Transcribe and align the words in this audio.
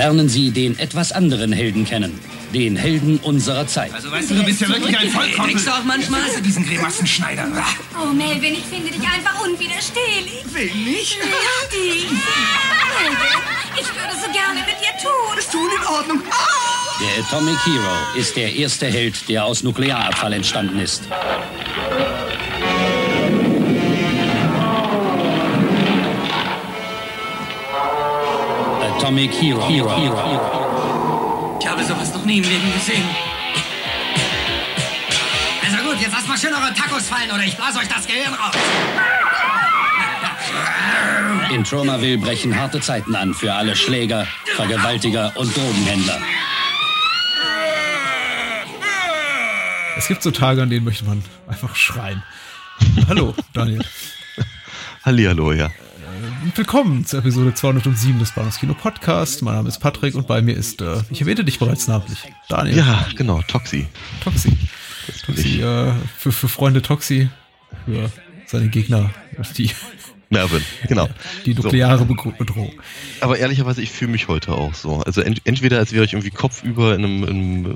lernen 0.00 0.30
Sie 0.30 0.50
den 0.50 0.78
etwas 0.78 1.12
anderen 1.12 1.52
Helden 1.52 1.84
kennen. 1.84 2.18
Den 2.54 2.74
Helden 2.74 3.18
unserer 3.18 3.66
Zeit. 3.66 3.92
Also 3.92 4.10
weißt 4.10 4.30
du, 4.30 4.36
du 4.36 4.44
bist 4.44 4.62
ja 4.62 4.68
wirklich 4.70 4.96
ein 4.96 5.10
Vollkompel. 5.10 5.48
Denkst 5.48 5.64
du 5.66 5.70
auch 5.70 5.84
manchmal? 5.84 6.22
Also 6.22 6.40
diesen 6.40 6.64
Grimassenschneider. 6.64 7.46
Oh, 8.02 8.06
Melvin, 8.06 8.54
ich 8.54 8.64
finde 8.64 8.90
dich 8.90 9.02
einfach 9.02 9.44
unwiderstehlich. 9.44 10.42
Will 10.54 10.72
nicht? 10.74 11.18
Richtig. 11.18 12.08
Melvin, 12.98 13.40
ich 13.74 13.88
würde 13.88 14.16
so 14.24 14.32
gerne 14.32 14.60
mit 14.60 14.80
dir 14.80 14.96
tun. 15.02 15.38
Ist 15.38 15.52
tun 15.52 15.68
in 15.78 15.86
Ordnung. 15.86 16.22
Der 17.02 17.22
Atomic 17.22 17.58
Hero 17.66 18.18
ist 18.18 18.36
der 18.36 18.54
erste 18.54 18.86
Held, 18.86 19.28
der 19.28 19.44
aus 19.44 19.62
Nuklearabfall 19.62 20.32
entstanden 20.32 20.78
ist. 20.80 21.02
Atomic 29.00 29.32
Hero. 29.32 29.66
Hero. 29.66 29.96
Hero. 29.96 31.58
Ich 31.58 31.66
habe 31.66 31.82
sowas 31.82 32.12
noch 32.12 32.22
nie 32.26 32.36
im 32.36 32.44
Leben 32.44 32.70
gesehen. 32.74 33.02
Also 35.64 35.88
gut, 35.88 35.98
jetzt 36.02 36.12
lasst 36.12 36.28
mal 36.28 36.36
schön 36.36 36.52
eure 36.52 36.74
Tacos 36.74 37.08
fallen 37.08 37.30
oder 37.30 37.42
ich 37.42 37.56
blase 37.56 37.78
euch 37.78 37.88
das 37.88 38.06
Gehirn 38.06 38.34
raus. 38.34 38.54
In 41.50 41.64
Tromaville 41.64 42.18
brechen 42.18 42.54
harte 42.54 42.80
Zeiten 42.80 43.14
an 43.14 43.32
für 43.32 43.54
alle 43.54 43.74
Schläger, 43.74 44.26
Vergewaltiger 44.54 45.32
und 45.34 45.56
Drogenhändler. 45.56 46.18
Es 49.96 50.08
gibt 50.08 50.22
so 50.22 50.30
Tage, 50.30 50.60
an 50.60 50.68
denen 50.68 50.84
möchte 50.84 51.06
man 51.06 51.24
einfach 51.48 51.74
schreien. 51.74 52.22
Hallo, 53.08 53.34
Daniel. 53.54 53.82
Hallihallo, 55.06 55.52
ja. 55.52 55.70
Willkommen 56.54 57.06
zur 57.06 57.20
Episode 57.20 57.54
207 57.54 58.18
des 58.18 58.32
Bahnhofs 58.32 58.58
Kino 58.58 58.74
Podcast. 58.74 59.42
Mein 59.42 59.54
Name 59.54 59.68
ist 59.68 59.78
Patrick 59.78 60.14
und 60.14 60.26
bei 60.26 60.42
mir 60.42 60.54
ist, 60.54 60.82
äh, 60.82 61.02
ich 61.08 61.22
erwähnte 61.22 61.44
dich 61.44 61.58
bereits 61.58 61.88
namentlich, 61.88 62.18
Daniel. 62.48 62.76
Ja, 62.76 63.06
genau, 63.16 63.40
Toxi. 63.48 63.86
Toxi. 64.22 64.52
Toxi, 65.24 65.62
äh, 65.62 65.92
für, 66.18 66.32
für 66.32 66.48
Freunde 66.48 66.82
Toxi, 66.82 67.30
für 67.86 68.10
seine 68.46 68.68
Gegner, 68.68 69.10
die, 69.56 69.70
Mervin, 70.30 70.62
genau. 70.86 71.08
die 71.44 71.54
nukleare 71.54 72.04
Be- 72.04 72.32
Bedrohung. 72.38 72.72
Aber 73.20 73.36
ehrlicherweise, 73.38 73.82
ich 73.82 73.90
fühle 73.90 74.12
mich 74.12 74.28
heute 74.28 74.52
auch 74.52 74.74
so. 74.74 75.00
Also 75.00 75.20
ent 75.22 75.42
entweder 75.44 75.78
als 75.78 75.92
wäre 75.92 76.04
ich 76.04 76.12
irgendwie 76.12 76.30
kopfüber 76.30 76.94
in, 76.94 77.04
einem, 77.04 77.24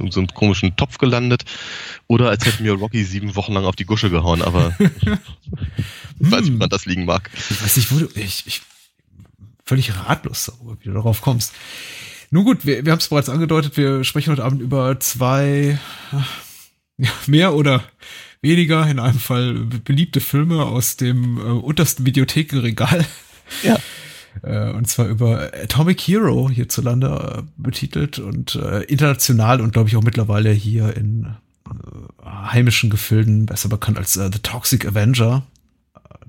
in, 0.00 0.10
so 0.12 0.20
einem 0.20 0.28
komischen 0.28 0.76
Topf 0.76 0.98
gelandet 0.98 1.44
oder 2.06 2.30
als 2.30 2.46
hätte 2.46 2.62
mir 2.62 2.72
Rocky 2.72 3.02
sieben 3.04 3.34
Wochen 3.34 3.52
lang 3.52 3.64
auf 3.64 3.74
die 3.74 3.84
Gusche 3.84 4.08
gehauen, 4.08 4.40
aber 4.40 4.76
ich 4.78 6.30
weiß 6.30 6.42
nicht, 6.42 6.54
woran 6.54 6.70
das 6.70 6.86
liegen 6.86 7.04
mag. 7.04 7.28
Ich 7.34 7.62
weiß 7.62 7.76
nicht, 7.76 7.92
wo 7.92 7.98
du, 7.98 8.08
ich, 8.14 8.46
ich, 8.46 8.62
völlig 9.64 9.94
ratlos 9.96 10.44
darüber, 10.46 10.76
wie 10.80 10.88
du 10.88 10.94
darauf 10.94 11.22
kommst. 11.22 11.52
Nun 12.30 12.44
gut, 12.44 12.64
wir, 12.64 12.84
wir 12.84 12.92
haben 12.92 13.00
es 13.00 13.08
bereits 13.08 13.28
angedeutet, 13.28 13.76
wir 13.76 14.04
sprechen 14.04 14.30
heute 14.30 14.44
Abend 14.44 14.62
über 14.62 14.98
zwei, 15.00 15.78
ja, 16.98 17.10
mehr 17.26 17.54
oder 17.54 17.82
weniger, 18.44 18.86
in 18.86 19.00
einem 19.00 19.18
Fall 19.18 19.54
beliebte 19.84 20.20
Filme 20.20 20.64
aus 20.64 20.96
dem 20.96 21.38
äh, 21.38 21.40
untersten 21.40 22.06
Videothekenregal. 22.06 23.04
Ja. 23.64 23.76
Äh, 24.42 24.70
und 24.70 24.88
zwar 24.88 25.06
über 25.06 25.52
Atomic 25.62 26.00
Hero 26.00 26.50
hierzulande 26.50 27.38
äh, 27.38 27.42
betitelt 27.56 28.18
und 28.18 28.56
äh, 28.56 28.80
international 28.82 29.60
und 29.60 29.72
glaube 29.72 29.88
ich 29.88 29.96
auch 29.96 30.02
mittlerweile 30.02 30.50
hier 30.50 30.96
in 30.96 31.36
äh, 31.68 32.26
heimischen 32.26 32.90
Gefilden 32.90 33.46
besser 33.46 33.68
bekannt 33.68 33.96
als 33.96 34.14
The 34.14 34.30
Toxic 34.42 34.86
Avenger. 34.86 35.46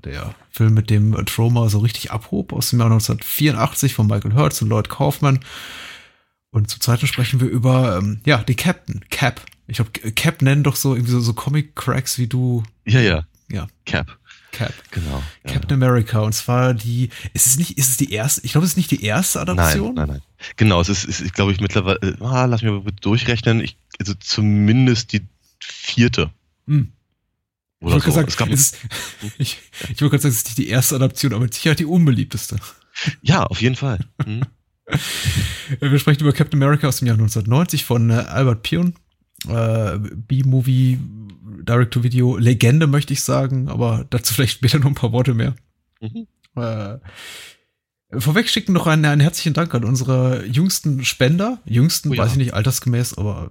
Der 0.04 0.36
Film, 0.50 0.74
mit 0.74 0.88
dem 0.88 1.16
Troma 1.26 1.68
so 1.68 1.80
richtig 1.80 2.12
abhob 2.12 2.52
aus 2.52 2.70
dem 2.70 2.78
Jahr 2.78 2.92
1984 2.92 3.92
von 3.92 4.06
Michael 4.06 4.34
Hertz 4.34 4.62
und 4.62 4.68
Lloyd 4.68 4.88
Kaufman. 4.88 5.40
Und 6.50 6.70
zum 6.70 6.80
zweiten 6.80 7.08
sprechen 7.08 7.40
wir 7.40 7.48
über, 7.48 7.98
ähm, 7.98 8.20
ja, 8.24 8.38
die 8.38 8.54
Captain, 8.54 9.00
Cap. 9.10 9.40
Ich 9.66 9.76
glaube, 9.76 9.90
Cap 10.12 10.42
nennen 10.42 10.62
doch 10.62 10.76
so 10.76 10.94
irgendwie 10.94 11.12
so, 11.12 11.20
so 11.20 11.32
Comic-Cracks 11.32 12.18
wie 12.18 12.26
du. 12.28 12.62
Ja, 12.84 13.00
ja, 13.00 13.26
Ja, 13.50 13.66
Cap, 13.84 14.16
Cap. 14.52 14.72
genau. 14.90 15.22
Ja. 15.44 15.52
Captain 15.54 15.74
America. 15.82 16.20
Und 16.20 16.32
zwar 16.34 16.72
die, 16.74 17.10
ist 17.34 17.46
es 17.46 17.58
nicht, 17.58 17.76
ist 17.78 17.88
es 17.90 17.96
die 17.96 18.12
erste, 18.12 18.42
ich 18.44 18.52
glaube, 18.52 18.64
es 18.64 18.72
ist 18.72 18.76
nicht 18.76 18.90
die 18.92 19.02
erste 19.02 19.38
Nein, 19.40 19.48
Adaption. 19.58 19.94
nein, 19.94 20.08
nein. 20.08 20.22
Genau, 20.56 20.80
es 20.80 20.88
ist, 20.88 21.04
ist 21.04 21.20
ich 21.20 21.32
glaube 21.32 21.52
ich, 21.52 21.60
mittlerweile, 21.60 21.98
äh, 22.00 22.14
ah, 22.22 22.44
lass 22.44 22.62
mich 22.62 22.70
mal 22.70 22.82
durchrechnen, 23.00 23.60
ich, 23.60 23.76
also 23.98 24.14
zumindest 24.14 25.12
die 25.12 25.26
vierte. 25.60 26.30
Hm. 26.66 26.92
Ich 27.80 27.86
Oder 27.86 27.94
wollte 27.94 28.06
so. 28.06 28.12
sagen, 28.12 28.28
Es 28.28 28.36
gab, 28.36 28.48
es 28.50 28.60
ist, 28.60 28.76
ich, 29.38 29.58
ich 29.82 30.00
wollte 30.00 30.10
gerade 30.10 30.22
sagen, 30.22 30.32
es 30.32 30.38
ist 30.38 30.46
nicht 30.46 30.58
die 30.58 30.68
erste 30.68 30.94
Adaption, 30.94 31.32
aber 31.32 31.42
mit 31.42 31.54
Sicherheit 31.54 31.78
die 31.80 31.84
unbeliebteste. 31.86 32.56
ja, 33.22 33.42
auf 33.44 33.60
jeden 33.60 33.76
Fall. 33.76 33.98
Hm. 34.24 34.42
Wir 35.80 35.98
sprechen 35.98 36.20
über 36.20 36.32
Captain 36.32 36.62
America 36.62 36.86
aus 36.86 36.98
dem 36.98 37.06
Jahr 37.08 37.16
1990 37.16 37.84
von 37.84 38.10
äh, 38.10 38.14
Albert 38.14 38.62
Pion. 38.62 38.94
Äh, 39.48 39.98
B-Movie, 39.98 40.98
Direct-to-Video, 41.62 42.36
Legende 42.36 42.86
möchte 42.86 43.12
ich 43.12 43.22
sagen, 43.22 43.68
aber 43.68 44.06
dazu 44.10 44.34
vielleicht 44.34 44.54
später 44.54 44.78
noch 44.78 44.86
ein 44.86 44.94
paar 44.94 45.12
Worte 45.12 45.34
mehr. 45.34 45.54
Mhm. 46.00 46.26
Äh, 46.56 46.98
vorweg 48.18 48.48
schicken 48.48 48.72
noch 48.72 48.86
einen, 48.86 49.04
einen 49.04 49.20
herzlichen 49.20 49.54
Dank 49.54 49.74
an 49.74 49.84
unsere 49.84 50.44
jüngsten 50.46 51.04
Spender. 51.04 51.60
Jüngsten, 51.64 52.10
Oh 52.10 52.14
ja. 52.14 52.22
weiß 52.22 52.32
ich 52.32 52.38
nicht, 52.38 52.54
altersgemäß, 52.54 53.18
aber 53.18 53.50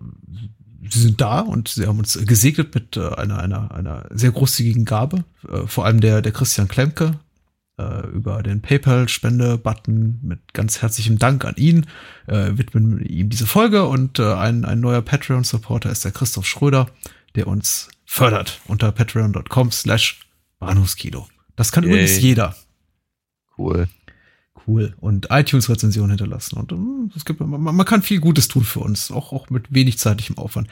sie 0.89 0.99
sind 0.99 1.21
da 1.21 1.41
und 1.41 1.67
sie 1.67 1.87
haben 1.87 1.99
uns 1.99 2.19
gesegnet 2.25 2.73
mit 2.75 2.97
äh, 2.97 3.09
einer, 3.15 3.39
einer, 3.39 3.71
einer 3.73 4.07
sehr 4.11 4.31
großzügigen 4.31 4.85
Gabe. 4.85 5.25
Äh, 5.49 5.67
vor 5.67 5.85
allem 5.85 5.99
der, 6.01 6.21
der 6.21 6.31
Christian 6.31 6.67
Klemke 6.67 7.19
äh, 7.77 8.07
über 8.07 8.43
den 8.43 8.61
PayPal-Spende-Button 8.61 10.19
mit 10.21 10.53
ganz 10.53 10.81
herzlichem 10.81 11.19
Dank 11.19 11.45
an 11.45 11.55
ihn. 11.57 11.85
Äh, 12.27 12.57
widmen 12.57 13.03
ihm 13.05 13.29
diese 13.29 13.47
Folge 13.47 13.85
und 13.85 14.19
äh, 14.19 14.33
ein, 14.33 14.65
ein 14.65 14.79
neuer 14.79 15.01
Patreon-Supporter 15.01 15.89
ist 15.91 16.05
der 16.05 16.11
Christoph 16.11 16.45
Schröder, 16.45 16.87
der 17.35 17.47
uns 17.47 17.89
fördert 18.05 18.61
unter 18.67 18.91
patreon.com 18.91 19.71
slash 19.71 20.21
Bahnhofskino. 20.59 21.27
Das 21.55 21.71
kann 21.71 21.83
Yay. 21.83 21.91
übrigens 21.91 22.19
jeder. 22.19 22.55
Cool. 23.57 23.87
Cool. 24.67 24.95
Und 24.99 25.27
iTunes-Rezensionen 25.29 26.11
hinterlassen. 26.11 26.57
Und 26.57 26.71
ähm, 26.71 27.11
es 27.15 27.25
gibt, 27.25 27.39
man, 27.39 27.61
man 27.61 27.85
kann 27.85 28.01
viel 28.01 28.19
Gutes 28.19 28.47
tun 28.47 28.63
für 28.63 28.79
uns, 28.79 29.11
auch, 29.11 29.31
auch 29.31 29.49
mit 29.49 29.73
wenig 29.73 29.99
zeitlichem 29.99 30.37
Aufwand. 30.37 30.67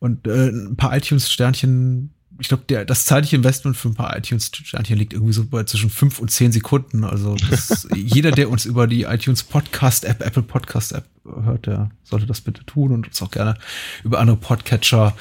Und 0.00 0.26
äh, 0.26 0.48
ein 0.48 0.76
paar 0.76 0.96
iTunes-Sternchen, 0.96 2.14
ich 2.40 2.48
glaube, 2.48 2.64
der 2.68 2.84
das 2.84 3.04
zeitliche 3.04 3.36
Investment 3.36 3.76
für 3.76 3.88
ein 3.88 3.94
paar 3.94 4.16
iTunes-Sternchen 4.16 4.96
liegt 4.96 5.12
irgendwie 5.12 5.32
so 5.32 5.44
bei 5.44 5.64
zwischen 5.64 5.90
fünf 5.90 6.20
und 6.20 6.30
zehn 6.30 6.52
Sekunden. 6.52 7.04
Also 7.04 7.34
das, 7.50 7.88
jeder, 7.94 8.30
der 8.30 8.48
uns 8.48 8.64
über 8.64 8.86
die 8.86 9.02
iTunes 9.02 9.42
Podcast-App, 9.42 10.24
Apple 10.24 10.42
Podcast-App 10.42 11.04
hört, 11.24 11.66
der 11.66 11.90
sollte 12.04 12.26
das 12.26 12.40
bitte 12.40 12.64
tun 12.64 12.92
und 12.92 13.08
uns 13.08 13.20
auch 13.22 13.30
gerne 13.30 13.58
über 14.04 14.20
andere 14.20 14.36
Podcatcher 14.36 15.16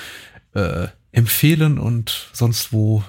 äh, 0.53 0.87
empfehlen 1.11 1.79
und 1.79 2.29
sonst 2.33 2.71
wo, 2.71 3.03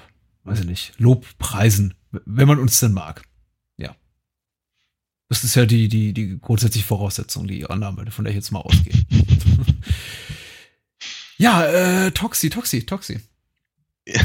weiß 0.44 0.60
ich 0.60 0.66
nicht, 0.66 0.94
Lob 0.98 1.26
preisen, 1.38 1.94
wenn 2.10 2.48
man 2.48 2.58
uns 2.58 2.80
denn 2.80 2.92
mag. 2.92 3.22
Ja. 3.76 3.94
Das 5.28 5.44
ist 5.44 5.54
ja 5.54 5.66
die, 5.66 5.88
die, 5.88 6.14
die 6.14 6.38
grundsätzliche 6.40 6.86
Voraussetzung, 6.86 7.46
die 7.46 7.66
Annahme, 7.66 8.10
von 8.10 8.24
der 8.24 8.30
ich 8.30 8.36
jetzt 8.36 8.52
mal 8.52 8.60
ausgehe. 8.60 8.94
ja, 11.36 11.66
äh, 11.66 12.10
Toxi, 12.12 12.48
Toxi, 12.48 12.86
Toxi. 12.86 13.20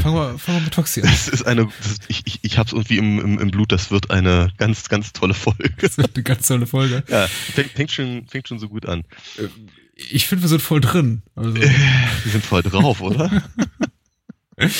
Fangen 0.02 0.14
wir, 0.16 0.38
fangen 0.38 0.58
wir 0.58 0.64
mit 0.64 0.74
Toxi 0.74 1.00
an. 1.02 1.08
Das 1.08 1.28
ist 1.28 1.42
eine, 1.46 1.66
das, 1.66 1.98
ich, 2.08 2.22
ich, 2.26 2.38
ich 2.42 2.58
hab's 2.58 2.72
irgendwie 2.72 2.96
im, 2.98 3.18
im, 3.20 3.38
im 3.38 3.50
Blut, 3.50 3.70
das 3.72 3.90
wird 3.90 4.10
eine 4.10 4.52
ganz, 4.56 4.88
ganz 4.88 5.12
tolle 5.12 5.34
Folge. 5.34 5.70
Das 5.80 5.98
wird 5.98 6.14
eine 6.14 6.22
ganz 6.22 6.46
tolle 6.46 6.66
Folge. 6.66 7.02
Ja, 7.08 7.26
fängt, 7.26 7.70
fängt, 7.72 7.90
schon, 7.92 8.26
fängt 8.26 8.48
schon 8.48 8.58
so 8.58 8.68
gut 8.68 8.86
an. 8.86 9.04
Ich 9.94 10.26
finde, 10.26 10.42
wir 10.42 10.48
sind 10.48 10.62
voll 10.62 10.80
drin. 10.80 11.22
Also, 11.34 11.54
Wir 11.54 11.70
sind 12.32 12.44
voll 12.44 12.62
drauf, 12.62 13.00
oder? 13.00 13.42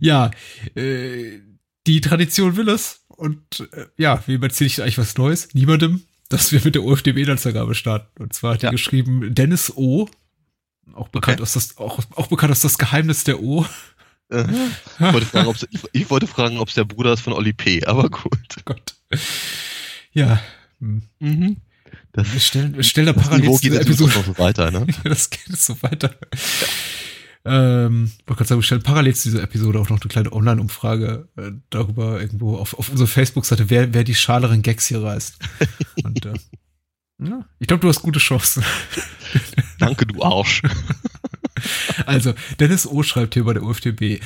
ja, 0.00 0.30
äh, 0.74 1.40
die 1.86 2.00
Tradition 2.00 2.56
will 2.56 2.68
es. 2.68 3.04
Und 3.08 3.68
äh, 3.72 3.86
ja, 3.96 4.22
wem 4.26 4.42
erzähle 4.42 4.68
ich 4.68 4.80
eigentlich 4.82 4.98
was 4.98 5.16
Neues? 5.16 5.48
Niemandem, 5.54 6.02
dass 6.28 6.52
wir 6.52 6.60
mit 6.64 6.74
der 6.74 6.84
OFDB-Inhaltsangabe 6.84 7.74
starten. 7.74 8.22
Und 8.22 8.32
zwar 8.32 8.54
hat 8.54 8.62
Ja. 8.62 8.68
er 8.68 8.72
geschrieben 8.72 9.34
Dennis 9.34 9.72
O. 9.76 10.08
Auch 10.94 11.08
bekannt, 11.08 11.36
Okay. 11.40 11.42
als 11.42 11.52
das, 11.54 11.76
auch, 11.78 11.98
auch 12.16 12.28
bekannt 12.28 12.50
als 12.50 12.60
das 12.60 12.78
Geheimnis 12.78 13.24
der 13.24 13.40
O. 13.42 13.66
Äh, 14.30 14.44
ich, 14.98 15.12
wollte 15.12 15.26
fragen, 15.26 15.46
ob's, 15.48 15.66
ich, 15.70 15.80
ich 15.92 16.10
wollte 16.10 16.26
fragen, 16.26 16.58
ob 16.58 16.68
es 16.68 16.74
der 16.74 16.84
Bruder 16.84 17.12
ist 17.12 17.20
von 17.20 17.32
Oli 17.32 17.52
P., 17.52 17.84
aber 17.84 18.10
gut. 18.10 18.56
Gott. 18.64 18.94
Ja. 20.12 20.40
hm. 20.80 21.02
Mhm. 21.18 21.56
Das, 22.12 22.32
Wir 22.32 22.40
stellen, 22.40 22.76
wir 22.76 22.82
stellen 22.82 23.06
da 23.06 23.12
das 23.12 23.22
parallel 23.22 23.52
zu 23.52 23.62
dieser 23.62 23.80
Episode. 23.80 24.12
so 24.12 24.38
weiter, 24.38 24.70
ne? 24.70 24.86
Das 25.04 25.30
geht 25.30 25.56
so 25.56 25.80
weiter. 25.82 26.14
Ähm, 27.44 28.10
wollte 28.26 28.38
gerade 28.38 28.48
sagen, 28.48 28.60
wir 28.60 28.64
stellen 28.64 28.82
parallel 28.82 29.14
zu 29.14 29.30
dieser 29.30 29.42
Episode 29.42 29.78
auch 29.78 29.88
noch 29.88 30.00
eine 30.00 30.08
kleine 30.08 30.32
Online-Umfrage 30.32 31.28
äh, 31.36 31.52
darüber 31.70 32.20
irgendwo 32.20 32.56
auf, 32.56 32.74
auf 32.74 32.88
unserer 32.90 33.06
Facebook-Seite, 33.06 33.70
wer, 33.70 33.94
wer 33.94 34.04
die 34.04 34.14
schaleren 34.14 34.62
Gags 34.62 34.86
hier 34.86 35.02
reißt. 35.02 35.38
Und, 36.04 36.26
äh, 36.26 36.34
ja, 37.22 37.44
ich 37.58 37.66
glaube, 37.66 37.80
du 37.80 37.88
hast 37.88 38.02
gute 38.02 38.18
Chancen. 38.18 38.64
Danke, 39.78 40.06
du 40.06 40.22
Arsch. 40.22 40.62
Also, 42.06 42.34
Dennis 42.60 42.86
O. 42.86 43.02
schreibt 43.02 43.34
hier 43.34 43.44
bei 43.44 43.54
der 43.54 43.62
UFDB. 43.62 44.20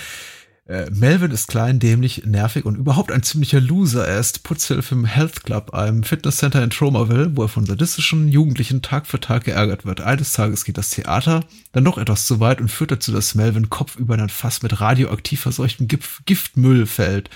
Äh, 0.72 0.90
Melvin 0.92 1.32
ist 1.32 1.48
klein, 1.48 1.80
dämlich, 1.80 2.24
nervig 2.24 2.64
und 2.64 2.76
überhaupt 2.76 3.10
ein 3.10 3.24
ziemlicher 3.24 3.60
Loser. 3.60 4.06
Er 4.06 4.20
ist 4.20 4.44
Putzhilfe 4.44 4.94
im 4.94 5.04
Health 5.04 5.42
Club, 5.42 5.74
einem 5.74 6.04
Fitnesscenter 6.04 6.62
in 6.62 6.70
Tromaville, 6.70 7.36
wo 7.36 7.42
er 7.42 7.48
von 7.48 7.66
sadistischen 7.66 8.28
Jugendlichen 8.28 8.80
Tag 8.80 9.08
für 9.08 9.18
Tag 9.18 9.44
geärgert 9.44 9.84
wird. 9.84 10.00
Eines 10.00 10.32
Tages 10.32 10.64
geht 10.64 10.78
das 10.78 10.90
Theater 10.90 11.44
dann 11.72 11.84
doch 11.84 11.98
etwas 11.98 12.26
zu 12.26 12.38
weit 12.38 12.60
und 12.60 12.70
führt 12.70 12.92
dazu, 12.92 13.10
dass 13.10 13.34
Melvin 13.34 13.70
kopfüber 13.70 14.14
in 14.14 14.20
ein 14.20 14.28
Fass 14.28 14.62
mit 14.62 14.80
radioaktiv 14.80 15.40
verseuchtem 15.40 15.88
Gift 15.88 16.24
Giftmüll 16.26 16.86
fällt. 16.86 17.28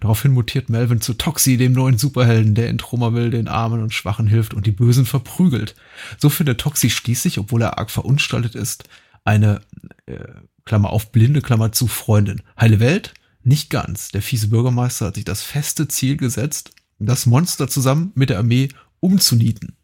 Daraufhin 0.00 0.32
mutiert 0.32 0.68
Melvin 0.68 1.00
zu 1.00 1.14
Toxi, 1.14 1.56
dem 1.56 1.72
neuen 1.72 1.98
Superhelden, 1.98 2.54
der 2.54 2.68
in 2.68 2.78
Tromaville 2.78 3.30
den 3.30 3.48
Armen 3.48 3.82
und 3.82 3.92
Schwachen 3.92 4.28
hilft 4.28 4.54
und 4.54 4.66
die 4.66 4.70
Bösen 4.70 5.06
verprügelt. 5.06 5.74
So 6.18 6.30
findet 6.30 6.60
Toxi 6.60 6.88
schließlich, 6.88 7.38
obwohl 7.38 7.62
er 7.62 7.78
arg 7.78 7.90
verunstaltet 7.90 8.54
ist, 8.54 8.84
eine 9.24 9.60
äh, 10.06 10.18
Klammer 10.64 10.90
auf, 10.90 11.12
blinde 11.12 11.42
Klammer 11.42 11.72
zu 11.72 11.86
Freundin. 11.86 12.42
Heile 12.58 12.80
Welt? 12.80 13.14
Nicht 13.42 13.70
ganz. 13.70 14.10
Der 14.10 14.22
fiese 14.22 14.48
Bürgermeister 14.48 15.06
hat 15.06 15.14
sich 15.14 15.24
das 15.24 15.42
feste 15.42 15.88
Ziel 15.88 16.16
gesetzt, 16.16 16.72
das 16.98 17.26
Monster 17.26 17.68
zusammen 17.68 18.12
mit 18.14 18.30
der 18.30 18.38
Armee 18.38 18.68
umzunieten. 19.00 19.76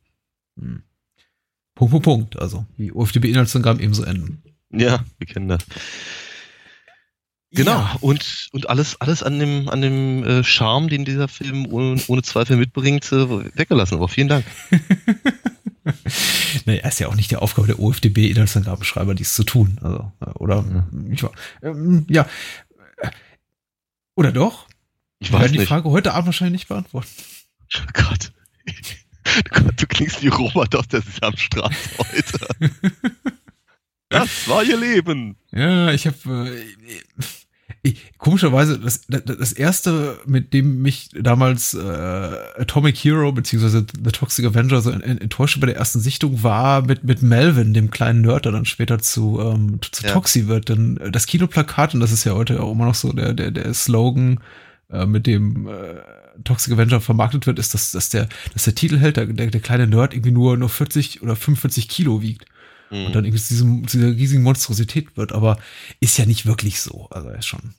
Hm. 0.59 0.83
Punkt, 1.75 1.91
Punkt, 1.91 2.05
Punkt. 2.05 2.39
Also, 2.39 2.67
die 2.79 2.93
UFDB-Inhaltsangaben 2.93 3.83
ebenso 3.83 4.03
enden. 4.05 4.43
Ja, 4.71 5.05
wir 5.19 5.27
kennen 5.27 5.49
das. 5.49 5.65
Genau, 7.53 7.79
ja. 7.79 7.97
und, 8.01 8.49
und 8.53 8.69
alles, 8.69 9.01
alles 9.01 9.23
an 9.23 9.39
dem, 9.39 9.69
an 9.69 9.81
dem 9.81 10.25
äh, 10.25 10.45
Charme, 10.45 10.89
den 10.89 11.05
dieser 11.05 11.29
Film 11.29 11.67
ohne, 11.67 12.01
ohne 12.09 12.23
Zweifel 12.23 12.57
mitbringt, 12.57 13.11
äh, 13.13 13.57
weggelassen. 13.57 13.97
Aber 13.97 14.09
vielen 14.09 14.29
Dank. 14.29 14.45
naja, 16.65 16.87
ist 16.87 17.01
ja 17.01 17.09
auch 17.09 17.15
nicht 17.15 17.31
die 17.31 17.37
Aufgabe 17.37 17.67
der 17.67 17.79
OFDB-Inhaltsangabenschreiber, 17.79 19.15
dies 19.15 19.35
zu 19.35 19.45
tun. 19.45 19.79
Also, 19.83 20.13
äh, 20.21 20.31
oder, 20.39 20.65
ja. 20.73 20.87
nicht 20.93 21.23
wahr? 21.23 21.33
Ähm, 21.63 22.07
ja. 22.09 22.27
Oder 24.17 24.33
doch? 24.33 24.67
Ich 25.19 25.33
weiß 25.33 25.53
die 25.53 25.59
nicht. 25.59 25.69
Frage 25.69 25.91
heute 25.91 26.13
Abend 26.13 26.27
wahrscheinlich 26.27 26.61
nicht 26.61 26.69
beantworten. 26.69 27.09
Oh 27.77 27.81
Gott. 27.93 28.33
Du 29.77 29.87
klingst 29.87 30.23
wie 30.23 30.29
Robert 30.29 30.75
aus 30.77 30.89
der 30.89 31.03
Samstraße 31.03 31.91
heute. 31.99 32.73
Das 34.09 34.49
war 34.49 34.63
ihr 34.63 34.77
Leben. 34.77 35.37
Ja, 35.51 35.91
ich 35.91 36.07
habe 36.07 36.49
äh, 36.49 36.95
komischerweise 38.19 38.79
das, 38.79 39.03
das 39.09 39.53
erste, 39.53 40.19
mit 40.27 40.53
dem 40.53 40.83
mich 40.83 41.11
damals 41.21 41.75
äh, 41.75 41.79
Atomic 42.59 42.97
Hero 42.97 43.33
beziehungsweise 43.33 43.87
The 44.03 44.11
Toxic 44.11 44.45
Avenger 44.47 44.81
so 44.81 44.91
enttäuscht 44.91 45.61
bei 45.61 45.67
der 45.67 45.77
ersten 45.77 46.01
Sichtung 46.01 46.43
war 46.43 46.83
mit 46.83 47.05
mit 47.05 47.23
Melvin, 47.23 47.75
dem 47.75 47.91
kleinen 47.91 48.23
Nerd, 48.23 48.45
der 48.45 48.53
dann 48.53 48.65
später 48.65 48.99
zu 48.99 49.41
ähm, 49.41 49.79
zu 49.83 50.05
ja. 50.05 50.13
Toxi 50.13 50.47
wird. 50.47 50.69
Denn 50.69 50.97
äh, 50.99 51.11
das 51.11 51.27
Kinoplakat 51.27 51.95
und 51.95 52.01
das 52.01 52.13
ist 52.13 52.25
ja 52.25 52.35
heute 52.35 52.63
auch 52.63 52.73
immer 52.73 52.87
noch 52.87 52.95
so 52.95 53.13
der 53.13 53.35
der 53.35 53.51
der 53.51 53.73
Slogan, 53.75 54.41
äh, 54.91 55.07
mit 55.07 55.27
dem 55.27 55.67
äh, 55.67 55.73
Toxic 56.45 56.73
Avenger 56.73 57.01
vermarktet 57.01 57.47
wird, 57.47 57.59
ist, 57.59 57.75
dass, 57.75 57.93
dass 57.93 58.09
der 58.11 58.29
dass 58.53 58.65
der 58.65 58.75
Titelheld, 58.75 59.17
der, 59.17 59.27
der, 59.27 59.49
der 59.49 59.61
kleine 59.61 59.87
Nerd 59.87 60.15
irgendwie 60.15 60.33
nur 60.33 60.57
nur 60.57 60.69
40 60.69 61.23
oder 61.23 61.37
45 61.37 61.89
Kilo 61.89 62.23
wiegt 62.23 62.47
und 62.91 63.15
dann 63.15 63.25
irgendwie 63.25 63.43
zu 63.43 63.49
diesem, 63.49 63.87
dieser 63.87 64.09
riesigen 64.09 64.43
Monstrosität 64.43 65.17
wird, 65.17 65.33
aber 65.33 65.59
ist 66.01 66.19
ja 66.19 66.27
nicht 66.27 66.47
wirklich 66.47 66.81
so. 66.81 67.09
Also 67.11 67.29
er 67.29 67.39
ist 67.39 67.47
schon 67.47 67.75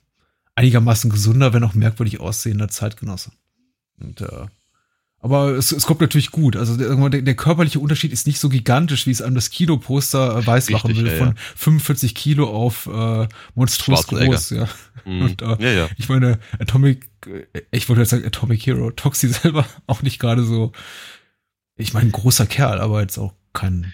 einigermaßen 0.54 1.10
gesunder, 1.10 1.52
wenn 1.52 1.64
auch 1.64 1.74
merkwürdig 1.74 2.20
aussehender 2.20 2.68
Zeitgenosse. 2.68 3.30
Und, 4.00 4.20
äh, 4.20 4.46
aber 5.20 5.50
es, 5.50 5.72
es 5.72 5.86
kommt 5.86 6.00
natürlich 6.00 6.30
gut. 6.30 6.56
Also 6.56 6.76
der, 6.76 7.22
der, 7.22 7.34
körperliche 7.34 7.80
Unterschied 7.80 8.12
ist 8.12 8.26
nicht 8.26 8.38
so 8.38 8.48
gigantisch, 8.48 9.06
wie 9.06 9.10
es 9.10 9.22
einem 9.22 9.34
das 9.34 9.50
Kinoposter 9.50 10.38
äh, 10.38 10.46
weiß 10.46 10.70
machen 10.70 10.96
will, 10.96 11.08
ja, 11.08 11.16
von 11.16 11.28
ja. 11.28 11.34
45 11.56 12.14
Kilo 12.14 12.48
auf 12.48 12.86
äh, 12.86 13.28
monströs 13.54 14.06
groß. 14.06 14.50
Ja. 14.50 14.68
Mhm. 15.04 15.22
Und, 15.22 15.42
äh, 15.42 15.76
ja. 15.76 15.88
Ich 15.96 16.08
meine, 16.08 16.38
Atomic, 16.58 17.08
äh, 17.26 17.62
ich 17.70 17.88
wollte 17.88 18.02
jetzt 18.02 18.10
sagen 18.10 18.24
Atomic 18.24 18.64
Hero, 18.64 18.90
Toxi 18.90 19.28
selber 19.32 19.66
auch 19.86 20.02
nicht 20.02 20.20
gerade 20.20 20.44
so, 20.44 20.72
ich 21.76 21.94
meine, 21.94 22.08
ein 22.08 22.12
großer 22.12 22.46
Kerl, 22.46 22.80
aber 22.80 23.00
jetzt 23.00 23.18
auch 23.18 23.34
kein 23.52 23.92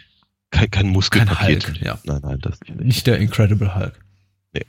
kein, 0.54 0.70
kein 0.70 0.88
Muskelpaket. 0.88 1.64
Kein 1.64 1.74
Hulk, 1.74 1.84
ja. 1.84 1.98
Nein, 2.04 2.20
nein, 2.22 2.38
das 2.40 2.60
nicht. 2.60 2.80
Nicht 2.80 3.06
der 3.06 3.18
Incredible 3.18 3.74
Hulk. 3.74 3.94
Nee. 4.52 4.62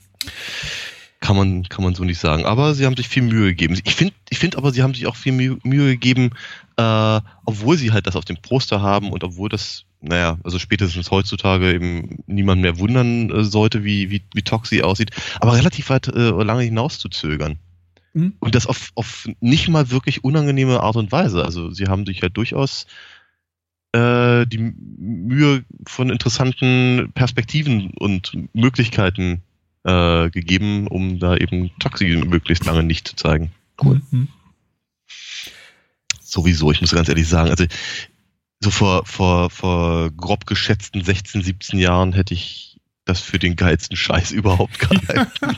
Kann 1.19 1.35
man, 1.35 1.63
kann 1.63 1.83
man 1.83 1.95
so 1.95 2.03
nicht 2.03 2.19
sagen. 2.19 2.45
Aber 2.45 2.73
sie 2.73 2.85
haben 2.85 2.97
sich 2.97 3.07
viel 3.07 3.23
Mühe 3.23 3.47
gegeben. 3.47 3.79
Ich 3.83 3.95
finde 3.95 4.13
ich 4.29 4.39
finde 4.39 4.57
aber, 4.57 4.71
sie 4.71 4.83
haben 4.83 4.93
sich 4.93 5.07
auch 5.07 5.15
viel 5.15 5.31
Mühe, 5.31 5.57
Mühe 5.63 5.91
gegeben, 5.91 6.31
äh, 6.77 7.21
obwohl 7.45 7.77
sie 7.77 7.91
halt 7.91 8.07
das 8.07 8.15
auf 8.15 8.25
dem 8.25 8.37
Poster 8.37 8.81
haben 8.81 9.11
und 9.11 9.23
obwohl 9.23 9.49
das, 9.49 9.85
naja, 10.01 10.37
also 10.43 10.59
spätestens 10.59 11.11
heutzutage 11.11 11.73
eben 11.73 12.23
niemand 12.27 12.61
mehr 12.61 12.79
wundern 12.79 13.29
äh, 13.29 13.43
sollte, 13.43 13.83
wie, 13.83 14.09
wie, 14.09 14.23
wie 14.33 14.41
Toxi 14.41 14.81
aussieht, 14.81 15.11
aber 15.39 15.55
relativ 15.55 15.89
weit 15.89 16.07
äh, 16.07 16.29
lange 16.29 16.63
hinaus 16.63 16.99
zu 16.99 17.09
zögern. 17.09 17.57
Mhm. 18.13 18.33
Und 18.39 18.55
das 18.55 18.65
auf, 18.65 18.91
auf 18.95 19.27
nicht 19.39 19.67
mal 19.67 19.91
wirklich 19.91 20.23
unangenehme 20.23 20.81
Art 20.81 20.95
und 20.95 21.11
Weise. 21.11 21.43
Also 21.43 21.71
sie 21.71 21.87
haben 21.87 22.05
sich 22.05 22.21
halt 22.21 22.37
durchaus 22.37 22.87
äh, 23.95 24.45
die 24.45 24.57
Mühe 24.57 25.63
von 25.87 26.09
interessanten 26.09 27.11
Perspektiven 27.13 27.91
und 27.97 28.37
Möglichkeiten 28.53 29.41
äh, 29.83 30.29
gegeben, 30.29 30.87
um 30.87 31.19
da 31.19 31.37
eben 31.37 31.71
Toxi 31.79 32.21
möglichst 32.27 32.65
lange 32.65 32.83
nicht 32.83 33.07
zu 33.07 33.15
zeigen. 33.15 33.51
Cool. 33.81 34.01
Mhm. 34.11 34.27
Sowieso, 36.19 36.71
ich 36.71 36.81
muss 36.81 36.91
ganz 36.91 37.07
ehrlich 37.07 37.27
sagen, 37.27 37.49
also 37.49 37.65
so 38.59 38.69
vor, 38.69 39.05
vor, 39.05 39.49
vor 39.49 40.11
grob 40.11 40.45
geschätzten 40.45 41.03
16, 41.03 41.41
17 41.41 41.79
Jahren 41.79 42.11
hätte 42.11 42.33
ich 42.33 42.81
das 43.05 43.21
für 43.21 43.39
den 43.39 43.55
geilsten 43.55 43.95
Scheiß 43.95 44.31
überhaupt 44.33 44.77
gehalten. 44.79 45.57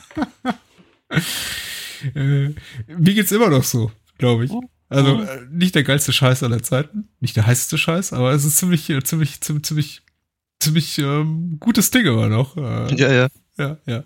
äh, 2.13 2.53
mir 2.87 3.13
geht's 3.13 3.31
immer 3.31 3.49
noch 3.49 3.63
so, 3.63 3.91
glaube 4.19 4.45
ich. 4.45 4.51
Also 4.89 5.17
mhm. 5.17 5.23
äh, 5.23 5.39
nicht 5.51 5.75
der 5.75 5.83
geilste 5.83 6.13
Scheiß 6.13 6.43
aller 6.43 6.63
Zeiten, 6.63 7.09
nicht 7.19 7.35
der 7.35 7.45
heißeste 7.45 7.77
Scheiß, 7.77 8.13
aber 8.13 8.31
es 8.31 8.45
ist 8.45 8.57
ziemlich, 8.57 8.89
äh, 8.89 9.03
ziemlich, 9.03 9.41
ziemlich, 9.41 9.63
ziemlich, 9.63 10.01
ziemlich 10.59 10.97
ähm, 10.99 11.57
gutes 11.59 11.91
Ding 11.91 12.05
immer 12.05 12.29
noch. 12.29 12.55
Äh, 12.55 12.95
ja, 12.95 13.11
ja. 13.11 13.27
Ja, 13.57 13.77
ja. 13.85 14.03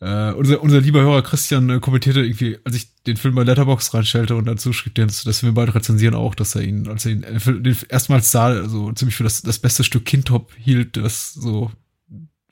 Äh, 0.00 0.32
unser, 0.34 0.62
unser 0.62 0.80
lieber 0.80 1.00
Hörer 1.00 1.22
Christian 1.22 1.70
äh, 1.70 1.80
kommentierte 1.80 2.20
irgendwie, 2.20 2.58
als 2.64 2.76
ich 2.76 2.94
den 3.04 3.16
Film 3.16 3.34
bei 3.34 3.42
Letterbox 3.42 3.92
reinstellte 3.94 4.36
und 4.36 4.44
dazu 4.44 4.72
schrieb, 4.72 4.94
dass, 4.94 5.24
dass 5.24 5.42
wir 5.42 5.52
bald 5.52 5.74
rezensieren 5.74 6.14
auch, 6.14 6.36
dass 6.36 6.54
er 6.54 6.62
ihn, 6.62 6.86
als 6.86 7.04
er 7.06 7.12
ihn 7.12 7.22
äh, 7.24 7.38
den 7.38 7.76
erstmals 7.88 8.30
sah, 8.30 8.46
also 8.46 8.92
ziemlich 8.92 9.16
für 9.16 9.24
das, 9.24 9.42
das 9.42 9.58
beste 9.58 9.82
Stück 9.82 10.04
Kindtop 10.04 10.52
hielt, 10.56 10.96
das 10.96 11.32
so 11.32 11.72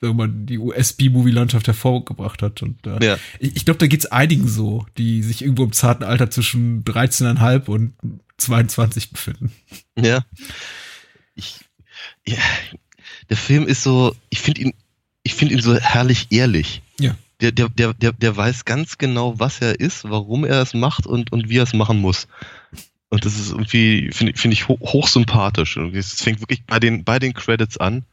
irgendwann 0.01 0.45
die 0.45 0.57
US-B-Movie-Landschaft 0.57 1.67
hervorgebracht 1.67 2.41
hat. 2.41 2.61
Und 2.61 2.85
äh, 2.85 3.03
ja. 3.03 3.17
ich, 3.39 3.55
ich 3.55 3.65
glaube, 3.65 3.79
da 3.79 3.87
geht's 3.87 4.05
einigen 4.05 4.47
so, 4.47 4.85
die 4.97 5.23
sich 5.23 5.41
irgendwo 5.41 5.63
im 5.63 5.71
zarten 5.71 6.03
Alter 6.03 6.29
zwischen 6.29 6.83
13,5 6.83 7.67
und 7.67 7.93
22 8.37 9.11
befinden. 9.11 9.51
Ja. 9.97 10.23
Ich, 11.35 11.59
ja. 12.27 12.37
Der 13.29 13.37
Film 13.37 13.67
ist 13.67 13.83
so, 13.83 14.15
ich 14.29 14.39
finde 14.39 14.61
ihn, 14.61 14.73
ich 15.23 15.33
finde 15.33 15.55
ihn 15.55 15.61
so 15.61 15.75
herrlich 15.75 16.27
ehrlich. 16.29 16.81
Ja. 16.99 17.15
Der, 17.41 17.51
der, 17.51 17.69
der, 17.69 17.93
der, 17.93 18.13
der 18.13 18.37
weiß 18.37 18.65
ganz 18.65 18.97
genau, 18.97 19.39
was 19.39 19.59
er 19.59 19.79
ist, 19.79 20.03
warum 20.09 20.45
er 20.45 20.61
es 20.61 20.73
macht 20.73 21.05
und, 21.05 21.31
und 21.31 21.49
wie 21.49 21.57
er 21.57 21.63
es 21.63 21.73
machen 21.73 21.99
muss. 21.99 22.27
Und 23.09 23.25
das 23.25 23.39
ist 23.39 23.51
irgendwie, 23.51 24.11
finde 24.11 24.33
find 24.33 24.53
ich, 24.53 24.67
hochsympathisch. 24.67 25.77
Es 25.77 26.21
fängt 26.21 26.41
wirklich 26.41 26.65
bei 26.65 26.79
den, 26.79 27.03
bei 27.03 27.19
den 27.19 27.33
Credits 27.33 27.77
an 27.77 28.03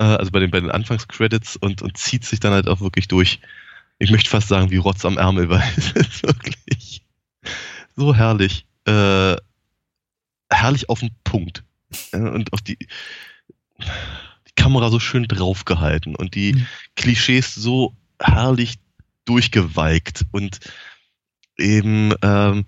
äh, 0.00 0.04
also 0.04 0.32
bei 0.32 0.40
den, 0.40 0.50
bei 0.50 0.60
den 0.60 0.70
Anfangscredits 0.70 1.56
und, 1.56 1.82
und 1.82 1.96
zieht 1.96 2.24
sich 2.24 2.40
dann 2.40 2.52
halt 2.52 2.68
auch 2.68 2.80
wirklich 2.80 3.06
durch. 3.06 3.40
Ich 3.98 4.10
möchte 4.10 4.30
fast 4.30 4.48
sagen, 4.48 4.70
wie 4.70 4.78
Rotz 4.78 5.04
am 5.04 5.18
Ärmel, 5.18 5.48
weil 5.50 5.62
es 5.76 5.92
ist 5.92 6.22
wirklich 6.22 7.02
so 7.94 8.14
herrlich. 8.14 8.66
Äh, 8.86 9.36
herrlich 10.50 10.88
auf 10.88 11.00
den 11.00 11.10
Punkt. 11.22 11.62
Und 12.12 12.52
auch 12.52 12.60
die, 12.60 12.78
die 12.78 14.54
Kamera 14.56 14.90
so 14.90 14.98
schön 14.98 15.24
draufgehalten 15.24 16.16
und 16.16 16.34
die 16.34 16.54
mhm. 16.54 16.66
Klischees 16.96 17.54
so 17.54 17.94
herrlich 18.18 18.78
durchgeweigt 19.26 20.24
und 20.32 20.60
eben 21.56 22.14
ähm, 22.22 22.64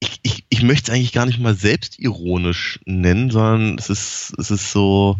ich, 0.00 0.20
ich, 0.22 0.44
ich 0.48 0.62
möchte 0.62 0.90
es 0.90 0.96
eigentlich 0.96 1.12
gar 1.12 1.26
nicht 1.26 1.38
mal 1.38 1.54
selbstironisch 1.54 2.80
nennen, 2.84 3.30
sondern 3.30 3.78
es 3.78 3.90
ist, 3.90 4.34
es 4.38 4.50
ist 4.50 4.72
so, 4.72 5.18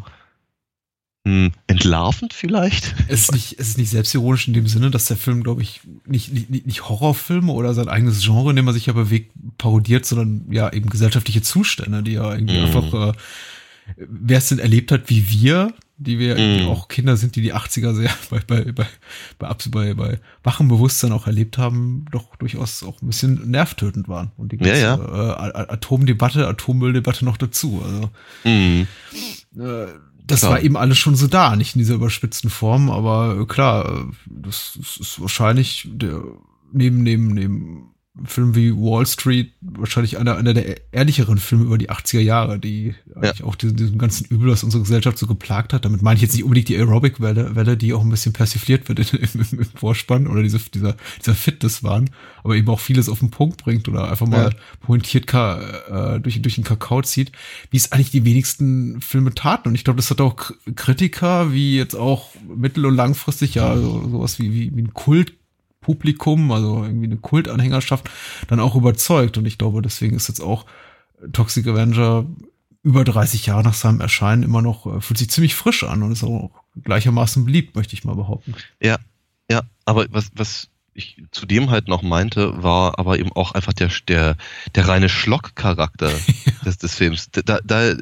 hm, 1.25 1.53
entlarvend 1.69 2.33
vielleicht? 2.33 2.97
Es 3.07 3.23
ist, 3.23 3.33
nicht, 3.33 3.61
es 3.61 3.69
ist 3.69 3.79
nicht 3.79 3.91
selbstironisch 3.91 4.49
in 4.49 4.55
dem 4.55 4.67
Sinne, 4.67 4.91
dass 4.91 5.05
der 5.05 5.17
Film, 5.17 5.45
glaube 5.45 5.63
ich, 5.63 5.81
nicht, 6.05 6.33
nicht, 6.51 6.67
nicht 6.67 6.89
Horrorfilme 6.89 7.53
oder 7.53 7.75
sein 7.75 7.89
eigenes 7.89 8.25
Genre, 8.25 8.51
in 8.51 8.57
dem 8.57 8.67
er 8.67 8.73
sich 8.73 8.87
ja 8.87 8.93
bewegt, 8.93 9.33
parodiert, 9.57 10.05
sondern 10.05 10.51
ja 10.51 10.73
eben 10.73 10.91
gesellschaftliche 10.91 11.43
Zustände, 11.43 12.03
die 12.03 12.15
ja 12.15 12.35
irgendwie 12.35 12.59
mm. 12.59 12.65
einfach, 12.65 13.11
äh, 13.11 13.13
wer 13.97 14.39
es 14.39 14.49
denn 14.49 14.59
erlebt 14.59 14.91
hat, 14.91 15.11
wie 15.11 15.31
wir, 15.31 15.73
die 15.97 16.19
wir 16.19 16.37
mm. 16.37 16.67
auch 16.67 16.89
Kinder 16.89 17.17
sind, 17.17 17.37
die 17.37 17.43
die 17.43 17.55
80er 17.55 17.95
sehr 17.95 18.11
bei, 18.31 18.41
bei, 18.41 18.73
bei, 18.73 18.87
bei, 19.39 19.55
bei, 19.71 19.95
bei 19.95 20.21
wachem 20.43 20.67
Bewusstsein 20.67 21.13
auch 21.13 21.29
erlebt 21.29 21.57
haben, 21.57 22.05
doch 22.11 22.35
durchaus 22.35 22.83
auch 22.83 23.01
ein 23.01 23.07
bisschen 23.07 23.49
nervtötend 23.49 24.09
waren. 24.09 24.33
Und 24.37 24.51
die 24.51 24.57
ganze 24.57 24.81
ja, 24.81 24.97
ja. 24.97 25.47
Äh, 25.47 25.73
Atomdebatte, 25.73 26.49
Atommülldebatte 26.49 27.25
noch 27.25 27.37
dazu. 27.37 27.81
Also, 27.85 28.11
mm. 28.43 28.89
äh, 29.61 29.87
das 30.27 30.41
Klar. 30.41 30.53
war 30.53 30.61
eben 30.63 30.77
alles 30.77 30.99
schon 30.99 31.17
so 31.17 31.27
da, 31.27 31.57
nicht 31.57 31.75
in 31.75 31.81
dieser 31.81 31.95
überspitzten 31.95 32.51
Form, 32.51 32.91
aber 32.91 33.39
äh, 33.41 33.45
klar, 33.47 33.87
äh, 33.91 34.05
das 34.27 34.77
ist- 34.81 34.99
ist 35.01 35.21
wahrscheinlich 35.21 35.89
der 35.93 36.23
neben 36.73 37.03
neben 37.03 37.29
neben 37.29 37.92
Filmen 38.25 38.55
wie 38.55 38.73
Wall 38.75 39.07
Street 39.07 39.53
wahrscheinlich 39.63 40.19
einer 40.19 40.37
einer 40.37 40.53
der 40.53 40.93
ehrlicheren 40.93 41.39
Filme 41.39 41.65
über 41.65 41.79
die 41.79 41.89
80er 41.89 42.21
Jahre, 42.21 42.59
die 42.59 42.95
eigentlich 43.15 43.43
auch 43.43 43.55
diesen, 43.55 43.77
diesen 43.79 43.97
ganzen 43.97 44.27
Übel, 44.27 44.51
das 44.51 44.63
unsere 44.65 44.83
Gesellschaft 44.83 45.17
so 45.17 45.27
geplagt 45.27 45.73
hat. 45.73 45.87
Damit 45.87 46.03
meine 46.03 46.17
ich 46.17 46.23
jetzt 46.23 46.35
nicht 46.35 46.45
unbedingt 46.45 46.69
die 46.69 46.77
Aerobic-Welle, 46.77 47.57
Welle, 47.57 47.79
die 47.79 47.95
auch 47.95 48.03
ein 48.03 48.11
bisschen 48.11 48.35
persifliert 48.35 48.87
wird 48.91 48.99
im, 49.15 49.41
im, 49.51 49.59
im 49.61 49.65
Vorspann 49.65 50.27
oder 50.27 50.43
diese, 50.43 50.59
dieser, 50.59 50.97
dieser 51.21 51.35
Fitnesswahn, 51.35 52.11
aber 52.45 52.55
eben 52.55 52.69
auch 52.69 52.81
vieles 52.81 53.09
auf 53.09 53.21
den 53.21 53.31
Punkt 53.31 53.63
bringt 53.65 53.89
oder 53.89 54.11
einfach 54.11 54.27
mal 54.27 54.51
Ja. 54.51 54.51
pointiert 54.81 55.27
ka, 55.27 56.17
äh, 56.17 56.21
durch, 56.21 56.43
durch 56.43 56.57
den 56.57 56.65
Kakao 56.65 57.01
zieht, 57.01 57.33
wie 57.71 57.79
es 57.79 57.93
eigentlich 57.93 58.11
die 58.11 58.27
wenigsten 58.27 59.01
Filme 59.01 59.33
taten. 59.35 59.69
Und 59.71 59.75
ich 59.75 59.85
glaube, 59.85 59.97
das 59.97 60.11
hat 60.11 60.21
auch 60.21 60.51
Kritiker, 60.77 61.53
wie 61.55 61.77
jetzt 61.79 61.95
auch 61.97 62.29
mittel- 62.55 62.85
und 62.85 62.95
langfristig 62.95 63.55
ja 63.55 63.75
so, 63.75 64.07
sowas 64.11 64.39
wie, 64.39 64.53
wie, 64.53 64.77
wie 64.77 64.83
ein 64.83 64.93
Kultpublikum, 65.83 66.51
also 66.53 66.85
irgendwie 66.85 67.07
eine 67.07 67.17
Kultanhängerschaft, 67.17 68.09
dann 68.49 68.61
auch 68.61 68.75
überzeugt. 68.75 69.37
Und 69.37 69.47
ich 69.47 69.59
glaube, 69.59 69.83
deswegen 69.83 70.17
ist 70.17 70.29
jetzt 70.29 70.41
auch 70.41 70.67
Toxic 71.33 71.67
Avenger 71.67 72.27
über 72.83 73.05
30 73.05 73.47
Jahre 73.47 73.63
nach 73.63 73.75
seinem 73.75 74.01
Erscheinen 74.01 74.43
immer 74.43 74.63
noch, 74.63 74.87
äh, 74.87 75.01
fühlt 75.01 75.19
sich 75.19 75.31
ziemlich 75.31 75.55
frisch 75.55 75.85
an 75.85 76.03
und 76.03 76.13
ist 76.13 76.25
auch 76.25 76.51
gleichermaßen 76.83 77.45
beliebt, 77.45 77.77
möchte 77.77 77.95
ich 77.95 78.05
mal 78.05 78.17
behaupten. 78.17 78.55
Ja, 78.81 78.99
ja, 79.51 79.63
aber 79.85 80.07
was, 80.11 80.31
was 80.35 80.69
ich 80.95 81.23
zudem 81.31 81.71
halt 81.71 81.89
noch 81.89 82.03
meinte, 82.03 82.63
war 82.63 82.99
aber 82.99 83.19
eben 83.19 83.33
auch 83.33 83.53
einfach 83.53 83.73
der, 83.73 83.91
der, 84.09 84.37
der 84.75 84.89
reine 84.89 85.09
Schlock-Charakter 85.09 86.11
des, 86.65 86.79
des 86.79 86.95
Films. 86.95 87.31
Da, 87.31 87.61
da 87.65 87.91
äh, 87.91 87.97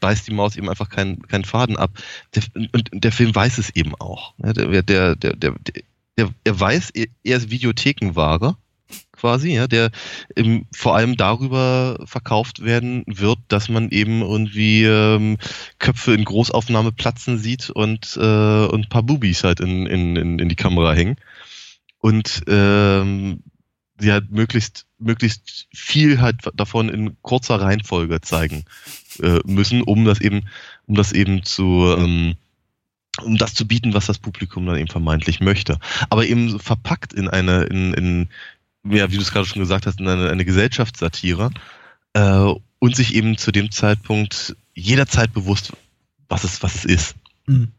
beißt 0.00 0.26
die 0.26 0.34
Maus 0.34 0.56
eben 0.56 0.68
einfach 0.68 0.88
keinen 0.88 1.22
keinen 1.22 1.44
Faden 1.44 1.76
ab. 1.76 1.90
Der, 2.34 2.42
und 2.54 2.90
der 2.92 3.12
Film 3.12 3.34
weiß 3.34 3.58
es 3.58 3.70
eben 3.70 3.94
auch. 3.94 4.34
ne? 4.38 4.52
Der, 4.52 4.82
der, 4.82 5.16
der, 5.16 5.36
der, 5.36 5.54
der, 6.16 6.30
er 6.44 6.60
weiß, 6.60 6.90
er 6.90 7.36
ist 7.36 7.50
Videothekenware 7.50 8.56
quasi, 9.12 9.54
ja, 9.54 9.66
der 9.66 9.90
ähm, 10.36 10.66
vor 10.74 10.94
allem 10.94 11.16
darüber 11.16 11.98
verkauft 12.04 12.62
werden 12.62 13.04
wird, 13.06 13.38
dass 13.48 13.68
man 13.68 13.88
eben 13.88 14.20
irgendwie 14.20 14.84
ähm, 14.84 15.38
Köpfe 15.78 16.14
in 16.14 16.24
Großaufnahme 16.24 16.92
platzen 16.92 17.38
sieht 17.38 17.70
und, 17.70 18.18
äh, 18.20 18.66
und 18.66 18.82
ein 18.82 18.88
paar 18.88 19.02
Bubis 19.02 19.44
halt 19.44 19.60
in, 19.60 19.86
in, 19.86 20.16
in, 20.16 20.38
in 20.38 20.48
die 20.48 20.56
Kamera 20.56 20.92
hängen. 20.92 21.16
Und 21.98 22.42
ähm, 22.48 23.42
sie 23.98 24.12
halt 24.12 24.30
möglichst, 24.30 24.86
möglichst 24.98 25.68
viel 25.72 26.20
halt 26.20 26.36
davon 26.54 26.88
in 26.88 27.16
kurzer 27.22 27.60
Reihenfolge 27.60 28.20
zeigen 28.20 28.64
äh, 29.22 29.38
müssen, 29.46 29.82
um 29.82 30.04
das 30.04 30.20
eben, 30.20 30.42
um 30.86 30.96
das 30.96 31.12
eben 31.12 31.44
zu, 31.44 31.94
ähm, 31.96 32.34
um 33.22 33.36
das 33.36 33.54
zu 33.54 33.66
bieten, 33.66 33.94
was 33.94 34.06
das 34.06 34.18
Publikum 34.18 34.66
dann 34.66 34.76
eben 34.76 34.88
vermeintlich 34.88 35.40
möchte. 35.40 35.78
Aber 36.10 36.26
eben 36.26 36.50
so 36.50 36.58
verpackt 36.58 37.12
in 37.12 37.28
eine, 37.28 37.64
in, 37.64 37.94
in 37.94 38.28
ja, 38.84 39.10
wie 39.10 39.16
du 39.16 39.22
es 39.22 39.32
gerade 39.32 39.46
schon 39.46 39.60
gesagt 39.60 39.86
hast, 39.86 40.00
in 40.00 40.08
eine, 40.08 40.30
eine 40.30 40.44
Gesellschaftssatire 40.44 41.50
äh, 42.14 42.52
und 42.78 42.96
sich 42.96 43.14
eben 43.14 43.38
zu 43.38 43.52
dem 43.52 43.70
Zeitpunkt 43.70 44.56
jederzeit 44.74 45.32
bewusst, 45.32 45.72
was 46.28 46.44
es, 46.44 46.62
was 46.62 46.76
es 46.76 46.84
ist. 46.84 47.14
Mhm. 47.46 47.72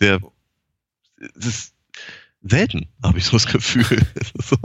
Der 0.00 0.20
es 1.36 1.46
ist 1.46 1.74
selten, 2.42 2.88
habe 3.02 3.18
ich 3.18 3.24
so 3.24 3.32
das 3.32 3.46
Gefühl. 3.46 4.00
So, 4.42 4.56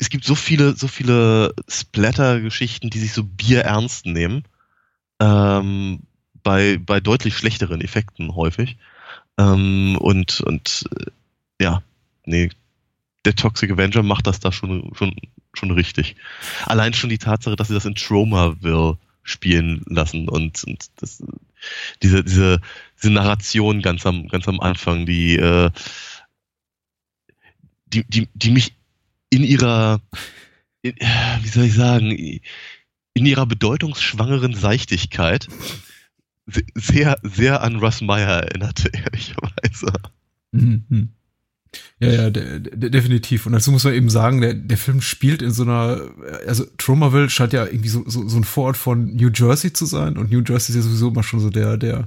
es 0.00 0.08
gibt 0.08 0.24
so 0.24 0.34
viele, 0.34 0.74
so 0.74 0.88
viele 0.88 1.54
Splatter-Geschichten, 1.68 2.88
die 2.88 2.98
sich 2.98 3.12
so 3.12 3.24
bierernst 3.24 4.06
nehmen. 4.06 4.44
Ähm, 5.20 6.00
bei, 6.44 6.78
bei 6.78 7.00
deutlich 7.00 7.36
schlechteren 7.36 7.80
Effekten 7.80 8.36
häufig. 8.36 8.76
Ähm, 9.36 9.96
und, 9.98 10.40
und 10.42 10.84
äh, 10.96 11.10
ja, 11.60 11.82
nee, 12.24 12.50
der 13.24 13.34
Toxic 13.34 13.70
Avenger 13.72 14.04
macht 14.04 14.28
das 14.28 14.38
da 14.38 14.52
schon, 14.52 14.92
schon, 14.94 15.16
schon 15.54 15.72
richtig. 15.72 16.14
Allein 16.66 16.94
schon 16.94 17.10
die 17.10 17.18
Tatsache, 17.18 17.56
dass 17.56 17.68
sie 17.68 17.74
das 17.74 17.86
in 17.86 17.96
Tromaville 17.96 18.98
spielen 19.22 19.82
lassen 19.86 20.28
und, 20.28 20.62
und 20.64 20.86
das, 20.96 21.24
diese, 22.02 22.22
diese, 22.22 22.60
diese 23.02 23.12
Narration 23.12 23.80
ganz 23.80 24.04
am, 24.04 24.28
ganz 24.28 24.46
am 24.46 24.60
Anfang, 24.60 25.06
die, 25.06 25.36
äh, 25.36 25.70
die, 27.86 28.04
die, 28.04 28.28
die 28.34 28.50
mich 28.50 28.74
in 29.30 29.42
ihrer, 29.42 30.00
in, 30.82 30.94
wie 31.40 31.48
soll 31.48 31.64
ich 31.64 31.74
sagen, 31.74 32.10
in 32.10 33.26
ihrer 33.26 33.46
bedeutungsschwangeren 33.46 34.54
Seichtigkeit 34.54 35.48
se- 35.48 35.93
sehr, 36.46 37.18
sehr 37.22 37.62
an 37.62 37.76
Russ 37.76 38.00
Meyer 38.00 38.42
erinnerte, 38.44 38.90
ehrlicherweise. 38.92 39.92
Mhm. 40.52 41.10
Ja, 41.98 42.08
ja, 42.08 42.30
de, 42.30 42.60
de, 42.60 42.90
definitiv. 42.90 43.46
Und 43.46 43.52
dazu 43.52 43.72
muss 43.72 43.84
man 43.84 43.94
eben 43.94 44.10
sagen, 44.10 44.40
der, 44.40 44.54
der 44.54 44.76
Film 44.76 45.00
spielt 45.00 45.42
in 45.42 45.50
so 45.50 45.62
einer, 45.64 46.00
also 46.46 46.64
Tromaville 46.78 47.30
scheint 47.30 47.52
ja 47.52 47.66
irgendwie 47.66 47.88
so, 47.88 48.04
so, 48.08 48.28
so 48.28 48.36
ein 48.36 48.44
Vorort 48.44 48.76
von 48.76 49.14
New 49.14 49.30
Jersey 49.34 49.72
zu 49.72 49.86
sein. 49.86 50.16
Und 50.16 50.30
New 50.30 50.42
Jersey 50.46 50.70
ist 50.70 50.76
ja 50.76 50.82
sowieso 50.82 51.08
immer 51.08 51.22
schon 51.22 51.40
so 51.40 51.50
der, 51.50 51.76
der, 51.76 52.06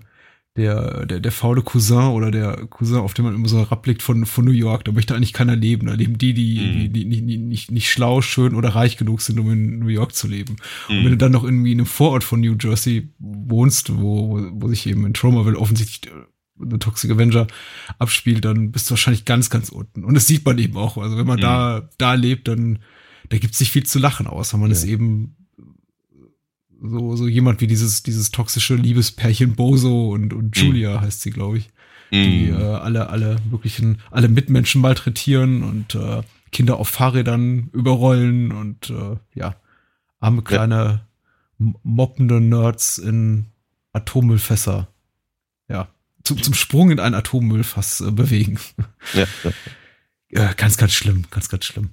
der, 0.57 1.05
der, 1.05 1.19
der 1.19 1.31
faule 1.31 1.61
Cousin 1.61 2.07
oder 2.07 2.31
der 2.31 2.65
Cousin, 2.67 2.97
auf 2.97 3.13
den 3.13 3.25
man 3.25 3.35
immer 3.35 3.47
so 3.47 3.59
herabblickt 3.59 4.01
von, 4.01 4.25
von 4.25 4.43
New 4.43 4.51
York. 4.51 4.83
Da 4.85 4.91
möchte 4.91 5.15
eigentlich 5.15 5.31
keiner 5.33 5.55
leben. 5.55 5.87
Da 5.87 5.93
leben 5.93 6.17
die, 6.17 6.33
die, 6.33 6.59
Mhm. 6.59 6.79
die, 6.79 6.89
die 6.89 7.05
nicht, 7.21 7.39
nicht, 7.41 7.71
nicht 7.71 7.89
schlau, 7.91 8.21
schön 8.21 8.55
oder 8.55 8.69
reich 8.69 8.97
genug 8.97 9.21
sind, 9.21 9.39
um 9.39 9.51
in 9.51 9.79
New 9.79 9.87
York 9.87 10.15
zu 10.15 10.27
leben. 10.27 10.55
Und 10.89 10.95
Mhm. 10.99 11.03
wenn 11.03 11.11
du 11.11 11.17
dann 11.17 11.31
noch 11.31 11.43
irgendwie 11.43 11.71
in 11.71 11.77
einem 11.79 11.85
Vorort 11.85 12.23
von 12.23 12.41
New 12.41 12.55
Jersey 12.59 13.09
wohnst, 13.19 13.95
wo, 13.95 14.39
wo, 14.53 14.67
sich 14.67 14.87
eben 14.87 15.05
in 15.05 15.13
Tromaville 15.13 15.57
offensichtlich 15.59 16.11
The 16.59 16.79
Toxic 16.79 17.11
Avenger 17.11 17.45
abspielt, 17.99 18.43
dann 18.43 18.71
bist 18.71 18.89
du 18.89 18.93
wahrscheinlich 18.93 19.25
ganz, 19.25 19.51
ganz 19.51 19.69
unten. 19.69 20.03
Und 20.03 20.15
das 20.15 20.25
sieht 20.25 20.43
man 20.43 20.57
eben 20.57 20.75
auch. 20.75 20.97
Also 20.97 21.15
wenn 21.15 21.27
man 21.27 21.37
Mhm. 21.37 21.41
da, 21.41 21.89
da 21.99 22.13
lebt, 22.15 22.47
dann, 22.47 22.79
da 23.29 23.37
gibt's 23.37 23.59
nicht 23.59 23.71
viel 23.71 23.85
zu 23.85 23.99
lachen, 23.99 24.25
außer 24.25 24.57
man 24.57 24.71
Ja. 24.71 24.75
ist 24.75 24.83
eben 24.85 25.37
so, 26.81 27.15
so 27.15 27.27
jemand 27.27 27.62
wie 27.62 27.67
dieses, 27.67 28.03
dieses 28.03 28.31
toxische 28.31 28.75
Liebespärchen 28.75 29.55
Bozo 29.55 30.10
und, 30.12 30.34
und 30.34 30.55
Julia 30.57 31.01
heißt 31.01 31.22
sie, 31.22 31.31
glaube 31.31 31.57
ich, 31.60 31.69
die 32.12 32.51
Mhm. 32.51 32.60
äh, 32.60 32.63
alle, 32.63 33.10
alle 33.10 33.36
möglichen, 33.51 33.98
alle 34.12 34.29
Mitmenschen 34.29 34.79
malträtieren 34.81 35.63
und 35.63 35.96
äh, 35.96 36.22
Kinder 36.51 36.77
auf 36.77 36.88
Fahrrädern 36.88 37.69
überrollen 37.74 38.51
und 38.53 38.89
äh, 38.89 39.17
ja, 39.36 39.55
arme 40.19 40.41
kleine 40.41 41.01
m- 41.60 41.75
moppende 41.84 42.39
Nerds 42.39 42.98
in 42.98 43.48
Atommüllfässer, 43.93 44.88
ja, 45.67 45.89
zum, 46.24 46.41
zum 46.41 46.53
Sprung 46.53 46.91
in 46.91 47.00
ein 47.01 47.13
Atommüllfass 47.13 48.01
äh, 48.01 48.12
bewegen. 48.12 48.57
ja, 49.13 49.25
ja. 49.43 49.51
Ja, 50.29 50.53
ganz, 50.53 50.77
ganz 50.77 50.93
schlimm, 50.93 51.25
ganz, 51.29 51.50
ganz 51.50 51.65
schlimm. 51.65 51.89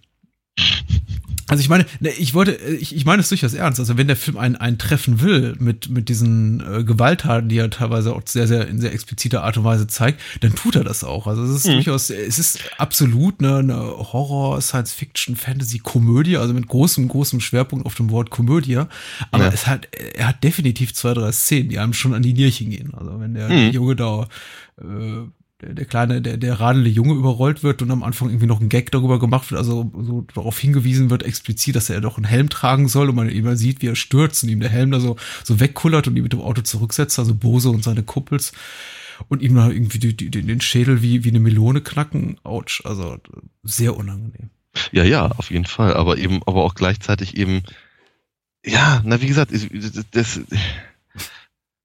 Also 1.48 1.60
ich 1.60 1.68
meine, 1.68 1.84
ne, 2.00 2.10
ich 2.10 2.32
wollte, 2.34 2.52
äh, 2.52 2.74
ich, 2.74 2.94
ich 2.96 3.04
meine 3.04 3.20
es 3.20 3.28
durchaus 3.28 3.52
ernst. 3.54 3.78
Also 3.80 3.96
wenn 3.98 4.06
der 4.06 4.16
Film 4.16 4.36
einen, 4.38 4.56
einen 4.56 4.78
treffen 4.78 5.20
will 5.20 5.54
mit, 5.58 5.88
mit 5.90 6.08
diesen 6.08 6.60
äh, 6.60 6.84
Gewalttaten, 6.84 7.48
die 7.48 7.58
er 7.58 7.68
teilweise 7.70 8.14
auch 8.14 8.22
sehr, 8.26 8.46
sehr 8.46 8.66
in 8.68 8.80
sehr 8.80 8.92
expliziter 8.92 9.42
Art 9.44 9.56
und 9.58 9.64
Weise 9.64 9.86
zeigt, 9.86 10.20
dann 10.40 10.54
tut 10.54 10.76
er 10.76 10.84
das 10.84 11.04
auch. 11.04 11.26
Also 11.26 11.42
es 11.44 11.50
ist 11.50 11.66
Mhm. 11.66 11.72
durchaus, 11.74 12.10
es 12.10 12.38
ist 12.38 12.58
absolut 12.78 13.40
eine, 13.40 13.56
eine 13.58 13.74
Horror, 13.76 14.60
Science-Fiction, 14.60 15.36
Fantasy-Komödie, 15.36 16.36
also 16.36 16.54
mit 16.54 16.66
großem, 16.68 17.08
großem 17.08 17.40
Schwerpunkt 17.40 17.84
auf 17.86 17.94
dem 17.94 18.10
Wort 18.10 18.30
Komödie. 18.30 18.76
Aber 19.30 19.44
Ja. 19.44 19.50
es 19.52 19.66
hat, 19.66 19.88
er 20.14 20.28
hat 20.28 20.42
definitiv 20.44 20.94
zwei, 20.94 21.14
drei 21.14 21.30
Szenen, 21.32 21.68
die 21.68 21.78
einem 21.78 21.92
schon 21.92 22.14
an 22.14 22.22
die 22.22 22.32
Nierchen 22.32 22.70
gehen. 22.70 22.92
Also 22.94 23.20
wenn 23.20 23.34
der 23.34 23.48
Mhm. 23.50 23.70
Junge 23.72 23.96
da 23.96 24.28
äh, 24.80 24.84
der, 25.62 25.74
der 25.74 25.84
kleine, 25.84 26.20
der, 26.20 26.36
der 26.36 26.60
radelnde 26.60 26.90
Junge 26.90 27.14
überrollt 27.14 27.62
wird 27.62 27.82
und 27.82 27.90
am 27.90 28.02
Anfang 28.02 28.28
irgendwie 28.28 28.46
noch 28.46 28.60
ein 28.60 28.68
Gag 28.68 28.90
darüber 28.90 29.18
gemacht 29.18 29.50
wird, 29.50 29.58
also 29.58 29.90
so 29.96 30.26
darauf 30.34 30.58
hingewiesen 30.58 31.10
wird, 31.10 31.22
explizit, 31.22 31.76
dass 31.76 31.90
er 31.90 32.00
doch 32.00 32.16
einen 32.16 32.26
Helm 32.26 32.48
tragen 32.48 32.88
soll 32.88 33.08
und 33.08 33.14
man 33.14 33.28
immer 33.28 33.56
sieht, 33.56 33.82
wie 33.82 33.88
er 33.88 33.96
stürzt 33.96 34.42
und 34.42 34.50
ihm 34.50 34.60
der 34.60 34.70
Helm 34.70 34.90
da 34.90 35.00
so, 35.00 35.16
so 35.44 35.60
wegkullert 35.60 36.08
und 36.08 36.16
ihn 36.16 36.22
mit 36.22 36.32
dem 36.32 36.40
Auto 36.40 36.62
zurücksetzt, 36.62 37.18
also 37.18 37.34
Bose 37.34 37.70
und 37.70 37.84
seine 37.84 38.02
Kuppels 38.02 38.52
und 39.28 39.42
ihm 39.42 39.54
da 39.54 39.70
irgendwie 39.70 39.98
die, 39.98 40.16
die, 40.16 40.30
den 40.30 40.60
Schädel 40.60 41.02
wie, 41.02 41.24
wie 41.24 41.28
eine 41.28 41.40
Melone 41.40 41.80
knacken. 41.80 42.38
Autsch, 42.42 42.84
also 42.84 43.18
sehr 43.62 43.96
unangenehm. 43.96 44.50
Ja, 44.92 45.04
ja, 45.04 45.26
auf 45.26 45.50
jeden 45.50 45.66
Fall. 45.66 45.94
Aber 45.94 46.18
eben, 46.18 46.42
aber 46.46 46.64
auch 46.64 46.74
gleichzeitig 46.74 47.36
eben, 47.36 47.62
ja, 48.64 49.02
na 49.04 49.20
wie 49.20 49.26
gesagt, 49.26 49.52
das, 49.52 49.68
das 50.10 50.40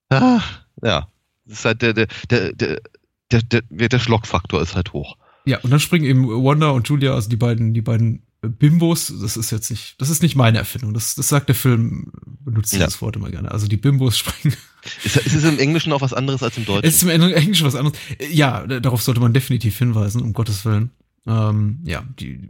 ah, 0.10 0.42
ja, 0.82 1.08
das 1.46 1.60
ist 1.60 1.66
halt 1.66 1.82
der, 1.82 1.94
der, 1.94 2.08
der, 2.30 2.54
der, 2.54 2.82
der, 3.32 3.42
der, 3.42 3.90
der 3.90 4.00
Schlockfaktor 4.00 4.62
ist 4.62 4.76
halt 4.76 4.94
hoch. 4.94 5.18
Ja, 5.46 5.60
und 5.60 5.72
dann 5.72 5.80
springen 5.80 6.06
eben 6.06 6.28
Wanda 6.28 6.70
und 6.70 6.88
Julia, 6.88 7.14
also 7.16 7.30
die 7.30 7.36
beiden, 7.38 7.74
die 7.74 7.82
beiden 7.82 8.24
Bimbos, 8.42 9.14
das 9.22 9.36
ist 9.36 9.52
jetzt 9.52 9.70
nicht, 9.70 10.00
das 10.00 10.10
ist 10.10 10.22
nicht 10.22 10.36
meine 10.36 10.60
Erfindung, 10.60 10.94
das, 10.94 11.16
das 11.16 11.28
sagt 11.28 11.50
der 11.50 11.56
Film, 11.56 12.12
benutzt 12.46 12.72
Ja. 12.74 12.80
dieses 12.86 13.02
Wort 13.02 13.16
immer 13.16 13.30
gerne. 13.30 13.52
Also 13.52 13.68
die 13.68 13.78
Bimbos 13.78 14.18
springen 14.20 14.56
Ist, 15.04 15.18
ist 15.18 15.34
es 15.34 15.44
im 15.44 15.60
Englischen 15.60 15.92
auch 15.92 16.02
was 16.02 16.14
anderes 16.14 16.42
als 16.42 16.58
im 16.58 16.66
Deutschen? 16.66 16.88
Es 16.88 16.96
ist 16.96 17.04
im 17.04 17.10
Englischen 17.10 17.68
was 17.68 17.76
anderes. 17.76 17.98
Ja, 18.32 18.66
darauf 18.66 19.02
sollte 19.02 19.20
man 19.20 19.34
definitiv 19.34 19.78
hinweisen, 19.78 20.22
um 20.22 20.32
Gottes 20.34 20.64
Willen. 20.66 20.92
Ähm, 21.28 21.80
ja, 21.84 22.04
die, 22.20 22.50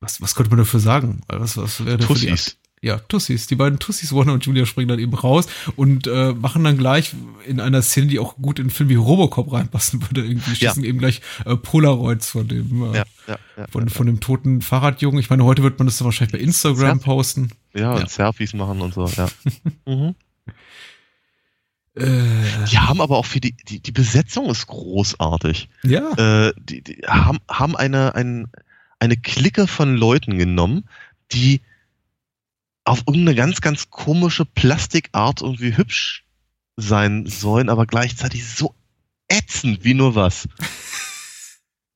was, 0.00 0.20
was 0.20 0.34
könnte 0.34 0.50
man 0.50 0.58
dafür 0.58 0.80
sagen? 0.80 1.22
Was, 1.28 1.56
was 1.56 1.84
wäre 1.86 1.98
Tussis. 1.98 2.58
Ja, 2.80 2.98
Tussis. 2.98 3.46
Die 3.48 3.56
beiden 3.56 3.78
Tussis, 3.78 4.12
Warner 4.12 4.32
und 4.34 4.46
Julia, 4.46 4.64
springen 4.66 4.88
dann 4.88 4.98
eben 4.98 5.14
raus 5.14 5.46
und 5.76 6.06
äh, 6.06 6.32
machen 6.32 6.62
dann 6.64 6.78
gleich 6.78 7.14
in 7.46 7.60
einer 7.60 7.82
Szene, 7.82 8.06
die 8.06 8.18
auch 8.18 8.36
gut 8.36 8.58
in 8.58 8.64
einen 8.64 8.70
Film 8.70 8.88
wie 8.88 8.94
Robocop 8.94 9.52
reinpassen 9.52 10.00
würde, 10.02 10.24
irgendwie 10.24 10.54
schießen 10.54 10.84
eben 10.84 10.98
gleich 10.98 11.20
äh, 11.44 11.56
Polaroids 11.56 12.30
von 12.30 12.46
dem, 12.46 12.82
äh, 12.92 12.96
Ja, 12.98 13.04
ja, 13.26 13.38
ja, 13.56 13.66
von, 13.68 13.88
ja, 13.88 13.92
von 13.92 14.06
dem 14.06 14.20
toten 14.20 14.62
Fahrradjungen. 14.62 15.18
Ich 15.20 15.28
meine, 15.30 15.44
heute 15.44 15.62
wird 15.62 15.78
man 15.78 15.86
das 15.86 15.98
dann 15.98 16.04
wahrscheinlich 16.06 16.32
bei 16.32 16.38
Instagram 16.38 16.98
Ja. 16.98 17.04
posten. 17.04 17.50
ja, 17.74 17.92
und 17.92 18.00
Ja. 18.02 18.08
Selfies 18.08 18.54
machen 18.54 18.80
und 18.80 18.94
so, 18.94 19.06
ja. 19.06 19.28
mhm. 19.86 20.14
Äh, 21.94 22.04
Die 22.70 22.78
haben 22.78 23.00
aber 23.00 23.16
auch 23.16 23.26
für 23.26 23.40
die, 23.40 23.54
die, 23.68 23.80
die 23.80 23.92
Besetzung 23.92 24.46
ist 24.50 24.66
großartig. 24.68 25.68
ja. 25.82 26.12
Äh, 26.46 26.52
die, 26.58 26.82
die 26.82 27.02
haben, 27.06 27.38
haben 27.50 27.76
eine, 27.76 28.14
ein, 28.14 28.46
eine 29.00 29.16
Clique 29.16 29.66
von 29.66 29.96
Leuten 29.96 30.38
genommen, 30.38 30.84
die 31.32 31.60
auf 32.88 33.00
irgendeine 33.06 33.34
ganz, 33.34 33.60
ganz 33.60 33.90
komische 33.90 34.46
Plastikart 34.46 35.42
irgendwie 35.42 35.76
hübsch 35.76 36.24
sein 36.76 37.26
sollen, 37.26 37.68
aber 37.68 37.86
gleichzeitig 37.86 38.46
so 38.46 38.74
ätzend 39.28 39.84
wie 39.84 39.94
nur 39.94 40.14
was. 40.14 40.48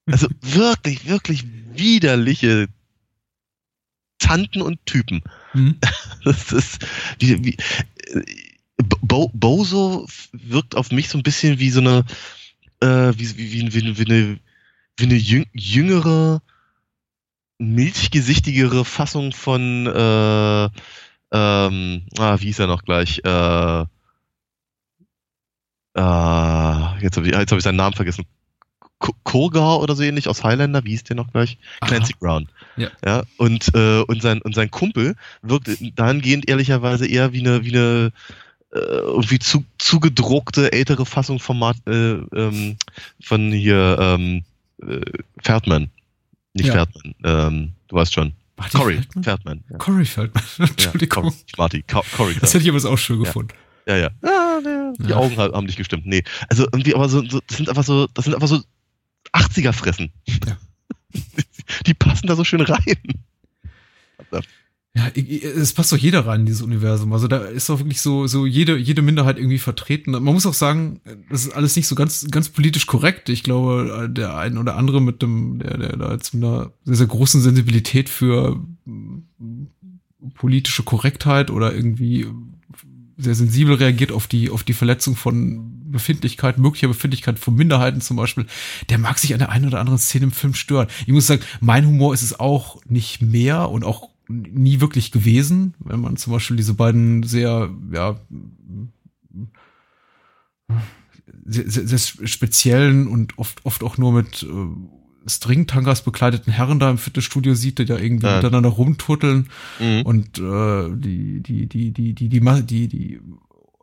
Also 0.04 0.26
wirklich, 0.40 1.06
wirklich 1.06 1.44
widerliche 1.74 2.66
Tanten 4.18 4.60
und 4.60 4.84
Typen. 4.84 5.22
Hm. 5.52 5.78
Das 6.24 6.50
ist, 6.50 6.84
wie, 7.20 7.44
wie, 7.44 7.56
Bo 9.00 9.30
Bozo 9.32 10.08
wirkt 10.32 10.74
auf 10.74 10.90
mich 10.90 11.08
so 11.08 11.18
ein 11.18 11.22
bisschen 11.22 11.60
wie 11.60 11.70
so 11.70 11.78
eine, 11.80 12.04
äh, 12.80 13.12
wie, 13.16 13.36
wie, 13.36 13.72
wie, 13.72 13.96
wie, 13.96 14.04
eine, 14.04 14.40
wie 14.96 15.04
eine 15.04 15.14
jüng, 15.14 15.46
jüngere, 15.52 16.42
milchgesichtigere 17.62 18.84
Fassung 18.84 19.32
von, 19.32 19.86
äh, 19.86 20.64
ähm, 21.34 22.02
ah, 22.18 22.36
wie 22.40 22.46
hieß 22.46 22.58
er 22.58 22.66
noch 22.66 22.82
gleich? 22.82 23.20
Äh, 23.24 23.80
äh, 25.94 27.02
jetzt 27.02 27.16
habe 27.16 27.26
ich, 27.26 27.34
jetzt 27.34 27.52
hab 27.52 27.58
ich 27.58 27.64
seinen 27.64 27.76
Namen 27.76 27.94
vergessen. 27.94 28.24
K- 28.98 29.12
Kurgar 29.24 29.80
oder 29.80 29.94
so 29.96 30.02
ähnlich 30.02 30.28
aus 30.28 30.44
Highlander, 30.44 30.84
wie 30.84 30.90
hieß 30.90 31.04
der 31.04 31.16
noch 31.16 31.32
gleich? 31.32 31.58
Clancy 31.80 32.14
Brown. 32.18 32.48
Ja. 32.76 32.88
ja 33.04 33.22
und, 33.36 33.74
äh, 33.74 34.02
und, 34.02 34.22
sein, 34.22 34.40
und 34.42 34.54
sein 34.54 34.70
Kumpel 34.70 35.16
wirkt 35.42 35.68
dahingehend 35.96 36.48
ehrlicherweise 36.48 37.06
eher 37.06 37.32
wie 37.32 37.40
eine, 37.40 37.64
wie 37.64 37.76
eine 37.76 38.12
äh, 38.72 38.78
irgendwie 38.78 39.38
zu, 39.38 39.64
zugedruckte 39.78 40.72
ältere 40.72 41.04
Fassung 41.04 41.38
von, 41.38 41.58
Mart, 41.58 41.76
äh, 41.86 42.12
ähm, 42.12 42.76
von 43.22 43.52
hier 43.52 43.98
ähm, 44.00 44.44
äh, 44.82 45.00
Feldman. 45.42 45.90
Nicht 46.54 46.66
Ja. 46.66 46.74
Feldman, 46.86 47.14
ähm, 47.24 47.72
du 47.88 47.96
weißt 47.96 48.12
schon. 48.12 48.34
Marty 48.56 48.76
Corey 48.78 48.94
Feldman? 48.96 49.24
Feldman. 49.24 49.64
Ja. 49.70 49.78
Corey 49.78 50.04
Feldman. 50.04 50.44
Entschuldigung. 50.58 51.24
Ja, 51.24 51.30
Corey, 51.30 51.44
Marty, 51.56 51.82
Co- 51.82 52.04
Corey. 52.16 52.36
das 52.40 52.54
hätte 52.54 52.64
ich 52.64 52.70
aber 52.70 52.90
auch 52.92 52.98
schön 52.98 53.22
gefunden. 53.24 53.52
Ja, 53.86 53.96
ja. 53.96 54.10
Ah, 54.22 54.60
ne, 54.62 54.92
die. 54.98 55.12
Augen 55.12 55.36
haben 55.36 55.66
nicht 55.66 55.76
gestimmt. 55.78 56.06
Nee. 56.06 56.22
Also 56.48 56.64
irgendwie, 56.64 56.94
aber 56.94 57.08
so, 57.08 57.24
so, 57.28 57.40
das 57.46 57.56
sind 57.56 57.68
einfach 57.68 57.82
so, 57.84 58.06
das 58.08 58.24
sind 58.26 58.34
einfach 58.34 58.46
so 58.48 58.62
80er 59.32 59.72
Fressen. 59.72 60.12
Ja. 60.46 60.56
Die 61.86 61.94
passen 61.94 62.26
da 62.26 62.36
so 62.36 62.44
schön 62.44 62.60
rein. 62.60 62.96
Ja, 64.94 65.08
es 65.08 65.72
passt 65.72 65.90
doch 65.90 65.96
jeder 65.96 66.26
rein 66.26 66.40
in 66.40 66.46
dieses 66.46 66.60
Universum. 66.60 67.14
Also 67.14 67.26
da 67.26 67.38
ist 67.38 67.70
doch 67.70 67.78
wirklich 67.78 68.02
so, 68.02 68.26
so 68.26 68.44
jede, 68.44 68.76
jede 68.76 69.00
Minderheit 69.00 69.38
irgendwie 69.38 69.58
vertreten. 69.58 70.10
Man 70.10 70.22
muss 70.22 70.44
auch 70.44 70.52
sagen, 70.52 71.00
das 71.30 71.46
ist 71.46 71.54
alles 71.54 71.76
nicht 71.76 71.88
so 71.88 71.94
ganz, 71.94 72.26
ganz 72.30 72.50
politisch 72.50 72.86
korrekt. 72.86 73.30
Ich 73.30 73.42
glaube, 73.42 74.10
der 74.12 74.36
ein 74.36 74.58
oder 74.58 74.76
andere 74.76 75.00
mit 75.00 75.22
dem, 75.22 75.60
der, 75.60 75.78
der 75.78 75.96
da 75.96 76.12
jetzt 76.12 76.34
mit 76.34 76.44
einer 76.44 76.72
sehr, 76.84 76.96
sehr 76.96 77.06
großen 77.06 77.40
Sensibilität 77.40 78.10
für 78.10 78.60
politische 80.34 80.82
Korrektheit 80.82 81.50
oder 81.50 81.74
irgendwie 81.74 82.26
sehr 83.16 83.34
sensibel 83.34 83.76
reagiert 83.76 84.12
auf 84.12 84.26
die, 84.26 84.50
auf 84.50 84.62
die 84.62 84.74
Verletzung 84.74 85.16
von 85.16 85.90
Befindlichkeit, 85.90 86.58
möglicher 86.58 86.88
Befindlichkeit 86.88 87.38
von 87.38 87.54
Minderheiten 87.54 88.00
zum 88.00 88.16
Beispiel, 88.16 88.46
der 88.90 88.98
mag 88.98 89.18
sich 89.18 89.32
an 89.32 89.38
der 89.38 89.50
einen 89.50 89.66
oder 89.66 89.80
anderen 89.80 89.98
Szene 89.98 90.24
im 90.24 90.32
Film 90.32 90.54
stören. 90.54 90.88
Ich 91.06 91.12
muss 91.12 91.26
sagen, 91.26 91.42
mein 91.60 91.86
Humor 91.86 92.12
ist 92.12 92.22
es 92.22 92.38
auch 92.38 92.80
nicht 92.86 93.22
mehr 93.22 93.70
und 93.70 93.84
auch 93.84 94.11
nie 94.32 94.80
wirklich 94.80 95.10
gewesen, 95.12 95.74
wenn 95.80 96.00
man 96.00 96.16
zum 96.16 96.32
Beispiel 96.32 96.56
diese 96.56 96.74
beiden 96.74 97.22
sehr, 97.22 97.70
ja, 97.92 98.16
sehr, 101.44 101.68
sehr, 101.68 101.98
speziellen 102.28 103.06
und 103.06 103.38
oft, 103.38 103.64
oft 103.64 103.82
auch 103.82 103.98
nur 103.98 104.12
mit 104.12 104.42
äh, 104.42 105.28
Stringtangas 105.28 106.02
bekleideten 106.02 106.52
Herren 106.52 106.78
da 106.80 106.90
im 106.90 106.98
Fitnessstudio 106.98 107.54
sieht, 107.54 107.78
die 107.78 107.84
da 107.84 107.98
irgendwie 107.98 108.26
Ja. 108.26 108.36
miteinander 108.36 108.70
rumturteln 108.70 109.48
Mhm. 109.80 110.02
und 110.02 110.38
äh, 110.38 110.90
die, 110.96 111.40
die, 111.42 111.66
die, 111.68 111.92
die, 111.92 112.12
die, 112.14 112.28
die, 112.28 112.40
Ma- 112.40 112.60
die, 112.60 112.88
die 112.88 113.20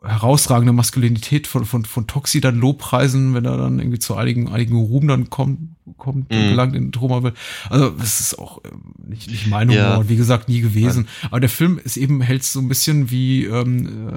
herausragende 0.02 0.72
Maskulinität 0.72 1.46
von, 1.46 1.64
von, 1.64 1.84
von 1.84 2.06
Toxi 2.06 2.40
dann 2.40 2.56
lobpreisen, 2.58 3.34
wenn 3.34 3.44
er 3.44 3.56
dann 3.58 3.78
irgendwie 3.78 3.98
zu 3.98 4.14
einigen, 4.16 4.48
einigen 4.48 4.76
Ruhm 4.76 5.06
dann 5.08 5.28
kommt, 5.30 5.58
kommt 5.98 6.30
Mhm. 6.32 6.48
gelangt 6.48 6.74
in 6.74 6.90
Troma 6.92 7.22
will. 7.22 7.34
Also, 7.68 7.90
das 7.90 8.20
ist 8.20 8.38
auch 8.38 8.60
ähm, 8.64 8.94
nicht, 9.08 9.30
nicht 9.30 9.46
mein 9.46 9.68
Humor 9.68 9.80
Ja. 9.82 9.96
und 9.96 10.08
wie 10.08 10.16
gesagt, 10.16 10.48
nie 10.48 10.60
gewesen. 10.62 11.06
Aber 11.30 11.40
der 11.40 11.50
Film 11.50 11.78
ist 11.82 11.96
eben, 11.98 12.20
hält 12.22 12.44
so 12.44 12.60
ein 12.60 12.68
bisschen 12.68 13.10
wie 13.10 13.44
ähm, 13.44 14.08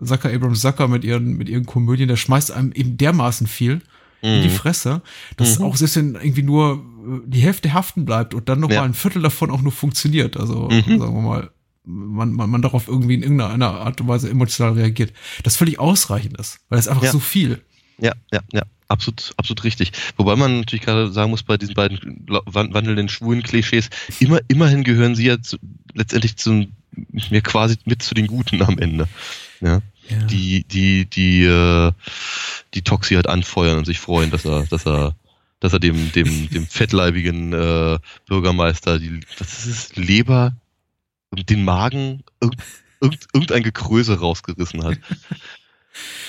äh, 0.00 0.04
Zucker 0.04 0.32
Abrams 0.32 0.60
Zucker 0.60 0.88
mit 0.88 1.04
ihren, 1.04 1.36
mit 1.36 1.48
ihren 1.48 1.66
Komödien, 1.66 2.08
der 2.08 2.16
schmeißt 2.16 2.50
einem 2.50 2.72
eben 2.72 2.96
dermaßen 2.96 3.46
viel 3.46 3.80
in 4.22 4.42
die 4.42 4.48
Mhm. 4.48 4.52
Fresse, 4.52 5.02
dass 5.36 5.58
Mhm. 5.60 5.64
auch 5.66 5.76
selbst 5.76 5.94
wenn 5.96 6.14
irgendwie 6.16 6.42
nur 6.42 6.84
äh, 7.06 7.20
die 7.26 7.40
Hälfte 7.40 7.72
haften 7.72 8.04
bleibt 8.04 8.34
und 8.34 8.48
dann 8.48 8.58
noch 8.58 8.70
Ja. 8.70 8.80
mal 8.80 8.86
ein 8.86 8.94
Viertel 8.94 9.22
davon 9.22 9.50
auch 9.52 9.62
nur 9.62 9.70
funktioniert. 9.72 10.36
Also 10.36 10.68
Mhm. 10.68 10.98
sagen 10.98 11.14
wir 11.14 11.22
mal, 11.22 11.50
man, 11.88 12.32
man, 12.32 12.50
man 12.50 12.62
darauf 12.62 12.86
irgendwie 12.86 13.14
in 13.14 13.22
irgendeiner 13.22 13.70
Art 13.70 14.00
und 14.00 14.08
Weise 14.08 14.28
emotional 14.30 14.74
reagiert. 14.74 15.12
Das 15.42 15.56
völlig 15.56 15.78
ausreichend 15.78 16.38
ist, 16.38 16.60
weil 16.68 16.78
es 16.78 16.86
einfach 16.88 17.02
Ja. 17.04 17.12
so 17.12 17.18
viel. 17.18 17.62
Ja, 17.98 18.12
ja, 18.32 18.40
ja. 18.52 18.62
Absolut, 18.86 19.32
absolut 19.36 19.64
richtig. 19.64 19.92
Wobei 20.16 20.34
man 20.36 20.60
natürlich 20.60 20.84
gerade 20.84 21.12
sagen 21.12 21.30
muss, 21.30 21.42
bei 21.42 21.58
diesen 21.58 21.74
beiden 21.74 22.26
wandelnden 22.26 23.10
schwulen 23.10 23.42
Klischees, 23.42 23.90
immer, 24.18 24.40
immerhin 24.48 24.82
gehören 24.82 25.14
sie 25.14 25.26
ja 25.26 25.42
zu, 25.42 25.58
letztendlich 25.92 26.36
zu, 26.36 26.66
mir 27.30 27.42
quasi 27.42 27.76
mit 27.84 28.02
zu 28.02 28.14
den 28.14 28.26
Guten 28.26 28.62
am 28.62 28.78
Ende. 28.78 29.06
Ja. 29.60 29.82
Ja. 30.08 30.22
Die, 30.24 30.64
die, 30.64 31.04
die, 31.04 31.44
äh, 31.44 31.92
die 32.72 32.80
Toxi 32.82 33.14
halt 33.14 33.28
anfeuern 33.28 33.76
und 33.76 33.84
sich 33.84 33.98
freuen, 33.98 34.30
dass 34.30 34.46
er, 34.46 34.64
dass 34.64 34.86
er, 34.86 35.14
dass 35.60 35.74
er 35.74 35.80
dem, 35.80 36.10
dem, 36.12 36.48
dem 36.48 36.66
fettleibigen 36.66 37.52
äh, 37.52 37.98
Bürgermeister 38.26 38.98
die, 38.98 39.20
was 39.38 39.66
ist 39.66 39.66
es, 39.66 39.96
Leber, 39.96 40.56
den 41.32 41.64
Magen, 41.64 42.22
irg, 42.40 42.54
irgend, 43.00 43.26
irgendein 43.32 43.62
Gekröse 43.62 44.18
rausgerissen 44.18 44.82
hat. 44.84 44.98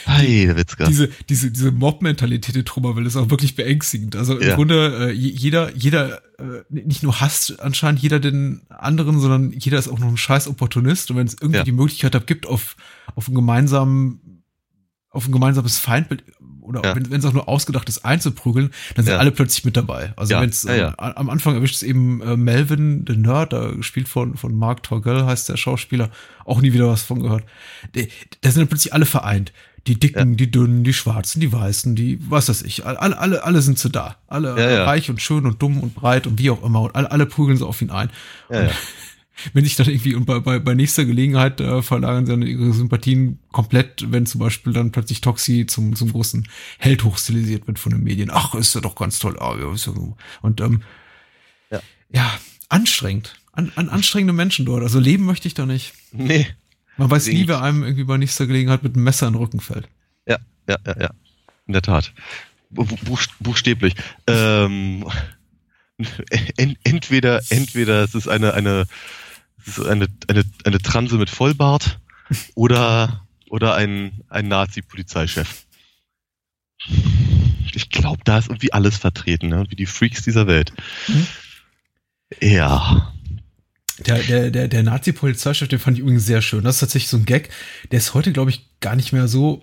Hey, 0.05 0.47
der 0.47 0.57
Witzka. 0.57 0.88
diese, 0.88 1.09
diese, 1.29 1.51
diese 1.51 1.71
Mob-Mentalität 1.71 2.55
in 2.55 2.65
Trummerville 2.65 3.05
ist 3.05 3.15
auch 3.15 3.29
wirklich 3.29 3.55
beängstigend. 3.55 4.15
Also 4.15 4.38
im 4.39 4.47
Ja. 4.47 4.55
Grunde, 4.55 5.09
äh, 5.09 5.12
je- 5.12 5.29
jeder, 5.31 5.75
jeder, 5.75 6.23
äh, 6.39 6.63
nicht 6.69 7.03
nur 7.03 7.19
hasst 7.21 7.59
anscheinend 7.59 8.01
jeder 8.01 8.19
den 8.19 8.62
anderen, 8.69 9.19
sondern 9.19 9.51
jeder 9.51 9.77
ist 9.77 9.88
auch 9.88 9.99
noch 9.99 10.07
ein 10.07 10.17
scheiß 10.17 10.47
Opportunist. 10.47 11.12
Und 11.12 11.17
wenn 11.17 11.27
es 11.27 11.35
irgendwie 11.39 11.57
Ja. 11.57 11.63
die 11.63 11.71
Möglichkeit 11.71 12.15
hat, 12.15 12.25
gibt, 12.25 12.47
auf, 12.47 12.77
auf 13.15 13.27
einen 13.27 13.35
gemeinsamen, 13.35 14.43
auf 15.12 15.27
ein 15.27 15.31
gemeinsames 15.31 15.77
Feindbild 15.77 16.23
oder 16.69 16.84
Ja. 16.86 16.95
wenn 16.95 17.12
es 17.19 17.25
auch 17.25 17.34
nur 17.34 17.49
ausgedacht 17.49 17.89
ist, 17.89 18.05
einzuprügeln, 18.05 18.69
dann 18.95 19.03
sind 19.03 19.13
Ja. 19.13 19.19
alle 19.19 19.32
plötzlich 19.32 19.65
mit 19.65 19.75
dabei. 19.75 20.13
Also 20.15 20.34
Ja. 20.34 20.41
wenn 20.41 20.49
es 20.49 20.63
äh, 20.63 20.89
am 20.97 21.29
Anfang 21.29 21.55
erwischt 21.55 21.75
es 21.75 21.84
eben 21.84 22.21
äh, 22.21 22.38
Melvin, 22.38 23.03
der 23.03 23.17
Nerd, 23.17 23.51
da 23.51 23.71
gespielt 23.71 24.08
von, 24.08 24.38
von 24.38 24.55
Mark 24.55 24.84
Torgell, 24.84 25.25
heißt 25.25 25.49
der 25.49 25.58
Schauspieler, 25.58 26.10
auch 26.45 26.62
nie 26.62 26.71
wieder 26.71 26.88
was 26.88 27.01
von 27.03 27.21
gehört. 27.21 27.43
Da 27.93 28.01
sind 28.51 28.58
dann 28.62 28.67
plötzlich 28.67 28.93
alle 28.93 29.05
vereint. 29.05 29.51
Die 29.88 29.97
Dicken, 29.99 30.36
die 30.38 30.51
Dünnen, 30.51 30.84
die 30.84 30.93
Schwarzen, 30.93 31.39
die 31.39 31.51
Weißen, 31.51 31.95
die, 31.95 32.19
was 32.29 32.49
weiß 32.49 32.62
ich, 32.63 32.86
alle, 32.86 33.17
alle, 33.17 33.43
alle 33.43 33.62
sind 33.62 33.79
so 33.79 33.89
da. 33.89 34.17
Alle 34.27 34.55
reich 34.86 35.10
und 35.10 35.21
schön 35.21 35.45
und 35.45 35.62
dumm 35.62 35.79
und 35.79 35.95
breit 35.95 36.27
und 36.27 36.38
wie 36.38 36.49
auch 36.51 36.62
immer. 36.63 36.82
Und 36.82 36.95
alle, 36.95 37.10
alle 37.10 37.25
prügeln 37.25 37.58
so 37.58 37.65
auf 37.67 37.82
ihn 37.82 37.89
ein. 37.89 38.10
Ja. 38.51 38.69
Wenn 39.54 39.63
sich 39.63 39.75
dann 39.75 39.88
irgendwie 39.88 40.15
und 40.15 40.25
bei, 40.25 40.39
bei, 40.39 40.60
bei 40.60 40.73
nächster 40.75 41.06
Gelegenheit 41.06 41.60
äh, 41.62 41.82
verlagern 41.82 42.25
sie 42.25 42.32
dann 42.32 42.41
ihre 42.41 42.73
Sympathien 42.73 43.39
komplett, 43.52 44.12
wenn 44.12 44.25
zum 44.25 44.39
Beispiel 44.39 44.73
dann 44.73 44.91
plötzlich 44.91 45.21
Toxi 45.21 45.65
zum, 45.65 45.95
zum 45.95 46.12
großen 46.12 46.47
Held 46.78 47.04
hochstilisiert 47.04 47.67
wird 47.67 47.80
von 47.80 47.91
den 47.91 48.04
Medien. 48.04 48.30
Ach, 48.32 48.56
ist 48.56 48.75
ja 48.75 48.82
doch 48.82 48.95
ganz 48.95 49.19
toll. 49.19 49.38
Ah, 49.39 49.56
ja, 49.60 49.73
ist 49.73 49.86
ja 49.88 49.93
so. 49.93 50.17
Und 50.41 50.62
ähm, 50.62 50.82
Ja. 51.71 51.82
ja, 52.12 52.39
anstrengend. 52.69 53.36
An, 53.52 53.71
an 53.75 53.89
anstrengende 53.89 54.34
Menschen 54.34 54.65
dort. 54.65 54.84
Also 54.84 54.99
leben 54.99 55.25
möchte 55.25 55.47
ich 55.47 55.54
da 55.54 55.65
nicht. 55.65 55.93
Nee. 56.12 56.47
Man 56.97 57.10
weiß 57.10 57.28
nie, 57.28 57.47
wer 57.47 57.62
einem 57.62 57.84
irgendwie 57.84 58.04
bei 58.04 58.17
nächster 58.17 58.45
Gelegenheit 58.47 58.84
mit 58.84 58.95
einem 58.95 59.04
Messer 59.06 59.28
in 59.28 59.34
den 59.34 59.39
Rücken 59.41 59.60
fällt. 59.62 59.88
Ja, 60.28 60.38
ja, 60.67 60.78
ja, 60.86 60.95
ja. 61.02 61.10
In 61.65 61.73
der 61.73 61.82
Tat. 61.82 62.13
Bu- 62.69 62.86
Buch, 62.86 63.21
buchstäblich. 63.39 63.95
Ähm, 64.28 65.06
en, 66.58 66.78
entweder, 66.84 67.41
entweder 67.49 68.04
es 68.04 68.15
ist 68.15 68.28
eine, 68.28 68.54
eine, 68.54 68.86
eine, 69.77 70.08
eine, 70.27 70.43
eine 70.65 70.79
Transe 70.79 71.17
mit 71.17 71.29
Vollbart 71.29 71.99
oder, 72.55 73.25
oder 73.49 73.75
ein, 73.75 74.21
ein 74.29 74.47
Nazi-Polizeichef. 74.47 75.65
Ich 77.73 77.89
glaube, 77.89 78.21
da 78.23 78.38
ist 78.38 78.49
irgendwie 78.49 78.73
alles 78.73 78.97
vertreten, 78.97 79.49
ne? 79.49 79.65
wie 79.69 79.75
die 79.75 79.86
Freaks 79.86 80.23
dieser 80.23 80.47
Welt. 80.47 80.73
Mhm. 81.08 81.27
Ja. 82.41 83.13
Der, 84.05 84.19
der, 84.23 84.51
der, 84.51 84.67
der 84.67 84.84
Nazi-Polizeichef, 84.84 85.67
den 85.67 85.79
fand 85.79 85.97
ich 85.97 86.01
übrigens 86.01 86.25
sehr 86.25 86.41
schön. 86.41 86.63
Das 86.63 86.75
ist 86.75 86.79
tatsächlich 86.79 87.10
so 87.10 87.17
ein 87.17 87.25
Gag. 87.25 87.49
Der 87.91 87.99
ist 87.99 88.13
heute, 88.13 88.32
glaube 88.32 88.49
ich, 88.49 88.65
gar 88.79 88.95
nicht 88.95 89.12
mehr 89.12 89.27
so. 89.27 89.62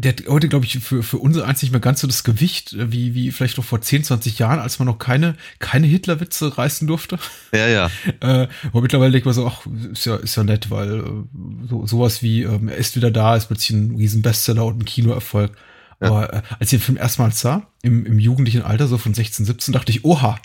Der 0.00 0.12
hat 0.12 0.22
heute, 0.28 0.48
glaube 0.48 0.64
ich, 0.64 0.78
für, 0.78 1.02
für 1.02 1.18
unser 1.18 1.46
eins 1.46 1.60
nicht 1.60 1.72
mehr 1.72 1.80
ganz 1.80 2.00
so 2.00 2.06
das 2.06 2.24
Gewicht, 2.24 2.72
äh, 2.72 2.90
wie, 2.90 3.14
wie 3.14 3.30
vielleicht 3.30 3.58
noch 3.58 3.64
vor 3.64 3.82
10, 3.82 4.04
20 4.04 4.38
Jahren, 4.38 4.58
als 4.58 4.78
man 4.78 4.86
noch 4.86 4.98
keine, 4.98 5.36
keine 5.58 5.86
Hitler-Witze 5.86 6.56
reißen 6.56 6.86
durfte. 6.86 7.18
Ja, 7.52 7.68
ja. 7.68 7.90
Äh, 8.20 8.48
aber 8.68 8.82
mittlerweile 8.82 9.16
ich 9.16 9.24
mir 9.24 9.32
so, 9.32 9.46
ach, 9.46 9.66
ist 9.92 10.04
ja, 10.04 10.16
ist 10.16 10.36
ja 10.36 10.44
nett, 10.44 10.70
weil 10.70 11.00
äh, 11.00 11.68
so, 11.68 11.86
sowas 11.86 12.22
wie 12.22 12.42
ähm, 12.42 12.68
er 12.68 12.76
ist 12.76 12.96
wieder 12.96 13.10
da, 13.10 13.36
ist 13.36 13.46
plötzlich 13.46 13.70
ein 13.70 13.96
riesen 13.96 14.20
Bestseller 14.20 14.66
und 14.66 14.78
ein 14.78 14.84
Kinoerfolg. 14.84 15.56
Ja. 16.00 16.08
Aber 16.08 16.32
äh, 16.32 16.42
als 16.58 16.72
ich 16.72 16.80
den 16.80 16.84
Film 16.84 16.98
erstmals 16.98 17.40
sah, 17.40 17.66
im, 17.82 18.04
im 18.04 18.18
jugendlichen 18.18 18.62
Alter, 18.62 18.88
so 18.88 18.98
von 18.98 19.14
16, 19.14 19.46
17, 19.46 19.72
dachte 19.72 19.90
ich, 19.90 20.04
oha, 20.04 20.38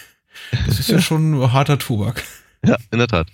das 0.66 0.78
ist 0.78 0.88
ja 0.88 1.00
schon 1.00 1.52
harter 1.52 1.78
Tobak. 1.78 2.22
Ja, 2.64 2.76
in 2.90 2.98
der 2.98 3.08
Tat. 3.08 3.28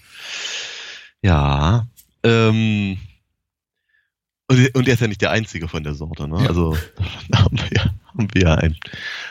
Ja. 1.23 1.87
Ähm, 2.23 2.99
und, 4.49 4.75
und 4.75 4.89
er 4.89 4.95
ist 4.95 5.01
ja 5.01 5.09
nicht 5.09 5.23
der 5.23 5.31
Einzige 5.31 5.69
von 5.69 5.83
der 5.85 5.95
Sorte, 5.95 6.29
ne? 6.29 6.43
Ja. 6.43 6.49
Also 6.49 6.77
haben 7.35 7.59
wir, 7.59 7.69
ja- 7.75 7.95
haben 8.15 8.29
wir 8.33 8.59
ein, 8.59 8.77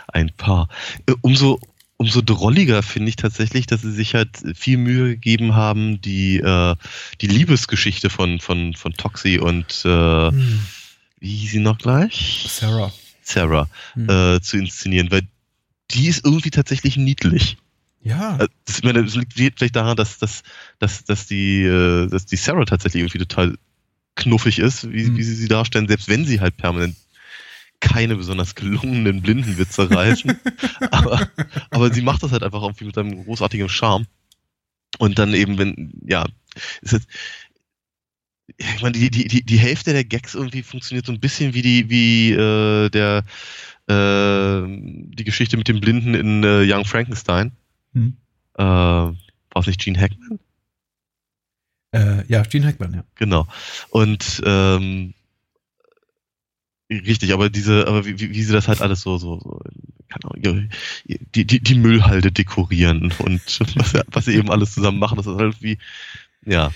ein 0.08 0.32
paar. 0.36 0.70
Äh, 1.08 1.14
Umso, 1.22 1.60
umso 1.98 2.22
drolliger 2.22 2.84
finde 2.84 3.10
ich 3.10 3.16
tatsächlich, 3.16 3.66
dass 3.68 3.82
sie 3.82 3.92
sich 3.94 4.14
halt 4.16 4.30
viel 4.56 4.78
Mühe 4.78 5.10
gegeben 5.12 5.56
haben, 5.56 6.02
die, 6.02 6.38
äh, 6.38 6.76
die 7.22 7.28
Liebesgeschichte 7.28 8.10
von, 8.10 8.40
von, 8.40 8.74
von 8.74 8.94
Toxie 8.94 9.40
und 9.40 9.84
äh, 9.86 10.32
wie 11.20 11.36
hieß 11.38 11.52
sie 11.52 11.60
noch 11.60 11.78
gleich? 11.78 12.46
Sarah. 12.50 12.92
Sarah 13.24 13.70
Hm. 13.94 14.10
äh, 14.10 14.42
zu 14.42 14.58
inszenieren, 14.58 15.10
weil 15.10 15.22
die 15.92 16.08
ist 16.08 16.26
irgendwie 16.26 16.52
tatsächlich 16.52 16.98
niedlich. 16.98 17.58
Ja, 18.04 18.34
Also, 18.34 18.48
Das, 18.66 18.78
ich 18.80 18.84
meine, 18.84 19.04
das 19.04 19.16
liegt 19.16 19.58
vielleicht 19.58 19.76
daran, 19.76 19.96
dass, 19.98 20.20
dass, 20.20 20.44
dass, 20.80 21.06
dass, 21.06 21.26
die, 21.26 21.64
äh, 21.64 22.08
dass 22.08 22.26
die 22.28 22.36
Sarah 22.36 22.66
tatsächlich 22.66 23.02
irgendwie 23.02 23.20
total 23.20 23.56
knuffig 24.16 24.60
ist, 24.60 24.92
wie, 24.92 25.04
Mhm. 25.04 25.18
wie 25.18 25.24
sie 25.24 25.36
sie 25.36 25.48
darstellen, 25.48 25.88
selbst 25.88 26.08
wenn 26.08 26.26
sie 26.26 26.40
halt 26.40 26.58
permanent 26.58 26.96
keine 27.82 28.16
besonders 28.16 28.56
gelungenen 28.56 29.22
Blindenwitze 29.22 29.92
reißen. 29.92 30.40
aber, 30.92 31.30
aber 31.70 31.94
sie 31.94 32.02
macht 32.02 32.24
das 32.24 32.32
halt 32.32 32.44
einfach 32.44 32.62
irgendwie 32.62 32.86
mit 32.86 32.98
einem 32.98 33.24
großartigen 33.26 33.70
Charme. 33.70 34.08
Und 34.98 35.20
dann 35.20 35.34
eben, 35.34 35.58
wenn, 35.58 35.94
ja, 36.06 36.26
ist 36.82 36.94
jetzt, 36.94 37.08
ich 38.58 38.82
meine, 38.82 38.94
die, 38.94 39.10
die, 39.10 39.28
die, 39.28 39.44
die 39.44 39.58
Hälfte 39.58 39.92
der 39.92 40.06
Gags 40.06 40.36
irgendwie 40.36 40.64
funktioniert 40.64 41.06
so 41.06 41.12
ein 41.12 41.20
bisschen 41.20 41.54
wie 41.54 41.62
die, 41.62 41.90
wie 41.90 42.32
äh, 42.32 42.90
der 42.90 43.24
äh, 43.88 44.62
die 44.68 45.24
Geschichte 45.24 45.58
mit 45.58 45.68
dem 45.68 45.82
Blinden 45.82 46.14
in 46.14 46.44
äh, 46.44 46.64
Young 46.64 46.86
Frankenstein. 46.86 47.52
Hm. 47.94 48.16
Äh, 48.58 48.64
war 48.64 49.16
es 49.56 49.68
nicht 49.68 49.82
Gene 49.82 50.00
Hackman? 50.00 50.40
Äh, 51.96 52.24
ja, 52.28 52.44
Gene 52.44 52.68
Hackman, 52.68 52.94
ja. 52.94 53.04
Genau. 53.16 53.48
Und 53.90 54.42
ähm, 54.46 55.14
richtig, 56.92 57.34
aber 57.34 57.50
diese, 57.50 57.88
aber 57.88 58.06
wie, 58.06 58.20
wie 58.20 58.44
sie 58.44 58.54
das 58.54 58.68
halt 58.68 58.82
alles 58.82 59.02
so, 59.02 59.18
so, 59.18 59.40
so 59.40 59.62
keine 60.10 60.70
die, 61.06 61.46
die, 61.46 61.60
die 61.60 61.76
Müllhalde 61.76 62.32
dekorieren 62.32 63.12
und 63.20 63.42
was, 63.76 63.92
sie- 63.92 64.04
was 64.08 64.26
sie 64.26 64.36
eben 64.36 64.52
alles 64.52 64.74
zusammen 64.74 65.00
machen, 65.00 65.18
das 65.18 65.26
ist 65.28 65.36
halt 65.36 65.62
wie, 65.62 65.78
ja, 66.46 66.72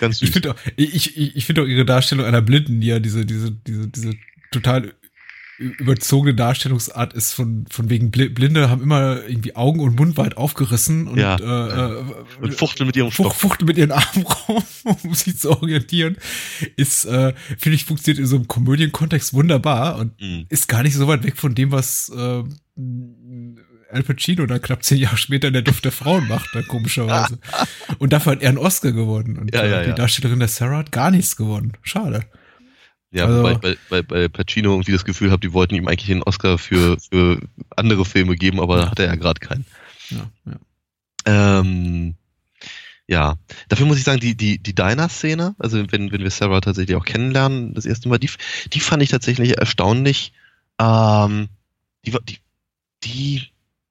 ganz 0.00 0.18
süß. 0.18 0.28
Ich 0.28 0.32
finde 0.32 0.52
auch, 0.52 0.56
ich, 0.76 1.16
ich, 1.16 1.36
ich 1.36 1.46
finde 1.46 1.62
auch 1.62 1.66
ihre 1.66 1.84
Darstellung 1.84 2.26
einer 2.26 2.42
Blinden, 2.42 2.80
die 2.80 2.88
ja 2.88 2.98
diese, 2.98 3.24
diese, 3.24 3.52
diese, 3.52 3.88
diese 3.88 4.14
total 4.50 4.94
überzogene 5.58 6.34
Darstellungsart 6.34 7.14
ist 7.14 7.32
von, 7.32 7.64
von 7.70 7.88
wegen 7.88 8.10
Bli- 8.10 8.28
Blinde 8.28 8.68
haben 8.68 8.82
immer 8.82 9.22
irgendwie 9.26 9.56
Augen 9.56 9.80
und 9.80 9.96
Mund 9.96 10.16
weit 10.16 10.36
aufgerissen 10.36 11.08
und, 11.08 11.18
Ja. 11.18 11.36
äh, 11.36 12.00
äh, 12.00 12.04
und 12.42 12.54
fuchteln 12.54 12.86
mit 12.86 12.96
ihrem 12.96 13.10
Stock. 13.10 13.34
fuchteln 13.34 13.66
mit 13.66 13.78
ihren 13.78 13.92
Armen 13.92 14.24
rum, 14.48 14.62
um 15.02 15.14
sich 15.14 15.38
zu 15.38 15.50
orientieren, 15.50 16.16
ist, 16.76 17.04
äh, 17.06 17.32
finde 17.58 17.76
ich, 17.76 17.84
funktioniert 17.84 18.18
in 18.18 18.26
so 18.26 18.36
einem 18.36 18.48
Komödienkontext 18.48 19.32
wunderbar 19.34 19.96
und 19.96 20.20
Mhm. 20.20 20.46
ist 20.50 20.68
gar 20.68 20.82
nicht 20.82 20.94
so 20.94 21.08
weit 21.08 21.24
weg 21.24 21.36
von 21.38 21.54
dem, 21.54 21.72
was 21.72 22.10
äh, 22.14 22.42
Al 23.92 24.02
Pacino 24.02 24.44
dann 24.46 24.60
knapp 24.60 24.82
zehn 24.82 24.98
Jahre 24.98 25.16
später 25.16 25.46
in 25.48 25.52
der 25.54 25.62
Duft 25.62 25.84
der 25.84 25.92
Frauen 25.92 26.26
macht, 26.28 26.50
dann 26.54 26.66
komischerweise. 26.66 27.38
und 27.98 28.12
dafür 28.12 28.32
hat 28.32 28.42
er 28.42 28.48
einen 28.50 28.58
Oscar 28.58 28.92
gewonnen. 28.92 29.38
Und 29.38 29.54
Ja, 29.54 29.62
äh, 29.62 29.70
ja, 29.70 29.84
die. 29.84 29.94
Darstellerin 29.94 30.40
der 30.40 30.48
Sarah 30.48 30.78
hat 30.78 30.92
gar 30.92 31.10
nichts 31.10 31.36
gewonnen. 31.36 31.72
Schade. 31.82 32.24
Ja, 33.16 33.24
Also- 33.26 33.38
wobei 33.38 33.54
bei, 33.54 33.76
bei, 33.88 34.02
bei 34.02 34.28
Pacino 34.28 34.72
irgendwie 34.72 34.92
das 34.92 35.04
Gefühl 35.04 35.30
habe, 35.30 35.40
die 35.40 35.52
wollten 35.52 35.74
ihm 35.74 35.88
eigentlich 35.88 36.10
einen 36.10 36.22
Oscar 36.22 36.58
für, 36.58 36.98
für 36.98 37.40
andere 37.74 38.04
Filme 38.04 38.36
geben, 38.36 38.60
aber 38.60 38.76
da 38.76 38.90
hat 38.90 38.98
er 38.98 39.06
ja 39.06 39.14
gerade 39.14 39.40
keinen. 39.40 39.64
Ja, 40.10 40.30
ja. 40.44 41.60
Ähm, 41.60 42.14
ja, 43.08 43.36
dafür 43.68 43.86
muss 43.86 43.98
ich 43.98 44.04
sagen, 44.04 44.20
die, 44.20 44.36
die, 44.36 44.58
die 44.58 44.74
Diner-Szene, 44.74 45.54
also 45.58 45.78
wenn, 45.90 46.12
wenn 46.12 46.22
wir 46.22 46.30
Sarah 46.30 46.60
tatsächlich 46.60 46.96
auch 46.96 47.04
kennenlernen, 47.04 47.72
das 47.72 47.86
erste 47.86 48.08
Mal, 48.08 48.18
die, 48.18 48.30
die 48.72 48.80
fand 48.80 49.02
ich 49.02 49.10
tatsächlich 49.10 49.56
erstaunlich. 49.58 50.32
Ähm, 50.78 51.48
die 52.04 52.12
war, 52.12 52.20
die, 52.20 52.38
die, 53.04 53.44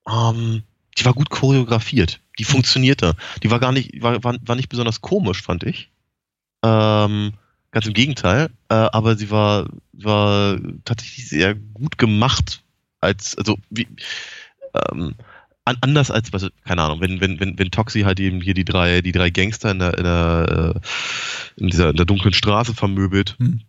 ähm, 0.07 0.63
die 0.97 1.05
war 1.05 1.13
gut 1.13 1.29
choreografiert. 1.29 2.19
Die 2.37 2.43
funktionierte. 2.43 3.15
Die 3.41 3.49
war 3.49 3.59
gar 3.59 3.71
nicht, 3.71 4.01
war, 4.01 4.23
war, 4.23 4.35
war 4.41 4.55
nicht 4.55 4.69
besonders 4.69 5.01
komisch, 5.01 5.41
fand 5.41 5.63
ich. 5.63 5.89
Ähm, 6.63 7.33
ganz 7.75 7.85
im 7.87 7.93
Gegenteil. 7.93 8.49
Äh, 8.69 8.73
aber 8.73 9.17
sie 9.17 9.29
war, 9.29 9.67
war 9.91 10.57
tatsächlich 10.85 11.27
sehr 11.27 11.55
gut 11.55 11.97
gemacht. 11.97 12.63
Als, 13.01 13.37
also, 13.37 13.57
wie, 13.69 13.85
ähm, 14.73 15.13
an, 15.65 15.77
anders 15.81 16.09
als, 16.09 16.31
was, 16.31 16.49
keine 16.63 16.81
Ahnung, 16.83 17.01
wenn, 17.01 17.19
wenn, 17.19 17.39
wenn, 17.41 17.59
wenn 17.59 17.71
Toxi 17.71 18.01
halt 18.01 18.21
eben 18.21 18.39
hier 18.39 18.53
die 18.53 18.63
drei, 18.63 19.01
die 19.01 19.11
drei 19.11 19.29
Gangster 19.29 19.71
in 19.71 19.79
der, 19.79 19.97
in 19.97 20.03
der, 20.05 20.73
äh, 20.75 21.61
in 21.61 21.67
dieser, 21.67 21.89
in 21.89 21.97
der 21.97 22.05
dunklen 22.05 22.33
Straße 22.33 22.73
vermöbelt, 22.73 23.35
Hm. 23.39 23.59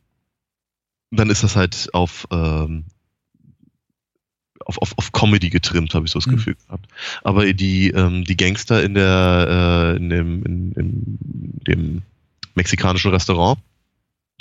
dann 1.11 1.29
ist 1.29 1.43
das 1.43 1.57
halt 1.57 1.93
auf, 1.93 2.29
ähm, 2.31 2.85
auf, 4.65 4.79
auf, 4.79 4.93
auf 4.99 5.11
Comedy 5.11 5.51
getrimmt, 5.51 5.95
habe 5.95 6.07
ich 6.07 6.13
so 6.13 6.21
das 6.21 6.29
Mhm. 6.29 6.37
Gefühl 6.37 6.55
gehabt. 6.55 6.87
Aber 7.25 7.53
die, 7.53 7.91
ähm, 7.91 8.23
die 8.23 8.37
Gangster 8.37 8.85
in 8.85 8.95
der, 8.95 9.95
äh, 9.95 9.97
in 9.97 10.11
dem, 10.11 10.45
in, 10.45 10.73
in 10.73 11.19
dem 11.67 12.03
mexikanischen 12.55 13.11
Restaurant, 13.11 13.59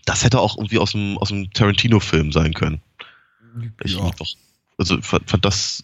das 0.06 0.24
hätte 0.24 0.39
auch 0.39 0.58
irgendwie 0.58 0.80
aus 0.80 0.91
dem, 0.91 1.18
aus 1.18 1.30
dem 1.30 1.52
Tarantino-Film 1.52 2.32
sein 2.32 2.54
können. 2.54 2.82
Ich 3.84 3.94
Ja. 3.94 4.10
doch, 4.18 4.28
also 4.78 5.02
fand, 5.02 5.30
fand 5.30 5.46
das 5.46 5.84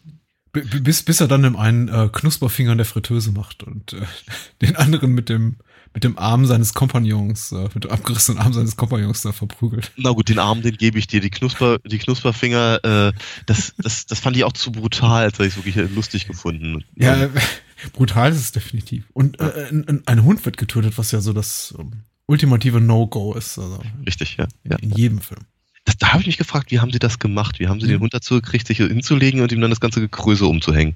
B- 0.54 0.62
Bis, 0.62 1.04
bis 1.04 1.22
er 1.22 1.28
dann 1.30 1.44
dem 1.44 1.56
einen 1.56 1.88
äh, 1.88 2.10
Knusperfinger 2.12 2.74
in 2.74 2.78
der 2.78 2.86
Fritteuse 2.86 3.32
macht 3.32 3.64
und 3.64 3.94
äh, 3.94 4.02
den 4.62 4.76
anderen 4.76 5.14
mit 5.14 5.30
dem, 5.30 5.56
mit 5.94 6.04
dem 6.04 6.18
Arm 6.18 6.46
seines 6.46 6.74
Kompagnons, 6.74 7.54
äh, 7.54 7.70
mit 7.74 7.86
dem 7.86 7.92
abgerissenen 7.92 8.38
Arm 8.42 8.52
seines 8.52 8.76
Kompagnons 8.76 9.22
da 9.22 9.32
verprügelt. 9.32 9.94
Na 9.96 10.10
gut, 10.12 10.28
den 10.28 10.40
Arm, 10.40 10.62
den 10.62 10.76
gebe 10.76 11.00
ich 11.00 11.08
dir. 11.08 11.22
Die 11.22 11.30
Knusper, 11.30 11.80
die 11.80 12.00
Knusperfinger, 12.00 12.80
äh, 12.84 13.14
das, 13.46 13.74
das, 13.78 14.06
das 14.08 14.20
fand 14.20 14.36
ich 14.36 14.44
auch 14.44 14.52
zu 14.52 14.74
brutal, 14.74 15.24
als 15.24 15.36
hätte 15.40 15.48
ich 15.48 15.56
es 15.58 15.66
wirklich 15.66 15.96
lustig 15.96 16.28
gefunden. 16.28 16.84
Ja, 16.96 17.30
brutal 17.94 18.32
ist 18.32 18.40
es 18.40 18.52
definitiv. 18.52 19.06
Und 19.14 19.40
äh, 19.40 19.70
ein, 19.72 20.04
ein 20.06 20.24
Hund 20.26 20.44
wird 20.44 20.58
getötet, 20.58 20.98
was 20.98 21.12
ja 21.14 21.22
so 21.22 21.32
das 21.32 21.74
ähm, 21.80 22.04
ultimative 22.32 22.82
No-Go 22.82 23.34
ist. 23.36 23.60
Also 23.60 23.82
Richtig, 24.06 24.38
ja. 24.38 24.48
in, 24.64 24.72
ja. 24.72 24.78
in 24.80 24.92
jedem 24.92 25.22
Film. 25.22 25.42
Das, 25.86 25.98
da 25.98 26.12
habe 26.14 26.22
ich 26.22 26.28
mich 26.28 26.38
gefragt, 26.38 26.72
wie 26.72 26.80
haben 26.80 26.92
sie 26.92 27.00
das 27.00 27.20
gemacht? 27.20 27.60
Wie 27.60 27.68
haben 27.68 27.80
sie 27.80 27.88
Mhm. 27.88 27.92
den 27.92 28.00
Hund 28.02 28.14
dazu 28.14 28.36
gekriegt, 28.36 28.68
sich 28.68 28.78
hinzulegen 28.78 29.42
und 29.42 29.52
ihm 29.52 29.62
dann 29.62 29.70
das 29.72 29.80
ganze 29.80 30.00
Gekröse 30.00 30.46
umzuhängen? 30.46 30.96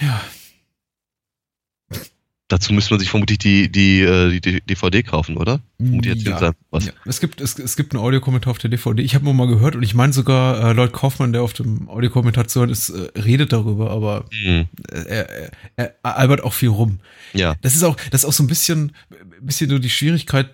Ja, 0.00 0.20
Dazu 2.50 2.72
müsste 2.72 2.94
man 2.94 3.00
sich 3.00 3.10
vermutlich 3.10 3.36
die, 3.38 3.70
die, 3.70 4.00
äh, 4.00 4.40
die, 4.40 4.62
DVD 4.62 5.02
kaufen, 5.02 5.36
oder? 5.36 5.60
Um 5.78 6.00
ja. 6.24 6.38
Ja. 6.86 6.92
Es 7.04 7.20
gibt 7.20 7.42
es, 7.42 7.58
es 7.58 7.76
gibt 7.76 7.92
einen 7.92 8.02
Audiokommentar 8.02 8.50
auf 8.52 8.58
der 8.58 8.70
DVD. 8.70 9.02
Ich 9.02 9.14
habe 9.14 9.24
nur 9.26 9.34
mal 9.34 9.46
gehört 9.46 9.76
und 9.76 9.82
ich 9.82 9.92
meine 9.94 10.14
sogar 10.14 10.70
äh, 10.70 10.72
Lloyd 10.72 10.94
Kaufmann, 10.94 11.34
der 11.34 11.42
auf 11.42 11.52
dem 11.52 11.88
Audiokommentar 11.90 12.48
zu 12.48 12.60
hören 12.60 12.70
ist, 12.70 12.88
äh, 12.88 13.10
redet 13.20 13.52
darüber, 13.52 13.90
aber 13.90 14.24
Hm, 14.32 14.66
äh, 14.90 14.96
er, 14.98 15.28
er, 15.76 15.94
er 16.02 16.16
albert 16.16 16.42
auch 16.42 16.54
viel 16.54 16.70
rum. 16.70 17.00
ja. 17.34 17.54
Das 17.60 17.74
ist 17.74 17.82
auch, 17.84 17.96
das 18.10 18.22
ist 18.22 18.24
auch 18.24 18.32
so 18.32 18.42
ein 18.44 18.48
bisschen, 18.48 18.92
bisschen 19.42 19.68
nur 19.68 19.78
die 19.78 19.90
Schwierigkeit 19.90 20.48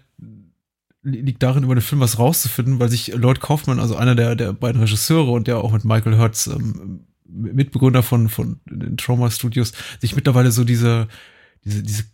li- 1.05 1.21
liegt 1.21 1.45
darin, 1.45 1.63
über 1.63 1.77
den 1.77 1.81
Film 1.81 2.01
was 2.01 2.19
rauszufinden, 2.19 2.81
weil 2.81 2.89
sich 2.89 3.15
Lloyd 3.15 3.39
Kaufmann, 3.41 3.79
also 3.79 3.95
einer 3.95 4.17
der, 4.17 4.35
der 4.35 4.53
beiden 4.53 4.81
Regisseure 4.81 5.31
und 5.31 5.47
der 5.47 5.59
auch 5.59 5.71
mit 5.71 5.85
Michael 5.85 6.17
Hertz, 6.17 6.49
ähm, 6.49 7.05
Mitbegründer 7.29 8.03
von, 8.03 8.29
von 8.29 8.59
den 8.69 8.97
Trauma 8.97 9.31
Studios, 9.31 9.73
sich 10.01 10.15
mittlerweile 10.17 10.51
so 10.53 10.65
diese, 10.65 11.09
diese, 11.65 11.83
diese? 11.83 12.05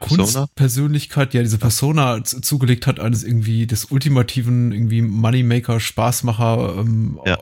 Kunstpersönlichkeit, 0.00 1.32
ja, 1.34 1.42
diese 1.42 1.56
Persona 1.58 2.22
zu- 2.24 2.40
zugelegt 2.40 2.86
hat, 2.86 3.00
eines 3.00 3.22
irgendwie 3.24 3.66
des 3.66 3.86
ultimativen, 3.86 4.72
irgendwie 4.72 5.00
Moneymaker, 5.02 5.80
Spaßmacher, 5.80 6.76
ähm, 6.78 7.18
Ja. 7.24 7.38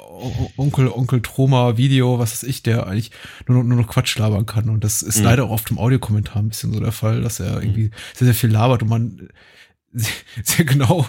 Onkel, 0.57 0.89
Onkel 0.89 1.23
Troma 1.23 1.77
Video, 1.77 2.19
was 2.19 2.33
weiß 2.33 2.43
ich, 2.45 2.63
der 2.63 2.87
eigentlich 2.87 3.11
nur 3.49 3.59
noch, 3.59 3.65
nur 3.65 3.79
noch 3.81 3.89
Quatsch 3.89 4.17
labern 4.19 4.47
kann. 4.47 4.69
Und 4.69 4.85
das 4.85 5.03
ist 5.03 5.19
Mhm. 5.19 5.25
leider 5.25 5.45
auch 5.45 5.51
auf 5.51 5.65
dem 5.65 5.79
Audiokommentar 5.79 6.37
ein 6.43 6.51
bisschen 6.51 6.73
so 6.73 6.79
der 6.81 6.93
Fall, 6.93 7.23
dass 7.23 7.41
er 7.41 7.61
irgendwie 7.63 7.91
sehr, 8.15 8.27
sehr 8.27 8.35
viel 8.35 8.51
labert 8.51 8.83
und 8.83 8.89
man 8.89 9.29
sehr, 9.93 10.13
sehr 10.45 10.65
genau 10.65 11.07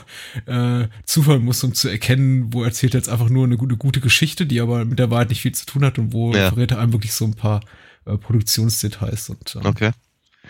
äh, 0.48 0.88
zuhören 1.06 1.44
muss, 1.46 1.64
um 1.64 1.74
zu 1.74 1.88
erkennen, 1.90 2.52
wo 2.54 2.64
erzählt 2.64 2.96
er 2.96 3.00
jetzt 3.00 3.10
einfach 3.10 3.30
nur 3.30 3.46
eine 3.46 3.58
gute, 3.58 3.78
gute 3.78 4.00
Geschichte, 4.02 4.46
die 4.46 4.60
aber 4.60 4.86
mit 4.86 4.98
der 4.98 5.12
Wahrheit 5.12 5.30
nicht 5.30 5.42
viel 5.42 5.54
zu 5.54 5.66
tun 5.66 5.86
hat 5.86 6.00
und 6.00 6.14
wo 6.14 6.34
Ja. 6.34 6.50
verrät 6.50 6.72
er 6.72 6.80
einem 6.80 6.94
wirklich 6.94 7.14
so 7.14 7.26
ein 7.26 7.36
paar 7.36 7.62
äh, 8.06 8.18
Produktionsdetails. 8.18 9.30
Und 9.30 9.56
ähm, 9.56 9.66
Okay, 9.66 9.92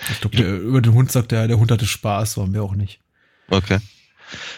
ich 0.10 0.22
glaube, 0.22 0.38
über 0.58 0.82
den 0.82 0.94
Hund 0.94 1.12
sagt 1.12 1.32
er, 1.32 1.48
der 1.48 1.60
Hund 1.60 1.72
hatte 1.72 1.86
Spaß, 1.86 2.38
waren 2.38 2.54
wir 2.54 2.64
auch 2.64 2.76
nicht. 2.76 3.00
okay. 3.50 3.80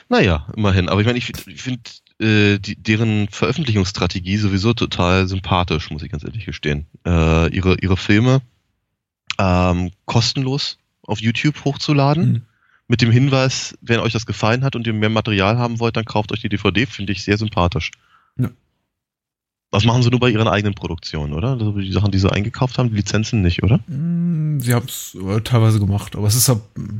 Naja, 0.08 0.47
immerhin. 0.55 0.88
Aber 0.88 1.01
ich 1.01 1.08
meine, 1.08 1.17
ich, 1.17 1.29
ich 1.47 1.62
finde 1.62 1.81
äh, 2.19 2.60
die, 2.60 2.75
deren 2.75 3.27
Veröffentlichungsstrategie 3.27 4.38
sowieso 4.38 4.73
total 4.73 5.27
sympathisch, 5.27 5.89
muss 5.91 6.03
ich 6.03 6.12
ganz 6.12 6.23
ehrlich 6.23 6.45
gestehen. 6.45 6.86
Äh, 7.05 7.53
ihre, 7.53 7.77
ihre 7.79 7.97
Filme 7.97 8.41
ähm, 9.38 9.91
kostenlos 10.05 10.77
auf 11.01 11.19
YouTube 11.19 11.65
hochzuladen. 11.65 12.31
Mhm. 12.31 12.41
Mit 12.88 13.01
dem 13.01 13.12
Hinweis, 13.12 13.75
wenn 13.81 13.99
euch 13.99 14.13
das 14.13 14.27
gefallen 14.27 14.63
hat 14.63 14.75
und 14.75 14.86
ihr 14.86 14.93
mehr 14.93 15.10
Material 15.10 15.58
haben 15.58 15.79
wollt, 15.79 15.97
dann 15.97 16.05
kauft 16.05 16.31
euch 16.31 16.41
die 16.41 16.49
DVD, 16.49 16.86
finde 16.86 17.13
ich 17.13 17.23
sehr 17.23 17.38
sympathisch. 17.38 17.91
Ja. 18.38 18.49
Das 19.75 19.85
machen 19.85 20.03
sie 20.03 20.09
nur 20.09 20.19
bei 20.19 20.29
ihren 20.29 20.47
eigenen 20.47 20.73
Produktionen, 20.73 21.33
oder? 21.33 21.49
Also 21.51 21.71
die 21.73 21.91
Sachen, 21.91 22.11
die 22.11 22.17
sie 22.19 22.31
eingekauft 22.31 22.77
haben, 22.77 22.89
die 22.89 22.95
Lizenzen 22.95 23.41
nicht, 23.41 23.63
oder? 23.63 23.77
Mm, 23.88 24.59
Sie 24.61 24.73
haben 24.73 24.85
es 24.88 25.15
äh, 25.15 25.41
teilweise 25.41 25.79
gemacht, 25.79 26.15
aber 26.15 26.27
es 26.27 26.35
ist 26.35 26.47
halt, 26.49 26.61
mm, 26.77 26.99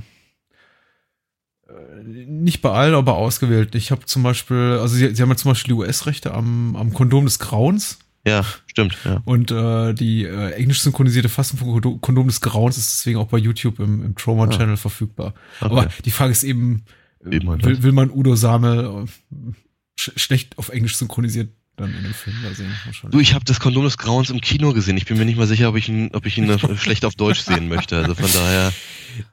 äh, 1.68 2.04
nicht 2.04 2.62
bei 2.62 2.72
allen, 2.72 2.94
aber 2.96 3.16
ausgewählt. 3.16 3.76
Ich 3.76 3.92
habe 3.92 4.06
zum 4.06 4.24
Beispiel, 4.24 4.78
also 4.82 4.96
sie, 4.96 5.16
sie 5.16 5.22
haben 5.22 5.30
ja 5.30 5.36
zum 5.36 5.52
Beispiel 5.52 5.74
die 5.74 5.80
US-Rechte 5.80 6.34
am, 6.34 6.76
am 6.76 6.94
Kondom 6.94 7.26
des 7.26 7.40
Grauens 7.40 8.00
Ja, 8.28 8.44
stimmt, 8.68 8.98
ja. 9.06 9.22
und 9.26 9.52
äh, 9.52 9.94
die 9.94 10.26
äh, 10.26 10.52
englisch 10.52 10.82
synchronisierte 10.82 11.30
Fassung 11.30 11.58
von 11.60 11.68
Kondo- 11.70 11.98
Kondom 12.00 12.28
des 12.28 12.42
Grauens 12.42 12.78
ist 12.78 13.00
deswegen 13.00 13.20
auch 13.20 13.28
bei 13.28 13.38
YouTube 13.38 13.80
im, 13.80 14.04
im 14.04 14.16
Trauma 14.16 14.48
Channel 14.48 14.78
verfügbar. 14.78 15.34
Aber 15.60 15.78
Okay. 15.84 15.90
die 16.06 16.12
Frage 16.12 16.32
ist 16.32 16.44
eben, 16.44 16.84
äh, 17.24 17.32
Will 17.32 17.44
man 17.44 17.64
will, 17.64 17.92
man 17.92 18.10
Udo 18.12 18.36
Samel 18.36 19.06
äh, 19.06 19.52
sch 20.00 20.12
schlecht 20.18 20.58
auf 20.58 20.70
Englisch 20.70 20.98
synchronisiert 20.98 21.50
dann 21.78 21.94
in 21.96 22.04
dem 22.04 22.14
Film 22.14 22.36
da 22.44 22.54
sehen? 22.54 22.74
Du, 23.10 23.20
ich 23.20 23.34
habe 23.34 23.46
das 23.46 23.60
Kondom 23.60 23.84
des 23.84 23.98
Grauens 23.98 24.30
im 24.30 24.42
Kino 24.42 24.74
gesehen. 24.74 24.98
Ich 24.98 25.06
bin 25.06 25.18
mir 25.18 25.26
nicht 25.26 25.38
mal 25.38 25.48
sicher, 25.48 25.70
ob 25.70 25.76
ich 25.76 25.90
ihn, 25.90 26.10
ob 26.14 26.26
ich 26.26 26.38
ihn 26.38 26.50
äh, 26.50 26.58
schlecht 26.78 27.06
auf 27.06 27.16
Deutsch 27.16 27.42
sehen 27.42 27.68
möchte. 27.68 27.98
Also 27.98 28.16
von 28.16 28.32
daher, 28.32 28.74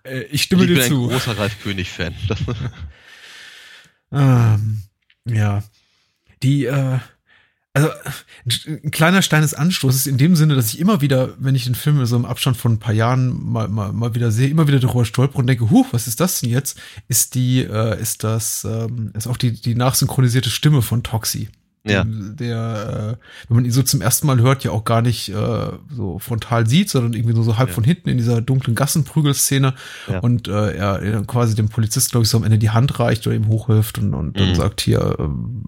Äh, 0.04 0.22
ich 0.30 0.42
stimme 0.42 0.62
ich 0.62 0.68
bin 0.68 0.76
dir 0.76 0.84
ein 0.84 0.88
zu. 0.88 1.08
großer 1.08 1.36
Ralf 1.38 1.60
König-Fan. 1.62 2.14
Ähm, 4.12 4.82
ja. 5.26 5.62
Die, 6.42 6.66
äh, 6.66 6.98
also 7.74 7.88
ein 8.66 8.90
kleiner 8.90 9.22
Stein 9.22 9.40
des 9.40 9.54
Anstoßes 9.54 10.06
in 10.06 10.18
dem 10.18 10.36
Sinne, 10.36 10.54
dass 10.54 10.74
ich 10.74 10.78
immer 10.78 11.00
wieder, 11.00 11.34
wenn 11.38 11.54
ich 11.54 11.64
den 11.64 11.74
Film 11.74 12.04
so 12.04 12.16
im 12.16 12.26
Abstand 12.26 12.58
von 12.58 12.72
ein 12.72 12.78
paar 12.78 12.92
Jahren 12.92 13.42
mal, 13.50 13.68
mal, 13.68 13.92
mal 13.92 14.14
wieder 14.14 14.30
sehe, 14.30 14.48
immer 14.48 14.68
wieder 14.68 14.78
darüber 14.80 15.06
stolper 15.06 15.38
und 15.38 15.46
denke, 15.46 15.70
huh, 15.70 15.86
was 15.90 16.06
ist 16.06 16.20
das 16.20 16.40
denn 16.40 16.50
jetzt? 16.50 16.78
Ist 17.08 17.34
die, 17.34 17.60
äh, 17.62 17.98
ist 17.98 18.24
das, 18.24 18.64
ähm, 18.64 19.12
ist 19.16 19.26
auch 19.26 19.38
die, 19.38 19.52
die 19.52 19.74
nachsynchronisierte 19.74 20.50
Stimme 20.50 20.82
von 20.82 21.02
Toxi. 21.02 21.48
Ja. 21.84 22.04
Der, 22.06 23.18
äh, 23.18 23.24
wenn 23.48 23.56
man 23.56 23.64
ihn 23.64 23.72
so 23.72 23.82
zum 23.82 24.00
ersten 24.02 24.26
Mal 24.28 24.40
hört, 24.40 24.62
ja 24.62 24.70
auch 24.70 24.84
gar 24.84 25.02
nicht 25.02 25.30
äh, 25.30 25.68
so 25.90 26.18
frontal 26.20 26.66
sieht, 26.68 26.88
sondern 26.90 27.12
irgendwie 27.12 27.34
nur 27.34 27.42
so 27.42 27.58
halb 27.58 27.70
Ja. 27.70 27.74
von 27.74 27.82
hinten 27.82 28.08
in 28.08 28.18
dieser 28.18 28.40
dunklen 28.40 28.76
Gassenprügelszene 28.76 29.74
Ja. 30.08 30.20
und 30.20 30.46
äh, 30.46 30.76
er, 30.76 31.02
er 31.02 31.22
quasi 31.24 31.56
dem 31.56 31.68
Polizist, 31.68 32.12
glaube 32.12 32.22
ich, 32.22 32.30
so 32.30 32.36
am 32.38 32.44
Ende 32.44 32.58
die 32.58 32.70
Hand 32.70 33.00
reicht 33.00 33.26
oder 33.26 33.34
ihm 33.34 33.48
hochhilft 33.48 33.98
und, 33.98 34.14
und 34.14 34.38
dann 34.38 34.50
Mhm. 34.50 34.54
sagt 34.54 34.80
hier 34.80 35.16
ähm, 35.18 35.64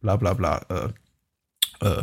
bla 0.00 0.14
bla 0.16 0.34
bla 0.34 0.60
äh, 0.68 1.86
äh, 1.86 2.02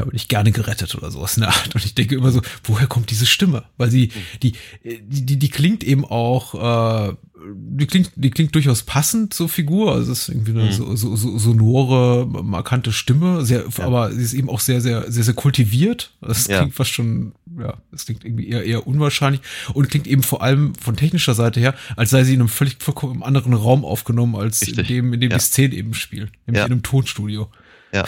habe 0.00 0.12
dich 0.12 0.28
gerne 0.28 0.52
gerettet 0.52 0.94
oder 0.94 1.10
sowas 1.10 1.36
in 1.36 1.42
der 1.42 1.50
Art. 1.50 1.74
Und 1.74 1.84
ich 1.84 1.94
denke 1.94 2.14
immer 2.14 2.30
so, 2.32 2.42
woher 2.64 2.86
kommt 2.86 3.10
diese 3.10 3.26
Stimme? 3.26 3.64
Weil 3.76 3.90
sie, 3.90 4.10
die, 4.42 4.52
die, 4.84 5.24
die, 5.26 5.36
die 5.38 5.48
klingt 5.48 5.84
eben 5.84 6.04
auch, 6.04 7.08
äh, 7.10 7.14
die 7.54 7.86
klingt, 7.86 8.10
die 8.16 8.30
klingt 8.30 8.54
durchaus 8.54 8.82
passend 8.82 9.32
zur 9.32 9.48
Figur. 9.48 9.94
Also 9.94 10.12
es 10.12 10.22
ist 10.22 10.28
irgendwie 10.28 10.52
eine 10.52 10.64
Mhm. 10.64 10.72
so, 10.72 10.94
so, 10.96 11.16
so 11.16 11.38
sonore, 11.38 12.26
markante 12.26 12.92
Stimme, 12.92 13.44
sehr, 13.46 13.64
Ja. 13.78 13.84
aber 13.86 14.12
sie 14.12 14.22
ist 14.22 14.34
eben 14.34 14.50
auch 14.50 14.60
sehr, 14.60 14.80
sehr, 14.80 15.10
sehr, 15.10 15.24
sehr 15.24 15.34
kultiviert. 15.34 16.12
Das 16.20 16.46
Ja. 16.48 16.58
klingt 16.58 16.74
fast 16.74 16.90
schon, 16.90 17.32
ja, 17.58 17.78
das 17.92 18.04
klingt 18.04 18.24
irgendwie 18.24 18.48
eher, 18.48 18.64
eher 18.64 18.86
unwahrscheinlich 18.86 19.40
und 19.72 19.88
klingt 19.88 20.06
eben 20.06 20.22
vor 20.22 20.42
allem 20.42 20.74
von 20.74 20.96
technischer 20.96 21.34
Seite 21.34 21.60
her, 21.60 21.74
als 21.96 22.10
sei 22.10 22.24
sie 22.24 22.34
in 22.34 22.40
einem 22.40 22.48
völlig 22.50 22.76
vollkommen 22.82 23.22
anderen 23.22 23.54
Raum 23.54 23.84
aufgenommen, 23.86 24.36
als 24.36 24.60
in 24.62 24.68
Richtig. 24.68 24.88
dem, 24.88 25.12
in 25.14 25.20
dem 25.20 25.30
Ja. 25.30 25.38
die 25.38 25.42
Szene 25.44 25.74
eben 25.74 25.94
spielt. 25.94 26.30
Nämlich 26.46 26.60
Ja. 26.60 26.66
in 26.66 26.72
einem 26.72 26.82
Tonstudio. 26.82 27.48
Ja. 27.92 28.04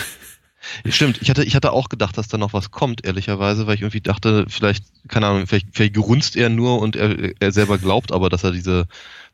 Stimmt, 0.88 1.20
ich 1.20 1.31
hatte, 1.31 1.44
ich 1.44 1.55
hatte 1.55 1.72
auch 1.72 1.88
gedacht, 1.88 2.16
dass 2.16 2.29
da 2.29 2.38
noch 2.38 2.53
was 2.53 2.70
kommt, 2.70 3.05
ehrlicherweise, 3.05 3.66
weil 3.66 3.75
ich 3.75 3.83
irgendwie 3.83 4.01
dachte, 4.01 4.46
vielleicht, 4.48 4.85
keine 5.09 5.27
Ahnung, 5.27 5.46
vielleicht, 5.46 5.68
vielleicht 5.72 5.94
gerunzt 5.94 6.37
er 6.37 6.48
nur 6.48 6.81
und 6.81 6.96
er, 6.96 7.33
er 7.40 7.53
selber 7.53 7.79
glaubt 7.79 8.12
aber, 8.12 8.29
dass 8.29 8.44
er 8.44 8.53
diese, 8.53 8.87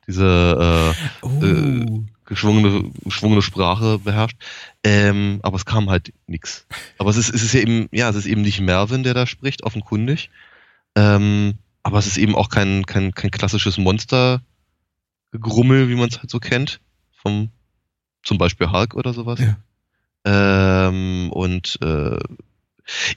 diese 0.06 0.94
äh, 0.94 1.26
Oh. 1.26 1.44
Äh, 1.44 1.86
geschwungene, 2.28 2.92
geschwungene 3.04 3.42
Sprache 3.42 3.98
beherrscht. 3.98 4.36
Ähm, 4.84 5.40
aber 5.42 5.56
es 5.56 5.64
kam 5.64 5.90
halt 5.90 6.12
nix. 6.26 6.66
Aber 6.98 7.10
es 7.10 7.16
ist, 7.16 7.34
es 7.34 7.42
ist 7.42 7.54
ja 7.54 7.60
eben, 7.60 7.88
ja, 7.90 8.08
es 8.10 8.16
ist 8.16 8.26
eben 8.26 8.42
nicht 8.42 8.60
Mervin, 8.60 9.02
der 9.02 9.14
da 9.14 9.26
spricht, 9.26 9.64
offenkundig. 9.64 10.28
Ähm, 10.94 11.54
aber 11.82 11.98
es 11.98 12.06
ist 12.06 12.18
eben 12.18 12.34
auch 12.34 12.50
kein, 12.50 12.84
kein, 12.84 13.14
kein 13.14 13.30
klassisches 13.30 13.78
Monster-Grummel, 13.78 15.88
wie 15.88 15.94
man 15.94 16.10
es 16.10 16.18
halt 16.18 16.28
so 16.30 16.38
kennt. 16.38 16.80
Vom, 17.12 17.48
zum 18.22 18.36
Beispiel 18.36 18.70
Hulk 18.70 18.94
oder 18.94 19.14
sowas. 19.14 19.40
Ja. 19.40 19.56
Ähm, 20.24 21.31
und 21.33 21.78
äh, 21.83 22.18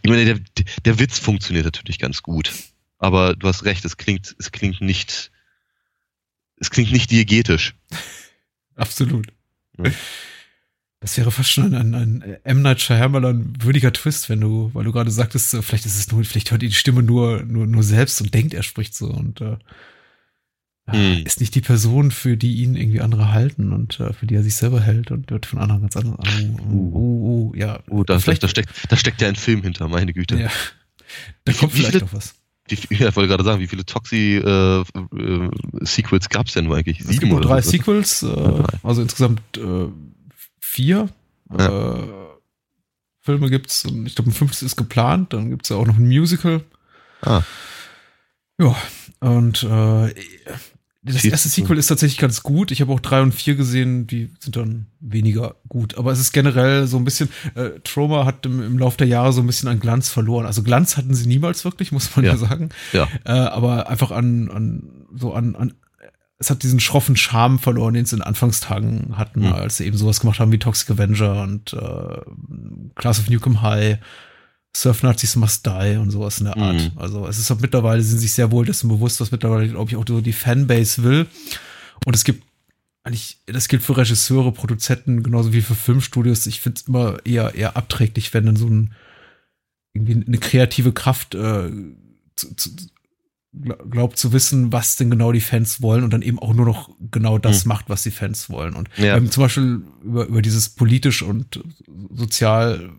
ich 0.01 0.09
meine, 0.09 0.25
der, 0.25 0.39
der 0.85 0.99
Witz 0.99 1.19
funktioniert 1.19 1.65
natürlich 1.65 1.99
ganz 1.99 2.21
gut. 2.21 2.51
Aber 2.97 3.35
du 3.35 3.47
hast 3.47 3.65
recht, 3.65 3.83
es 3.85 3.97
klingt, 3.97 4.35
es 4.37 4.51
klingt 4.51 4.81
nicht, 4.81 5.31
es 6.57 6.69
klingt 6.69 6.91
nicht 6.91 7.09
diegetisch. 7.09 7.75
Absolut. 8.75 9.27
Ja. 9.77 9.91
Das 10.99 11.17
wäre 11.17 11.31
fast 11.31 11.49
schon 11.49 11.73
ein, 11.73 11.95
ein, 11.95 12.21
ein 12.21 12.37
M. 12.43 12.61
Night 12.61 12.79
Shyamalan 12.79 13.55
würdiger 13.59 13.91
Twist, 13.91 14.29
wenn 14.29 14.39
du, 14.39 14.69
weil 14.73 14.83
du 14.83 14.91
gerade 14.91 15.09
sagtest, 15.09 15.49
vielleicht 15.63 15.87
ist 15.87 15.97
es 15.97 16.11
nur, 16.11 16.23
vielleicht 16.23 16.51
hört 16.51 16.61
ihr 16.61 16.69
die 16.69 16.75
Stimme 16.75 17.01
nur, 17.01 17.41
nur, 17.41 17.65
nur 17.65 17.81
selbst 17.81 18.21
und 18.21 18.33
denkt, 18.35 18.53
er 18.53 18.61
spricht 18.61 18.93
so 18.93 19.07
und 19.07 19.41
äh, 19.41 19.57
Hm. 20.89 21.23
ist 21.25 21.39
nicht 21.39 21.53
die 21.55 21.61
Person, 21.61 22.09
für 22.11 22.35
die 22.37 22.55
ihn 22.63 22.75
irgendwie 22.75 23.01
andere 23.01 23.31
halten 23.31 23.71
und 23.71 23.99
äh, 23.99 24.13
für 24.13 24.25
die 24.25 24.33
er 24.35 24.41
sich 24.43 24.55
selber 24.55 24.81
hält 24.81 25.11
und 25.11 25.29
wird 25.29 25.45
von 25.45 25.59
anderen 25.59 25.81
ganz 25.81 25.95
anders. 25.95 26.17
Oh, 26.27 26.57
oh, 26.71 26.91
oh, 26.93 27.51
oh, 27.51 27.53
ja. 27.55 27.79
Oh, 27.87 28.03
da, 28.03 28.17
vielleicht, 28.19 28.41
da, 28.43 28.47
steckt, 28.47 28.69
da 28.89 28.97
steckt 28.97 29.21
ja 29.21 29.27
ein 29.27 29.35
Film 29.35 29.61
hinter, 29.61 29.87
meine 29.87 30.11
Güte. 30.13 30.39
ja. 30.39 30.49
Da 31.45 31.53
kommt 31.53 31.73
vielleicht 31.73 31.91
viele- 31.93 32.05
noch 32.05 32.13
was. 32.13 32.33
Ja, 32.89 33.09
ich 33.09 33.15
wollte 33.17 33.27
gerade 33.27 33.43
sagen, 33.43 33.59
wie 33.59 33.67
viele 33.67 33.85
Toxi-Sequels 33.85 36.29
gab 36.29 36.47
es 36.47 36.53
denn 36.53 36.71
eigentlich? 36.71 37.01
Es 37.01 37.19
gibt 37.19 37.33
oder 37.33 37.45
drei 37.47 37.61
so? 37.61 37.69
Sequels, 37.71 38.23
äh, 38.23 38.63
also 38.83 39.01
insgesamt 39.01 39.41
äh, 39.57 39.87
vier 40.59 41.09
Ja. 41.57 41.97
äh, 41.97 42.01
Filme 43.23 43.49
gibt's 43.49 43.83
und 43.85 44.05
ich 44.07 44.15
glaube 44.15 44.31
ein 44.31 44.33
fünftes 44.33 44.63
ist 44.63 44.77
geplant, 44.77 45.33
dann 45.33 45.49
gibt's 45.49 45.67
ja 45.69 45.75
auch 45.75 45.85
noch 45.85 45.97
ein 45.97 46.07
Musical. 46.07 46.63
Ah. 47.21 47.41
Ja, 48.59 48.75
und 49.19 49.63
äh, 49.63 50.13
das 51.03 51.25
erste 51.25 51.49
Sequel 51.49 51.77
ist 51.79 51.87
tatsächlich 51.87 52.19
ganz 52.19 52.43
gut. 52.43 52.69
Ich 52.71 52.79
habe 52.81 52.93
auch 52.93 52.99
drei 52.99 53.21
und 53.21 53.33
vier 53.33 53.55
gesehen, 53.55 54.05
die 54.05 54.29
sind 54.39 54.55
dann 54.55 54.85
weniger 54.99 55.55
gut. 55.67 55.97
Aber 55.97 56.11
es 56.11 56.19
ist 56.19 56.31
generell 56.31 56.85
so 56.85 56.97
ein 56.97 57.03
bisschen, 57.05 57.29
äh, 57.55 57.71
Trauma 57.83 58.25
hat 58.25 58.45
im, 58.45 58.61
im 58.61 58.77
Laufe 58.77 58.97
der 58.97 59.07
Jahre 59.07 59.33
so 59.33 59.41
ein 59.41 59.47
bisschen 59.47 59.67
an 59.69 59.79
Glanz 59.79 60.09
verloren. 60.09 60.45
Also 60.45 60.61
Glanz 60.61 60.97
hatten 60.97 61.13
sie 61.15 61.27
niemals 61.27 61.65
wirklich, 61.65 61.91
muss 61.91 62.15
man 62.15 62.25
ja, 62.25 62.31
Ja. 62.33 62.37
sagen. 62.37 62.69
Ja. 62.93 63.07
Äh, 63.25 63.31
aber 63.31 63.89
einfach 63.89 64.11
an, 64.11 64.51
an 64.51 64.83
so 65.15 65.33
an, 65.33 65.55
an 65.55 65.73
es 66.37 66.49
hat 66.49 66.63
diesen 66.63 66.79
schroffen 66.79 67.15
Charme 67.15 67.59
verloren, 67.59 67.93
den 67.93 68.05
sie 68.05 68.15
in 68.15 68.19
den 68.21 68.27
Anfangstagen 68.27 69.15
hatten, 69.15 69.41
Mhm. 69.41 69.53
als 69.53 69.77
sie 69.77 69.85
eben 69.85 69.95
sowas 69.97 70.19
gemacht 70.21 70.39
haben 70.39 70.51
wie 70.51 70.57
Toxic 70.59 70.89
Avenger 70.89 71.41
und 71.43 71.73
äh, 71.73 72.17
Class 72.95 73.19
of 73.19 73.29
Newcomb 73.29 73.61
High, 73.61 73.99
Surf 74.75 75.03
Nazis 75.03 75.35
Must 75.35 75.65
Die 75.65 75.97
und 75.99 76.11
sowas 76.11 76.39
in 76.39 76.45
der 76.45 76.57
Art. 76.57 76.75
Mhm. 76.75 76.91
Also 76.97 77.27
es 77.27 77.37
ist 77.39 77.49
halt 77.49 77.61
mittlerweile, 77.61 78.01
sind 78.01 78.19
sich 78.19 78.31
sehr 78.33 78.51
wohl 78.51 78.65
dessen 78.65 78.87
bewusst, 78.87 79.19
was 79.19 79.31
mittlerweile, 79.31 79.67
glaube 79.67 79.89
ich, 79.91 79.97
auch 79.97 80.05
so 80.07 80.21
die 80.21 80.31
Fanbase 80.33 81.03
will. 81.03 81.27
Und 82.05 82.15
es 82.15 82.23
gibt 82.23 82.43
eigentlich, 83.03 83.39
das 83.47 83.67
gilt 83.67 83.81
für 83.83 83.97
Regisseure, 83.97 84.51
Produzenten, 84.51 85.23
genauso 85.23 85.51
wie 85.53 85.61
für 85.61 85.75
Filmstudios. 85.75 86.45
Ich 86.45 86.61
finde 86.61 86.79
es 86.79 86.87
immer 86.87 87.17
eher, 87.25 87.53
eher 87.55 87.75
abträglich, 87.75 88.33
wenn 88.33 88.45
dann 88.45 88.55
so 88.55 88.67
ein 88.67 88.93
irgendwie 89.93 90.23
eine 90.25 90.37
kreative 90.37 90.93
Kraft 90.93 91.35
äh, 91.35 91.69
zu, 92.37 92.55
zu, 92.55 92.69
gl- 93.53 93.89
glaubt 93.89 94.17
zu 94.17 94.31
wissen, 94.31 94.71
was 94.71 94.95
denn 94.95 95.09
genau 95.09 95.33
die 95.33 95.41
Fans 95.41 95.81
wollen 95.81 96.05
und 96.05 96.13
dann 96.13 96.21
eben 96.21 96.39
auch 96.39 96.53
nur 96.53 96.65
noch 96.65 96.89
genau 97.11 97.37
das 97.37 97.63
Hm. 97.63 97.69
macht, 97.69 97.89
was 97.89 98.03
die 98.03 98.11
Fans 98.11 98.49
wollen. 98.49 98.73
Und 98.75 98.87
Ja. 98.95 99.17
ähm, 99.17 99.29
zum 99.31 99.43
Beispiel 99.43 99.81
über, 100.01 100.27
über 100.27 100.41
dieses 100.41 100.69
politisch 100.69 101.23
und 101.23 101.61
sozial 102.13 102.91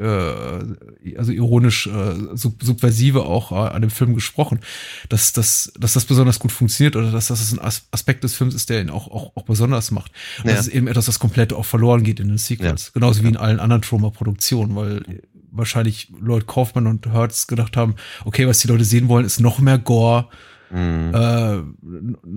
äh, 0.00 1.16
also 1.16 1.32
ironisch 1.32 1.86
äh, 1.86 2.14
sub 2.34 2.62
subversive 2.62 3.24
auch 3.24 3.52
äh, 3.52 3.54
an 3.74 3.82
dem 3.82 3.90
Film 3.90 4.14
gesprochen, 4.14 4.60
dass, 5.08 5.32
dass, 5.32 5.72
dass 5.78 5.92
das 5.92 6.04
besonders 6.04 6.38
gut 6.38 6.52
funktioniert 6.52 6.96
oder 6.96 7.10
dass 7.12 7.28
das 7.28 7.52
ein 7.52 7.58
As 7.60 7.82
Aspekt 7.90 8.24
des 8.24 8.34
Films 8.34 8.54
ist, 8.54 8.70
der 8.70 8.80
ihn 8.80 8.90
auch, 8.90 9.08
auch, 9.08 9.36
auch 9.36 9.42
besonders 9.44 9.90
macht. 9.90 10.12
Und 10.38 10.48
Ja. 10.50 10.56
Das 10.56 10.66
ist 10.66 10.74
eben 10.74 10.86
etwas, 10.88 11.06
das 11.06 11.18
komplett 11.18 11.52
auch 11.52 11.64
verloren 11.64 12.02
geht 12.02 12.20
in 12.20 12.28
den 12.28 12.38
Sequels. 12.38 12.92
Genauso 12.92 13.22
wie 13.22 13.28
in 13.28 13.36
allen 13.36 13.60
anderen 13.60 13.82
Trauma-Produktionen, 13.82 14.74
weil 14.76 15.22
wahrscheinlich 15.52 16.12
Lloyd 16.20 16.46
Kaufman 16.46 16.86
und 16.86 17.06
Hertz 17.12 17.46
gedacht 17.46 17.76
haben, 17.76 17.96
okay, 18.24 18.46
was 18.46 18.60
die 18.60 18.68
Leute 18.68 18.84
sehen 18.84 19.08
wollen, 19.08 19.26
ist 19.26 19.40
noch 19.40 19.58
mehr 19.58 19.78
Gore, 19.78 20.28
Mhm. 20.72 21.12
äh, 21.12 21.56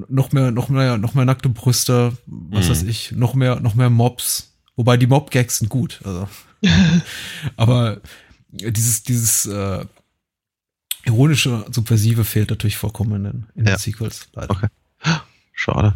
noch 0.09 0.31
mehr, 0.31 0.49
noch 0.49 0.69
mehr, 0.69 0.97
noch 0.97 1.13
mehr 1.13 1.23
nackte 1.23 1.49
Brüste, 1.49 2.13
was 2.25 2.65
Mhm. 2.65 2.69
weiß 2.71 2.83
ich, 2.83 3.11
noch 3.11 3.35
mehr, 3.35 3.59
noch 3.59 3.75
mehr 3.75 3.91
Mobs. 3.91 4.53
Wobei 4.75 4.97
die 4.97 5.05
Mob-Gags 5.05 5.59
sind 5.59 5.69
gut. 5.69 5.99
Also. 6.03 6.27
Aber 7.57 8.01
dieses, 8.51 9.03
dieses 9.03 9.45
äh, 9.45 9.85
ironische, 11.05 11.65
subversive 11.71 12.23
fehlt 12.23 12.49
natürlich 12.49 12.77
vollkommen 12.77 13.13
in, 13.17 13.23
den- 13.23 13.45
in 13.55 13.65
Ja. 13.65 13.75
den 13.75 13.79
Sequels. 13.79 14.27
Leider. 14.33 14.51
Okay. 14.51 14.67
Schade. 15.53 15.95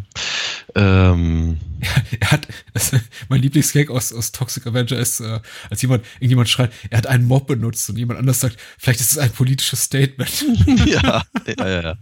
Ähm, 0.76 1.58
Er 2.20 2.32
hat, 2.32 2.48
das, 2.74 2.92
mein 3.30 3.42
Lieblingsgag 3.42 3.90
aus, 3.90 4.12
aus 4.14 4.32
Toxic 4.32 4.66
Avenger 4.68 4.98
ist, 4.98 5.20
äh, 5.20 5.40
als 5.70 5.82
jemand, 5.82 6.06
irgendjemand 6.16 6.50
schreit, 6.50 6.72
er 6.90 6.98
hat 7.00 7.08
einen 7.08 7.26
Mob 7.26 7.48
benutzt 7.48 7.90
und 7.90 7.98
jemand 7.98 8.20
anders 8.20 8.40
sagt, 8.40 8.58
vielleicht 8.78 9.00
ist 9.00 9.12
es 9.12 9.18
ein 9.18 9.32
politisches 9.32 9.84
Statement. 9.84 10.46
ja, 10.86 11.24
ja, 11.58 11.68
ja, 11.68 11.82
ja. 11.82 11.98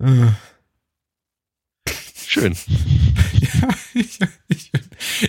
Äh. 0.00 0.32
Schön. 2.26 2.56
Ja, 3.40 3.68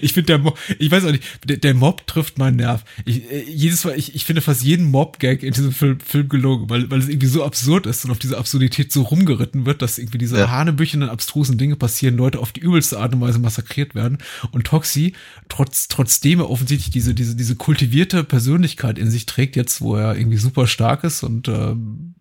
ich, 0.01 0.13
finde 0.13 0.27
der 0.27 0.37
Mob, 0.39 0.57
ich 0.79 0.91
weiß 0.91 1.05
auch 1.05 1.11
nicht, 1.11 1.23
der, 1.45 1.57
der 1.57 1.73
Mob 1.73 2.05
trifft 2.07 2.37
meinen 2.37 2.57
Nerv. 2.57 2.83
Ich, 3.05 3.29
äh, 3.31 3.43
jedes 3.49 3.83
Mal, 3.85 3.97
ich, 3.97 4.15
ich 4.15 4.25
finde 4.25 4.41
fast 4.41 4.63
jeden 4.63 4.89
Mob-Gag 4.91 5.43
in 5.43 5.53
diesem 5.53 5.71
Film, 5.71 5.99
Film 5.99 6.29
gelogen, 6.29 6.69
weil, 6.69 6.89
weil 6.91 6.99
es 6.99 7.09
irgendwie 7.09 7.27
so 7.27 7.43
absurd 7.43 7.85
ist 7.85 8.05
und 8.05 8.11
auf 8.11 8.19
diese 8.19 8.37
Absurdität 8.37 8.91
so 8.91 9.03
rumgeritten 9.03 9.65
wird, 9.65 9.81
dass 9.81 9.97
irgendwie 9.97 10.17
diese 10.17 10.37
Ja. 10.37 10.49
hanebüchenden, 10.49 11.09
abstrusen 11.09 11.57
Dinge 11.57 11.75
passieren, 11.75 12.17
Leute 12.17 12.39
auf 12.39 12.51
die 12.51 12.61
übelste 12.61 12.99
Art 12.99 13.13
und 13.13 13.21
Weise 13.21 13.39
massakriert 13.39 13.95
werden 13.95 14.17
und 14.51 14.65
Toxi, 14.65 15.13
trotz, 15.49 15.87
trotzdem 15.87 16.39
er 16.39 16.49
offensichtlich 16.49 16.91
diese, 16.91 17.13
diese, 17.13 17.35
diese 17.35 17.55
kultivierte 17.55 18.23
Persönlichkeit 18.23 18.99
in 18.99 19.09
sich 19.09 19.25
trägt, 19.25 19.55
jetzt 19.55 19.81
wo 19.81 19.95
er 19.95 20.17
irgendwie 20.17 20.37
super 20.37 20.67
stark 20.67 21.03
ist 21.03 21.23
und 21.23 21.47
ähm, 21.47 22.15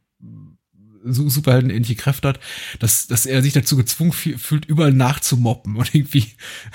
so 1.12 1.28
superheldenähnliche 1.28 1.94
Kräfte 1.96 2.28
hat, 2.28 2.40
dass, 2.78 3.06
dass 3.06 3.26
er 3.26 3.42
sich 3.42 3.52
dazu 3.52 3.76
gezwungen 3.76 4.12
fü- 4.12 4.38
fühlt, 4.38 4.64
überall 4.66 4.92
nachzumobben 4.92 5.76
und 5.76 5.94
irgendwie 5.94 6.26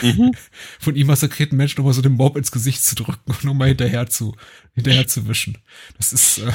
von 0.79 0.95
ihm 0.95 1.07
massakrierten 1.07 1.57
Menschen 1.57 1.79
nochmal 1.79 1.93
so 1.93 2.01
den 2.01 2.13
Mob 2.13 2.37
ins 2.37 2.51
Gesicht 2.51 2.83
zu 2.83 2.95
drücken 2.95 3.19
und 3.31 3.43
nochmal 3.43 3.69
hinterher 3.69 4.07
zu, 4.09 4.35
hinterher 4.73 5.07
zu 5.07 5.27
wischen. 5.27 5.57
Das 5.97 6.13
ist, 6.13 6.39
äh, 6.39 6.51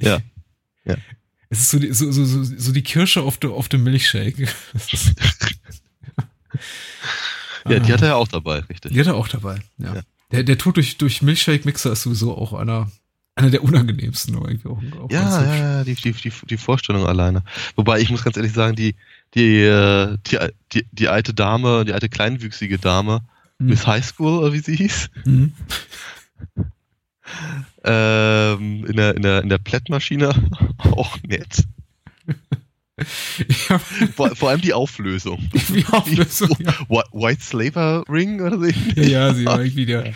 Ja. 0.00 0.20
es 1.50 1.60
ist 1.60 1.70
so 1.70 1.78
die, 1.78 1.92
so, 1.92 2.10
so, 2.10 2.24
so, 2.24 2.42
so 2.44 2.72
die 2.72 2.82
Kirsche 2.82 3.22
auf 3.22 3.38
dem 3.38 3.52
auf 3.52 3.68
dem 3.68 3.82
Milchshake. 3.84 4.48
Ja, 7.68 7.78
die 7.80 7.92
hat 7.92 8.02
er 8.02 8.08
ja 8.08 8.14
auch 8.16 8.28
dabei, 8.28 8.60
richtig. 8.60 8.92
Die 8.92 9.00
hat 9.00 9.06
er 9.06 9.14
auch 9.16 9.28
dabei, 9.28 9.60
ja. 9.78 9.94
Ja. 9.96 10.02
Der, 10.32 10.42
der 10.42 10.58
Tod 10.58 10.76
durch, 10.76 10.98
durch 10.98 11.22
Milchshake-Mixer 11.22 11.92
ist 11.92 12.02
sowieso 12.02 12.36
auch 12.36 12.52
einer, 12.52 12.90
einer 13.38 13.50
der 13.50 13.62
unangenehmsten, 13.62 14.34
aber 14.36 14.48
irgendwie 14.50 14.68
auch, 14.68 15.00
auch 15.04 15.10
Ja, 15.10 15.42
ja, 15.44 15.54
ja, 15.56 15.84
die, 15.84 15.94
die, 15.94 16.12
die, 16.12 16.32
die 16.50 16.56
Vorstellung 16.56 17.06
alleine. 17.06 17.42
Wobei 17.76 18.00
ich 18.00 18.10
muss 18.10 18.22
ganz 18.24 18.36
ehrlich 18.36 18.52
sagen, 18.52 18.76
die, 18.76 18.94
die, 19.34 19.60
äh, 19.62 20.16
die, 20.26 20.38
die, 20.72 20.86
die 20.92 21.08
alte 21.08 21.32
Dame, 21.34 21.84
die 21.84 21.92
alte 21.92 22.08
kleinwüchsige 22.08 22.78
Dame, 22.78 23.20
Hm. 23.60 23.66
Miss 23.68 23.86
High 23.86 24.04
School, 24.04 24.52
wie 24.52 24.60
sie 24.60 24.76
hieß, 24.76 25.10
Mhm. 25.24 25.52
ähm, 27.84 28.84
in 28.86 28.96
der, 28.96 29.16
in 29.16 29.22
der, 29.22 29.42
in 29.42 29.48
der 29.48 29.58
Plättmaschine, 29.58 30.34
auch 30.92 31.16
nett. 31.26 31.64
Ja, 33.68 33.78
Vor, 33.78 34.34
vor 34.34 34.50
allem 34.50 34.60
die 34.60 34.72
Auflösung. 34.74 35.48
wie 35.68 35.84
Auflösung, 35.86 36.50
ja. 36.58 36.72
Wh- 36.88 37.04
White 37.12 37.42
Slaver 37.42 38.02
Ring 38.08 38.40
oder 38.40 38.58
so. 38.58 38.64
Ja, 38.96 39.02
ja, 39.04 39.34
sie 39.34 39.44
war 39.46 39.62
irgendwie 39.62 39.86
der 39.86 40.12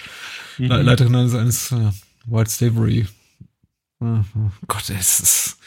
Le 0.59 0.83
Leiterin 0.83 1.15
eines, 1.15 1.33
eines 1.37 1.73
White 2.27 2.51
Slavery. 2.51 3.07
Äh, 4.01 4.21
Gott, 4.67 4.91
es 4.91 5.21
ist 5.21 5.59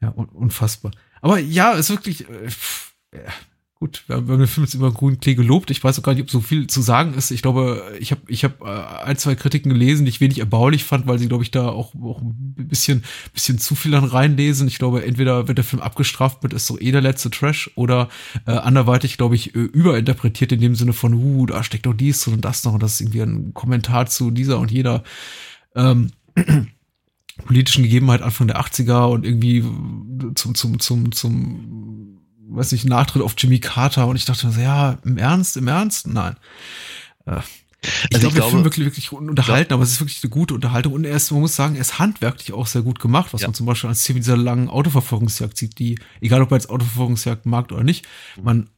ja 0.00 0.10
un 0.10 0.26
unfassbar. 0.26 0.92
Aber 1.20 1.38
ja, 1.38 1.74
es 1.74 1.88
ist 1.88 1.90
wirklich 1.90 2.28
äh, 2.28 2.50
gut. 3.82 4.04
Wir 4.06 4.16
haben, 4.16 4.26
den 4.26 4.46
Film 4.46 4.64
jetzt 4.64 4.74
über 4.74 4.92
grünen 4.92 5.18
Klee 5.18 5.34
gelobt. 5.34 5.70
Ich 5.70 5.82
weiß 5.82 5.98
auch 5.98 6.02
gar 6.04 6.14
nicht, 6.14 6.22
ob 6.22 6.30
so 6.30 6.40
viel 6.40 6.68
zu 6.68 6.82
sagen 6.82 7.14
ist. 7.14 7.32
Ich 7.32 7.42
glaube, 7.42 7.96
ich 7.98 8.12
habe 8.12 8.22
ich 8.28 8.44
hab, 8.44 8.60
äh, 8.60 9.04
ein, 9.04 9.16
zwei 9.16 9.34
Kritiken 9.34 9.72
gelesen, 9.72 10.04
die 10.04 10.10
ich 10.10 10.20
wenig 10.20 10.38
erbaulich 10.38 10.84
fand, 10.84 11.08
weil 11.08 11.18
sie, 11.18 11.26
glaube 11.26 11.42
ich, 11.42 11.50
da 11.50 11.68
auch, 11.68 11.92
auch 11.96 12.20
ein 12.20 12.54
bisschen, 12.56 13.02
bisschen 13.34 13.58
zu 13.58 13.74
viel 13.74 13.90
dann 13.90 14.04
reinlesen. 14.04 14.68
Ich 14.68 14.78
glaube, 14.78 15.04
entweder 15.04 15.48
wird 15.48 15.58
der 15.58 15.64
Film 15.64 15.82
abgestraft 15.82 16.44
mit, 16.44 16.52
ist 16.52 16.66
so 16.66 16.78
eh 16.78 16.92
der 16.92 17.00
letzte 17.00 17.30
Trash 17.30 17.72
oder 17.74 18.08
äh, 18.46 18.52
anderweitig, 18.52 19.16
glaube 19.16 19.34
ich, 19.34 19.54
äh, 19.56 19.58
überinterpretiert 19.58 20.52
in 20.52 20.60
dem 20.60 20.76
Sinne 20.76 20.92
von, 20.92 21.14
uh, 21.14 21.46
da 21.46 21.64
steckt 21.64 21.86
doch 21.86 21.94
dies 21.94 22.26
und 22.28 22.44
das 22.44 22.62
noch 22.62 22.74
und 22.74 22.82
das 22.82 22.94
ist 22.94 23.00
irgendwie 23.00 23.22
ein 23.22 23.52
Kommentar 23.52 24.06
zu 24.06 24.30
dieser 24.30 24.60
und 24.60 24.70
jeder 24.70 25.02
ähm, 25.74 26.10
politischen 27.46 27.82
Gegebenheit 27.84 28.22
Anfang 28.22 28.46
der 28.46 28.60
80er 28.60 29.06
und 29.06 29.24
irgendwie 29.24 29.64
zum, 30.34 30.54
zum, 30.54 30.80
zum, 30.80 31.12
zum, 31.12 32.18
weiß 32.48 32.72
nicht, 32.72 32.84
Nachtritt 32.84 33.22
auf 33.22 33.34
Jimmy 33.36 33.58
Carter 33.58 34.06
und 34.06 34.16
ich 34.16 34.24
dachte 34.24 34.46
mir 34.46 34.52
so, 34.52 34.60
ja, 34.60 34.98
im 35.04 35.18
Ernst, 35.18 35.56
im 35.56 35.68
Ernst? 35.68 36.06
Nein. 36.06 36.36
Äh, 37.26 37.40
ich 38.10 38.14
Also 38.14 38.28
ich 38.28 38.34
glaube, 38.34 38.50
Film 38.50 38.64
wirklich, 38.64 38.86
wirklich 38.86 39.12
unterhalten, 39.12 39.72
aber 39.72 39.82
es 39.82 39.90
ist 39.90 40.00
wirklich 40.00 40.22
eine 40.22 40.30
gute 40.30 40.54
Unterhaltung 40.54 40.92
und 40.92 41.04
er 41.04 41.16
ist, 41.16 41.32
man 41.32 41.40
muss 41.40 41.56
sagen, 41.56 41.74
er 41.74 41.80
ist 41.80 41.98
handwerklich 41.98 42.52
auch 42.52 42.68
sehr 42.68 42.82
gut 42.82 43.00
gemacht, 43.00 43.32
was 43.32 43.40
Ja. 43.40 43.48
man 43.48 43.54
zum 43.54 43.66
Beispiel 43.66 43.88
als 43.88 44.02
Szene 44.02 44.20
dieser 44.20 44.36
langen 44.36 44.68
Autoverfolgungsjagd 44.68 45.56
sieht, 45.56 45.78
die, 45.80 45.98
egal 46.20 46.42
ob 46.42 46.50
man 46.52 46.60
jetzt 46.60 46.70
Autoverfolgungsjagd 46.70 47.44
mag 47.44 47.72
oder 47.72 47.82
nicht, 47.82 48.06
man 48.40 48.68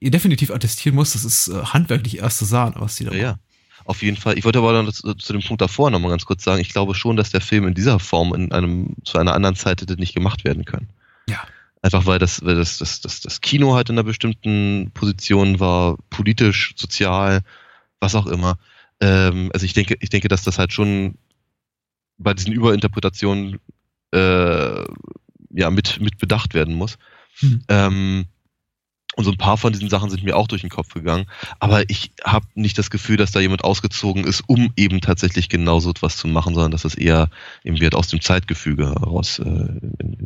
definitiv 0.00 0.50
attestieren 0.50 0.94
muss, 0.94 1.12
das 1.12 1.24
ist 1.26 1.48
äh, 1.48 1.62
handwerklich 1.62 2.18
erste 2.18 2.46
Sahne, 2.46 2.76
was 2.78 2.96
die 2.96 3.04
da 3.04 3.12
Ja, 3.12 3.18
ja. 3.18 3.38
Auf 3.84 4.02
jeden 4.02 4.16
Fall. 4.16 4.38
Ich 4.38 4.44
wollte 4.44 4.58
aber 4.58 4.72
dann 4.72 4.90
zu, 4.92 5.14
zu 5.14 5.32
dem 5.32 5.42
Punkt 5.42 5.60
davor 5.60 5.90
nochmal 5.90 6.10
ganz 6.10 6.24
kurz 6.24 6.42
sagen, 6.42 6.60
ich 6.60 6.70
glaube 6.70 6.94
schon, 6.94 7.16
dass 7.16 7.30
der 7.30 7.40
Film 7.40 7.66
in 7.66 7.74
dieser 7.74 7.98
Form 7.98 8.34
in 8.34 8.50
einem, 8.52 8.96
zu 9.04 9.18
einer 9.18 9.34
anderen 9.34 9.56
Zeit 9.56 9.82
hätte 9.82 9.94
nicht 9.94 10.14
gemacht 10.14 10.44
werden 10.44 10.64
können. 10.64 10.88
Ja. 11.28 11.42
Einfach 11.82 12.06
weil 12.06 12.18
das, 12.18 12.42
weil 12.44 12.54
das, 12.54 12.78
das, 12.78 13.02
das, 13.02 13.20
das 13.20 13.40
Kino 13.42 13.74
halt 13.74 13.90
in 13.90 13.96
einer 13.96 14.04
bestimmten 14.04 14.90
Position 14.94 15.60
war, 15.60 15.98
politisch, 16.08 16.72
sozial, 16.76 17.42
was 18.00 18.14
auch 18.14 18.26
immer. 18.26 18.58
Ähm, 19.00 19.50
also 19.52 19.66
ich 19.66 19.74
denke, 19.74 19.96
ich 20.00 20.08
denke, 20.08 20.28
dass 20.28 20.44
das 20.44 20.58
halt 20.58 20.72
schon 20.72 21.18
bei 22.16 22.32
diesen 22.32 22.52
Überinterpretationen 22.52 23.60
äh, 24.12 24.84
ja 25.50 25.70
mit, 25.70 26.00
mit 26.00 26.16
bedacht 26.18 26.54
werden 26.54 26.74
muss. 26.74 26.96
Hm. 27.40 27.64
Ähm, 27.68 28.26
und 29.16 29.24
so 29.24 29.30
ein 29.30 29.38
paar 29.38 29.56
von 29.56 29.72
diesen 29.72 29.88
Sachen 29.88 30.10
sind 30.10 30.22
mir 30.22 30.36
auch 30.36 30.48
durch 30.48 30.62
den 30.62 30.70
Kopf 30.70 30.92
gegangen. 30.92 31.26
Aber 31.60 31.88
ich 31.88 32.10
habe 32.24 32.46
nicht 32.54 32.78
das 32.78 32.90
Gefühl, 32.90 33.16
dass 33.16 33.32
da 33.32 33.40
jemand 33.40 33.64
ausgezogen 33.64 34.24
ist, 34.24 34.42
um 34.46 34.72
eben 34.76 35.00
tatsächlich 35.00 35.48
genauso 35.48 35.90
etwas 35.90 36.16
zu 36.16 36.28
machen, 36.28 36.54
sondern 36.54 36.72
dass 36.72 36.82
das 36.82 36.94
eher 36.94 37.30
eben 37.62 37.80
halt 37.80 37.94
aus 37.94 38.08
dem 38.08 38.20
Zeitgefüge 38.20 38.86
heraus 38.86 39.38
äh, 39.38 39.68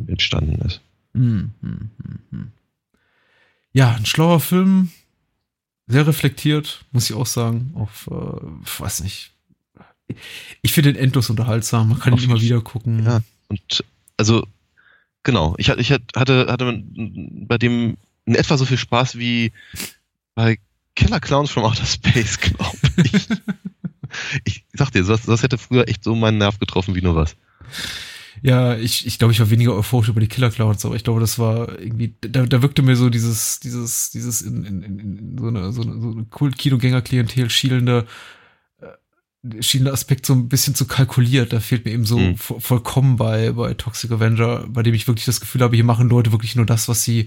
entstanden 0.07 0.61
ist. 0.65 0.81
Hm, 1.13 1.51
hm, 1.61 1.89
hm. 2.31 2.51
Ja, 3.73 3.95
ein 3.95 4.05
schlauer 4.05 4.39
Film, 4.39 4.89
sehr 5.87 6.07
reflektiert, 6.07 6.83
muss 6.91 7.09
ich 7.09 7.15
auch 7.15 7.25
sagen. 7.25 7.71
Auf, 7.75 8.07
äh, 8.07 8.81
weiß 8.81 9.03
nicht. 9.03 9.31
Ich 10.61 10.73
finde 10.73 10.93
den 10.93 11.03
endlos 11.03 11.29
unterhaltsam. 11.29 11.89
Man 11.89 11.99
kann 11.99 12.13
Auf 12.13 12.23
ihn 12.23 12.29
immer 12.29 12.41
wieder 12.41 12.61
gucken. 12.61 13.05
Ja, 13.05 13.21
und 13.47 13.83
also 14.17 14.45
genau, 15.23 15.53
ich, 15.57 15.69
ich 15.69 15.91
hatte, 15.91 16.47
hatte 16.49 16.83
bei 17.47 17.57
dem 17.57 17.97
in 18.29 18.35
etwa 18.35 18.57
so 18.57 18.65
viel 18.65 18.77
Spaß 18.77 19.17
wie 19.17 19.51
bei 20.35 20.59
Killer 20.95 21.19
Clowns 21.19 21.49
from 21.49 21.63
Outer 21.63 21.85
Space, 21.85 22.39
glaube 22.39 22.77
ich. 23.03 23.27
ich 24.43 24.65
sag 24.73 24.91
dir, 24.91 25.03
das, 25.03 25.23
das 25.23 25.41
hätte 25.41 25.57
früher 25.57 25.87
echt 25.87 26.03
so 26.03 26.13
meinen 26.15 26.37
Nerv 26.37 26.59
getroffen 26.59 26.93
wie 26.93 27.01
nur 27.01 27.15
was. 27.15 27.35
Ja, 28.43 28.77
ich, 28.77 29.07
ich 29.07 29.17
glaube, 29.17 29.33
ich 29.33 29.39
war 29.39 29.49
weniger 29.49 29.75
euphorisch 29.75 30.09
über 30.09 30.21
die 30.21 30.27
Killer 30.27 30.51
Clowns, 30.51 30.85
aber 30.85 30.95
ich 30.95 31.03
glaube, 31.03 31.19
das 31.19 31.39
war 31.39 31.79
irgendwie, 31.79 32.13
da, 32.21 32.45
da 32.45 32.61
wirkte 32.61 32.83
mir 32.83 32.95
so 32.95 33.09
dieses, 33.09 33.59
dieses, 33.59 34.11
dieses 34.11 34.41
in, 34.43 34.63
in, 34.63 34.83
in, 34.83 34.99
in 34.99 35.37
so 35.39 35.47
eine, 35.47 35.71
so 35.73 35.81
eine, 35.81 35.99
so 35.99 36.11
eine 36.11 36.25
Kult-Kinogänger-Klientel 36.25 37.49
schielende, 37.49 38.05
äh, 38.79 39.61
schielende 39.63 39.91
Aspekt 39.91 40.27
so 40.27 40.33
ein 40.33 40.49
bisschen 40.49 40.75
zu 40.75 40.85
kalkuliert. 40.85 41.51
Da 41.51 41.59
fehlt 41.59 41.85
mir 41.85 41.91
eben 41.91 42.05
so 42.05 42.19
Mhm. 42.19 42.37
vo 42.37 42.59
vollkommen 42.59 43.15
bei, 43.17 43.51
bei 43.53 43.73
Toxic 43.73 44.11
Avenger, 44.11 44.67
bei 44.69 44.83
dem 44.83 44.93
ich 44.93 45.07
wirklich 45.07 45.25
das 45.25 45.41
Gefühl 45.41 45.61
habe, 45.61 45.75
hier 45.75 45.83
machen 45.83 46.09
Leute 46.09 46.31
wirklich 46.31 46.55
nur 46.55 46.67
das, 46.67 46.87
was 46.87 47.03
sie, 47.03 47.25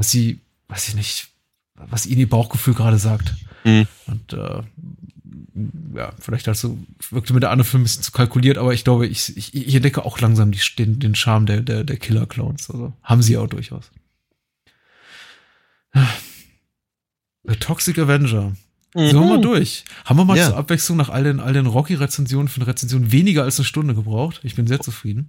was 0.00 0.10
sie, 0.10 0.40
weiß 0.68 0.88
ich 0.88 0.94
nicht, 0.94 1.28
was 1.74 2.06
ihnen 2.06 2.20
ihr 2.20 2.28
Bauchgefühl 2.28 2.72
gerade 2.72 2.96
sagt. 2.96 3.34
Mhm. 3.64 3.86
Und 4.06 4.32
äh, 4.32 4.62
ja, 5.94 6.12
vielleicht 6.18 6.46
halt 6.46 6.56
so, 6.56 6.78
wirkte 7.10 7.34
mir 7.34 7.40
der 7.40 7.50
andere 7.50 7.68
Film 7.68 7.82
ein 7.82 7.84
bisschen 7.84 8.02
zu 8.02 8.10
kalkuliert, 8.10 8.56
aber 8.56 8.72
ich 8.72 8.82
glaube, 8.82 9.06
ich, 9.06 9.36
ich, 9.36 9.54
ich 9.54 9.74
entdecke 9.74 10.02
auch 10.06 10.18
langsam 10.18 10.52
die, 10.52 10.60
den, 10.78 11.00
den 11.00 11.14
Charme 11.14 11.44
der, 11.44 11.60
der, 11.60 11.84
der 11.84 11.98
Killer-Clowns. 11.98 12.70
Also 12.70 12.94
haben 13.02 13.20
sie 13.20 13.36
auch 13.36 13.46
durchaus. 13.46 13.90
The 17.44 17.56
Toxic 17.56 17.98
Avenger. 17.98 18.56
Sind 18.94 19.12
wir 19.12 19.20
mal 19.20 19.40
durch. 19.42 19.84
Haben 20.06 20.18
wir 20.18 20.24
mal 20.24 20.38
Ja. 20.38 20.46
zur 20.48 20.56
Abwechslung 20.56 20.96
nach 20.96 21.10
all 21.10 21.24
den, 21.24 21.40
all 21.40 21.52
den 21.52 21.66
Rocky-Rezensionen 21.66 22.48
für 22.48 22.56
eine 22.62 22.68
Rezension 22.68 23.12
weniger 23.12 23.42
als 23.44 23.58
eine 23.58 23.66
Stunde 23.66 23.94
gebraucht. 23.94 24.40
Ich 24.44 24.54
bin 24.54 24.66
sehr 24.66 24.80
zufrieden. 24.80 25.28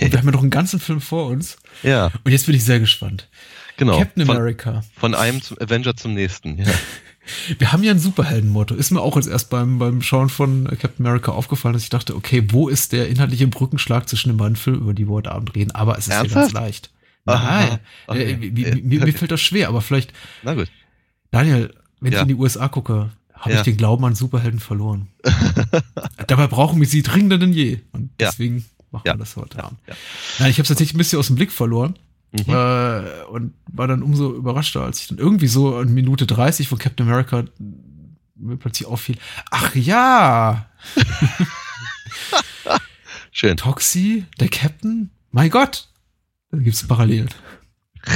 Und 0.00 0.10
wir 0.10 0.18
haben 0.18 0.26
ja 0.26 0.32
noch 0.32 0.40
einen 0.42 0.50
ganzen 0.50 0.80
Film 0.80 1.00
vor 1.00 1.26
uns. 1.26 1.58
Ja, 1.84 2.10
Und 2.24 2.32
jetzt 2.32 2.46
bin 2.46 2.54
ich 2.56 2.64
sehr 2.64 2.80
gespannt. 2.80 3.28
Genau. 3.80 3.98
Captain 3.98 4.24
von, 4.26 4.36
America. 4.36 4.84
von 4.96 5.14
einem 5.16 5.42
zum 5.42 5.58
Avenger 5.60 5.96
zum 5.96 6.14
nächsten. 6.14 6.58
Ja. 6.58 6.66
Wir 7.58 7.72
haben 7.72 7.82
ja 7.84 7.90
ein 7.92 7.98
Superheldenmotto. 7.98 8.74
Ist 8.74 8.90
mir 8.90 9.00
auch 9.00 9.14
jetzt 9.16 9.28
erst 9.28 9.50
beim, 9.50 9.78
beim 9.78 10.02
Schauen 10.02 10.28
von 10.30 10.64
Captain 10.80 11.04
America 11.06 11.32
aufgefallen, 11.32 11.74
dass 11.74 11.82
ich 11.82 11.90
dachte, 11.90 12.16
okay, 12.16 12.44
wo 12.50 12.68
ist 12.68 12.92
der 12.92 13.08
inhaltliche 13.08 13.46
Brückenschlag 13.46 14.08
zwischen 14.08 14.30
den 14.30 14.36
beiden 14.38 14.56
Filmen, 14.56 14.80
über 14.80 14.94
die 14.94 15.06
wir 15.06 15.12
heute 15.14 15.30
Abend 15.32 15.54
reden? 15.54 15.70
Aber 15.72 15.98
es 15.98 16.06
ist 16.06 16.12
ja 16.12 16.22
ganz 16.22 16.32
Ernsthaft? 16.34 16.54
leicht. 16.54 16.90
Aha. 17.26 17.60
Nein, 17.60 17.78
Okay. 18.06 18.32
äh, 18.32 18.36
mir, 18.36 18.76
mir, 18.82 19.04
mir 19.04 19.12
fällt 19.12 19.30
das 19.30 19.40
schwer, 19.42 19.68
aber 19.68 19.80
vielleicht, 19.82 20.12
Na 20.42 20.54
gut. 20.54 20.70
Daniel, 21.30 21.74
wenn 22.00 22.12
Ja. 22.12 22.18
ich 22.20 22.22
in 22.22 22.28
die 22.28 22.34
USA 22.34 22.68
gucke, 22.68 23.10
habe 23.34 23.52
Ja. 23.52 23.58
ich 23.58 23.64
den 23.64 23.76
Glauben 23.76 24.04
an 24.06 24.14
Superhelden 24.14 24.58
verloren. 24.58 25.08
Dabei 26.26 26.46
brauchen 26.46 26.80
wir 26.80 26.88
sie 26.88 27.02
dringender 27.02 27.38
denn 27.38 27.52
je. 27.52 27.80
Und 27.92 28.10
Ja. 28.20 28.28
deswegen 28.30 28.64
machen 28.90 29.04
Ja. 29.06 29.14
wir 29.14 29.18
das 29.18 29.36
heute 29.36 29.62
Abend. 29.62 29.78
Nein, 30.38 30.50
ich 30.50 30.56
habe 30.56 30.62
es 30.62 30.68
tatsächlich 30.68 30.94
ein 30.94 30.98
bisschen 30.98 31.18
aus 31.18 31.28
dem 31.28 31.36
Blick 31.36 31.52
verloren. 31.52 31.94
Mhm. 32.32 32.44
Äh, 32.48 33.24
und 33.24 33.54
war 33.66 33.88
dann 33.88 34.02
umso 34.02 34.32
überraschter, 34.34 34.82
als 34.82 35.00
ich 35.00 35.08
dann 35.08 35.18
irgendwie 35.18 35.48
so 35.48 35.80
in 35.80 35.92
Minute 35.92 36.26
30 36.26 36.68
von 36.68 36.78
Captain 36.78 37.06
America 37.06 37.44
mir 38.36 38.56
plötzlich 38.56 38.88
auffiel. 38.88 39.18
Ach 39.50 39.74
ja, 39.74 40.66
Schön. 43.32 43.56
Toxie, 43.56 44.26
der 44.38 44.48
Captain? 44.48 45.10
Mein 45.30 45.50
Gott! 45.50 45.88
Da 46.50 46.58
gibt's 46.58 46.86
Parallelen. 46.86 47.28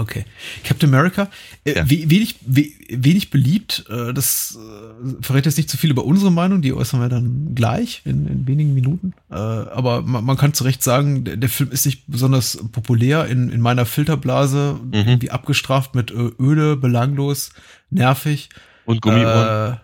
Okay. 0.00 0.24
Captain 0.64 0.88
America, 0.88 1.28
äh, 1.64 1.74
Ja. 1.76 1.90
we- 1.90 2.08
wenig, 2.10 2.36
we- 2.46 2.70
wenig 2.88 3.30
beliebt. 3.30 3.84
Äh, 3.90 4.14
das 4.14 4.58
äh, 4.58 5.22
verrät 5.22 5.44
jetzt 5.46 5.56
nicht 5.58 5.68
zu 5.68 5.76
viel 5.76 5.90
über 5.90 6.04
unsere 6.04 6.32
Meinung, 6.32 6.62
die 6.62 6.72
äußern 6.72 7.00
wir 7.00 7.08
dann 7.08 7.54
gleich 7.54 8.00
in, 8.04 8.26
in 8.26 8.46
wenigen 8.46 8.72
Minuten. 8.74 9.12
Äh, 9.30 9.34
aber 9.34 10.02
man, 10.02 10.24
man 10.24 10.36
kann 10.36 10.54
zu 10.54 10.64
Recht 10.64 10.82
sagen, 10.82 11.24
der, 11.24 11.36
der 11.36 11.48
Film 11.50 11.70
ist 11.70 11.84
nicht 11.86 12.04
besonders 12.06 12.58
populär 12.72 13.26
in, 13.26 13.50
in 13.50 13.60
meiner 13.60 13.84
Filterblase, 13.84 14.80
irgendwie 14.92 15.30
abgestraft 15.30 15.94
mit 15.94 16.10
öde, 16.10 16.76
belanglos, 16.76 17.50
nervig. 17.90 18.48
Und 18.86 19.02
Gummiohren. 19.02 19.74
Äh, 19.74 19.76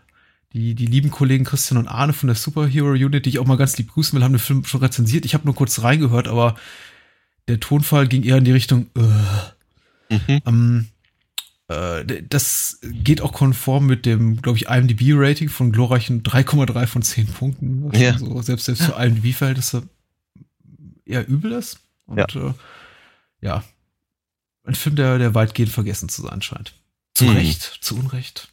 die, 0.53 0.75
die 0.75 0.87
lieben 0.87 1.11
Kollegen 1.11 1.45
Christian 1.45 1.77
und 1.79 1.87
Arne 1.89 2.15
von 2.15 2.29
der 2.29 2.37
Superhero 2.37 2.93
Unit, 2.93 3.27
die 3.27 3.29
ich 3.31 3.39
auch 3.39 3.47
mal 3.47 3.59
ganz 3.59 3.77
lieb 3.77 3.93
grüßen 3.93 4.17
will, 4.17 4.25
haben 4.25 4.33
den 4.33 4.39
Film 4.39 4.65
schon 4.65 4.81
rezensiert. 4.81 5.27
Ich 5.27 5.35
habe 5.35 5.45
nur 5.45 5.55
kurz 5.55 5.83
reingehört, 5.83 6.29
aber 6.29 6.55
der 7.47 7.61
Tonfall 7.61 8.09
ging 8.09 8.23
eher 8.23 8.39
in 8.39 8.45
die 8.45 8.53
Richtung. 8.53 8.87
Äh, 8.97 9.03
Mhm. 10.09 10.41
ähm, 10.47 10.87
äh, 11.69 12.23
das 12.29 12.79
geht 12.83 13.21
auch 13.21 13.33
konform 13.33 13.87
mit 13.87 14.07
dem, 14.07 14.41
glaube 14.41 14.59
ich, 14.59 14.69
IMDb-Rating 14.69 15.49
von 15.49 15.73
glorreichen 15.73 16.23
3,3 16.23 16.87
von 16.87 17.03
10 17.03 17.27
Punkten. 17.27 17.91
Ja. 17.93 18.17
so, 18.19 18.41
selbst 18.43 18.67
selbst 18.67 18.85
für 18.85 18.93
IMDb-Verhältnisse 18.93 19.89
eher 21.05 21.27
übel 21.27 21.53
ist. 21.53 21.81
Und 22.07 22.19
ja, 22.19 22.27
äh, 22.49 22.53
ja. 23.41 23.65
ein 24.65 24.75
Film, 24.75 24.97
der, 24.97 25.19
der 25.19 25.35
weitgehend 25.35 25.73
vergessen 25.73 26.09
zu 26.09 26.23
sein 26.23 26.43
scheint. 26.43 26.75
Zu 27.15 27.25
Mhm. 27.25 27.37
Recht, 27.37 27.79
zu 27.81 27.97
Unrecht. 27.97 28.49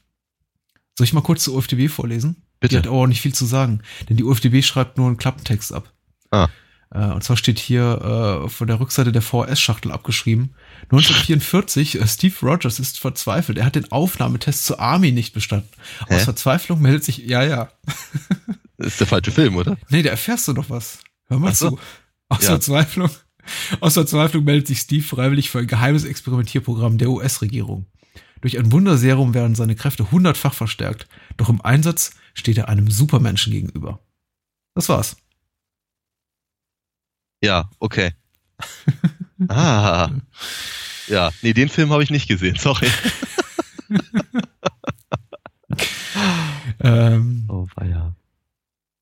Soll 0.98 1.06
ich 1.06 1.14
mal 1.14 1.22
kurz 1.22 1.44
zur 1.44 1.56
UFDB 1.56 1.90
vorlesen? 1.90 2.38
Bitte. 2.60 2.76
Die 2.76 2.78
hat 2.80 2.88
auch 2.88 3.08
nicht 3.08 3.22
viel 3.22 3.34
zu 3.34 3.46
sagen, 3.46 3.82
denn 4.08 4.18
die 4.18 4.24
UFDB 4.24 4.64
schreibt 4.64 4.98
nur 4.98 5.08
einen 5.08 5.18
Klappentext 5.18 5.74
ab. 5.74 5.92
Ah. 6.32 6.48
Äh, 6.94 7.06
und 7.12 7.24
zwar 7.24 7.38
steht 7.38 7.60
hier 7.60 8.44
äh, 8.46 8.50
von 8.50 8.68
der 8.68 8.80
Rückseite 8.80 9.12
der 9.12 9.24
VHS-Schachtel 9.24 9.92
abgeschrieben. 9.92 10.54
1944, 10.84 12.00
äh, 12.00 12.08
Steve 12.08 12.36
Rogers 12.44 12.80
ist 12.80 13.00
verzweifelt. 13.00 13.58
Er 13.58 13.66
hat 13.66 13.76
den 13.76 13.92
Aufnahmetest 13.92 14.66
zur 14.66 14.80
Army 14.80 15.12
nicht 15.12 15.34
bestanden. 15.34 15.70
Aus 16.02 16.10
Hä? 16.10 16.20
Verzweiflung 16.20 16.82
meldet 16.82 17.04
sich, 17.04 17.18
ja, 17.18 17.44
ja. 17.44 17.70
Das 18.78 18.94
ist 18.94 19.00
der 19.00 19.08
falsche 19.08 19.32
Film, 19.32 19.56
oder? 19.56 19.78
Nee, 19.90 20.02
da 20.02 20.10
erfährst 20.10 20.48
du 20.48 20.54
noch 20.54 20.70
was. 20.70 21.00
Hör 21.28 21.40
mal 21.40 21.54
so. 21.54 21.70
zu. 21.70 21.80
Aus 22.28 22.44
Ja. 22.44 22.50
Verzweiflung. 22.50 23.10
Aus 23.80 23.94
Verzweiflung 23.94 24.44
meldet 24.44 24.68
sich 24.68 24.80
Steve 24.80 25.04
freiwillig 25.04 25.52
für 25.52 25.60
ein 25.60 25.68
geheimes 25.68 26.04
Experimentierprogramm 26.06 26.98
der 26.98 27.10
US-Regierung. 27.10 27.86
Durch 28.42 28.58
ein 28.58 28.72
Wunderserum 28.72 29.34
werden 29.34 29.56
seine 29.56 29.76
Kräfte 29.76 30.12
hundertfach 30.12 30.54
verstärkt. 30.54 31.08
Doch 31.38 31.50
im 31.50 31.62
Einsatz 31.62 32.16
steht 32.34 32.58
er 32.58 32.68
einem 32.68 32.90
Supermenschen 32.90 33.54
gegenüber. 33.54 34.00
Das 34.76 34.90
war's. 34.90 35.16
Ja, 37.44 37.70
okay. 37.80 38.12
ah. 39.50 40.10
Ja, 41.08 41.32
nee, 41.42 41.52
den 41.54 41.68
Film 41.68 41.92
habe 41.92 42.02
ich 42.02 42.10
nicht 42.10 42.28
gesehen, 42.30 42.56
sorry. 42.58 42.88
Ähm, 46.80 47.46
Oh, 47.50 47.66
ja. 47.84 48.14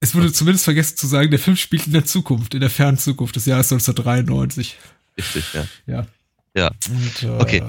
es 0.02 0.14
wurde 0.14 0.32
zumindest 0.32 0.66
vergessen 0.66 0.98
zu 0.98 1.08
sagen, 1.08 1.30
der 1.32 1.40
Film 1.40 1.58
spielt 1.58 1.88
in 1.88 1.94
der 1.94 2.06
Zukunft, 2.06 2.54
in 2.54 2.60
der 2.62 2.70
fernen 2.70 2.98
Zukunft 2.98 3.36
des 3.36 3.46
Jahres 3.46 3.72
1993. 3.72 4.78
Richtig, 5.18 5.54
ja. 5.54 5.66
Ja. 5.88 6.08
Ja. 6.56 6.72
Und, 6.90 7.24
äh, 7.24 7.28
Okay. 7.42 7.64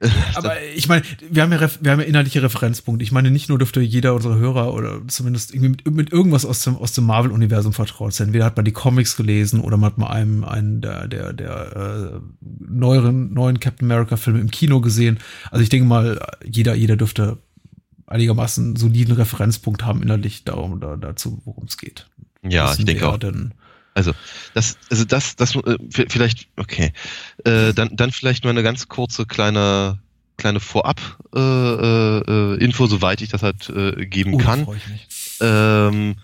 Aber 0.34 0.54
ich 0.74 0.88
meine, 0.88 1.02
wir 1.28 1.42
haben 1.42 1.52
ja, 1.52 1.60
wir 1.80 1.92
haben 1.92 2.00
ja 2.00 2.06
inhaltliche 2.06 2.42
Referenzpunkte. 2.42 3.02
Ich 3.02 3.12
meine, 3.12 3.30
nicht 3.30 3.48
nur 3.48 3.58
dürfte 3.58 3.80
jeder 3.80 4.14
unserer 4.14 4.36
Hörer 4.36 4.72
oder 4.72 5.00
zumindest 5.08 5.52
irgendwie 5.54 5.70
mit, 5.70 5.90
mit 5.90 6.12
irgendwas 6.12 6.44
aus 6.44 6.62
dem, 6.62 6.76
aus 6.76 6.92
dem 6.92 7.04
Marvel-Universum 7.04 7.72
vertraut 7.72 8.14
sein. 8.14 8.28
Entweder 8.28 8.46
hat 8.46 8.56
man 8.56 8.64
die 8.64 8.72
Comics 8.72 9.16
gelesen 9.16 9.60
oder 9.60 9.76
man 9.76 9.90
hat 9.90 9.98
mal 9.98 10.08
einen, 10.08 10.44
einen 10.44 10.80
der, 10.80 11.06
der, 11.06 11.32
der 11.32 11.76
äh, 12.14 12.20
neueren, 12.40 13.34
neuen 13.34 13.60
Captain 13.60 13.90
America-Filme 13.90 14.40
im 14.40 14.50
Kino 14.50 14.80
gesehen. 14.80 15.18
Also 15.50 15.62
ich 15.62 15.68
denke 15.68 15.86
mal, 15.86 16.20
jeder, 16.44 16.74
jeder 16.74 16.96
dürfte 16.96 17.38
einigermaßen 18.06 18.76
soliden 18.76 19.14
Referenzpunkt 19.14 19.84
haben 19.84 20.02
inhaltlich 20.02 20.44
darum, 20.44 20.80
da, 20.80 20.96
dazu, 20.96 21.42
worum 21.44 21.64
es 21.64 21.76
geht. 21.76 22.08
Ja, 22.42 22.72
ich 22.72 22.84
denke 22.84 23.08
auch. 23.08 23.18
Denn, 23.18 23.52
Also, 23.94 24.12
das, 24.54 24.78
also 24.88 25.04
das, 25.04 25.36
das, 25.36 25.56
äh, 25.56 25.76
vielleicht, 26.08 26.48
okay. 26.56 26.92
Äh, 27.44 27.72
dann, 27.72 27.96
dann 27.96 28.12
vielleicht 28.12 28.44
mal 28.44 28.50
eine 28.50 28.62
ganz 28.62 28.88
kurze 28.88 29.26
kleine, 29.26 30.00
kleine 30.36 30.60
Vorab 30.60 31.00
äh, 31.34 31.38
äh, 31.38 32.64
äh, 32.64 32.72
soweit 32.72 33.20
ich 33.20 33.28
das 33.28 33.42
halt 33.42 33.68
äh, 33.70 34.06
geben 34.06 34.34
oh, 34.34 34.38
kann. 34.38 34.66
Ähm, 35.40 36.16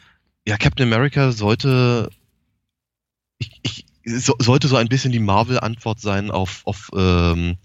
ja, 0.46 0.56
Captain 0.56 0.86
America 0.86 1.32
sollte, 1.32 2.10
ich, 3.38 3.50
ich, 3.62 3.84
so, 4.04 4.36
sollte 4.38 4.68
so 4.68 4.76
ein 4.76 4.88
bisschen 4.88 5.12
die 5.12 5.18
Marvel-Antwort 5.18 6.00
sein 6.00 6.30
auf, 6.30 6.62
auf, 6.64 6.90
ähm, 6.94 7.56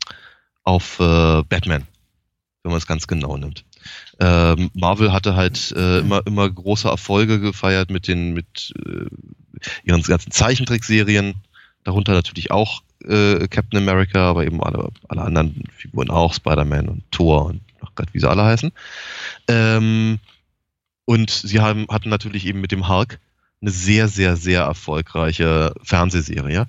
auf 0.63 0.97
Batman, 0.97 1.87
wenn 2.63 2.71
man 2.71 2.77
es 2.77 2.87
ganz 2.87 3.05
genau 3.05 3.37
nimmt. 3.37 3.65
Ähm, 4.19 4.69
Marvel 4.73 5.11
hatte 5.11 5.35
halt 5.35 5.71
äh, 5.75 5.99
immer, 5.99 6.25
immer 6.25 6.49
große 6.49 6.87
Erfolge 6.87 7.39
gefeiert 7.39 7.89
mit 7.89 8.07
den, 8.07 8.33
mit 8.33 8.73
äh, 8.85 9.05
ihren 9.83 10.01
ganzen 10.01 10.31
Zeichentrickserien, 10.31 11.35
darunter 11.83 12.13
natürlich 12.13 12.51
auch 12.51 12.81
äh, 13.05 13.47
Captain 13.47 13.79
America, 13.79 14.29
aber 14.29 14.45
eben 14.45 14.61
alle, 14.63 14.89
alle 15.07 15.21
anderen 15.21 15.63
Figuren 15.75 16.09
auch, 16.09 16.33
Spider-Man 16.33 16.89
und 16.89 17.03
Thor 17.11 17.45
und 17.45 17.61
ach 17.81 17.91
Gott, 17.95 18.07
wie 18.13 18.19
sie 18.19 18.29
alle 18.29 18.43
heißen. 18.43 18.71
Ähm, 19.47 20.19
und 21.05 21.29
sie 21.29 21.59
haben, 21.59 21.87
hatten 21.89 22.09
natürlich 22.09 22.45
eben 22.45 22.61
mit 22.61 22.71
dem 22.71 22.87
Hulk 22.87 23.19
eine 23.61 23.71
sehr, 23.71 24.07
sehr, 24.07 24.37
sehr 24.37 24.61
erfolgreiche 24.61 25.73
Fernsehserie. 25.83 26.67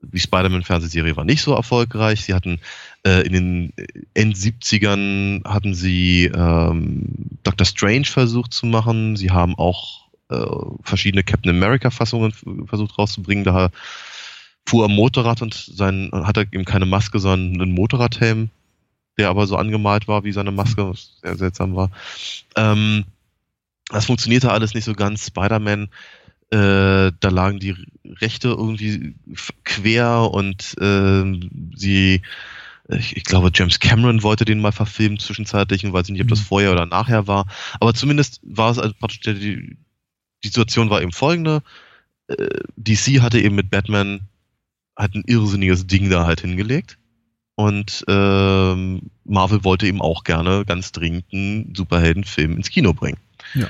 Die 0.00 0.20
Spider-Man-Fernsehserie 0.20 1.16
war 1.16 1.24
nicht 1.24 1.42
so 1.42 1.54
erfolgreich. 1.54 2.24
Sie 2.24 2.34
hatten 2.34 2.60
äh, 3.04 3.26
in 3.26 3.32
den 3.32 3.72
End-70ern 4.14 5.44
hatten 5.44 5.74
sie 5.74 6.26
ähm, 6.26 7.06
Doctor 7.42 7.66
Strange 7.66 8.04
versucht 8.04 8.52
zu 8.52 8.66
machen. 8.66 9.16
Sie 9.16 9.30
haben 9.30 9.56
auch 9.56 10.07
äh, 10.30 10.46
verschiedene 10.82 11.22
Captain 11.22 11.50
America-Fassungen 11.50 12.32
versucht 12.66 12.98
rauszubringen. 12.98 13.44
Da 13.44 13.70
fuhr 14.66 14.84
er 14.84 14.86
am 14.86 14.94
Motorrad 14.94 15.42
und 15.42 15.54
sein, 15.54 16.10
hatte 16.12 16.46
eben 16.52 16.64
keine 16.64 16.86
Maske, 16.86 17.18
sondern 17.18 17.60
einen 17.62 17.72
Motorradhelm, 17.72 18.50
der 19.16 19.30
aber 19.30 19.46
so 19.46 19.56
angemalt 19.56 20.08
war 20.08 20.24
wie 20.24 20.32
seine 20.32 20.52
Maske, 20.52 20.90
was 20.90 21.18
sehr 21.22 21.36
seltsam 21.36 21.74
war. 21.74 21.90
Ähm, 22.56 23.04
das 23.90 24.06
funktionierte 24.06 24.52
alles 24.52 24.74
nicht 24.74 24.84
so 24.84 24.92
ganz. 24.92 25.26
Spider-Man, 25.26 25.88
äh, 26.50 27.12
da 27.20 27.28
lagen 27.30 27.58
die 27.58 27.74
Rechte 28.20 28.48
irgendwie 28.48 29.14
quer 29.64 30.30
und 30.30 30.74
ähm, 30.80 31.72
sie, 31.74 32.22
ich, 32.88 33.16
ich 33.16 33.24
glaube, 33.24 33.50
James 33.54 33.80
Cameron 33.80 34.22
wollte 34.22 34.44
den 34.44 34.60
mal 34.60 34.72
verfilmen 34.72 35.18
zwischenzeitlich 35.18 35.84
und 35.86 35.92
weiß 35.92 36.08
nicht, 36.10 36.20
ob 36.22 36.28
das 36.28 36.40
Mhm. 36.40 36.44
vorher 36.44 36.72
oder 36.72 36.86
nachher 36.86 37.26
war. 37.26 37.46
Aber 37.80 37.94
zumindest 37.94 38.40
war 38.42 38.70
es 38.70 38.78
also 38.78 38.94
praktisch 38.98 39.20
die, 39.20 39.76
die 40.42 40.48
Situation 40.48 40.90
war 40.90 41.02
eben 41.02 41.12
folgende. 41.12 41.62
Äh, 42.28 42.48
DC 42.76 43.20
hatte 43.20 43.40
eben 43.40 43.54
mit 43.54 43.70
Batman 43.70 44.20
halt 44.96 45.14
ein 45.14 45.24
irrsinniges 45.26 45.86
Ding 45.86 46.10
da 46.10 46.26
halt 46.26 46.40
hingelegt. 46.40 46.98
Und 47.54 48.04
ähm, 48.06 49.10
Marvel 49.24 49.64
wollte 49.64 49.86
eben 49.86 50.00
auch 50.00 50.22
gerne 50.22 50.64
ganz 50.64 50.92
dringend 50.92 51.24
einen 51.32 51.74
Superheldenfilm 51.74 52.56
ins 52.56 52.70
Kino 52.70 52.92
bringen. 52.92 53.18
Ja. 53.54 53.68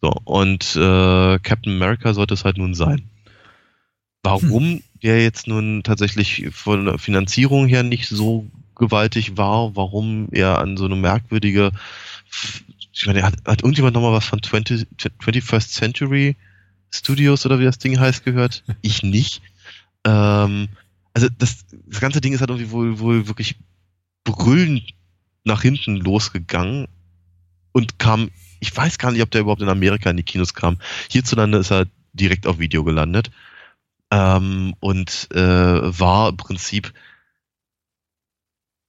So, 0.00 0.10
und 0.24 0.74
äh, 0.74 1.38
Captain 1.38 1.76
America 1.76 2.14
sollte 2.14 2.34
es 2.34 2.44
halt 2.44 2.58
nun 2.58 2.74
sein. 2.74 3.08
Warum 4.24 4.82
der 5.02 5.22
jetzt 5.22 5.46
nun 5.46 5.82
tatsächlich 5.82 6.48
von 6.52 6.84
der 6.84 6.98
Finanzierung 6.98 7.66
her 7.66 7.82
nicht 7.82 8.08
so 8.08 8.46
gewaltig 8.74 9.36
war, 9.36 9.76
warum 9.76 10.28
er 10.32 10.58
an 10.58 10.76
so 10.76 10.84
eine 10.84 10.96
merkwürdige, 10.96 11.72
ich 12.92 13.06
meine, 13.06 13.22
hat, 13.22 13.34
hat 13.46 13.62
irgendjemand 13.62 13.94
nochmal 13.94 14.12
was 14.12 14.26
von 14.26 14.42
20, 14.42 14.86
21st 14.98 15.68
Century 15.68 16.36
Studios 16.90 17.46
oder 17.46 17.58
wie 17.58 17.64
das 17.64 17.78
Ding 17.78 17.98
heißt 17.98 18.24
gehört? 18.24 18.64
Ich 18.82 19.02
nicht. 19.02 19.42
Ähm, 20.04 20.68
also 21.14 21.28
das, 21.38 21.64
das 21.86 22.00
ganze 22.00 22.20
Ding 22.20 22.32
ist 22.32 22.40
halt 22.40 22.50
irgendwie 22.50 22.70
wohl, 22.70 22.98
wohl 22.98 23.28
wirklich 23.28 23.56
brüllend 24.24 24.94
nach 25.44 25.62
hinten 25.62 25.96
losgegangen 25.96 26.86
und 27.72 27.98
kam, 27.98 28.30
ich 28.60 28.76
weiß 28.76 28.98
gar 28.98 29.10
nicht, 29.12 29.22
ob 29.22 29.30
der 29.30 29.40
überhaupt 29.40 29.62
in 29.62 29.68
Amerika 29.68 30.10
in 30.10 30.16
die 30.16 30.22
Kinos 30.22 30.54
kam. 30.54 30.78
Hierzulande 31.10 31.58
ist 31.58 31.72
er 31.72 31.86
direkt 32.12 32.46
auf 32.46 32.58
Video 32.58 32.84
gelandet 32.84 33.30
ähm, 34.10 34.74
und 34.80 35.28
äh, 35.32 35.38
war 35.40 36.28
im 36.28 36.36
Prinzip 36.36 36.92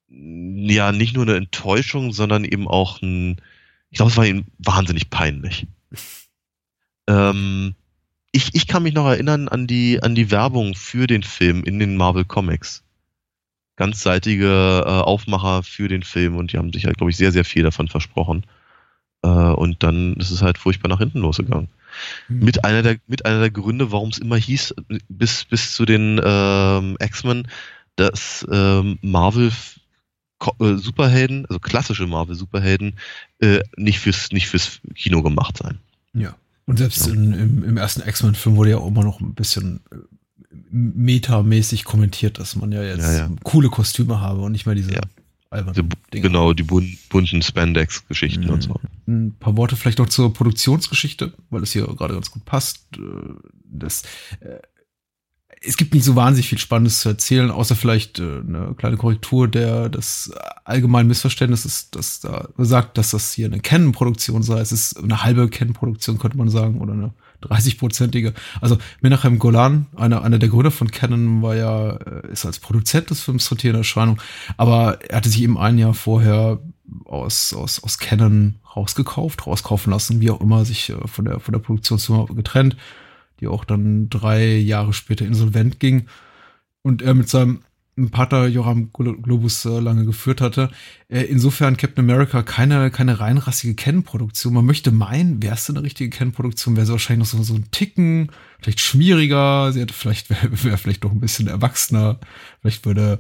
ja 0.10 0.92
nicht 0.92 1.16
nur 1.16 1.24
eine 1.24 1.38
Enttäuschung, 1.38 2.12
sondern 2.12 2.44
eben 2.44 2.68
auch 2.68 3.02
ein 3.02 3.42
Ich 3.94 3.98
glaube, 3.98 4.10
es 4.10 4.18
war 4.18 4.26
ihm 4.26 4.46
wahnsinnig 4.58 5.10
peinlich. 5.10 5.68
Ähm, 7.06 7.76
ich, 8.32 8.56
ich 8.56 8.66
kann 8.66 8.84
mich 8.84 8.94
noch 8.94 9.06
erinnern 9.06 9.50
an 9.50 9.68
die, 9.68 10.02
an 10.02 10.16
die 10.16 10.32
Werbung 10.32 10.74
für 10.74 11.06
den 11.06 11.22
Film 11.22 11.66
in 11.66 11.78
den 11.78 11.98
Marvel 11.98 12.24
Comics. 12.24 12.82
Ganzseitige 13.76 14.84
äh, 14.86 14.90
Aufmacher 14.90 15.64
für 15.64 15.90
den 15.90 16.04
Film 16.04 16.38
und 16.38 16.54
die 16.54 16.58
haben 16.58 16.72
sich 16.72 16.86
halt, 16.86 16.96
glaube 16.96 17.12
ich, 17.12 17.18
sehr, 17.18 17.34
sehr 17.34 17.44
viel 17.44 17.64
davon 17.64 17.90
versprochen. 17.90 18.46
Äh, 19.22 19.28
und 19.28 19.84
dann 19.84 20.16
ist 20.16 20.32
es 20.32 20.42
halt 20.42 20.58
furchtbar 20.58 20.88
nach 20.88 21.00
hinten 21.00 21.20
losgegangen. 21.20 21.68
Hm. 22.28 22.40
Mit 22.40 22.64
einer 22.64 22.84
der, 22.84 22.96
mit 23.08 23.26
einer 23.26 23.42
der 23.42 23.52
Gründe, 23.52 23.92
warum 23.92 24.12
es 24.12 24.18
immer 24.18 24.38
hieß, 24.38 24.76
bis, 25.10 25.44
bis 25.44 25.76
zu 25.76 25.84
den 25.84 26.22
ähm, 26.24 26.96
X-Men, 27.02 27.50
dass 27.98 28.48
ähm, 28.50 28.98
Marvel 29.02 29.52
Superhelden, 30.60 31.46
also 31.48 31.60
klassische 31.60 32.08
Marvel 32.08 32.36
Superhelden, 32.36 32.94
äh, 33.40 33.62
nicht 33.78 34.00
fürs, 34.00 34.32
nicht 34.32 34.48
fürs 34.48 34.80
Kino 34.96 35.22
gemacht 35.24 35.58
seien. 35.58 35.80
Ja. 36.14 36.36
Und 36.66 36.78
selbst 36.78 37.08
Ja. 37.08 37.14
in, 37.14 37.34
im, 37.34 37.64
im 37.64 37.78
ersten 37.78 38.08
X-Men-Film 38.08 38.56
wurde 38.56 38.72
ja 38.72 38.78
auch 38.78 38.88
immer 38.88 39.04
noch 39.04 39.20
ein 39.20 39.34
bisschen 39.34 39.82
äh, 39.92 39.96
metamäßig 40.72 41.84
kommentiert, 41.84 42.40
dass 42.40 42.56
man 42.56 42.72
ja 42.72 42.84
jetzt 42.84 43.00
Ja, 43.04 43.14
ja. 43.14 43.30
coole 43.44 43.70
Kostüme 43.70 44.20
habe 44.22 44.42
und 44.42 44.52
nicht 44.52 44.66
mehr 44.66 44.76
diese 44.76 44.94
Ja. 44.94 45.02
albernen 45.50 45.90
bu- 45.90 45.96
Dinge. 46.14 46.24
genau, 46.28 46.54
die 46.54 46.64
bun 46.64 46.98
bunten 47.10 47.42
Spandex-Geschichten 47.42 48.46
Mhm. 48.46 48.50
und 48.50 48.64
so. 48.64 48.80
Ein 49.08 49.36
paar 49.40 49.56
Worte 49.58 49.76
vielleicht 49.76 50.00
noch 50.00 50.10
zur 50.10 50.34
Produktionsgeschichte, 50.34 51.34
weil 51.50 51.64
es 51.64 51.72
hier 51.74 51.86
gerade 51.86 52.14
ganz 52.14 52.32
gut 52.32 52.46
passt. 52.46 52.80
Äh, 52.98 53.00
Das, 53.76 54.04
äh, 54.42 54.60
es 55.66 55.78
gibt 55.78 55.94
nicht 55.94 56.04
so 56.04 56.16
wahnsinnig 56.16 56.50
viel 56.50 56.58
Spannendes 56.58 57.00
zu 57.00 57.10
erzählen, 57.10 57.50
außer 57.50 57.76
vielleicht 57.76 58.20
äh, 58.20 58.24
eine 58.24 58.76
kleine 58.78 58.98
Korrektur 58.98 59.48
der 59.48 59.90
des 59.90 60.32
allgemeinen 60.66 61.08
Missverständnisses, 61.08 61.90
das 61.92 62.20
da 62.20 62.50
sagt, 62.58 62.98
dass 62.98 63.12
das 63.12 63.34
hier 63.34 63.46
eine 63.46 63.60
Canon-Produktion 63.60 64.44
sei. 64.44 64.60
Es 64.60 64.72
ist 64.72 65.02
eine 65.02 65.24
halbe 65.24 65.50
Canon-Produktion, 65.50 66.20
könnte 66.20 66.38
man 66.38 66.50
sagen, 66.50 66.82
oder 66.82 66.94
eine 66.94 67.14
30-prozentige. 67.44 68.34
Also 68.62 68.78
Menachem 69.02 69.40
Golan, 69.40 69.88
einer, 69.96 70.24
einer 70.24 70.40
der 70.40 70.50
Gründer 70.50 70.72
von 70.72 70.92
Canon, 70.92 71.42
war 71.42 71.56
ja, 71.56 71.92
äh, 71.92 72.32
ist 72.32 72.46
als 72.46 72.60
Produzent 72.60 73.10
des 73.10 73.22
Films 73.22 73.46
zur 73.46 73.64
in 73.64 73.76
Erscheinung, 73.76 74.22
aber 74.58 75.00
er 75.10 75.18
hatte 75.18 75.30
sich 75.30 75.42
eben 75.42 75.58
ein 75.58 75.78
Jahr 75.78 75.94
vorher 75.94 76.60
aus, 77.06 77.54
aus, 77.54 77.82
aus 77.82 77.98
Canon 77.98 78.56
rausgekauft, 78.76 79.48
rauskaufen 79.48 79.92
lassen, 79.92 80.20
wie 80.20 80.32
auch 80.32 80.42
immer, 80.42 80.66
sich 80.66 80.90
äh, 80.90 81.08
von 81.08 81.26
der, 81.26 81.40
von 81.40 81.54
der 81.54 81.60
Produktionsfirma 81.60 82.26
getrennt, 82.34 82.76
die 83.40 83.48
auch 83.48 83.66
dann 83.66 84.10
drei 84.10 84.56
Jahre 84.58 84.94
später 84.94 85.26
insolvent 85.26 85.80
ging 85.80 86.08
und 86.82 87.02
er 87.02 87.14
mit 87.14 87.30
seinem 87.30 87.62
Partner 88.12 88.48
Joram 88.48 88.90
Glo- 88.92 89.22
Globus 89.22 89.66
äh, 89.66 89.80
lange 89.80 90.06
geführt 90.06 90.42
hatte. 90.42 90.72
Äh, 91.10 91.22
insofern 91.24 91.78
Captain 91.78 92.04
America 92.04 92.42
keine, 92.42 92.90
keine 92.90 93.20
reinrassige 93.20 93.76
Ken-Produktion. 93.76 94.54
Man 94.54 94.66
möchte 94.66 94.92
meinen, 94.92 95.44
wäre 95.44 95.54
es 95.54 95.70
eine 95.70 95.84
richtige 95.84 96.10
Ken-Produktion, 96.10 96.76
wäre 96.76 96.88
sie 96.88 96.92
wahrscheinlich 96.92 97.32
noch 97.32 97.40
so, 97.40 97.44
so 97.44 97.54
ein 97.54 97.70
Ticken, 97.70 98.32
vielleicht 98.60 98.80
schmieriger, 98.80 99.72
sie 99.72 99.82
hätte 99.82 99.94
vielleicht, 99.94 100.30
wäre 100.32 100.64
wär 100.64 100.78
vielleicht 100.80 101.04
noch 101.04 101.12
ein 101.12 101.20
bisschen 101.20 101.48
erwachsener, 101.48 102.20
vielleicht 102.62 102.86
würde 102.86 103.20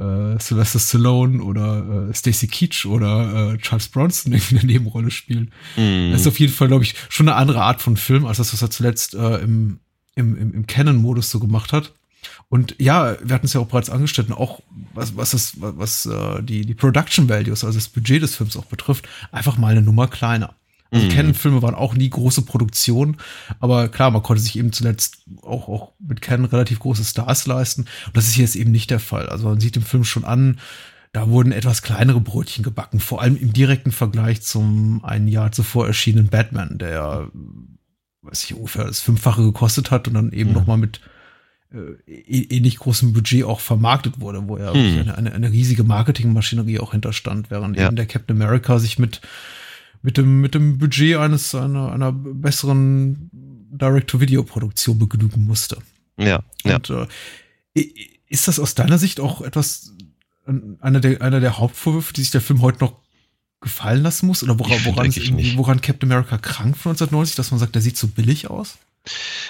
äh, 0.00 0.38
Sylvester 0.40 0.78
Stallone 0.78 1.42
oder 1.42 2.08
äh, 2.08 2.14
Stacy 2.14 2.46
Keach 2.46 2.86
oder 2.86 3.52
äh, 3.52 3.58
Charles 3.58 3.88
Bronson 3.88 4.32
irgendwie 4.32 4.58
eine 4.58 4.66
Nebenrolle 4.66 5.10
spielen. 5.10 5.52
Mhm. 5.76 6.12
Das 6.12 6.22
ist 6.22 6.26
auf 6.26 6.40
jeden 6.40 6.52
Fall, 6.52 6.68
glaube 6.68 6.84
ich, 6.84 6.94
schon 7.08 7.28
eine 7.28 7.36
andere 7.36 7.62
Art 7.62 7.82
von 7.82 7.96
Film, 7.96 8.26
als 8.26 8.38
das, 8.38 8.52
was 8.52 8.62
er 8.62 8.70
zuletzt 8.70 9.14
äh, 9.14 9.38
im, 9.38 9.80
im, 10.14 10.36
im, 10.36 10.54
im 10.54 10.66
Canon-Modus 10.66 11.30
so 11.30 11.38
gemacht 11.38 11.72
hat. 11.72 11.92
Und 12.48 12.74
ja, 12.78 13.16
wir 13.22 13.34
hatten 13.34 13.46
es 13.46 13.52
ja 13.52 13.60
auch 13.60 13.68
bereits 13.68 13.90
angestellt, 13.90 14.30
auch 14.32 14.60
was, 14.92 15.16
was, 15.16 15.30
das, 15.30 15.54
was 15.58 16.06
äh, 16.06 16.42
die, 16.42 16.66
die 16.66 16.74
Production 16.74 17.28
Values, 17.28 17.64
also 17.64 17.78
das 17.78 17.88
Budget 17.88 18.22
des 18.22 18.34
Films 18.36 18.56
auch 18.56 18.66
betrifft, 18.66 19.08
einfach 19.30 19.56
mal 19.56 19.68
eine 19.68 19.82
Nummer 19.82 20.08
kleiner. 20.08 20.54
Also 20.92 21.06
Mhm. 21.06 21.10
Canon-Filme 21.10 21.62
waren 21.62 21.74
auch 21.74 21.94
nie 21.94 22.10
große 22.10 22.42
Produktionen, 22.42 23.16
aber 23.60 23.88
klar, 23.88 24.10
man 24.10 24.22
konnte 24.22 24.42
sich 24.42 24.58
eben 24.58 24.72
zuletzt 24.72 25.18
auch, 25.42 25.68
auch 25.68 25.92
mit 26.00 26.20
Canon 26.20 26.46
relativ 26.46 26.80
große 26.80 27.04
Stars 27.04 27.46
leisten. 27.46 27.82
Und 28.06 28.16
das 28.16 28.26
ist 28.26 28.34
hier 28.34 28.44
jetzt 28.44 28.56
eben 28.56 28.72
nicht 28.72 28.90
der 28.90 29.00
Fall. 29.00 29.28
Also 29.28 29.48
man 29.48 29.60
sieht 29.60 29.76
im 29.76 29.82
Film 29.82 30.04
schon 30.04 30.24
an, 30.24 30.58
da 31.12 31.28
wurden 31.28 31.52
etwas 31.52 31.82
kleinere 31.82 32.20
Brötchen 32.20 32.62
gebacken, 32.64 33.00
vor 33.00 33.20
allem 33.20 33.36
im 33.36 33.52
direkten 33.52 33.90
Vergleich 33.92 34.42
zum 34.42 35.04
ein 35.04 35.26
Jahr 35.28 35.50
zuvor 35.52 35.86
erschienenen 35.86 36.28
Batman, 36.28 36.78
der 36.78 37.28
weiß 38.22 38.44
ich, 38.44 38.54
ungefähr 38.54 38.84
das 38.84 39.00
Fünffache 39.00 39.42
gekostet 39.42 39.90
hat 39.90 40.06
und 40.06 40.14
dann 40.14 40.32
eben 40.32 40.50
Mhm. 40.50 40.56
noch 40.56 40.66
mal 40.66 40.76
mit 40.76 41.00
äh, 41.72 42.10
eh- 42.10 42.56
ähnlich 42.56 42.78
großem 42.78 43.12
Budget 43.12 43.44
auch 43.44 43.60
vermarktet 43.60 44.20
wurde, 44.20 44.42
wo 44.48 44.58
ja 44.58 44.74
Mhm. 44.74 44.98
eine, 45.02 45.16
eine, 45.16 45.32
eine 45.32 45.52
riesige 45.52 45.84
Marketingmaschinerie 45.84 46.80
auch 46.80 46.90
hinterstand, 46.90 47.48
während 47.52 47.76
Ja. 47.76 47.86
eben 47.86 47.94
der 47.96 48.06
Captain 48.06 48.36
America 48.36 48.80
sich 48.80 48.98
mit 48.98 49.20
mit 50.02 50.16
dem 50.16 50.40
mit 50.40 50.54
dem 50.54 50.78
Budget 50.78 51.16
eines 51.16 51.54
einer, 51.54 51.92
einer 51.92 52.12
besseren 52.12 53.30
Direct-to-Video-Produktion 53.72 54.98
begnügen 54.98 55.44
musste. 55.46 55.78
Ja, 56.18 56.40
ja. 56.64 56.76
Und 56.76 56.90
äh, 56.90 57.06
i- 57.78 58.10
ist 58.28 58.48
das 58.48 58.58
aus 58.58 58.74
deiner 58.74 58.98
Sicht 58.98 59.20
auch 59.20 59.40
etwas, 59.42 59.92
äh, 60.46 60.52
einer 60.80 61.00
der, 61.00 61.22
einer 61.22 61.40
der 61.40 61.58
Hauptvorwürfe, 61.58 62.12
die 62.12 62.22
sich 62.22 62.30
der 62.30 62.40
Film 62.40 62.62
heute 62.62 62.80
noch 62.80 62.94
gefallen 63.60 64.02
lassen 64.02 64.26
muss? 64.26 64.42
Oder 64.42 64.54
Ich 64.54 64.58
woran, 64.58 64.84
woran, 64.84 65.08
nicht. 65.08 65.56
woran 65.56 65.80
Captain 65.80 66.10
America 66.10 66.38
krank 66.38 66.76
von 66.76 66.90
1990, 66.92 67.36
dass 67.36 67.50
man 67.50 67.60
sagt, 67.60 67.74
der 67.74 67.82
sieht 67.82 67.96
so 67.96 68.08
billig 68.08 68.48
aus? 68.50 68.78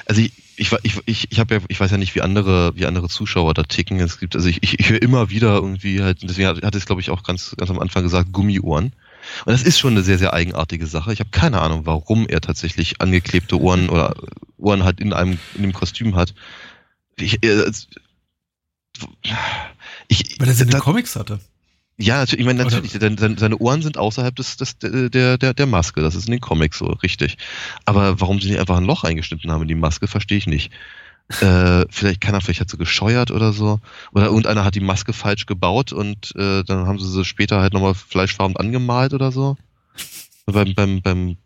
Also 0.06 0.20
ich, 0.20 0.32
ich, 0.56 0.70
ich, 0.82 1.00
ich, 1.06 1.32
ich 1.32 1.40
habe 1.40 1.54
ja, 1.56 1.60
ich 1.68 1.80
weiß 1.80 1.90
ja 1.90 1.96
nicht, 1.96 2.14
wie 2.14 2.22
andere, 2.22 2.74
wie 2.76 2.86
andere 2.86 3.08
Zuschauer 3.08 3.52
da 3.54 3.62
ticken. 3.64 3.98
Es 4.00 4.18
gibt, 4.20 4.36
also 4.36 4.48
ich, 4.48 4.62
ich, 4.62 4.78
ich 4.78 4.90
höre 4.90 5.02
immer 5.02 5.28
wieder 5.30 5.54
irgendwie 5.56 6.02
halt, 6.02 6.18
deswegen 6.22 6.48
hat, 6.48 6.62
hat 6.62 6.74
es, 6.74 6.86
glaube 6.86 7.00
ich, 7.00 7.10
auch 7.10 7.22
ganz, 7.24 7.54
ganz 7.56 7.70
am 7.70 7.78
Anfang 7.80 8.02
gesagt, 8.04 8.32
Gummiohren. 8.32 8.92
Und 9.44 9.52
das 9.52 9.62
ist 9.62 9.78
schon 9.78 9.92
eine 9.94 10.02
sehr, 10.02 10.18
sehr 10.18 10.32
eigenartige 10.32 10.86
Sache. 10.86 11.12
Ich 11.12 11.20
habe 11.20 11.30
keine 11.30 11.60
Ahnung, 11.60 11.86
warum 11.86 12.26
er 12.28 12.40
tatsächlich 12.40 13.00
angeklebte 13.00 13.60
Ohren 13.60 13.88
oder 13.88 14.14
Ohren 14.58 14.84
halt 14.84 15.00
in 15.00 15.12
einem, 15.12 15.38
in 15.54 15.62
dem 15.62 15.72
Kostüm 15.72 16.16
hat. 16.16 16.34
Ich, 17.16 17.42
äh, 17.44 17.70
ich, 20.08 20.36
Weil 20.40 20.48
er 20.48 20.54
sie 20.54 20.64
in 20.64 20.70
den 20.70 20.80
Comics 20.80 21.16
hatte. 21.16 21.40
ja, 21.98 22.18
natürlich, 22.18 22.40
ich 22.40 22.46
meine, 22.46 22.64
Oder- 22.64 22.80
natürlich, 22.80 22.98
denn, 22.98 23.36
seine 23.38 23.58
Ohren 23.58 23.82
sind 23.82 23.98
außerhalb 23.98 24.34
des, 24.34 24.56
des, 24.56 24.78
der, 24.78 25.38
der, 25.38 25.54
der 25.54 25.66
Maske. 25.66 26.00
Das 26.00 26.14
ist 26.14 26.26
in 26.26 26.32
den 26.32 26.40
Comics 26.40 26.78
so, 26.78 26.86
richtig. 26.86 27.36
Aber 27.84 28.20
warum 28.20 28.40
sie 28.40 28.48
nicht 28.50 28.60
einfach 28.60 28.76
ein 28.76 28.84
Loch 28.84 29.04
eingeschnitten 29.04 29.50
haben 29.50 29.62
in 29.62 29.68
die 29.68 29.74
Maske, 29.74 30.06
verstehe 30.08 30.38
ich 30.38 30.46
nicht. 30.46 30.72
Äh, 31.40 31.86
vielleicht 31.90 32.20
keiner, 32.20 32.40
vielleicht 32.40 32.60
hat 32.60 32.70
sie 32.70 32.76
gescheuert 32.76 33.30
oder 33.30 33.52
so. 33.52 33.78
Oder 34.12 34.26
irgendeiner 34.26 34.64
hat 34.64 34.74
die 34.74 34.80
Maske 34.80 35.12
falsch 35.12 35.46
gebaut 35.46 35.92
und 35.92 36.34
äh, 36.34 36.64
dann 36.64 36.86
haben 36.86 36.98
sie 36.98 37.08
sie 37.08 37.24
später 37.24 37.60
halt 37.60 37.72
nochmal 37.72 37.94
fleischfarben 37.94 38.56
angemalt 38.56 39.14
oder 39.14 39.30
so. 39.30 39.56
beim, 40.46 40.74
beim, 40.74 41.02
beim 41.02 41.36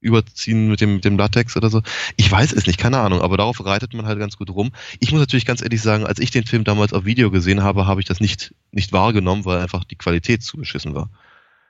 Überziehen 0.00 0.68
mit 0.68 0.80
dem, 0.80 0.96
mit 0.96 1.04
dem 1.04 1.18
Latex 1.18 1.56
oder 1.56 1.70
so. 1.70 1.82
Ich 2.16 2.30
weiß 2.30 2.52
es 2.52 2.66
nicht, 2.66 2.78
keine 2.78 2.98
Ahnung, 2.98 3.22
aber 3.22 3.36
darauf 3.36 3.64
reitet 3.64 3.94
man 3.94 4.06
halt 4.06 4.18
ganz 4.18 4.36
gut 4.36 4.50
rum. 4.50 4.70
Ich 5.00 5.10
muss 5.10 5.20
natürlich 5.20 5.46
ganz 5.46 5.62
ehrlich 5.62 5.82
sagen, 5.82 6.06
als 6.06 6.20
ich 6.20 6.30
den 6.30 6.44
Film 6.44 6.62
damals 6.62 6.92
auf 6.92 7.04
Video 7.04 7.30
gesehen 7.30 7.62
habe, 7.62 7.86
habe 7.86 8.00
ich 8.00 8.06
das 8.06 8.20
nicht, 8.20 8.54
nicht 8.70 8.92
wahrgenommen, 8.92 9.44
weil 9.46 9.58
einfach 9.60 9.82
die 9.84 9.96
Qualität 9.96 10.42
zu 10.42 10.58
beschissen 10.58 10.94
war. 10.94 11.10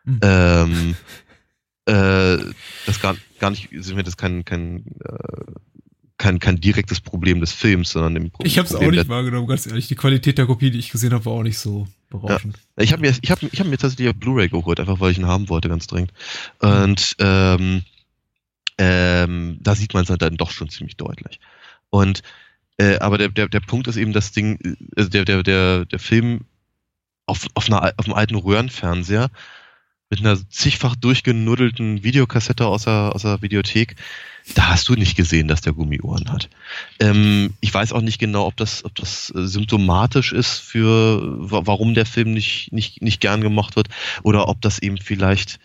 Hm. 0.04 0.20
Ähm, 0.22 0.96
äh, 1.86 2.38
das 2.86 3.00
gar, 3.00 3.16
gar 3.38 3.50
nicht, 3.50 3.72
ist 3.72 3.94
mir 3.94 4.02
das 4.02 4.16
kein, 4.16 4.44
kein, 4.44 4.84
äh, 5.04 5.52
kein, 6.16 6.38
kein 6.38 6.60
direktes 6.60 7.00
Problem 7.00 7.40
des 7.40 7.52
Films, 7.52 7.90
sondern 7.90 8.16
im 8.16 8.30
Ich 8.42 8.58
habe 8.58 8.66
es 8.66 8.74
auch 8.74 8.78
Problem 8.78 9.00
nicht 9.00 9.08
wahrgenommen, 9.08 9.46
ganz 9.46 9.66
ehrlich. 9.66 9.88
Die 9.88 9.96
Qualität 9.96 10.38
der 10.38 10.46
Kopie, 10.46 10.70
die 10.70 10.78
ich 10.78 10.90
gesehen 10.90 11.12
habe, 11.12 11.24
war 11.24 11.32
auch 11.32 11.42
nicht 11.42 11.58
so 11.58 11.88
berauschend. 12.10 12.56
Ich 12.76 12.92
habe 12.92 13.02
mir, 13.02 13.12
ich 13.20 13.30
hab, 13.30 13.42
ich 13.42 13.60
hab 13.60 13.66
mir 13.66 13.78
tatsächlich 13.78 14.08
auf 14.08 14.16
Blu-ray 14.16 14.48
geholt, 14.48 14.78
einfach 14.78 15.00
weil 15.00 15.10
ich 15.10 15.18
ihn 15.18 15.26
haben 15.26 15.48
wollte, 15.48 15.68
ganz 15.68 15.86
dringend. 15.86 16.12
Und 16.60 17.16
ähm, 17.18 17.82
ähm, 18.78 19.58
da 19.60 19.74
sieht 19.74 19.94
man 19.94 20.04
es 20.04 20.18
dann 20.18 20.36
doch 20.36 20.50
schon 20.50 20.68
ziemlich 20.68 20.96
deutlich. 20.96 21.40
Und 21.90 22.22
äh, 22.76 22.98
aber 22.98 23.18
der, 23.18 23.28
der, 23.28 23.48
der 23.48 23.60
Punkt 23.60 23.86
ist 23.86 23.96
eben, 23.96 24.12
das 24.12 24.32
Ding, 24.32 24.58
äh, 24.64 24.76
also 24.96 25.10
der, 25.10 25.24
der, 25.24 25.42
der, 25.42 25.84
der 25.84 25.98
Film 25.98 26.40
auf, 27.26 27.46
auf, 27.54 27.66
einer, 27.68 27.92
auf 27.96 28.06
einem 28.06 28.14
alten 28.14 28.34
Röhrenfernseher 28.34 29.30
mit 30.10 30.20
einer 30.20 30.38
zigfach 30.48 30.96
durchgenuddelten 30.96 32.04
Videokassette 32.04 32.66
aus 32.66 32.84
der, 32.84 33.12
aus 33.14 33.22
der 33.22 33.42
Videothek, 33.42 33.96
da 34.54 34.68
hast 34.68 34.88
du 34.88 34.94
nicht 34.94 35.16
gesehen, 35.16 35.48
dass 35.48 35.62
der 35.62 35.72
Gummiohren 35.72 36.30
hat. 36.30 36.50
Ähm, 37.00 37.54
ich 37.60 37.72
weiß 37.72 37.92
auch 37.92 38.02
nicht 38.02 38.18
genau, 38.18 38.46
ob 38.46 38.56
das, 38.56 38.84
ob 38.84 38.94
das 38.94 39.32
äh, 39.34 39.46
symptomatisch 39.46 40.32
ist 40.32 40.58
für 40.58 41.22
wa- 41.50 41.62
warum 41.64 41.94
der 41.94 42.06
Film 42.06 42.32
nicht, 42.32 42.72
nicht, 42.72 43.00
nicht 43.00 43.20
gern 43.20 43.40
gemacht 43.40 43.76
wird 43.76 43.88
oder 44.22 44.48
ob 44.48 44.60
das 44.60 44.78
eben 44.78 44.98
vielleicht 44.98 45.58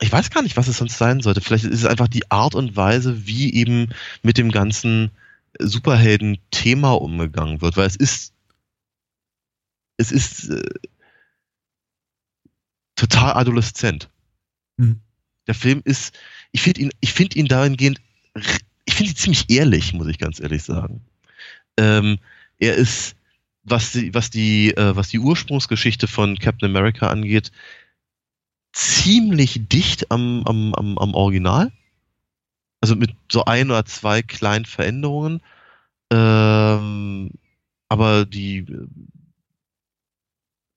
ich 0.00 0.10
weiß 0.10 0.30
gar 0.30 0.42
nicht, 0.42 0.56
was 0.56 0.66
es 0.66 0.78
sonst 0.78 0.98
sein 0.98 1.20
sollte. 1.20 1.40
Vielleicht 1.40 1.64
ist 1.64 1.72
es 1.72 1.86
einfach 1.86 2.08
die 2.08 2.28
Art 2.28 2.56
und 2.56 2.74
Weise, 2.74 3.28
wie 3.28 3.54
eben 3.54 3.90
mit 4.24 4.38
dem 4.38 4.50
ganzen 4.50 5.12
Superhelden-Thema 5.60 7.00
umgegangen 7.00 7.60
wird, 7.60 7.76
weil 7.76 7.86
es 7.86 7.94
ist 7.94 8.32
es 9.96 10.10
ist 10.10 10.50
äh, 10.50 10.62
total 12.96 13.34
adoleszent. 13.34 14.08
Mhm. 14.76 15.00
Der 15.46 15.54
Film 15.54 15.82
ist, 15.84 16.16
ich 16.52 16.62
finde 16.62 16.82
ihn, 16.82 16.90
ich 17.00 17.12
finde 17.12 17.38
ihn 17.38 17.46
dahingehend, 17.46 18.00
ich 18.84 18.94
finde 18.94 19.12
ihn 19.12 19.16
ziemlich 19.16 19.50
ehrlich, 19.50 19.92
muss 19.92 20.08
ich 20.08 20.18
ganz 20.18 20.40
ehrlich 20.40 20.62
sagen. 20.62 21.02
Ähm, 21.76 22.18
er 22.58 22.74
ist, 22.76 23.16
was 23.62 23.92
die, 23.92 24.14
was 24.14 24.30
die, 24.30 24.74
äh, 24.76 24.96
was 24.96 25.08
die 25.08 25.18
Ursprungsgeschichte 25.18 26.06
von 26.06 26.38
Captain 26.38 26.70
America 26.70 27.08
angeht, 27.10 27.50
ziemlich 28.72 29.68
dicht 29.68 30.10
am, 30.10 30.42
am, 30.46 30.74
am, 30.74 30.98
am 30.98 31.14
Original. 31.14 31.72
Also 32.80 32.96
mit 32.96 33.14
so 33.30 33.44
ein 33.44 33.70
oder 33.70 33.84
zwei 33.86 34.22
kleinen 34.22 34.66
Veränderungen. 34.66 35.40
Ähm, 36.10 37.30
aber 37.88 38.26
die, 38.26 38.66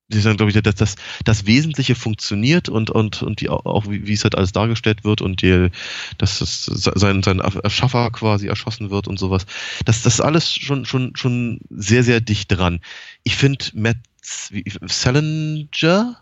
die 0.10 0.20
sagen, 0.20 0.38
glaube 0.38 0.52
ich, 0.52 0.62
dass 0.62 0.76
das, 0.76 0.96
das 1.26 1.46
Wesentliche 1.46 1.96
funktioniert 1.96 2.70
und, 2.70 2.90
und, 2.90 3.22
und 3.24 3.42
die 3.42 3.50
auch, 3.50 3.90
wie, 3.90 4.08
wie 4.08 4.14
es 4.14 4.24
halt 4.24 4.36
alles 4.36 4.54
dargestellt 4.54 5.04
wird 5.04 5.22
und 5.22 5.42
die, 5.42 5.70
dass 6.18 6.40
das 6.40 6.66
sein, 6.66 7.24
sein 7.24 7.40
Erschaffer 7.40 8.10
quasi 8.12 8.48
erschossen 8.48 8.90
wird 8.90 9.08
und 9.08 9.20
sowas. 9.20 9.46
Das, 9.86 10.04
das 10.04 10.16
ist 10.16 10.22
alles 10.22 10.54
schon, 10.54 10.86
schon, 10.86 11.16
schon 11.16 11.60
sehr, 11.70 12.04
sehr 12.04 12.22
dicht 12.22 12.52
dran. 12.52 12.80
Ich 13.24 13.36
finde 13.36 13.66
Matt 13.74 13.98
Salinger, 14.22 16.18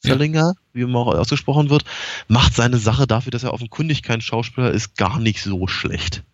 Salinger, 0.00 0.38
ja. 0.38 0.52
wie 0.72 0.82
immer 0.82 1.00
auch 1.00 1.14
ausgesprochen 1.14 1.70
wird, 1.70 1.84
macht 2.28 2.54
seine 2.54 2.78
Sache 2.78 3.06
dafür, 3.06 3.30
dass 3.30 3.44
er 3.44 3.52
offenkundig 3.52 4.02
kein 4.02 4.20
Schauspieler 4.20 4.72
ist, 4.72 4.96
gar 4.96 5.18
nicht 5.20 5.42
so 5.42 5.66
schlecht. 5.66 6.24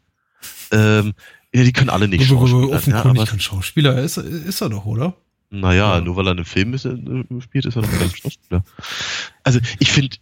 Ähm, 0.70 1.14
ja, 1.55 1.62
die 1.62 1.72
können 1.72 1.90
alle 1.90 2.09
nicht 2.09 2.26
Schauspieler. 2.26 2.70
Offenkundig 2.70 3.24
ja, 3.24 3.30
kein 3.30 3.40
Schauspieler 3.40 3.99
ist, 3.99 4.18
ist 4.18 4.61
er 4.61 4.68
doch, 4.68 4.84
oder? 4.84 5.14
Naja, 5.51 5.97
ja. 5.97 6.01
nur 6.01 6.16
weil 6.16 6.26
er 6.26 6.32
einen 6.32 6.44
Film 6.44 6.74
ist, 6.74 6.84
äh, 6.84 6.97
spielt, 7.40 7.66
ist 7.66 7.76
er 7.76 7.82
noch 7.82 7.90
kein 7.90 8.11
Schauspieler. 8.11 8.64
Also 9.44 9.61
ich 9.78 9.92
finde, 9.92 10.16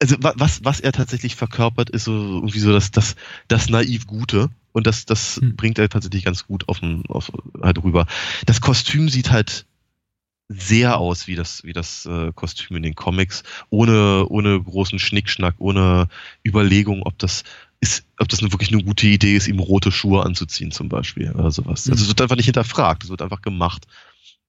also 0.00 0.16
was, 0.20 0.64
was 0.64 0.80
er 0.80 0.92
tatsächlich 0.92 1.34
verkörpert, 1.34 1.90
ist 1.90 2.04
so 2.04 2.12
irgendwie 2.12 2.60
so 2.60 2.72
das, 2.72 2.90
das, 2.90 3.16
das 3.48 3.68
naiv 3.68 4.06
Gute. 4.06 4.50
Und 4.72 4.86
das, 4.86 5.06
das 5.06 5.36
hm. 5.36 5.56
bringt 5.56 5.78
er 5.78 5.88
tatsächlich 5.88 6.24
ganz 6.24 6.46
gut 6.46 6.68
auf, 6.68 6.80
auf, 7.08 7.32
halt 7.60 7.82
rüber. 7.82 8.06
Das 8.46 8.60
Kostüm 8.60 9.08
sieht 9.08 9.30
halt 9.30 9.66
sehr 10.48 10.98
aus 10.98 11.26
wie 11.26 11.34
das, 11.34 11.64
wie 11.64 11.72
das 11.72 12.06
äh, 12.06 12.32
Kostüm 12.32 12.76
in 12.76 12.82
den 12.82 12.94
Comics, 12.94 13.42
ohne, 13.70 14.26
ohne 14.28 14.62
großen 14.62 14.98
Schnickschnack, 14.98 15.56
ohne 15.58 16.08
Überlegung, 16.46 17.02
ob 17.02 17.18
das 17.18 17.44
ist, 17.80 18.04
ob 18.18 18.28
das 18.28 18.40
eine, 18.40 18.52
wirklich 18.52 18.72
eine 18.72 18.82
gute 18.82 19.06
Idee 19.06 19.36
ist, 19.36 19.46
ihm 19.46 19.60
rote 19.60 19.92
Schuhe 19.92 20.24
anzuziehen 20.24 20.70
zum 20.70 20.88
Beispiel 20.88 21.32
oder 21.32 21.50
sowas. 21.50 21.88
Also 21.88 22.02
es 22.02 22.08
wird 22.08 22.20
einfach 22.20 22.36
nicht 22.36 22.46
hinterfragt, 22.46 23.04
es 23.04 23.10
wird 23.10 23.22
einfach 23.22 23.42
gemacht. 23.42 23.86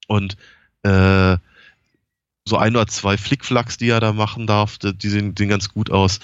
Und 0.10 0.38
äh, 0.84 1.38
so 2.46 2.58
ein 2.58 2.76
oder 2.76 2.88
zwei 2.88 3.16
Flickflacks, 3.16 3.78
die 3.78 3.90
er 3.90 4.00
da 4.00 4.12
machen 4.12 4.48
darf, 4.48 4.80
die 4.80 5.08
sehen, 5.08 5.36
sehen 5.38 5.50
ganz 5.50 5.70
gut 5.70 5.92
aus. 5.92 6.20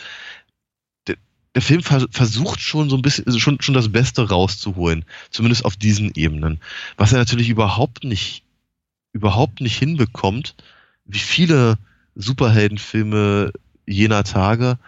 Der, 1.07 1.15
der 1.53 1.61
Film 1.61 1.83
vers 1.83 2.07
versucht 2.09 2.59
schon 2.59 2.89
so 2.89 2.95
ein 2.95 3.03
bisschen, 3.03 3.27
also 3.27 3.37
schon, 3.37 3.61
schon 3.61 3.75
das 3.75 3.91
Beste 3.91 4.27
rauszuholen, 4.27 5.05
zumindest 5.29 5.65
auf 5.65 5.77
diesen 5.77 6.11
Ebenen. 6.15 6.59
Was 6.97 7.13
er 7.13 7.19
natürlich 7.19 7.49
überhaupt 7.49 8.03
nicht, 8.03 8.43
überhaupt 9.13 9.61
nicht 9.61 9.77
hinbekommt, 9.77 10.55
wie 11.05 11.19
viele 11.19 11.77
Superheldenfilme 12.15 13.53
jener 13.85 14.23
Tage, 14.23 14.79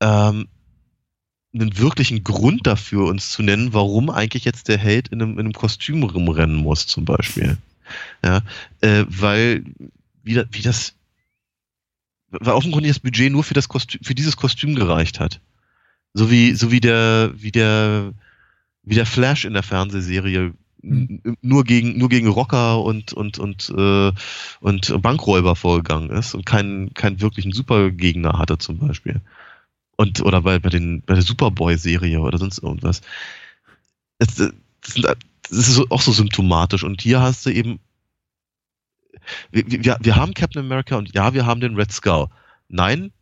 ähm, 0.00 0.48
einen 1.52 1.76
wirklichen 1.76 2.24
Grund 2.24 2.66
dafür 2.66 3.04
uns 3.06 3.30
zu 3.30 3.42
nennen, 3.42 3.74
warum 3.74 4.08
eigentlich 4.08 4.46
jetzt 4.46 4.68
der 4.68 4.78
Held 4.78 5.08
in 5.08 5.20
einem, 5.20 5.32
in 5.32 5.40
einem 5.40 5.52
Kostüm 5.52 6.02
rumrennen 6.02 6.56
muss, 6.56 6.86
zum 6.86 7.04
Beispiel. 7.04 7.58
Ja, 8.24 8.42
äh, 8.80 9.04
weil 9.08 9.64
wie, 10.22 10.42
wie 10.50 10.62
das, 10.62 10.94
weil 12.30 12.54
offenkundig 12.54 12.90
das 12.90 13.00
Budget 13.00 13.32
nur 13.32 13.44
für 13.44 13.54
das 13.54 13.68
Kostüm, 13.68 14.00
für 14.02 14.14
dieses 14.14 14.36
Kostüm 14.36 14.74
gereicht 14.74 15.20
hat. 15.20 15.40
So 16.14 16.30
wie, 16.30 16.54
so 16.54 16.70
wie 16.70 16.80
der, 16.80 17.32
wie 17.34 17.52
der, 17.52 18.12
wie 18.82 18.94
der 18.94 19.06
Flash 19.06 19.44
in 19.44 19.52
der 19.52 19.62
Fernsehserie 19.62 20.54
mhm. 20.82 21.20
nur 21.40 21.64
gegen, 21.64 21.98
nur 21.98 22.08
gegen 22.08 22.28
Rocker 22.28 22.82
und, 22.82 23.12
und, 23.12 23.38
und, 23.38 23.72
äh, 23.76 24.12
und 24.60 25.02
Bankräuber 25.02 25.56
vorgegangen 25.56 26.10
ist 26.10 26.34
und 26.34 26.46
keinen, 26.46 26.94
keinen 26.94 27.20
wirklichen 27.20 27.52
Supergegner 27.52 28.38
hatte 28.38 28.58
zum 28.58 28.78
Beispiel. 28.78 29.20
Und, 29.96 30.22
oder 30.22 30.42
bei, 30.42 30.58
bei, 30.58 30.70
den, 30.70 31.02
bei 31.02 31.14
der 31.14 31.22
Superboy-Serie 31.22 32.20
oder 32.20 32.38
sonst 32.38 32.58
irgendwas. 32.58 33.02
Das, 34.18 34.52
das, 34.82 34.94
sind, 34.94 35.04
das 35.04 35.68
ist 35.68 35.90
auch 35.90 36.02
so 36.02 36.12
symptomatisch. 36.12 36.84
Und 36.84 37.00
hier 37.00 37.20
hast 37.20 37.46
du 37.46 37.50
eben, 37.50 37.80
wir, 39.50 39.64
wir, 39.66 39.98
wir 40.00 40.16
haben 40.16 40.34
Captain 40.34 40.64
America 40.64 40.96
und 40.96 41.14
ja, 41.14 41.34
wir 41.34 41.46
haben 41.46 41.60
den 41.60 41.76
Red 41.76 41.92
Skull. 41.92 42.28
Nein, 42.68 43.12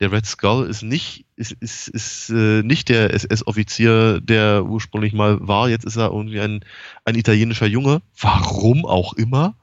der 0.00 0.12
Red 0.12 0.26
Skull 0.26 0.66
ist 0.66 0.82
nicht, 0.82 1.26
ist, 1.36 1.52
ist, 1.52 1.88
ist 1.88 2.30
äh, 2.30 2.62
nicht 2.62 2.88
der 2.88 3.12
SS-Offizier, 3.12 4.20
der 4.20 4.64
ursprünglich 4.64 5.12
mal 5.12 5.46
war. 5.46 5.68
Jetzt 5.68 5.84
ist 5.84 5.96
er 5.96 6.10
irgendwie 6.10 6.40
ein, 6.40 6.64
ein 7.04 7.14
italienischer 7.14 7.66
Junge. 7.66 8.00
Warum 8.18 8.86
auch 8.86 9.12
immer. 9.12 9.56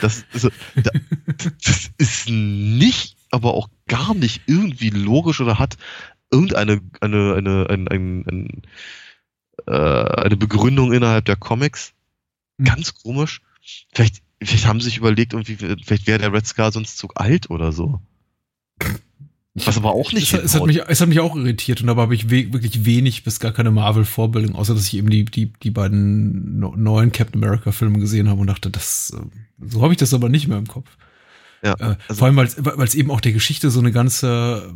Das, 0.00 0.24
also, 0.32 0.50
das 1.64 1.90
ist 1.98 2.28
nicht, 2.28 3.16
aber 3.30 3.54
auch 3.54 3.68
gar 3.88 4.14
nicht 4.14 4.42
irgendwie 4.46 4.90
logisch 4.90 5.40
oder 5.40 5.58
hat 5.58 5.76
irgendeine 6.30 6.80
eine, 7.00 7.34
eine, 7.34 7.66
ein, 7.68 7.88
ein, 7.88 8.24
ein, 8.28 8.62
äh, 9.66 10.22
eine 10.22 10.36
Begründung 10.36 10.92
innerhalb 10.92 11.24
der 11.24 11.36
Comics. 11.36 11.92
Hm. 12.58 12.66
Ganz 12.66 12.94
komisch. 12.94 13.40
Vielleicht, 13.92 14.22
vielleicht 14.42 14.66
haben 14.66 14.80
sie 14.80 14.86
sich 14.86 14.98
überlegt, 14.98 15.32
irgendwie, 15.32 15.56
vielleicht 15.56 16.06
wäre 16.06 16.18
der 16.18 16.32
Red 16.32 16.46
Scar 16.46 16.72
sonst 16.72 16.98
zu 16.98 17.08
alt 17.14 17.50
oder 17.50 17.72
so. 17.72 18.00
Was 19.54 19.76
aber 19.76 19.92
auch 19.92 20.12
nicht. 20.12 20.32
Es, 20.32 20.44
es, 20.44 20.54
hat 20.54 20.66
mich, 20.66 20.80
es 20.86 21.00
hat 21.00 21.08
mich 21.08 21.20
auch 21.20 21.34
irritiert 21.34 21.80
und 21.80 21.88
dabei 21.88 22.02
habe 22.02 22.14
ich 22.14 22.30
we 22.30 22.52
wirklich 22.52 22.84
wenig 22.84 23.24
bis 23.24 23.40
gar 23.40 23.52
keine 23.52 23.70
Marvel-Vorbildung, 23.70 24.54
außer 24.54 24.74
dass 24.74 24.86
ich 24.86 24.96
eben 24.96 25.10
die, 25.10 25.24
die, 25.24 25.52
die 25.62 25.70
beiden 25.70 26.60
no 26.60 26.74
neuen 26.76 27.10
Captain 27.10 27.42
America-Filme 27.42 27.98
gesehen 27.98 28.28
habe 28.28 28.40
und 28.40 28.46
dachte, 28.46 28.70
das, 28.70 29.12
äh, 29.16 29.66
so 29.66 29.82
habe 29.82 29.92
ich 29.92 29.98
das 29.98 30.14
aber 30.14 30.28
nicht 30.28 30.46
mehr 30.46 30.58
im 30.58 30.68
Kopf. 30.68 30.88
Ja, 31.64 31.74
äh, 31.74 31.96
also 32.08 32.18
vor 32.20 32.26
allem, 32.26 32.36
weil 32.36 32.46
es 32.86 32.94
eben 32.94 33.10
auch 33.10 33.20
der 33.20 33.32
Geschichte 33.32 33.70
so 33.70 33.80
eine 33.80 33.92
ganze 33.92 34.72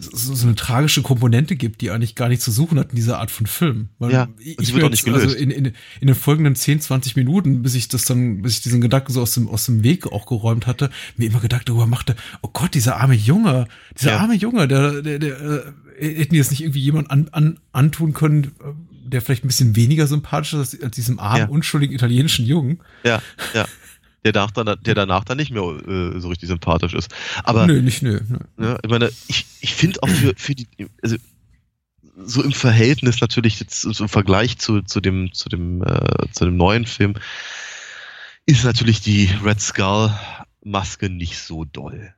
so, 0.00 0.46
eine 0.46 0.54
tragische 0.54 1.02
Komponente 1.02 1.56
gibt, 1.56 1.80
die 1.80 1.90
eigentlich 1.90 2.14
gar 2.14 2.28
nicht 2.28 2.42
zu 2.42 2.50
suchen 2.50 2.78
hat 2.78 2.90
in 2.90 2.96
dieser 2.96 3.18
Art 3.18 3.30
von 3.30 3.46
Film. 3.46 3.88
Weil 3.98 4.12
ja, 4.12 4.28
ich, 4.38 4.72
wird 4.72 4.84
auch 4.84 4.90
nicht 4.90 5.04
gelöst. 5.04 5.24
Also 5.24 5.36
in, 5.36 5.50
in, 5.50 5.64
in 6.00 6.06
den 6.06 6.14
folgenden 6.14 6.54
10, 6.54 6.80
20 6.80 7.16
Minuten, 7.16 7.62
bis 7.62 7.74
ich 7.74 7.88
das 7.88 8.04
dann, 8.04 8.42
bis 8.42 8.54
ich 8.54 8.60
diesen 8.62 8.80
Gedanken 8.80 9.12
so 9.12 9.20
aus 9.20 9.34
dem, 9.34 9.48
aus 9.48 9.66
dem 9.66 9.82
Weg 9.82 10.06
auch 10.06 10.26
geräumt 10.26 10.66
hatte, 10.66 10.90
mir 11.16 11.28
immer 11.28 11.40
gedacht 11.40 11.68
darüber 11.68 11.86
machte, 11.86 12.16
oh 12.42 12.48
Gott, 12.52 12.74
dieser 12.74 12.96
arme 12.96 13.14
Junge, 13.14 13.66
dieser 13.98 14.12
ja. 14.12 14.18
arme 14.18 14.34
Junge, 14.34 14.68
der, 14.68 15.02
der, 15.02 15.18
der, 15.18 15.40
äh, 15.40 16.14
hätten 16.16 16.32
die 16.32 16.38
jetzt 16.38 16.50
nicht 16.50 16.62
irgendwie 16.62 16.80
jemand 16.80 17.10
an, 17.10 17.28
an, 17.32 17.58
antun 17.72 18.12
können, 18.12 18.52
der 19.04 19.22
vielleicht 19.22 19.44
ein 19.44 19.48
bisschen 19.48 19.74
weniger 19.74 20.06
sympathisch 20.06 20.54
ist 20.54 20.82
als 20.82 20.94
diesem 20.94 21.18
armen, 21.18 21.38
ja. 21.38 21.48
unschuldigen 21.48 21.94
italienischen 21.94 22.46
Jungen. 22.46 22.80
Ja, 23.04 23.22
ja 23.54 23.66
der, 24.24 24.32
danach 24.32 24.50
dann, 24.50 24.76
der 24.82 24.94
danach 24.94 25.24
dann 25.24 25.36
nicht 25.36 25.50
mehr 25.50 25.62
äh, 25.62 26.20
so 26.20 26.28
richtig 26.28 26.48
sympathisch 26.48 26.94
ist. 26.94 27.14
Aber, 27.44 27.66
nö, 27.66 27.80
nicht 27.80 28.02
nö. 28.02 28.20
nö. 28.28 28.38
Ja, 28.58 28.78
ich 28.82 28.90
meine, 28.90 29.10
ich, 29.28 29.46
ich 29.60 29.74
finde 29.74 30.02
auch 30.02 30.08
für, 30.08 30.34
für 30.36 30.54
die, 30.54 30.66
also 31.02 31.16
so 32.24 32.42
im 32.42 32.52
Verhältnis 32.52 33.20
natürlich 33.20 33.60
jetzt 33.60 33.80
so 33.80 34.04
im 34.04 34.08
Vergleich 34.08 34.58
zu, 34.58 34.82
zu 34.82 35.00
dem, 35.00 35.32
zu 35.32 35.48
dem, 35.48 35.82
äh, 35.82 36.30
zu 36.32 36.44
dem 36.44 36.56
neuen 36.56 36.84
Film 36.84 37.14
ist 38.46 38.64
natürlich 38.64 39.00
die 39.00 39.30
Red 39.44 39.60
Skull 39.60 40.12
Maske 40.64 41.10
nicht 41.10 41.38
so 41.38 41.64
doll. 41.64 42.14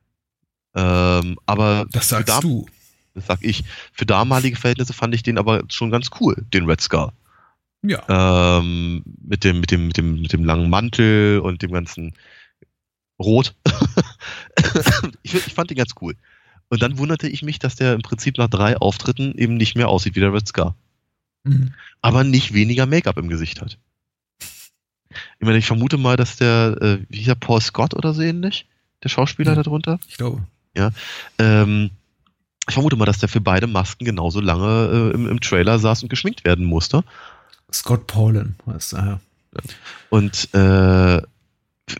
Ähm, 0.74 1.36
aber 1.46 1.86
das 1.90 2.08
sagst 2.08 2.42
du. 2.42 2.66
Das 3.14 3.26
sag 3.26 3.42
ich. 3.42 3.64
Für 3.92 4.06
damalige 4.06 4.56
Verhältnisse 4.56 4.92
fand 4.92 5.14
ich 5.14 5.22
den 5.22 5.38
aber 5.38 5.64
schon 5.68 5.90
ganz 5.90 6.10
cool, 6.20 6.36
den 6.54 6.66
Red 6.66 6.80
Skull. 6.80 7.10
Ja. 7.82 8.58
Ähm, 8.58 9.02
mit 9.22 9.44
dem, 9.44 9.60
mit 9.60 9.70
dem, 9.70 9.86
mit 9.86 9.96
dem, 9.96 10.20
mit 10.20 10.32
dem 10.32 10.44
langen 10.44 10.68
Mantel 10.68 11.40
und 11.40 11.62
dem 11.62 11.72
ganzen 11.72 12.14
Rot. 13.18 13.54
ich, 15.22 15.34
ich 15.34 15.54
fand 15.54 15.70
den 15.70 15.76
ganz 15.76 15.94
cool. 16.00 16.14
Und 16.68 16.82
dann 16.82 16.98
wunderte 16.98 17.28
ich 17.28 17.42
mich, 17.42 17.58
dass 17.58 17.76
der 17.76 17.94
im 17.94 18.02
Prinzip 18.02 18.38
nach 18.38 18.48
drei 18.48 18.76
Auftritten 18.76 19.34
eben 19.36 19.56
nicht 19.56 19.76
mehr 19.76 19.88
aussieht 19.88 20.14
wie 20.14 20.20
der 20.20 20.32
Red 20.32 20.46
Scar. 20.46 20.76
Mhm. 21.44 21.74
Aber 22.00 22.22
nicht 22.22 22.54
weniger 22.54 22.86
Make-up 22.86 23.18
im 23.18 23.28
Gesicht 23.28 23.60
hat. 23.60 23.78
Ich 25.10 25.46
meine, 25.46 25.58
ich 25.58 25.66
vermute 25.66 25.96
mal, 25.96 26.16
dass 26.16 26.36
der, 26.36 26.76
äh, 26.80 26.98
wie 27.08 27.18
hieß 27.18 27.26
der, 27.26 27.34
Paul 27.34 27.60
Scott 27.60 27.94
oder 27.94 28.14
so 28.14 28.22
ähnlich? 28.22 28.66
Der 29.02 29.08
Schauspieler 29.08 29.54
ja, 29.54 29.62
darunter? 29.62 29.98
Ich 30.06 30.16
glaube. 30.18 30.46
Ja. 30.76 30.92
Ähm, 31.38 31.90
ich 32.68 32.74
vermute 32.74 32.96
mal, 32.96 33.06
dass 33.06 33.18
der 33.18 33.28
für 33.28 33.40
beide 33.40 33.66
Masken 33.66 34.04
genauso 34.04 34.40
lange 34.40 35.10
äh, 35.12 35.14
im, 35.14 35.26
im 35.26 35.40
Trailer 35.40 35.78
saß 35.78 36.02
und 36.04 36.08
geschminkt 36.08 36.44
werden 36.44 36.64
musste. 36.64 37.02
Scott 37.74 38.06
Paulin 38.06 38.56
heißt 38.66 38.94
er, 38.94 39.06
ja. 39.06 39.20
Und 40.10 40.48
äh, 40.54 41.22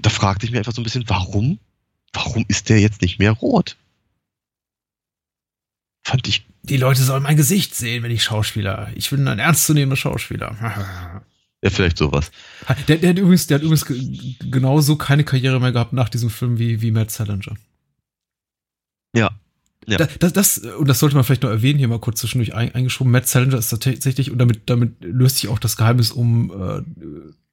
da 0.01 0.11
fragte 0.11 0.47
ich 0.47 0.53
mich 0.53 0.59
einfach 0.59 0.73
so 0.73 0.81
ein 0.81 0.85
bisschen, 0.85 1.09
warum? 1.09 1.59
Warum 2.13 2.45
ist 2.49 2.69
der 2.69 2.81
jetzt 2.81 3.03
nicht 3.03 3.19
mehr 3.19 3.33
rot? 3.33 3.77
Fand 6.03 6.27
ich. 6.29 6.47
Die 6.63 6.77
Leute 6.77 7.03
sollen 7.03 7.23
mein 7.23 7.37
Gesicht 7.37 7.75
sehen, 7.75 8.03
wenn 8.03 8.11
ich 8.11 8.23
Schauspieler. 8.23 8.91
Ich 8.95 9.11
bin 9.11 9.27
ein 9.27 9.39
ernstzunehmender 9.39 9.97
Schauspieler. 9.97 10.57
ja, 11.63 11.71
vielleicht 11.71 11.99
sowas. 11.99 12.31
Der, 12.89 12.99
der, 12.99 13.11
hat 13.11 13.19
übrigens, 13.19 13.47
der 13.47 13.57
hat 13.57 13.63
übrigens 13.63 13.87
genauso 14.51 14.97
keine 14.97 15.25
Karriere 15.25 15.61
mehr 15.61 15.73
gehabt 15.73 15.93
nach 15.93 16.09
diesem 16.09 16.31
Film 16.31 16.59
wie, 16.59 16.83
wie 16.83 16.91
Matt 16.91 17.11
Salinger. 17.11 17.57
Ja, 19.15 19.31
ja. 19.87 19.99
Das, 19.99 20.33
das, 20.33 20.59
und 20.59 20.89
das 20.89 20.99
sollte 20.99 21.15
man 21.17 21.25
vielleicht 21.25 21.43
noch 21.43 21.51
erwähnen, 21.51 21.79
hier 21.79 21.89
mal 21.89 21.99
kurz 21.99 22.21
zwischendurch 22.21 22.55
eingeschoben. 22.55 23.11
Matt 23.11 23.27
Salinger 23.27 23.59
ist 23.59 23.71
tatsächlich, 23.71 24.31
und 24.31 24.39
damit, 24.39 24.63
damit 24.67 24.97
löst 25.01 25.39
sich 25.39 25.49
auch 25.49 25.59
das 25.59 25.77
Geheimnis 25.77 26.13
um 26.13 26.51
äh, 26.51 26.83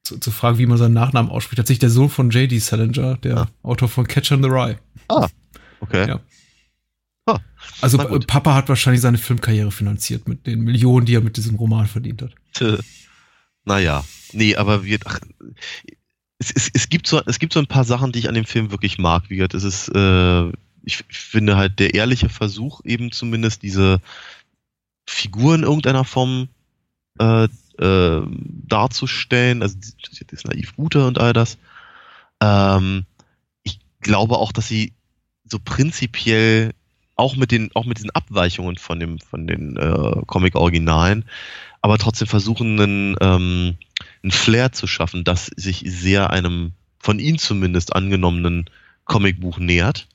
zu, 0.03 0.19
zu 0.19 0.31
fragen, 0.31 0.57
wie 0.57 0.65
man 0.65 0.77
seinen 0.77 0.93
Nachnamen 0.93 1.31
ausspricht. 1.31 1.57
Tatsächlich 1.57 1.79
der 1.79 1.89
Sohn 1.89 2.09
von 2.09 2.29
J.D. 2.29 2.59
Salinger, 2.59 3.17
der 3.17 3.37
Ah. 3.37 3.47
Autor 3.63 3.87
von 3.89 4.07
Catcher 4.07 4.35
in 4.35 4.43
the 4.43 4.49
Rye. 4.49 4.77
Ah, 5.09 5.27
okay. 5.79 6.07
Ja. 6.07 6.19
Ah, 7.25 7.39
Also 7.81 7.99
äh, 7.99 8.19
Papa 8.19 8.53
hat 8.55 8.69
wahrscheinlich 8.69 9.01
seine 9.01 9.17
Filmkarriere 9.17 9.71
finanziert 9.71 10.27
mit 10.27 10.45
den 10.47 10.61
Millionen, 10.61 11.05
die 11.05 11.15
er 11.15 11.21
mit 11.21 11.37
diesem 11.37 11.55
Roman 11.55 11.87
verdient 11.87 12.21
hat. 12.21 12.33
Naja, 13.65 14.05
nee, 14.31 14.55
aber 14.55 14.85
wir, 14.85 14.97
ach, 15.03 15.19
es, 16.39 16.51
es, 16.55 16.69
es, 16.73 16.87
gibt 16.87 17.05
so, 17.05 17.21
es 17.25 17.37
gibt 17.37 17.51
so 17.51 17.59
ein 17.59 17.67
paar 17.67 17.83
Sachen, 17.83 18.13
die 18.13 18.19
ich 18.19 18.29
an 18.29 18.35
dem 18.35 18.45
Film 18.45 18.71
wirklich 18.71 18.97
mag. 18.97 19.23
Wie 19.29 19.35
gesagt, 19.35 19.55
es 19.55 19.65
ist, 19.65 19.89
äh, 19.89 20.51
ich, 20.87 21.03
finde 21.09 21.57
halt 21.57 21.79
der 21.79 21.93
ehrliche 21.93 22.29
Versuch, 22.29 22.81
eben 22.85 23.11
zumindest 23.11 23.61
diese 23.61 23.99
Figuren 25.05 25.61
in 25.61 25.67
irgendeiner 25.67 26.05
Form 26.05 26.47
äh, 27.19 27.47
äh, 27.79 28.21
darzustellen, 28.67 29.61
also 29.61 29.77
das, 30.27 30.45
naiv 30.45 30.75
Gute 30.75 31.05
und 31.05 31.19
all 31.19 31.33
das. 31.33 31.57
Ähm, 32.41 33.05
ich 33.63 33.79
glaube 33.99 34.37
auch, 34.37 34.51
dass 34.51 34.67
sie 34.67 34.93
so 35.43 35.59
prinzipiell 35.63 36.73
auch 37.15 37.35
mit 37.35 37.51
den, 37.51 37.69
auch 37.75 37.85
mit 37.85 37.97
diesen 37.97 38.11
Abweichungen 38.11 38.77
von 38.77 38.99
dem, 38.99 39.19
von 39.19 39.45
den 39.45 39.75
äh, 39.75 40.21
Comic-Originalen, 40.25 41.25
aber 41.81 41.97
trotzdem 41.97 42.27
versuchen, 42.27 42.79
einen, 42.79 43.15
ähm, 43.19 43.77
einen 44.23 44.31
Flair 44.31 44.71
zu 44.71 44.87
schaffen, 44.87 45.23
das 45.23 45.47
sich 45.55 45.83
sehr 45.85 46.29
einem 46.29 46.71
von 46.99 47.19
ihnen 47.19 47.39
zumindest 47.39 47.95
angenommenen 47.95 48.69
Comicbuch 49.05 49.57
nähert. 49.57 50.07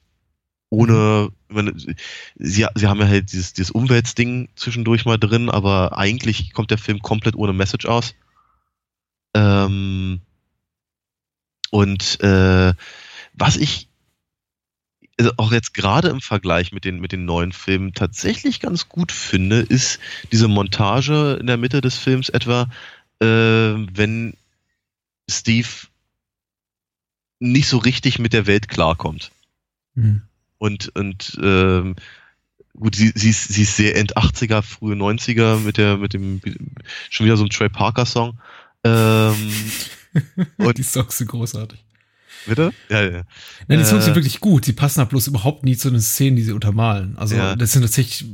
Ohne, 0.72 1.28
ich 1.50 1.54
meine, 1.54 1.74
sie, 1.76 2.66
sie 2.74 2.86
haben 2.86 3.00
ja 3.00 3.06
halt 3.06 3.30
dieses, 3.30 3.52
dieses 3.52 3.70
Umweltsding 3.70 4.48
zwischendurch 4.56 5.04
mal 5.04 5.18
drin, 5.18 5.50
aber 5.50 5.98
eigentlich 5.98 6.54
kommt 6.54 6.70
der 6.70 6.78
Film 6.78 7.00
komplett 7.00 7.36
ohne 7.36 7.52
Message 7.52 7.84
aus. 7.84 8.14
Ähm, 9.34 10.22
und 11.70 12.18
äh, 12.22 12.72
was 13.34 13.58
ich 13.58 13.90
also 15.18 15.32
auch 15.36 15.52
jetzt 15.52 15.74
gerade 15.74 16.08
im 16.08 16.22
Vergleich 16.22 16.72
mit 16.72 16.86
den, 16.86 17.00
mit 17.00 17.12
den 17.12 17.26
neuen 17.26 17.52
Filmen 17.52 17.92
tatsächlich 17.92 18.58
ganz 18.58 18.88
gut 18.88 19.12
finde, 19.12 19.60
ist 19.60 20.00
diese 20.32 20.48
Montage 20.48 21.36
in 21.38 21.48
der 21.48 21.58
Mitte 21.58 21.82
des 21.82 21.98
Films 21.98 22.30
etwa, 22.30 22.70
äh, 23.20 23.26
wenn 23.26 24.38
Steve 25.28 25.68
nicht 27.40 27.68
so 27.68 27.76
richtig 27.76 28.18
mit 28.18 28.32
der 28.32 28.46
Welt 28.46 28.68
klarkommt. 28.68 29.32
Hm. 29.96 30.22
Und, 30.62 30.94
und 30.94 31.36
ähm, 31.42 31.96
gut, 32.78 32.94
sie, 32.94 33.10
sie, 33.16 33.30
ist, 33.30 33.48
sie 33.48 33.62
ist 33.62 33.76
sehr 33.76 33.96
End 33.96 34.16
80er, 34.16 34.62
frühe 34.62 34.94
90er 34.94 35.58
mit 35.58 35.76
der, 35.76 35.96
mit 35.96 36.12
dem, 36.14 36.40
schon 37.10 37.26
wieder 37.26 37.36
so 37.36 37.42
ein 37.42 37.50
Trey 37.50 37.68
Parker 37.68 38.06
Song. 38.06 38.38
Ähm, 38.84 39.34
Und- 40.58 40.78
die 40.78 40.84
Songs 40.84 41.18
sind 41.18 41.26
großartig. 41.30 41.84
bitte? 42.46 42.72
Ja, 42.88 43.02
ja. 43.02 43.22
Nein, 43.66 43.80
die 43.80 43.84
Songs 43.84 44.02
Äh, 44.02 44.06
sind 44.06 44.14
wirklich 44.14 44.38
gut. 44.38 44.64
Sie 44.64 44.72
passen 44.72 45.00
halt 45.00 45.08
bloß 45.10 45.26
überhaupt 45.26 45.64
nie 45.64 45.76
zu 45.76 45.90
den 45.90 46.00
Szenen, 46.00 46.36
die 46.36 46.42
sie 46.42 46.52
untermalen. 46.52 47.18
Also 47.18 47.34
Ja. 47.34 47.56
das 47.56 47.72
sind 47.72 47.82
tatsächlich 47.82 48.24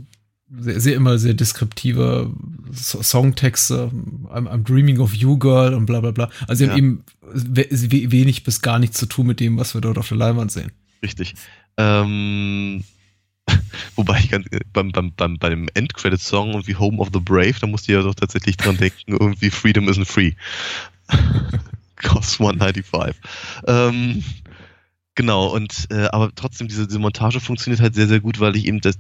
sehr, 0.51 0.81
sehr 0.83 0.97
immer 0.97 1.17
sehr 1.19 1.33
deskriptive 1.33 2.31
So- 2.73 3.03
Songtexte. 3.03 3.91
I'm, 4.31 4.47
I'm 4.49 4.65
dreaming 4.65 4.99
of 5.01 5.15
you, 5.15 5.39
girl 5.39 5.73
und 5.73 5.87
bla 5.87 6.01
bla 6.01 6.11
bla. 6.11 6.29
Also 6.47 6.59
sie 6.59 6.65
Ja. 6.67 6.71
haben 6.73 6.79
eben 6.79 7.05
we 7.23 7.67
we 7.71 8.11
wenig 8.11 8.45
bis 8.45 8.61
gar 8.61 8.79
nichts 8.79 8.99
zu 8.99 9.07
tun 9.07 9.27
mit 9.27 9.41
dem, 9.41 9.57
was 9.59 9.73
wir 9.73 9.81
dort 9.81 9.97
auf 9.97 10.09
der 10.09 10.19
Leinwand 10.19 10.53
sehen. 10.53 10.73
Richtig. 11.03 11.35
Ähm, 11.79 12.85
wobei 13.97 14.19
ich 14.19 14.31
ganz, 14.31 14.47
beim, 14.73 14.93
beim, 14.93 15.13
beim, 15.15 15.39
beim 15.39 15.69
Endcredit-Song 15.73 16.55
und 16.55 16.67
wie 16.67 16.77
Home 16.77 16.99
of 16.99 17.11
the 17.13 17.21
Brave, 17.21 17.55
da 17.61 17.67
musste 17.67 17.93
ich 17.93 17.97
ja 17.97 18.03
doch 18.03 18.15
tatsächlich 18.15 18.57
dran 18.57 18.77
denken, 18.79 19.13
irgendwie 19.13 19.51
Freedom 19.51 19.89
isn't 19.89 20.05
free. 20.05 20.33
Cost 21.97 22.41
195. 22.41 23.17
Ähm, 23.67 24.23
genau, 25.15 25.47
und 25.49 25.87
äh, 25.91 26.09
aber 26.09 26.33
trotzdem, 26.35 26.69
diese, 26.69 26.87
diese 26.87 26.99
Montage 26.99 27.41
funktioniert 27.41 27.81
halt 27.81 27.95
sehr, 27.95 28.09
sehr 28.09 28.21
gut, 28.21 28.41
weil 28.41 28.57
ich 28.57 28.67
eben 28.67 28.81
das 28.81 28.99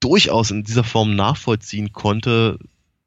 durchaus 0.00 0.50
in 0.50 0.64
dieser 0.64 0.84
Form 0.84 1.14
nachvollziehen 1.14 1.92
konnte, 1.92 2.58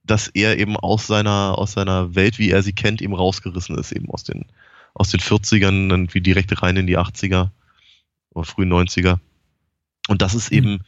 dass 0.03 0.27
er 0.27 0.57
eben 0.59 0.77
aus 0.77 1.07
seiner, 1.07 1.57
aus 1.57 1.73
seiner 1.73 2.15
Welt, 2.15 2.37
wie 2.37 2.51
er 2.51 2.63
sie 2.63 2.73
kennt, 2.73 3.01
eben 3.01 3.15
rausgerissen 3.15 3.77
ist, 3.77 3.91
eben 3.91 4.09
aus 4.09 4.23
den, 4.23 4.45
aus 4.93 5.09
den 5.09 5.21
40ern, 5.21 5.89
dann 5.89 6.13
wie 6.13 6.21
direkt 6.21 6.61
rein 6.61 6.77
in 6.77 6.87
die 6.87 6.97
80er 6.97 7.49
oder 8.33 8.45
frühen 8.45 8.69
90er. 8.69 9.19
Und 10.07 10.21
das 10.21 10.33
ist 10.35 10.51
Mhm. 10.51 10.57
eben 10.57 10.79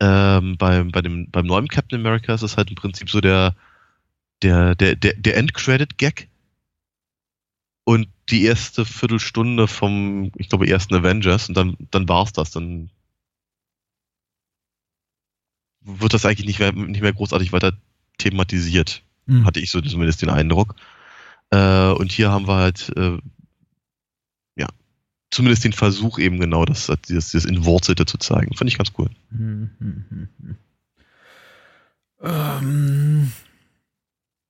ähm, 0.00 0.56
beim, 0.58 0.90
bei 0.92 1.02
dem, 1.02 1.30
beim 1.30 1.46
neuen 1.46 1.68
Captain 1.68 2.00
America 2.00 2.34
ist 2.34 2.42
es 2.42 2.56
halt 2.56 2.70
im 2.70 2.76
Prinzip 2.76 3.10
so 3.10 3.20
der, 3.20 3.54
der, 4.42 4.74
der, 4.74 4.96
der, 4.96 5.14
der 5.14 5.36
Endcredit-Gag 5.36 6.28
und 7.84 8.08
die 8.30 8.44
erste 8.44 8.84
Viertelstunde 8.84 9.66
vom, 9.66 10.30
ich 10.36 10.48
glaube, 10.48 10.68
ersten 10.68 10.94
Avengers 10.94 11.48
und 11.48 11.56
dann, 11.56 11.76
dann 11.90 12.08
war's 12.08 12.32
das. 12.32 12.50
Dann 12.50 12.90
wird 15.80 16.12
das 16.12 16.26
eigentlich 16.26 16.46
nicht 16.46 16.58
mehr, 16.58 16.72
nicht 16.72 17.00
mehr 17.00 17.12
großartig 17.12 17.52
weiter 17.52 17.72
thematisiert 18.18 19.02
Hm. 19.28 19.44
hatte 19.44 19.60
ich 19.60 19.70
so 19.70 19.80
zumindest 19.80 20.22
den 20.22 20.30
Eindruck. 20.30 20.74
Äh, 21.50 21.90
und 21.90 22.12
hier 22.12 22.30
haben 22.30 22.48
wir 22.48 22.56
halt, 22.56 22.92
äh, 22.96 23.18
zumindest 25.30 25.64
den 25.64 25.72
Versuch 25.72 26.18
eben 26.18 26.40
genau, 26.40 26.64
das, 26.64 26.90
dieses, 27.08 27.30
dieses 27.30 27.44
Entwurzelte 27.44 28.06
zu 28.06 28.18
zeigen. 28.18 28.54
Fand 28.56 28.70
ich 28.70 28.78
ganz 28.78 28.92
cool. 28.98 29.10
Hm, 29.30 29.70
hm, 29.78 30.04
hm, 30.08 30.28
hm. 30.40 30.56
Ähm, 32.20 33.32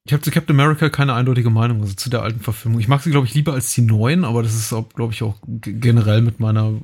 ich 0.05 0.13
habe 0.13 0.23
zu 0.23 0.31
Captain 0.31 0.59
America 0.59 0.89
keine 0.89 1.15
eindeutige 1.15 1.51
Meinung, 1.51 1.83
also 1.83 1.95
zu 1.95 2.09
der 2.09 2.23
alten 2.23 2.41
Verfilmung. 2.41 2.81
Ich 2.81 2.89
mag 2.89 3.03
sie, 3.03 3.11
glaube 3.11 3.27
ich, 3.27 3.35
lieber 3.35 3.53
als 3.53 3.75
die 3.75 3.83
neuen, 3.83 4.25
aber 4.25 4.43
das 4.43 4.55
ist, 4.55 4.75
glaube 4.95 5.13
ich, 5.13 5.23
auch 5.23 5.37
generell 5.45 6.23
mit 6.23 6.41
meiner 6.41 6.81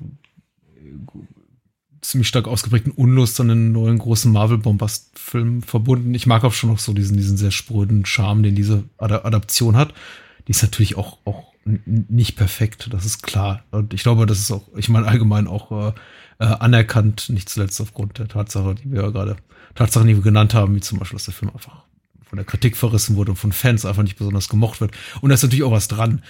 ziemlich 2.02 2.28
stark 2.28 2.46
ausgeprägten 2.46 2.92
Unlust 2.92 3.40
an 3.40 3.48
den 3.48 3.72
neuen 3.72 3.98
großen 3.98 4.30
Marvel-Bombast-Film 4.30 5.62
verbunden. 5.62 6.14
Ich 6.14 6.26
mag 6.26 6.44
auch 6.44 6.52
schon 6.52 6.68
noch 6.68 6.78
so 6.78 6.92
diesen, 6.92 7.16
diesen 7.16 7.38
sehr 7.38 7.50
spröden 7.50 8.04
Charme, 8.04 8.42
den 8.42 8.54
diese 8.54 8.84
Ada 8.98 9.24
Adaption 9.24 9.74
hat. 9.76 9.94
Die 10.46 10.50
ist 10.50 10.62
natürlich 10.62 10.98
auch, 10.98 11.16
auch 11.24 11.53
nicht 11.64 12.36
perfekt, 12.36 12.88
das 12.92 13.04
ist 13.04 13.22
klar. 13.22 13.64
Und 13.70 13.94
ich 13.94 14.02
glaube, 14.02 14.26
das 14.26 14.38
ist 14.38 14.50
auch, 14.50 14.68
ich 14.76 14.88
meine, 14.88 15.06
allgemein 15.06 15.46
auch 15.46 15.70
äh, 15.88 15.92
äh, 16.38 16.44
anerkannt, 16.44 17.30
nicht 17.30 17.48
zuletzt 17.48 17.80
aufgrund 17.80 18.18
der 18.18 18.28
Tatsache, 18.28 18.74
die 18.74 18.90
wir 18.90 19.02
ja 19.02 19.10
gerade, 19.10 19.36
Tatsachen, 19.74 20.06
die 20.06 20.14
wir 20.16 20.22
genannt 20.22 20.54
haben, 20.54 20.74
wie 20.76 20.80
zum 20.80 20.98
Beispiel, 20.98 21.16
dass 21.16 21.24
der 21.24 21.34
Film 21.34 21.50
einfach 21.52 21.84
von 22.22 22.36
der 22.36 22.44
Kritik 22.44 22.76
verrissen 22.76 23.16
wurde 23.16 23.32
und 23.32 23.36
von 23.36 23.52
Fans 23.52 23.84
einfach 23.84 24.02
nicht 24.02 24.16
besonders 24.16 24.48
gemocht 24.48 24.80
wird. 24.80 24.92
Und 25.20 25.30
da 25.30 25.34
ist 25.34 25.42
natürlich 25.42 25.64
auch 25.64 25.72
was 25.72 25.88
dran. 25.88 26.22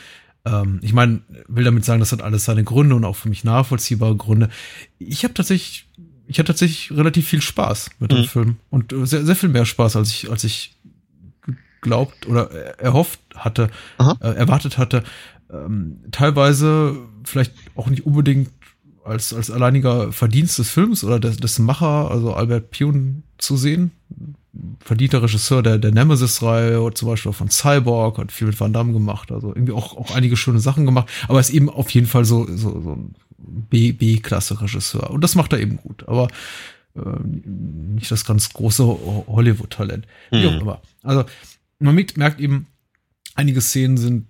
Ähm, 0.45 0.79
ich 0.83 0.93
meine, 0.93 1.23
will 1.49 1.65
damit 1.65 1.85
sagen, 1.85 2.01
das 2.01 2.13
hat 2.13 2.23
alles 2.23 2.45
seine 2.45 2.65
Gründe 2.65 2.95
und 2.95 3.05
auch 3.05 3.17
für 3.17 3.29
mich 3.29 3.45
nachvollziehbare 3.45 4.17
Gründe. 4.17 4.51
Ich 4.99 5.25
habe 5.25 5.35
tatsächlich, 5.35 5.89
ich 6.27 6.39
hatte 6.39 6.49
tatsächlich 6.49 6.97
relativ 6.97 7.29
viel 7.29 7.43
Spaß 7.43 7.91
mit 7.99 8.13
dem 8.13 8.21
Mhm. 8.21 8.25
Film 8.25 8.57
und 8.71 8.93
äh, 8.93 9.07
sehr, 9.07 9.25
sehr 9.25 9.37
viel 9.37 9.49
mehr 9.49 9.67
Spaß, 9.67 9.97
als 9.97 10.11
ich, 10.11 10.31
als 10.31 10.45
ich 10.45 10.74
geglaubt 11.85 12.27
oder 12.27 12.51
er- 12.51 12.81
erhofft 12.81 13.21
hatte, 13.37 13.69
äh, 14.21 14.29
erwartet 14.35 14.79
hatte. 14.79 15.05
Ähm, 15.53 15.99
teilweise 16.11 16.97
vielleicht 17.25 17.53
auch 17.77 17.89
nicht 17.89 18.05
unbedingt 18.07 18.51
als, 19.05 19.33
als 19.35 19.51
alleiniger 19.51 20.11
Verdienst 20.13 20.59
des 20.59 20.71
Films 20.71 21.05
oder 21.05 21.21
des, 21.21 21.37
des 21.37 21.59
Macher, 21.59 22.11
also 22.11 22.33
Albert 22.35 22.71
Pune, 22.71 23.23
zu 23.39 23.57
sehen. 23.57 23.91
Verdienter 24.81 25.21
Regisseur 25.23 25.63
der, 25.63 25.79
der 25.79 25.91
Nemesis-Reihe 25.93 26.81
oder 26.81 26.95
zum 26.95 27.09
Beispiel 27.09 27.31
auch 27.33 27.35
von 27.37 27.51
Cyborg, 27.51 28.19
hat 28.19 28.33
viel 28.33 28.47
mit 28.47 28.59
Van 28.59 28.73
Damme 28.73 28.93
gemacht, 28.93 29.31
also 29.33 29.49
irgendwie 29.49 29.73
auch, 29.73 29.97
auch 29.97 30.15
einige 30.15 30.37
schöne 30.37 30.61
Sachen 30.61 30.87
gemacht, 30.87 31.09
aber 31.29 31.41
ist 31.41 31.51
eben 31.51 31.69
auf 31.69 31.91
jeden 31.91 32.07
Fall 32.07 32.25
so, 32.25 32.47
so, 32.47 32.81
so 32.81 32.93
ein 32.93 33.15
B-Klasse-Regisseur. 33.69 35.11
Und 35.11 35.23
das 35.23 35.35
macht 35.35 35.53
er 35.53 35.61
eben 35.61 35.77
gut, 35.79 36.07
aber 36.09 36.29
äh, 36.97 37.01
nicht 37.25 38.11
das 38.11 38.25
ganz 38.25 38.53
große 38.53 38.85
Ho- 38.85 39.25
Hollywood-Talent. 39.29 40.07
Wie 40.31 40.47
auch 40.47 40.53
Hm. 40.53 40.61
immer. 40.61 40.81
Also 41.03 41.25
man 41.85 41.95
merkt, 42.17 42.41
eben, 42.41 42.67
einige 43.35 43.61
Szenen 43.61 43.97
sind 43.97 44.27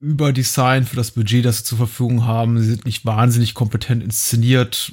überdesignt 0.00 0.88
für 0.88 0.96
das 0.96 1.12
Budget, 1.12 1.44
das 1.44 1.58
sie 1.58 1.64
zur 1.64 1.78
Verfügung 1.78 2.24
haben. 2.26 2.58
Sie 2.58 2.66
sind 2.70 2.84
nicht 2.84 3.04
wahnsinnig 3.04 3.54
kompetent 3.54 4.02
inszeniert. 4.02 4.92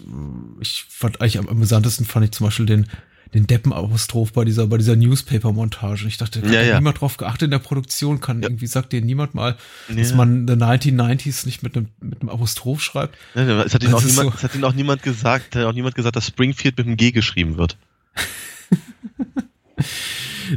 Ich 0.60 0.86
fand 0.88 1.20
eigentlich 1.20 1.40
am 1.40 1.48
amüsantesten 1.50 2.06
fand 2.06 2.26
ich 2.26 2.32
zum 2.32 2.46
Beispiel 2.48 2.66
den 2.68 2.88
den 3.36 3.46
Deppen-Apostroph 3.46 4.34
bei 4.34 4.44
dieser, 4.44 4.66
bei 4.66 4.78
dieser 4.80 4.96
Newspaper-Montage. 4.96 6.08
Ich 6.08 6.18
dachte, 6.18 6.40
da 6.42 6.48
hat 6.48 6.52
Ja, 6.56 6.64
ja. 6.64 6.76
niemand 6.80 7.00
drauf 7.00 7.18
geachtet 7.18 7.44
in 7.44 7.52
der 7.52 7.60
Produktion, 7.60 8.22
kann 8.22 8.42
irgendwie, 8.42 8.66
sagt 8.66 8.92
dir 8.92 9.02
niemand 9.04 9.36
mal, 9.36 9.56
dass 9.88 10.10
Ja. 10.10 10.16
man 10.16 10.48
The 10.48 10.56
1990s 10.56 11.46
nicht 11.46 11.62
mit 11.62 11.78
einem, 11.78 11.90
mit 12.02 12.22
einem 12.22 12.30
Apostroph 12.30 12.82
schreibt. 12.82 13.16
Ja, 13.36 13.62
Es 13.62 13.76
hat, 13.76 13.84
ihnen 13.84 13.94
auch 13.94 14.04
niemand, 14.04 14.30
so- 14.32 14.36
es 14.36 14.42
hat 14.44 14.56
ihnen 14.56 14.64
auch 14.64 14.74
niemand 14.74 15.04
gesagt, 15.04 15.56
hat 15.56 15.64
auch 15.64 15.74
niemand 15.74 15.94
gesagt, 15.94 16.16
dass 16.16 16.26
Springfield 16.26 16.76
mit 16.80 16.88
einem 16.88 16.98
G 16.98 17.12
geschrieben 17.12 17.58
wird. 17.58 17.78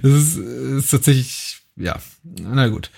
Das 0.01 0.13
ist, 0.13 0.37
ist 0.37 0.91
tatsächlich, 0.91 1.63
ja, 1.77 2.01
na 2.23 2.69
gut. 2.69 2.91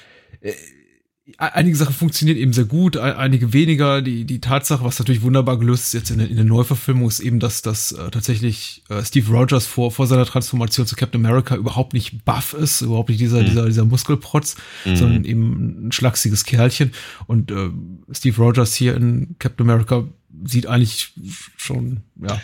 Äh, 1.26 1.32
einige 1.38 1.76
Sachen 1.76 1.94
funktionieren 1.94 2.36
eben 2.36 2.52
sehr 2.52 2.64
gut, 2.64 2.96
einige 2.96 3.52
weniger. 3.52 4.02
Die, 4.02 4.24
die 4.24 4.40
Tatsache, 4.40 4.84
was 4.84 4.98
natürlich 4.98 5.22
wunderbar 5.22 5.58
gelöst 5.58 5.86
ist 5.86 5.92
jetzt 5.94 6.10
in 6.10 6.18
der, 6.18 6.28
in 6.28 6.36
der 6.36 6.44
Neuverfilmung, 6.44 7.08
ist 7.08 7.20
eben, 7.20 7.40
dass, 7.40 7.62
dass 7.62 7.92
äh, 7.92 8.10
tatsächlich 8.10 8.82
äh, 8.90 9.02
Steve 9.02 9.30
Rogers 9.30 9.66
vor, 9.66 9.90
vor 9.90 10.06
seiner 10.06 10.26
Transformation 10.26 10.86
zu 10.86 10.96
Captain 10.96 11.24
America 11.24 11.56
überhaupt 11.56 11.94
nicht 11.94 12.24
buff 12.24 12.52
ist, 12.52 12.82
überhaupt 12.82 13.08
nicht 13.08 13.20
dieser, 13.20 13.40
mhm. 13.40 13.46
dieser, 13.46 13.66
dieser 13.66 13.84
Muskelprotz, 13.84 14.56
mhm. 14.84 14.96
sondern 14.96 15.24
eben 15.24 15.88
ein 15.88 15.92
schlachsiges 15.92 16.44
Kerlchen. 16.44 16.92
Und 17.26 17.50
äh, 17.50 17.70
Steve 18.12 18.36
Rogers 18.36 18.74
hier 18.74 18.94
in 18.94 19.36
Captain 19.38 19.68
America 19.68 20.04
sieht 20.44 20.66
eigentlich 20.66 21.12
schon 21.56 22.00
ja 22.20 22.40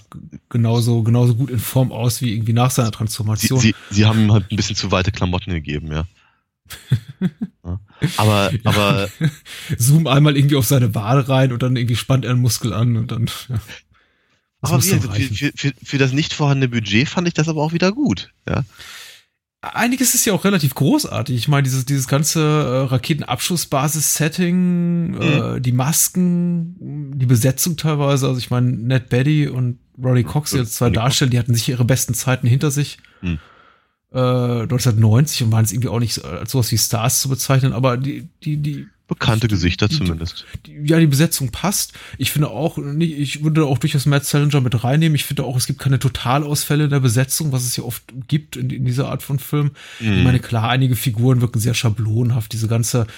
genauso 0.49 1.03
genauso 1.03 1.35
gut 1.35 1.51
in 1.51 1.59
Form 1.59 1.91
aus 1.91 2.23
wie 2.23 2.33
irgendwie 2.33 2.53
nach 2.53 2.71
seiner 2.71 2.93
Transformation. 2.93 3.59
Sie, 3.59 3.75
sie, 3.91 3.95
sie 3.95 4.07
haben 4.07 4.21
ihm 4.21 4.33
halt 4.33 4.51
ein 4.51 4.57
bisschen 4.57 4.77
zu 4.77 4.91
weite 4.93 5.11
Klamotten 5.11 5.53
gegeben, 5.53 5.91
ja. 5.93 6.07
Aber, 8.17 8.51
aber. 8.65 9.09
Zoom 9.77 10.07
einmal 10.07 10.37
irgendwie 10.37 10.57
auf 10.57 10.67
seine 10.67 10.95
Wade 10.95 11.29
rein 11.29 11.53
und 11.53 11.63
dann 11.63 11.77
irgendwie 11.77 11.97
spannt 11.97 12.25
er 12.25 12.33
einen 12.33 12.41
Muskel 12.41 12.73
an 12.73 12.97
und 12.97 13.13
dann. 13.13 13.27
Ja. 13.49 13.61
Das 14.63 14.73
aber 14.73 14.83
wie, 15.17 15.25
für, 15.25 15.53
für, 15.55 15.73
für 15.83 15.99
das 15.99 16.13
nicht 16.13 16.35
vorhandene 16.35 16.69
Budget 16.69 17.09
fand 17.09 17.27
ich 17.27 17.35
das 17.35 17.49
aber 17.49 17.63
auch 17.63 17.73
wieder 17.73 17.93
gut, 17.93 18.33
ja. 18.49 18.63
Einiges 19.63 20.15
ist 20.15 20.25
ja 20.25 20.33
auch 20.33 20.45
relativ 20.45 20.75
großartig. 20.75 21.37
Ich 21.37 21.47
meine, 21.47 21.65
dieses, 21.65 21.85
dieses 21.85 22.09
ganze 22.09 22.41
äh, 22.41 22.87
Raketenabschussbasis-Setting, 22.87 25.11
mhm. 25.11 25.21
äh, 25.21 25.61
die 25.61 25.73
Masken, 25.73 27.19
die 27.19 27.27
Besetzung 27.27 27.77
teilweise. 27.77 28.27
Also 28.27 28.39
ich 28.39 28.49
meine, 28.49 28.71
Ned 28.71 29.11
Betty 29.11 29.49
und 29.49 29.79
Roddy 30.03 30.25
Cox, 30.25 30.53
die 30.53 30.57
jetzt 30.57 30.77
zwei 30.77 30.89
darstellen, 30.89 31.31
die 31.31 31.39
hatten 31.39 31.55
sicher 31.55 31.73
ihre 31.73 31.85
besten 31.85 32.15
Zeiten 32.15 32.47
hinter 32.47 32.71
sich. 32.71 32.97
Mhm 33.21 33.39
äh, 34.13 34.63
1990 34.63 35.45
und 35.45 35.53
waren 35.53 35.65
es 35.65 35.73
irgendwie 35.73 35.89
auch 35.89 36.01
nicht 36.01 36.25
als 36.25 36.53
sowas 36.53 36.73
wie 36.73 36.79
Stars 36.79 37.21
zu 37.21 37.29
bezeichnen, 37.29 37.73
aber 37.73 37.97
die, 37.97 38.29
die, 38.43 38.57
die 38.57 38.87
Bekannte 39.11 39.49
Gesichter 39.49 39.89
die, 39.89 39.97
zumindest. 39.97 40.47
Die, 40.67 40.83
ja, 40.85 41.01
die 41.01 41.09
Besetzung 41.09 41.51
passt. 41.51 41.95
Ich 42.17 42.31
finde 42.31 42.49
auch, 42.51 42.79
ich 42.79 43.43
würde 43.43 43.67
auch 43.67 43.79
durchaus 43.79 44.07
Matt 44.07 44.25
Salinger 44.25 44.61
mit 44.61 44.85
reinnehmen. 44.85 45.17
Ich 45.17 45.25
finde 45.25 45.43
auch, 45.43 45.57
es 45.57 45.67
gibt 45.67 45.81
keine 45.81 45.99
Totalausfälle 45.99 46.85
in 46.85 46.91
der 46.91 47.01
Besetzung, 47.01 47.51
was 47.51 47.65
es 47.65 47.77
ja 47.77 47.83
oft 47.83 48.05
gibt 48.29 48.55
in, 48.55 48.71
in 48.71 48.85
dieser 48.85 49.09
Art 49.09 49.25
von 49.25 49.41
Film. 49.41 49.73
Mhm. 49.99 50.19
Ich 50.19 50.25
meine, 50.25 50.39
klar, 50.39 50.69
einige 50.69 50.95
Figuren 50.95 51.41
wirken 51.41 51.59
sehr 51.59 51.75
schablonhaft. 51.75 52.53
Diese 52.53 52.69
ganze, 52.69 53.09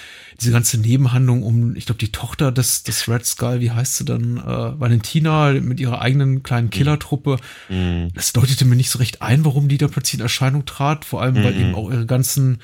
diese 0.40 0.50
ganze 0.50 0.78
Nebenhandlung 0.78 1.42
um, 1.42 1.76
ich 1.76 1.84
glaube, 1.84 1.98
die 1.98 2.10
Tochter 2.10 2.52
des, 2.52 2.84
des 2.84 3.06
Red 3.06 3.26
Skull, 3.26 3.60
wie 3.60 3.70
heißt 3.70 3.98
sie 3.98 4.06
dann, 4.06 4.38
äh, 4.38 4.80
Valentina 4.80 5.52
mit 5.52 5.78
ihrer 5.78 6.00
eigenen 6.00 6.42
kleinen 6.42 6.68
mhm. 6.68 6.70
Killertruppe. 6.70 7.36
Mhm. 7.68 8.08
Das 8.14 8.32
deutete 8.32 8.64
mir 8.64 8.76
nicht 8.76 8.88
so 8.88 8.98
recht 8.98 9.20
ein, 9.20 9.44
warum 9.44 9.68
die 9.68 9.76
da 9.76 9.88
plötzlich 9.88 10.14
in 10.14 10.20
Erscheinung 10.20 10.64
trat. 10.64 11.04
Vor 11.04 11.20
allem, 11.20 11.34
weil 11.34 11.52
mhm. 11.52 11.60
eben 11.60 11.74
auch 11.74 11.90
ihre 11.90 12.06
ganzen 12.06 12.60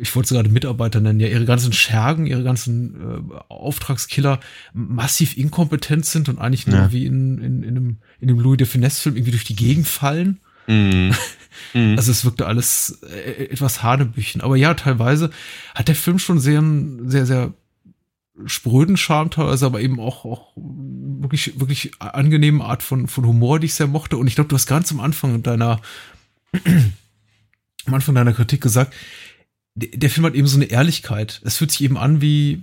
ich 0.00 0.14
wollte 0.14 0.28
sie 0.28 0.34
gerade 0.34 0.48
Mitarbeiter 0.48 1.00
nennen, 1.00 1.20
ja, 1.20 1.28
ihre 1.28 1.44
ganzen 1.44 1.72
Schergen, 1.72 2.26
ihre 2.26 2.42
ganzen 2.42 2.94
äh, 2.94 3.34
Auftragskiller 3.48 4.40
massiv 4.72 5.36
inkompetent 5.36 6.06
sind 6.06 6.28
und 6.28 6.38
eigentlich 6.38 6.66
nur 6.66 6.76
ja. 6.76 6.92
wie 6.92 7.06
in, 7.06 7.38
in, 7.38 7.62
in, 7.62 7.76
einem, 7.76 7.96
in 8.20 8.28
einem 8.28 8.38
Louis 8.38 8.58
de 8.58 8.66
Finesse-Film 8.66 9.16
irgendwie 9.16 9.32
durch 9.32 9.44
die 9.44 9.56
Gegend 9.56 9.88
fallen. 9.88 10.40
Mhm. 10.66 11.12
mhm. 11.74 11.94
Also 11.96 12.10
es 12.10 12.24
wirkte 12.24 12.46
alles 12.46 13.00
äh, 13.02 13.46
etwas 13.46 13.82
Hanebüchen. 13.82 14.40
Aber 14.40 14.56
ja, 14.56 14.74
teilweise 14.74 15.30
hat 15.74 15.88
der 15.88 15.94
Film 15.94 16.18
schon 16.18 16.38
sehr, 16.38 16.62
sehr, 17.06 17.26
sehr 17.26 17.52
spröden 18.46 18.96
Charme 18.96 19.30
teilweise, 19.30 19.66
aber 19.66 19.80
eben 19.80 20.00
auch, 20.00 20.24
auch 20.24 20.52
wirklich, 20.56 21.60
wirklich 21.60 21.92
angenehme 21.98 22.64
Art 22.64 22.82
von, 22.82 23.08
von 23.08 23.26
Humor, 23.26 23.60
die 23.60 23.66
ich 23.66 23.74
sehr 23.74 23.86
mochte. 23.86 24.16
Und 24.16 24.26
ich 24.26 24.34
glaube, 24.34 24.48
du 24.48 24.56
hast 24.56 24.66
ganz 24.66 24.90
am 24.92 25.00
Anfang 25.00 25.42
deiner, 25.42 25.80
am 27.86 27.94
Anfang 27.94 28.14
deiner 28.14 28.32
Kritik 28.32 28.60
gesagt, 28.60 28.94
der 29.74 30.10
Film 30.10 30.26
hat 30.26 30.34
eben 30.34 30.46
so 30.46 30.56
eine 30.56 30.66
Ehrlichkeit. 30.66 31.40
Es 31.44 31.56
fühlt 31.56 31.70
sich 31.70 31.82
eben 31.82 31.96
an 31.96 32.20
wie, 32.20 32.62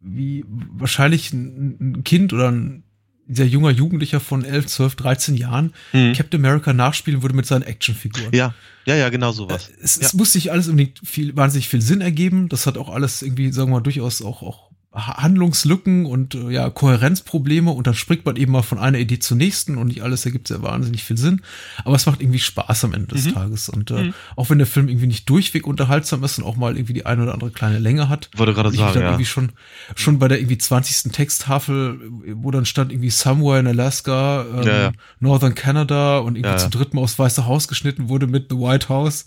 wie 0.00 0.44
wahrscheinlich 0.48 1.32
ein 1.32 2.02
Kind 2.04 2.32
oder 2.32 2.50
ein 2.50 2.84
sehr 3.28 3.46
junger 3.46 3.70
Jugendlicher 3.70 4.20
von 4.20 4.44
11, 4.44 4.66
12, 4.66 4.96
13 4.96 5.34
Jahren 5.36 5.74
mhm. 5.92 6.14
Captain 6.14 6.40
America 6.40 6.72
nachspielen 6.72 7.22
würde 7.22 7.36
mit 7.36 7.44
seinen 7.44 7.62
Actionfiguren. 7.62 8.32
Ja, 8.32 8.54
ja, 8.86 8.94
ja, 8.94 9.10
genau 9.10 9.32
sowas. 9.32 9.70
Es, 9.82 9.96
ja. 9.96 10.06
es 10.06 10.14
muss 10.14 10.32
sich 10.32 10.50
alles 10.50 10.68
unbedingt 10.68 11.00
viel, 11.04 11.36
wahnsinnig 11.36 11.68
viel 11.68 11.82
Sinn 11.82 12.00
ergeben. 12.00 12.48
Das 12.48 12.66
hat 12.66 12.78
auch 12.78 12.88
alles 12.88 13.20
irgendwie, 13.20 13.52
sagen 13.52 13.68
wir 13.68 13.76
mal, 13.76 13.82
durchaus 13.82 14.22
auch, 14.22 14.42
auch 14.42 14.67
Handlungslücken 14.94 16.06
und 16.06 16.34
äh, 16.34 16.50
ja, 16.50 16.70
Kohärenzprobleme 16.70 17.70
und 17.70 17.86
dann 17.86 17.94
springt 17.94 18.24
man 18.24 18.36
eben 18.36 18.52
mal 18.52 18.62
von 18.62 18.78
einer 18.78 18.98
Idee 18.98 19.18
zur 19.18 19.36
nächsten 19.36 19.76
und 19.76 19.88
nicht 19.88 20.02
alles 20.02 20.24
ergibt 20.24 20.48
sehr 20.48 20.62
wahnsinnig 20.62 21.04
viel 21.04 21.18
Sinn. 21.18 21.42
Aber 21.84 21.94
es 21.94 22.06
macht 22.06 22.22
irgendwie 22.22 22.38
Spaß 22.38 22.84
am 22.84 22.94
Ende 22.94 23.14
des 23.14 23.26
mhm. 23.26 23.34
Tages. 23.34 23.68
Und 23.68 23.90
äh, 23.90 24.04
mhm. 24.04 24.14
auch 24.34 24.48
wenn 24.48 24.56
der 24.56 24.66
Film 24.66 24.88
irgendwie 24.88 25.06
nicht 25.06 25.28
durchweg 25.28 25.66
unterhaltsam 25.66 26.24
ist 26.24 26.38
und 26.38 26.44
auch 26.44 26.56
mal 26.56 26.74
irgendwie 26.76 26.94
die 26.94 27.04
eine 27.04 27.22
oder 27.22 27.34
andere 27.34 27.50
kleine 27.50 27.78
Länge 27.78 28.08
hat, 28.08 28.30
wollte 28.34 28.54
gerade 28.54 28.72
sagen, 28.72 28.94
dann 28.94 29.02
ja. 29.02 29.08
irgendwie 29.10 29.26
schon, 29.26 29.52
schon 29.94 30.18
bei 30.18 30.26
der 30.26 30.38
irgendwie 30.38 30.58
20. 30.58 31.12
Texttafel, 31.12 32.00
wo 32.34 32.50
dann 32.50 32.64
stand 32.64 32.90
irgendwie 32.90 33.10
Somewhere 33.10 33.60
in 33.60 33.66
Alaska, 33.66 34.46
ähm, 34.54 34.62
ja, 34.66 34.78
ja. 34.78 34.92
Northern 35.20 35.54
Canada 35.54 36.18
und 36.18 36.36
irgendwie 36.36 36.56
zum 36.56 36.70
dritten 36.70 36.96
Mal 36.96 37.02
aufs 37.02 37.18
Weiße 37.18 37.44
Haus 37.44 37.68
geschnitten 37.68 38.08
wurde 38.08 38.26
mit 38.26 38.46
The 38.48 38.56
White 38.56 38.88
House. 38.88 39.26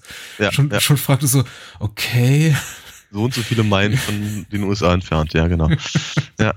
schon, 0.49 0.72
schon 0.80 0.97
fragte 0.97 1.28
so, 1.28 1.43
okay 1.80 2.55
so 3.12 3.24
und 3.24 3.34
so 3.34 3.41
viele 3.41 3.64
Meilen 3.64 3.97
von 3.97 4.45
den 4.51 4.64
USA 4.64 4.93
entfernt, 4.93 5.34
ja, 5.34 5.47
genau. 5.47 5.70
ja. 6.39 6.53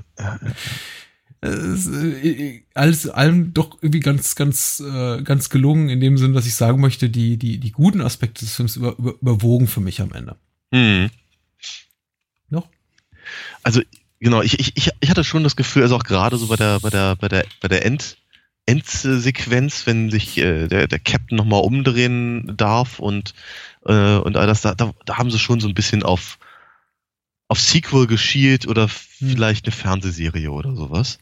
Äh, 1.44 2.62
alles 2.72 3.08
allem 3.08 3.52
doch 3.52 3.76
irgendwie 3.82 4.00
ganz, 4.00 4.34
ganz, 4.34 4.80
äh, 4.80 5.22
ganz 5.22 5.50
gelungen 5.50 5.90
in 5.90 6.00
dem 6.00 6.16
Sinn, 6.16 6.32
dass 6.32 6.46
ich 6.46 6.54
sagen 6.54 6.80
möchte, 6.80 7.10
die, 7.10 7.36
die, 7.36 7.58
die 7.58 7.72
guten 7.72 8.00
Aspekte 8.00 8.44
des 8.44 8.54
Films 8.54 8.76
über, 8.76 8.96
über, 8.98 9.14
überwogen 9.20 9.66
für 9.66 9.80
mich 9.80 10.00
am 10.00 10.12
Ende. 10.12 10.36
Hm. 10.72 11.10
Noch? 12.48 12.68
Also, 13.62 13.82
genau, 14.20 14.40
ich, 14.40 14.58
ich, 14.58 14.92
ich 14.98 15.10
hatte 15.10 15.24
schon 15.24 15.44
das 15.44 15.56
Gefühl, 15.56 15.82
also 15.82 15.96
auch 15.96 16.04
gerade 16.04 16.38
so 16.38 16.46
bei 16.46 16.56
der, 16.56 16.80
bei 16.80 16.88
der, 16.88 17.16
bei 17.16 17.28
der, 17.28 17.44
bei 17.60 17.68
der 17.68 17.84
End, 17.84 18.16
Endsequenz, 18.66 19.86
wenn 19.86 20.10
sich 20.10 20.38
äh, 20.38 20.68
der, 20.68 20.88
der 20.88 20.98
Captain 20.98 21.36
nochmal 21.36 21.62
umdrehen 21.62 22.54
darf 22.56 22.98
und, 22.98 23.34
äh, 23.86 24.16
und 24.16 24.36
all 24.36 24.46
das, 24.46 24.62
da, 24.62 24.74
da, 24.74 24.92
da 25.04 25.18
haben 25.18 25.30
sie 25.30 25.38
schon 25.38 25.60
so 25.60 25.68
ein 25.68 25.74
bisschen 25.74 26.02
auf, 26.02 26.38
auf 27.48 27.60
Sequel 27.60 28.06
geschielt 28.06 28.66
oder 28.66 28.84
hm. 28.84 28.90
vielleicht 28.90 29.66
eine 29.66 29.72
Fernsehserie 29.72 30.50
oder 30.50 30.74
sowas. 30.74 31.18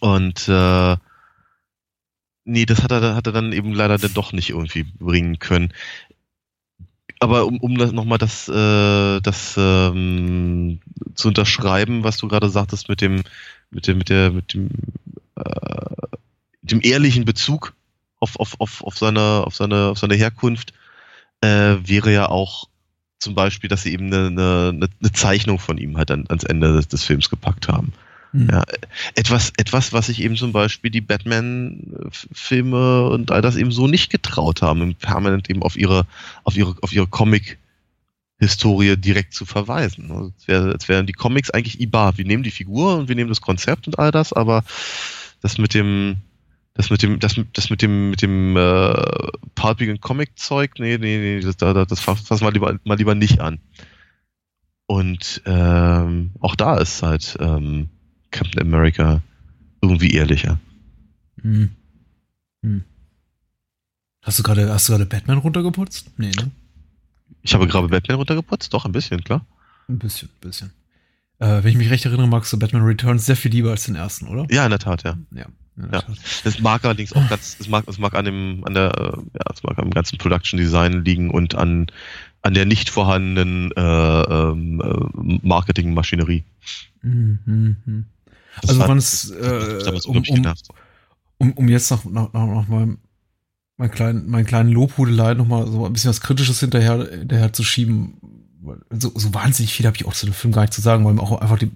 Und 0.00 0.48
äh, 0.48 0.96
nee, 2.44 2.66
das 2.66 2.82
hat 2.82 2.90
er, 2.92 3.14
hat 3.14 3.26
er 3.26 3.32
dann 3.32 3.52
eben 3.52 3.72
leider 3.72 3.98
dann 3.98 4.14
doch 4.14 4.32
nicht 4.32 4.50
irgendwie 4.50 4.84
bringen 4.84 5.38
können. 5.38 5.72
Aber 7.20 7.46
um, 7.46 7.58
um 7.60 7.78
das 7.78 7.92
nochmal 7.92 8.18
das, 8.18 8.48
äh, 8.48 9.20
das 9.20 9.54
ähm, 9.56 10.80
zu 11.14 11.28
unterschreiben, 11.28 12.02
was 12.02 12.16
du 12.16 12.26
gerade 12.26 12.48
sagtest 12.48 12.88
mit 12.88 13.00
dem, 13.00 13.22
mit 13.70 13.86
dem, 13.86 13.98
mit 13.98 14.08
der, 14.08 14.32
mit 14.32 14.54
dem, 14.54 14.70
äh, 15.36 16.16
dem 16.62 16.80
ehrlichen 16.82 17.24
Bezug 17.24 17.74
auf, 18.18 18.40
auf, 18.40 18.60
auf, 18.60 18.82
auf 18.82 18.98
seine, 18.98 19.44
auf 19.46 19.54
seine, 19.54 19.88
auf 19.88 19.98
seine 19.98 20.16
Herkunft, 20.16 20.72
äh, 21.42 21.76
wäre 21.84 22.12
ja 22.12 22.28
auch 22.28 22.68
zum 23.18 23.34
Beispiel, 23.34 23.68
dass 23.68 23.82
sie 23.82 23.92
eben 23.92 24.12
eine, 24.12 24.28
eine, 24.28 24.88
eine 25.00 25.12
Zeichnung 25.12 25.58
von 25.58 25.78
ihm 25.78 25.96
halt 25.96 26.10
an, 26.10 26.26
ans 26.28 26.44
Ende 26.44 26.72
des, 26.72 26.88
des 26.88 27.04
Films 27.04 27.30
gepackt 27.30 27.68
haben. 27.68 27.92
Mhm. 28.32 28.48
Ja, 28.50 28.62
etwas, 29.14 29.52
etwas, 29.58 29.92
was 29.92 30.06
sich 30.06 30.22
eben 30.22 30.36
zum 30.36 30.52
Beispiel 30.52 30.90
die 30.90 31.02
Batman-Filme 31.02 33.10
und 33.10 33.30
all 33.30 33.42
das 33.42 33.56
eben 33.56 33.70
so 33.70 33.86
nicht 33.86 34.10
getraut 34.10 34.62
haben, 34.62 34.94
permanent 34.94 35.50
eben 35.50 35.62
auf 35.62 35.76
ihre, 35.76 36.06
auf 36.44 36.56
ihre, 36.56 36.74
auf 36.80 36.92
ihre 36.92 37.06
Comic-Historie 37.06 38.96
direkt 38.96 39.34
zu 39.34 39.44
verweisen. 39.44 40.10
Also, 40.10 40.32
als, 40.34 40.48
wär, 40.48 40.62
als 40.62 40.88
wären 40.88 41.06
die 41.06 41.12
Comics 41.12 41.50
eigentlich 41.50 41.80
IBA. 41.80 42.16
Wir 42.16 42.24
nehmen 42.24 42.42
die 42.42 42.50
Figur 42.50 42.96
und 42.96 43.08
wir 43.08 43.14
nehmen 43.14 43.28
das 43.28 43.42
Konzept 43.42 43.86
und 43.86 43.98
all 43.98 44.10
das, 44.10 44.32
aber 44.32 44.64
das 45.42 45.58
mit 45.58 45.74
dem, 45.74 46.16
das 46.74 46.90
mit 46.90 47.02
dem, 47.02 47.18
das, 47.18 47.38
das 47.52 47.70
mit 47.70 47.82
dem, 47.82 48.10
mit 48.10 48.22
dem 48.22 48.56
äh, 48.56 48.94
pulpigen 49.54 50.00
Comic-Zeug, 50.00 50.72
nee, 50.78 50.96
nee, 50.98 51.18
nee, 51.18 51.40
das, 51.40 51.56
das, 51.56 51.86
das 51.88 52.00
fassen 52.00 52.40
wir 52.40 52.52
lieber, 52.52 52.78
mal 52.84 52.96
lieber 52.96 53.14
nicht 53.14 53.40
an. 53.40 53.58
Und 54.86 55.42
ähm, 55.46 56.32
auch 56.40 56.56
da 56.56 56.76
ist 56.78 57.02
halt 57.02 57.36
ähm, 57.40 57.88
Captain 58.30 58.60
America 58.60 59.22
irgendwie 59.80 60.12
ehrlicher. 60.12 60.58
Hm. 61.40 61.70
Hm. 62.62 62.84
Hast 64.22 64.38
du 64.38 64.42
gerade, 64.42 64.72
hast 64.72 64.88
du 64.88 64.92
gerade 64.92 65.06
Batman 65.06 65.38
runtergeputzt? 65.38 66.18
Nee, 66.18 66.30
ne? 66.30 66.50
Ich 67.42 67.54
habe 67.54 67.66
gerade 67.66 67.88
Batman 67.88 68.18
runtergeputzt, 68.18 68.72
doch, 68.72 68.84
ein 68.84 68.92
bisschen, 68.92 69.22
klar. 69.24 69.44
Ein 69.88 69.98
bisschen, 69.98 70.28
ein 70.28 70.40
bisschen. 70.40 70.72
Äh, 71.38 71.64
wenn 71.64 71.70
ich 71.70 71.76
mich 71.76 71.90
recht 71.90 72.04
erinnere, 72.04 72.28
magst 72.28 72.52
du 72.52 72.58
Batman 72.58 72.84
Returns 72.84 73.26
sehr 73.26 73.36
viel 73.36 73.50
lieber 73.50 73.70
als 73.70 73.84
den 73.84 73.96
ersten, 73.96 74.28
oder? 74.28 74.46
Ja, 74.50 74.64
in 74.64 74.70
der 74.70 74.78
Tat, 74.78 75.02
ja. 75.02 75.18
Ja. 75.32 75.46
Ja, 75.76 76.02
das 76.44 76.60
mag 76.60 76.84
allerdings 76.84 77.14
auch 77.14 77.28
ganz, 77.30 77.56
es 77.58 77.68
mag, 77.68 77.84
es 77.88 77.98
mag 77.98 78.14
an 78.14 78.26
dem, 78.26 78.62
an 78.64 78.74
der, 78.74 78.92
äh, 78.98 79.16
ja, 79.16 79.52
es 79.54 79.62
mag 79.62 79.78
am 79.78 79.90
ganzen 79.90 80.18
Production 80.18 80.58
Design 80.58 81.04
liegen 81.04 81.30
und 81.30 81.54
an, 81.54 81.86
an 82.42 82.54
der 82.54 82.66
nicht 82.66 82.90
vorhandenen 82.90 83.72
äh, 83.72 83.80
ähm, 83.80 84.80
äh, 84.80 85.38
Marketingmaschinerie. 85.46 86.44
Mhm. 87.00 88.06
Also 88.56 88.78
wann 88.80 88.98
es, 88.98 89.30
äh, 89.30 89.98
um, 90.04 90.22
um, 90.28 90.54
um, 91.38 91.52
um 91.52 91.68
jetzt 91.68 91.90
noch, 91.90 92.04
noch, 92.04 92.32
noch 92.32 92.68
mal 92.68 92.96
mein 93.78 93.90
kleinen, 93.90 94.28
meinen 94.28 94.46
kleinen 94.46 94.70
Lobhudelei 94.70 95.34
noch 95.34 95.46
mal 95.46 95.66
so 95.66 95.86
ein 95.86 95.92
bisschen 95.92 96.10
was 96.10 96.20
Kritisches 96.20 96.60
hinterher, 96.60 97.08
hinterher 97.10 97.52
zu 97.52 97.64
schieben, 97.64 98.18
so, 98.90 99.10
so 99.14 99.34
wahnsinnig 99.34 99.72
viel 99.72 99.86
habe 99.86 99.96
ich 99.96 100.04
auch 100.04 100.12
zu 100.12 100.26
dem 100.26 100.34
Film 100.34 100.52
gar 100.52 100.62
nicht 100.62 100.74
zu 100.74 100.82
sagen, 100.82 101.04
weil 101.04 101.14
mir 101.14 101.22
auch 101.22 101.40
einfach 101.40 101.58
die, 101.58 101.72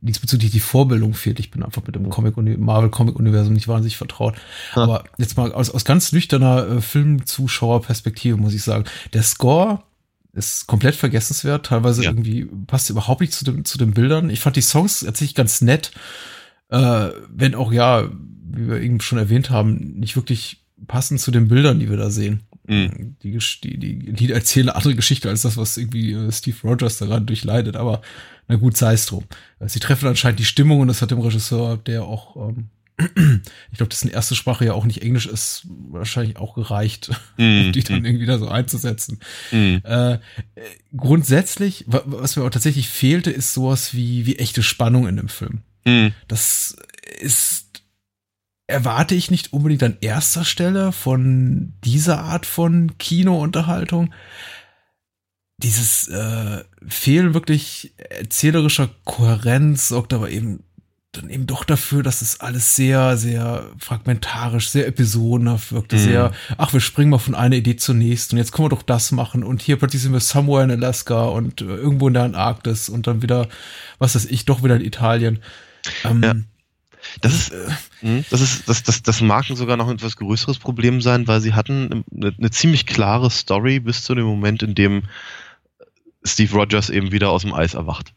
diesbezüglich 0.00 0.50
die 0.50 0.60
Vorbildung 0.60 1.14
fehlt. 1.14 1.40
Ich 1.40 1.50
bin 1.50 1.62
einfach 1.62 1.82
mit 1.84 1.94
dem 1.94 2.08
Comic 2.10 2.36
Marvel 2.58 2.90
Comic 2.90 3.16
Universum 3.16 3.54
nicht 3.54 3.68
wahnsinnig 3.68 3.96
vertraut. 3.96 4.34
Ja. 4.74 4.82
Aber 4.82 5.04
jetzt 5.18 5.36
mal 5.36 5.52
aus, 5.52 5.70
aus 5.70 5.84
ganz 5.84 6.12
nüchterner 6.12 6.68
äh, 6.68 6.80
Filmzuschauerperspektive 6.80 8.36
muss 8.36 8.54
ich 8.54 8.62
sagen, 8.62 8.84
der 9.12 9.22
Score 9.22 9.82
ist 10.32 10.66
komplett 10.66 10.94
vergessenswert. 10.94 11.66
Teilweise 11.66 12.04
ja. 12.04 12.10
irgendwie 12.10 12.46
passt 12.66 12.90
überhaupt 12.90 13.20
nicht 13.20 13.32
zu, 13.32 13.44
dem, 13.44 13.64
zu 13.64 13.78
den 13.78 13.92
Bildern. 13.92 14.30
Ich 14.30 14.40
fand 14.40 14.56
die 14.56 14.62
Songs 14.62 15.00
tatsächlich 15.00 15.34
ganz 15.34 15.60
nett, 15.60 15.92
äh, 16.70 17.08
wenn 17.28 17.54
auch 17.54 17.72
ja, 17.72 18.08
wie 18.50 18.68
wir 18.68 18.80
eben 18.80 19.00
schon 19.00 19.18
erwähnt 19.18 19.50
haben, 19.50 19.98
nicht 19.98 20.16
wirklich 20.16 20.64
passend 20.86 21.20
zu 21.20 21.30
den 21.30 21.48
Bildern, 21.48 21.80
die 21.80 21.90
wir 21.90 21.96
da 21.96 22.10
sehen. 22.10 22.42
Mhm. 22.66 23.16
Die, 23.22 23.38
die, 23.62 23.78
die 23.78 24.12
Lieder 24.12 24.34
erzählen 24.34 24.68
eine 24.68 24.76
andere 24.76 24.94
Geschichte 24.94 25.28
als 25.28 25.42
das, 25.42 25.56
was 25.56 25.76
irgendwie 25.76 26.12
äh, 26.12 26.30
Steve 26.30 26.56
Rogers 26.62 26.98
daran 26.98 27.26
durchleidet. 27.26 27.76
Aber 27.76 28.02
na 28.48 28.56
gut, 28.56 28.76
sei 28.76 28.94
es 28.94 29.06
drum. 29.06 29.24
Sie 29.66 29.78
treffen 29.78 30.08
anscheinend 30.08 30.40
die 30.40 30.44
Stimmung 30.44 30.80
und 30.80 30.88
das 30.88 31.02
hat 31.02 31.10
dem 31.10 31.20
Regisseur, 31.20 31.76
der 31.76 32.04
auch, 32.04 32.48
ähm, 32.48 32.70
ich 33.70 33.76
glaube, 33.76 33.90
dessen 33.90 34.10
erste 34.10 34.34
Sprache 34.34 34.64
ja 34.64 34.72
auch 34.72 34.86
nicht 34.86 35.02
Englisch 35.02 35.26
ist, 35.26 35.66
wahrscheinlich 35.90 36.38
auch 36.38 36.54
gereicht, 36.54 37.10
mm, 37.36 37.66
um 37.66 37.72
die 37.72 37.84
dann 37.84 38.02
mm. 38.02 38.04
irgendwie 38.06 38.26
da 38.26 38.38
so 38.38 38.48
einzusetzen. 38.48 39.20
Mm. 39.52 39.76
Äh, 39.84 40.18
grundsätzlich, 40.96 41.84
was 41.86 42.36
mir 42.36 42.44
auch 42.44 42.50
tatsächlich 42.50 42.88
fehlte, 42.88 43.30
ist 43.30 43.52
sowas 43.52 43.94
wie, 43.94 44.26
wie 44.26 44.36
echte 44.36 44.62
Spannung 44.62 45.06
in 45.06 45.16
dem 45.16 45.28
Film. 45.28 45.60
Mm. 45.84 46.08
Das 46.26 46.76
ist 47.20 47.68
erwarte 48.68 49.14
ich 49.14 49.30
nicht 49.30 49.52
unbedingt 49.52 49.82
an 49.82 49.96
erster 50.00 50.44
Stelle 50.44 50.92
von 50.92 51.72
dieser 51.84 52.20
Art 52.20 52.46
von 52.46 52.98
Kinounterhaltung. 52.98 54.12
Dieses 55.58 56.08
äh, 56.08 56.62
Fehlen 56.86 57.34
wirklich 57.34 57.92
erzählerischer 57.96 58.90
Kohärenz 59.04 59.88
sorgt 59.88 60.12
aber 60.12 60.30
eben 60.30 60.62
dann 61.12 61.30
eben 61.30 61.46
doch 61.46 61.64
dafür, 61.64 62.02
dass 62.02 62.22
es 62.22 62.40
alles 62.40 62.76
sehr, 62.76 63.16
sehr 63.16 63.70
fragmentarisch, 63.78 64.68
sehr 64.68 64.86
episodenhaft 64.86 65.72
wirkte, 65.72 65.96
mhm. 65.96 66.00
sehr, 66.00 66.32
ach, 66.58 66.72
wir 66.72 66.80
springen 66.80 67.10
mal 67.10 67.18
von 67.18 67.34
einer 67.34 67.56
Idee 67.56 67.76
zur 67.76 67.94
nächsten 67.94 68.34
und 68.34 68.38
jetzt 68.38 68.52
können 68.52 68.66
wir 68.66 68.76
doch 68.76 68.82
das 68.82 69.10
machen 69.10 69.42
und 69.42 69.62
hier 69.62 69.76
plötzlich 69.76 70.02
sind 70.02 70.12
wir 70.12 70.20
somewhere 70.20 70.62
in 70.62 70.70
Alaska 70.70 71.24
und 71.24 71.62
äh, 71.62 71.64
irgendwo 71.64 72.08
in 72.08 72.14
der 72.14 72.24
Antarktis 72.24 72.88
und 72.88 73.06
dann 73.06 73.22
wieder, 73.22 73.48
was 73.98 74.14
weiß 74.14 74.26
ich, 74.26 74.44
doch 74.44 74.62
wieder 74.62 74.76
in 74.76 74.84
Italien. 74.84 75.40
Ähm, 76.04 76.22
ja. 76.22 76.34
Das 77.22 77.32
ist, 77.32 77.52
äh, 77.52 77.70
hm, 78.00 78.24
das 78.28 78.40
ist, 78.42 78.68
das, 78.68 78.82
das, 78.82 79.02
das 79.02 79.20
mag 79.22 79.46
sogar 79.46 79.76
noch 79.76 79.88
ein 79.88 79.94
etwas 79.94 80.16
größeres 80.16 80.58
Problem 80.58 81.00
sein, 81.00 81.26
weil 81.26 81.40
sie 81.40 81.54
hatten 81.54 82.04
eine, 82.14 82.34
eine 82.36 82.50
ziemlich 82.50 82.86
klare 82.86 83.30
Story 83.30 83.80
bis 83.80 84.02
zu 84.02 84.14
dem 84.14 84.26
Moment, 84.26 84.62
in 84.62 84.74
dem 84.74 85.04
Steve 86.24 86.54
Rogers 86.54 86.90
eben 86.90 87.12
wieder 87.12 87.30
aus 87.30 87.42
dem 87.42 87.54
Eis 87.54 87.74
erwacht. 87.74 88.12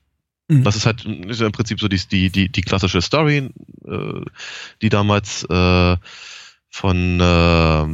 Mhm. 0.48 0.64
Das 0.64 0.76
ist 0.76 0.86
halt 0.86 1.06
ist 1.06 1.42
im 1.42 1.52
Prinzip 1.52 1.80
so 1.80 1.88
die, 1.88 2.00
die, 2.00 2.30
die, 2.30 2.50
die 2.50 2.62
klassische 2.62 3.02
Story, 3.02 3.50
äh, 3.88 4.22
die 4.82 4.90
damals 4.90 5.44
äh, 5.46 5.98
von 6.70 7.20
äh, 7.20 7.86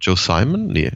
Joe 0.00 0.16
Simon, 0.16 0.68
nee, 0.68 0.92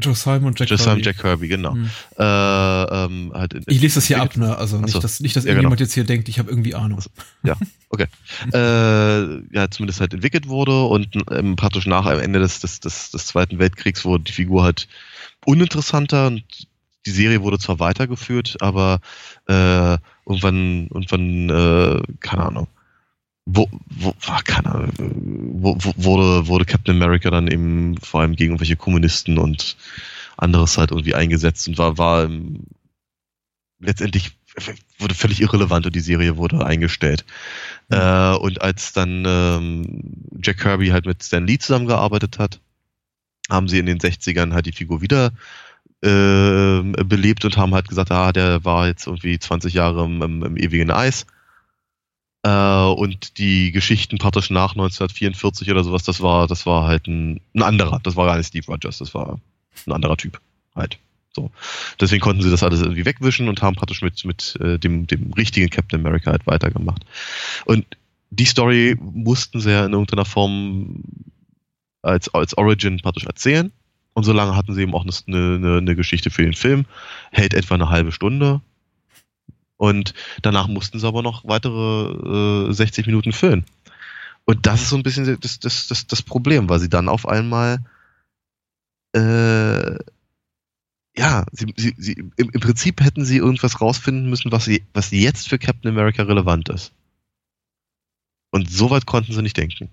Joe 0.00 0.14
Simon 0.14 0.46
und 0.46 0.60
Jack 0.60 0.68
Joe 0.68 0.78
Kirby. 0.78 0.90
Simon, 0.90 1.02
Jack 1.02 1.18
Kirby, 1.18 1.48
genau. 1.48 1.74
Mhm. 1.74 1.90
Äh, 2.18 2.24
ähm, 2.24 3.32
halt 3.34 3.54
in, 3.54 3.64
ich 3.66 3.80
lese 3.80 3.96
das 3.96 4.06
hier 4.06 4.22
ab, 4.22 4.36
ne? 4.36 4.56
Also 4.56 4.78
nicht, 4.78 4.92
so. 4.92 5.00
dass, 5.00 5.18
nicht, 5.18 5.34
dass 5.34 5.44
ja, 5.44 5.50
irgendjemand 5.50 5.78
genau. 5.78 5.86
jetzt 5.86 5.94
hier 5.94 6.04
denkt, 6.04 6.28
ich 6.28 6.38
habe 6.38 6.48
irgendwie 6.48 6.76
Ahnung. 6.76 6.98
Also, 6.98 7.10
ja, 7.42 7.56
okay. 7.88 8.06
äh, 8.52 9.56
ja, 9.56 9.70
zumindest 9.70 10.00
halt 10.00 10.14
entwickelt 10.14 10.46
wurde 10.46 10.84
und 10.84 11.08
ähm, 11.32 11.56
praktisch 11.56 11.86
nach 11.86 12.06
am 12.06 12.20
Ende 12.20 12.38
des, 12.38 12.60
des, 12.60 12.78
des, 12.78 13.10
des 13.10 13.26
Zweiten 13.26 13.58
Weltkriegs 13.58 14.04
wurde 14.04 14.24
die 14.24 14.32
Figur 14.32 14.62
halt 14.62 14.86
uninteressanter 15.48 16.26
und 16.26 16.44
die 17.06 17.10
Serie 17.10 17.42
wurde 17.42 17.58
zwar 17.58 17.80
weitergeführt, 17.80 18.58
aber 18.60 19.00
äh, 19.48 19.96
irgendwann, 20.26 20.88
irgendwann, 20.88 21.48
äh, 21.48 22.02
keine 22.20 22.44
Ahnung, 22.44 22.68
wo, 23.46 23.66
wo, 23.86 24.14
keine 24.44 24.74
Ahnung, 24.74 24.92
wo, 24.98 25.76
wo, 25.80 25.92
wurde, 25.96 26.48
wurde 26.48 26.66
Captain 26.66 26.94
America 26.94 27.30
dann 27.30 27.48
eben 27.48 27.96
vor 27.96 28.20
allem 28.20 28.36
gegen 28.36 28.50
irgendwelche 28.50 28.76
Kommunisten 28.76 29.38
und 29.38 29.78
anderes 30.36 30.76
halt 30.76 30.90
irgendwie 30.90 31.14
eingesetzt 31.14 31.66
und 31.66 31.78
war, 31.78 31.96
war 31.96 32.24
ähm, 32.24 32.64
letztendlich 33.80 34.36
wurde 34.98 35.14
völlig 35.14 35.40
irrelevant 35.40 35.86
und 35.86 35.94
die 35.94 36.00
Serie 36.00 36.36
wurde 36.36 36.66
eingestellt. 36.66 37.24
Mhm. 37.88 37.96
Äh, 37.96 38.36
und 38.36 38.60
als 38.60 38.92
dann 38.92 39.24
ähm, 39.26 40.02
Jack 40.42 40.58
Kirby 40.58 40.88
halt 40.88 41.06
mit 41.06 41.22
Stan 41.22 41.46
Lee 41.46 41.58
zusammengearbeitet 41.58 42.38
hat, 42.38 42.60
haben 43.48 43.68
sie 43.68 43.78
in 43.78 43.86
den 43.86 43.98
60ern 43.98 44.52
halt 44.52 44.66
die 44.66 44.72
Figur 44.72 45.00
wieder 45.00 45.32
äh, 46.02 46.82
belebt 47.04 47.44
und 47.44 47.56
haben 47.56 47.74
halt 47.74 47.88
gesagt, 47.88 48.12
ah, 48.12 48.32
der 48.32 48.64
war 48.64 48.86
jetzt 48.86 49.06
irgendwie 49.06 49.38
20 49.38 49.74
Jahre 49.74 50.04
im, 50.04 50.22
im, 50.22 50.42
im 50.42 50.56
ewigen 50.56 50.90
Eis. 50.90 51.26
Äh, 52.44 52.50
und 52.50 53.38
die 53.38 53.72
Geschichten 53.72 54.18
praktisch 54.18 54.50
nach 54.50 54.72
1944 54.72 55.70
oder 55.70 55.82
sowas, 55.82 56.04
das 56.04 56.20
war, 56.20 56.46
das 56.46 56.66
war 56.66 56.86
halt 56.86 57.08
ein, 57.08 57.40
ein 57.54 57.62
anderer. 57.62 58.00
Das 58.02 58.16
war 58.16 58.26
gar 58.26 58.36
nicht 58.36 58.46
Steve 58.46 58.66
Rogers, 58.66 58.98
das 58.98 59.14
war 59.14 59.40
ein 59.86 59.92
anderer 59.92 60.16
Typ 60.16 60.40
halt. 60.74 60.98
So. 61.34 61.50
Deswegen 62.00 62.20
konnten 62.20 62.42
sie 62.42 62.50
das 62.50 62.62
alles 62.62 62.80
irgendwie 62.80 63.04
wegwischen 63.04 63.48
und 63.48 63.62
haben 63.62 63.76
praktisch 63.76 64.02
mit, 64.02 64.24
mit 64.24 64.56
äh, 64.60 64.78
dem, 64.78 65.06
dem 65.06 65.32
richtigen 65.32 65.70
Captain 65.70 66.00
America 66.00 66.30
halt 66.30 66.46
weitergemacht. 66.46 67.04
Und 67.64 67.84
die 68.30 68.44
Story 68.44 68.96
mussten 69.00 69.60
sie 69.60 69.70
ja 69.70 69.86
in 69.86 69.92
irgendeiner 69.92 70.24
Form 70.24 71.02
als, 72.02 72.32
als 72.34 72.56
Origin 72.56 72.98
praktisch 72.98 73.24
erzählen. 73.24 73.72
Und 74.14 74.24
so 74.24 74.32
lange 74.32 74.56
hatten 74.56 74.74
sie 74.74 74.82
eben 74.82 74.94
auch 74.94 75.04
eine, 75.04 75.56
eine, 75.56 75.78
eine 75.78 75.96
Geschichte 75.96 76.30
für 76.30 76.42
den 76.42 76.54
Film. 76.54 76.86
Hält 77.30 77.54
etwa 77.54 77.74
eine 77.74 77.88
halbe 77.88 78.12
Stunde. 78.12 78.60
Und 79.76 80.12
danach 80.42 80.66
mussten 80.66 80.98
sie 80.98 81.06
aber 81.06 81.22
noch 81.22 81.44
weitere 81.44 82.68
äh, 82.70 82.72
60 82.72 83.06
Minuten 83.06 83.32
füllen. 83.32 83.64
Und 84.44 84.66
das 84.66 84.82
ist 84.82 84.88
so 84.88 84.96
ein 84.96 85.02
bisschen 85.02 85.38
das, 85.40 85.60
das, 85.60 85.86
das, 85.86 86.06
das 86.06 86.22
Problem, 86.22 86.68
weil 86.68 86.80
sie 86.80 86.88
dann 86.88 87.08
auf 87.08 87.28
einmal 87.28 87.78
äh, 89.14 89.96
ja, 91.18 91.44
sie, 91.52 91.66
sie, 91.76 91.94
sie, 91.98 92.12
im, 92.12 92.32
im 92.36 92.60
Prinzip 92.60 93.00
hätten 93.00 93.24
sie 93.24 93.38
irgendwas 93.38 93.80
rausfinden 93.80 94.30
müssen, 94.30 94.52
was, 94.52 94.64
sie, 94.64 94.84
was 94.94 95.10
jetzt 95.10 95.48
für 95.48 95.58
Captain 95.58 95.90
America 95.90 96.22
relevant 96.22 96.68
ist. 96.68 96.92
Und 98.50 98.70
so 98.70 98.90
weit 98.90 99.04
konnten 99.04 99.32
sie 99.32 99.42
nicht 99.42 99.56
denken. 99.56 99.90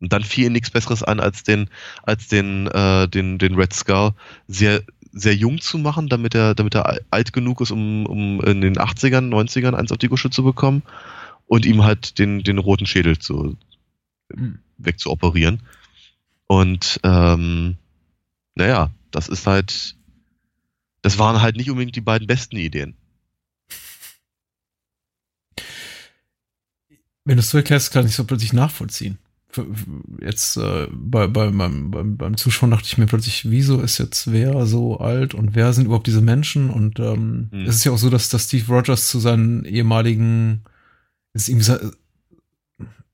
Und 0.00 0.12
dann 0.12 0.24
fiel 0.24 0.44
ihnen 0.44 0.52
nichts 0.52 0.70
Besseres 0.70 1.02
an, 1.02 1.20
als 1.20 1.42
den, 1.42 1.70
als 2.02 2.28
den, 2.28 2.66
äh, 2.68 3.08
den, 3.08 3.38
den 3.38 3.54
Red 3.54 3.72
Skull 3.72 4.12
sehr, 4.46 4.82
sehr 5.12 5.34
jung 5.34 5.60
zu 5.60 5.78
machen, 5.78 6.08
damit 6.08 6.34
er, 6.34 6.54
damit 6.54 6.74
er 6.74 7.00
alt 7.10 7.32
genug 7.32 7.62
ist, 7.62 7.70
um, 7.70 8.04
um 8.04 8.40
in 8.42 8.60
den 8.60 8.76
80ern, 8.76 9.30
90ern 9.30 9.74
eins 9.74 9.92
auf 9.92 9.98
die 9.98 10.08
Gusche 10.08 10.28
zu 10.28 10.42
bekommen 10.42 10.82
und 11.46 11.64
ihm 11.64 11.82
halt 11.84 12.18
den, 12.18 12.42
den 12.42 12.58
roten 12.58 12.86
Schädel 12.86 13.18
zu, 13.18 13.56
mhm. 14.28 14.58
wegzuoperieren. 14.76 15.62
Und 16.46 17.00
ähm, 17.02 17.78
naja, 18.54 18.90
das 19.10 19.28
ist 19.28 19.46
halt, 19.46 19.96
das 21.00 21.18
waren 21.18 21.40
halt 21.40 21.56
nicht 21.56 21.70
unbedingt 21.70 21.96
die 21.96 22.02
beiden 22.02 22.26
besten 22.26 22.56
Ideen. 22.56 22.94
Wenn 27.24 27.36
du 27.36 27.40
es 27.40 27.50
so 27.50 27.56
erklärst, 27.56 27.92
kann 27.92 28.04
ich 28.04 28.10
es 28.10 28.16
so 28.16 28.24
plötzlich 28.24 28.52
nachvollziehen 28.52 29.18
jetzt 30.20 30.56
äh, 30.56 30.88
bei, 30.90 31.26
bei, 31.26 31.50
beim, 31.50 31.90
beim, 31.90 32.16
beim 32.16 32.36
Zuschauen 32.36 32.70
dachte 32.70 32.86
ich 32.86 32.98
mir 32.98 33.06
plötzlich, 33.06 33.50
wieso 33.50 33.80
ist 33.80 33.98
jetzt 33.98 34.32
wer 34.32 34.66
so 34.66 34.98
alt 34.98 35.34
und 35.34 35.54
wer 35.54 35.72
sind 35.72 35.86
überhaupt 35.86 36.06
diese 36.06 36.20
Menschen? 36.20 36.70
Und 36.70 36.98
ähm, 36.98 37.48
hm. 37.50 37.66
es 37.66 37.76
ist 37.76 37.84
ja 37.84 37.92
auch 37.92 37.98
so, 37.98 38.10
dass, 38.10 38.28
dass 38.28 38.44
Steve 38.44 38.72
Rogers 38.72 39.08
zu 39.08 39.18
seinen 39.18 39.64
ehemaligen 39.64 40.62
ist 41.32 41.48
ihm 41.48 41.58
ist, 41.58 41.70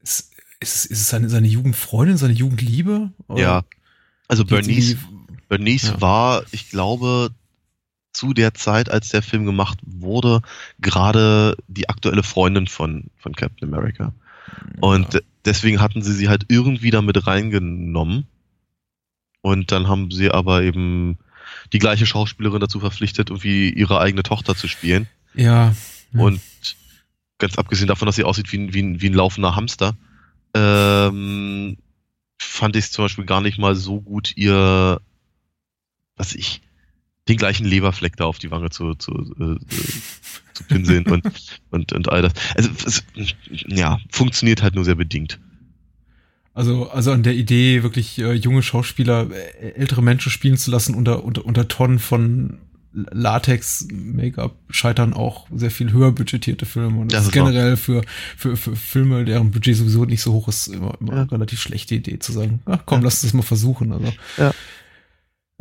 ist, 0.03 0.87
ist 0.87 0.91
es 0.91 1.09
seine, 1.09 1.29
seine 1.29 1.49
Jugendfreundin, 1.49 2.17
seine 2.17 2.35
Jugendliebe? 2.35 3.11
Oder? 3.29 3.41
Ja. 3.41 3.65
Also 4.29 4.45
Bernice, 4.45 4.97
Bernice 5.49 5.89
ja. 5.89 6.01
war, 6.01 6.45
ich 6.53 6.71
glaube, 6.71 7.31
zu 8.13 8.33
der 8.33 8.55
Zeit, 8.55 8.91
als 8.91 9.09
der 9.09 9.23
Film 9.23 9.45
gemacht 9.45 9.79
wurde, 9.85 10.41
gerade 10.81 11.57
die 11.67 11.89
aktuelle 11.89 12.23
Freundin 12.23 12.67
von, 12.67 13.11
von 13.17 13.35
Captain 13.35 13.69
America. 13.69 14.13
Und 14.81 15.15
ja 15.15 15.21
deswegen 15.45 15.81
hatten 15.81 16.03
sie 16.03 16.13
sie 16.13 16.29
halt 16.29 16.47
irgendwie 16.49 16.91
damit 16.91 17.27
reingenommen. 17.27 18.27
Und 19.41 19.73
dann 19.73 19.89
haben 19.89 20.11
sie 20.11 20.31
aber 20.31 20.63
eben 20.63 21.19
die 21.73 21.79
gleiche 21.79 22.07
Schauspielerin 22.07 22.61
dazu 22.61 22.81
verpflichtet, 22.81 23.31
irgendwie 23.31 23.71
ihre 23.71 24.01
eigene 24.01 24.23
Tochter 24.23 24.55
zu 24.55 24.69
spielen. 24.69 25.09
Ja. 25.35 25.75
Und 26.13 26.41
ganz 27.39 27.59
abgesehen 27.59 27.89
davon, 27.89 28.07
dass 28.07 28.17
sie 28.17 28.25
aussieht 28.25 28.53
wie 28.53 28.59
ein, 28.59 28.75
wie 28.75 28.83
ein, 28.83 29.01
wie 29.01 29.11
ein 29.11 29.15
laufender 29.15 29.57
Hamster, 29.57 29.97
ähm, 30.55 31.79
fand 32.39 32.77
ich 32.77 32.85
es 32.85 32.93
zum 32.93 33.07
Beispiel 33.07 33.25
gar 33.25 33.41
nicht 33.41 33.59
mal 33.59 33.75
so 33.75 34.01
gut, 34.01 34.37
ihr, 34.37 35.01
was 36.17 36.35
ich, 36.35 36.61
den 37.29 37.37
gleichen 37.37 37.65
Leberfleck 37.65 38.17
da 38.17 38.25
auf 38.25 38.39
die 38.39 38.51
Wange 38.51 38.71
zu, 38.71 38.95
zu, 38.95 39.13
äh, 39.41 39.59
zu 40.55 40.65
pinseln 40.65 41.07
und, 41.07 41.25
und, 41.71 41.93
und 41.93 42.09
all 42.11 42.23
das. 42.23 42.33
Also 42.55 42.71
es, 42.87 43.05
ja, 43.67 43.99
funktioniert 44.11 44.63
halt 44.63 44.75
nur 44.75 44.85
sehr 44.85 44.95
bedingt. 44.95 45.39
Also, 46.55 46.91
also 46.91 47.13
an 47.13 47.23
der 47.23 47.35
Idee, 47.35 47.83
wirklich 47.83 48.19
äh, 48.19 48.33
junge 48.35 48.63
Schauspieler, 48.63 49.29
äh, 49.31 49.71
ältere 49.71 50.03
Menschen 50.03 50.31
spielen 50.31 50.59
zu 50.59 50.71
lassen 50.71 50.95
unter, 50.95 51.25
unter, 51.25 51.47
unter 51.47 51.67
Tonnen 51.67 51.99
von 51.99 52.59
Latex-Make-up 52.93 54.55
scheitern 54.69 55.15
auch 55.15 55.47
sehr 55.55 55.71
viel 55.71 55.93
höher 55.93 56.13
budgetierte 56.13 56.67
Filme. 56.67 57.01
Und 57.01 57.13
das, 57.13 57.21
das 57.21 57.27
ist 57.29 57.33
generell 57.33 57.77
für, 57.79 58.03
für, 58.37 58.57
für 58.57 58.77
Filme, 58.77 59.25
deren 59.25 59.51
Budget 59.51 59.77
sowieso 59.77 60.05
nicht 60.05 60.21
so 60.21 60.33
hoch 60.33 60.49
ist, 60.49 60.67
immer, 60.67 60.95
immer 61.01 61.15
ja. 61.15 61.23
eine 61.23 61.33
relativ 61.33 61.61
schlechte 61.61 61.95
Idee 61.95 62.19
zu 62.19 62.33
sagen, 62.33 62.61
ach 62.67 62.81
komm, 62.85 63.01
ja. 63.01 63.05
lass 63.05 63.15
uns 63.15 63.23
das 63.23 63.35
mal 63.35 63.43
versuchen. 63.43 63.93
Also. 63.93 64.13
Ja. 64.37 64.53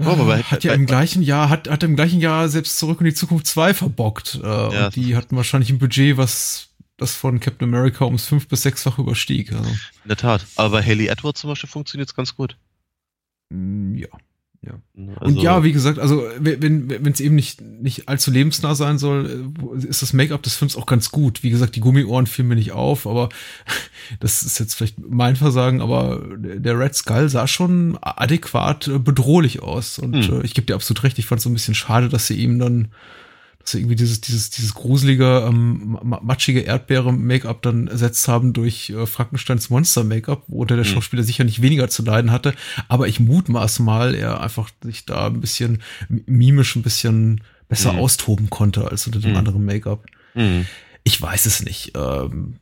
Oh, 0.06 0.22
aber 0.22 0.38
hat 0.40 0.64
ja 0.64 0.74
im 0.74 0.86
gleichen 0.86 1.22
Jahr, 1.22 1.50
hat, 1.50 1.70
hat 1.70 1.84
im 1.84 1.96
gleichen 1.96 2.20
Jahr 2.20 2.50
selbst 2.50 2.78
zurück 2.78 3.00
in 3.02 3.06
die 3.06 3.14
Zukunft 3.14 3.48
2 3.48 3.74
verbockt. 3.74 4.40
Äh, 4.42 4.48
ja. 4.48 4.86
Und 4.86 4.96
die 4.96 5.16
hatten 5.16 5.36
wahrscheinlich 5.36 5.70
ein 5.70 5.80
Budget, 5.80 6.18
was 6.18 6.70
das 6.98 7.16
von 7.16 7.40
Captain 7.40 7.68
America 7.68 8.06
ums 8.06 8.26
fünf- 8.26 8.48
bis 8.48 8.62
sechsfach 8.62 9.00
überstieg. 9.00 9.52
Also. 9.52 9.70
In 9.70 10.08
der 10.08 10.18
Tat. 10.18 10.46
Aber 10.56 10.70
bei 10.78 10.84
Haley 10.84 11.08
Edwards 11.08 11.42
zum 11.42 11.50
Beispiel 11.50 11.70
funktioniert 11.70 12.10
es 12.10 12.16
ganz 12.16 12.36
gut. 12.36 12.58
Mm, 13.50 13.96
ja. 13.96 14.08
Ja. 14.64 14.74
Also, 15.16 15.26
und 15.26 15.42
ja, 15.42 15.64
wie 15.64 15.72
gesagt, 15.72 15.98
also 15.98 16.24
wenn 16.38 16.88
wenn 16.88 17.12
es 17.12 17.20
eben 17.20 17.34
nicht 17.34 17.62
nicht 17.62 18.08
allzu 18.08 18.30
lebensnah 18.30 18.76
sein 18.76 19.00
soll, 19.00 19.52
äh, 19.84 19.88
ist 19.88 20.04
das 20.04 20.14
Make-up 20.14 20.44
des 20.44 20.56
Films 20.56 20.76
auch 20.76 20.86
ganz 20.86 21.10
gut. 21.10 21.42
Wie 21.42 21.50
gesagt, 21.50 21.76
die 21.76 21.80
Gummiohren 21.80 22.28
fielen 22.28 22.48
mir 22.48 22.56
nicht 22.56 22.72
auf, 22.72 23.08
aber 23.08 23.30
das 24.20 24.44
ist 24.44 24.60
jetzt 24.60 24.76
vielleicht 24.76 25.00
mein 25.00 25.36
Versagen, 25.36 25.82
aber 25.82 26.22
der 26.38 26.78
Red 26.78 26.94
Skull 26.94 27.28
sah 27.28 27.48
schon 27.48 27.98
adäquat 28.02 28.88
äh, 28.88 29.00
bedrohlich 29.00 29.64
aus 29.64 29.98
und 29.98 30.28
hm. 30.28 30.42
Äh, 30.42 30.46
ich 30.46 30.54
gebe 30.54 30.68
dir 30.68 30.76
absolut 30.76 31.04
recht, 31.04 31.18
ich 31.18 31.26
fand 31.26 31.40
es 31.40 31.44
so 31.44 31.50
ein 31.50 31.54
bisschen 31.54 31.76
schade, 31.76 32.08
dass 32.08 32.28
sie 32.28 32.36
ihm 32.36 32.60
dann 32.60 32.90
dass 33.62 33.72
sie 33.72 33.80
irgendwie 33.80 33.96
dieses, 33.96 34.22
dieses, 34.22 34.50
dieses 34.50 34.74
gruselige, 34.74 35.46
ähm, 35.48 36.00
matschige 36.02 36.62
Erdbeere-Make-up 36.62 37.62
dann 37.62 37.88
ersetzt 37.88 38.28
haben 38.28 38.54
durch 38.54 38.90
äh, 38.90 39.06
Frankensteins 39.06 39.70
Monster-Make-up, 39.70 40.44
wo 40.48 40.66
der, 40.66 40.78
der 40.78 40.86
mhm. 40.86 40.90
Schauspieler 40.90 41.24
sicher 41.24 41.44
nicht 41.44 41.62
weniger 41.62 41.90
zu 41.90 42.04
leiden 42.04 42.32
hatte. 42.32 42.54
Aber 42.88 43.08
ich 43.08 43.20
mutmaße 43.20 43.84
mal, 43.84 44.16
er 44.16 44.42
einfach 44.42 44.70
sich 44.84 45.06
da 45.06 45.28
ein 45.28 45.42
bisschen 45.42 45.82
mimisch 46.08 46.76
ein 46.76 46.82
bisschen 46.82 47.42
besser 47.68 47.94
mhm. 47.94 48.00
austoben 48.00 48.50
konnte 48.50 48.90
als 48.90 49.06
unter 49.06 49.20
dem 49.20 49.32
mhm. 49.32 49.38
anderen 49.38 49.66
Make-up. 49.66 50.06
Mhm. 50.34 50.66
Ich 51.04 51.22
weiß 51.22 51.46
es 51.46 51.64
nicht. 51.64 51.94
Ähm, 51.96 52.56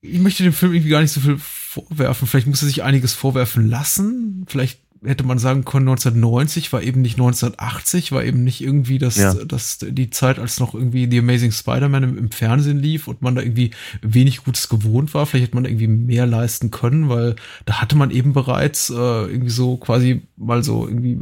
ich 0.00 0.18
möchte 0.20 0.42
dem 0.42 0.52
Film 0.52 0.74
irgendwie 0.74 0.90
gar 0.90 1.00
nicht 1.00 1.12
so 1.12 1.20
viel 1.20 1.38
vorwerfen. 1.38 2.28
Vielleicht 2.28 2.46
muss 2.46 2.62
er 2.62 2.68
sich 2.68 2.82
einiges 2.82 3.14
vorwerfen 3.14 3.68
lassen. 3.68 4.44
Vielleicht 4.46 4.80
hätte 5.04 5.24
man 5.24 5.38
sagen 5.38 5.64
können, 5.64 5.88
1990 5.88 6.72
war 6.72 6.82
eben 6.82 7.02
nicht 7.02 7.14
1980, 7.14 8.12
war 8.12 8.24
eben 8.24 8.44
nicht 8.44 8.60
irgendwie 8.60 8.98
das, 8.98 9.16
ja. 9.16 9.34
das, 9.34 9.78
die 9.80 10.10
Zeit, 10.10 10.38
als 10.38 10.60
noch 10.60 10.74
irgendwie 10.74 11.08
The 11.10 11.18
Amazing 11.18 11.52
Spider-Man 11.52 12.02
im, 12.02 12.18
im, 12.18 12.30
Fernsehen 12.30 12.78
lief 12.78 13.08
und 13.08 13.22
man 13.22 13.34
da 13.34 13.42
irgendwie 13.42 13.70
wenig 14.02 14.44
Gutes 14.44 14.68
gewohnt 14.68 15.14
war. 15.14 15.26
Vielleicht 15.26 15.46
hätte 15.46 15.56
man 15.56 15.64
irgendwie 15.64 15.88
mehr 15.88 16.26
leisten 16.26 16.70
können, 16.70 17.08
weil 17.08 17.36
da 17.66 17.80
hatte 17.80 17.96
man 17.96 18.10
eben 18.10 18.32
bereits 18.32 18.90
äh, 18.90 18.94
irgendwie 18.94 19.50
so 19.50 19.76
quasi 19.76 20.22
mal 20.36 20.62
so 20.62 20.86
irgendwie 20.86 21.18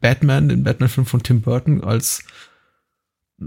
Batman, 0.00 0.48
den 0.48 0.64
Batman-Film 0.64 1.06
von 1.06 1.22
Tim 1.22 1.40
Burton 1.40 1.82
als, 1.82 2.24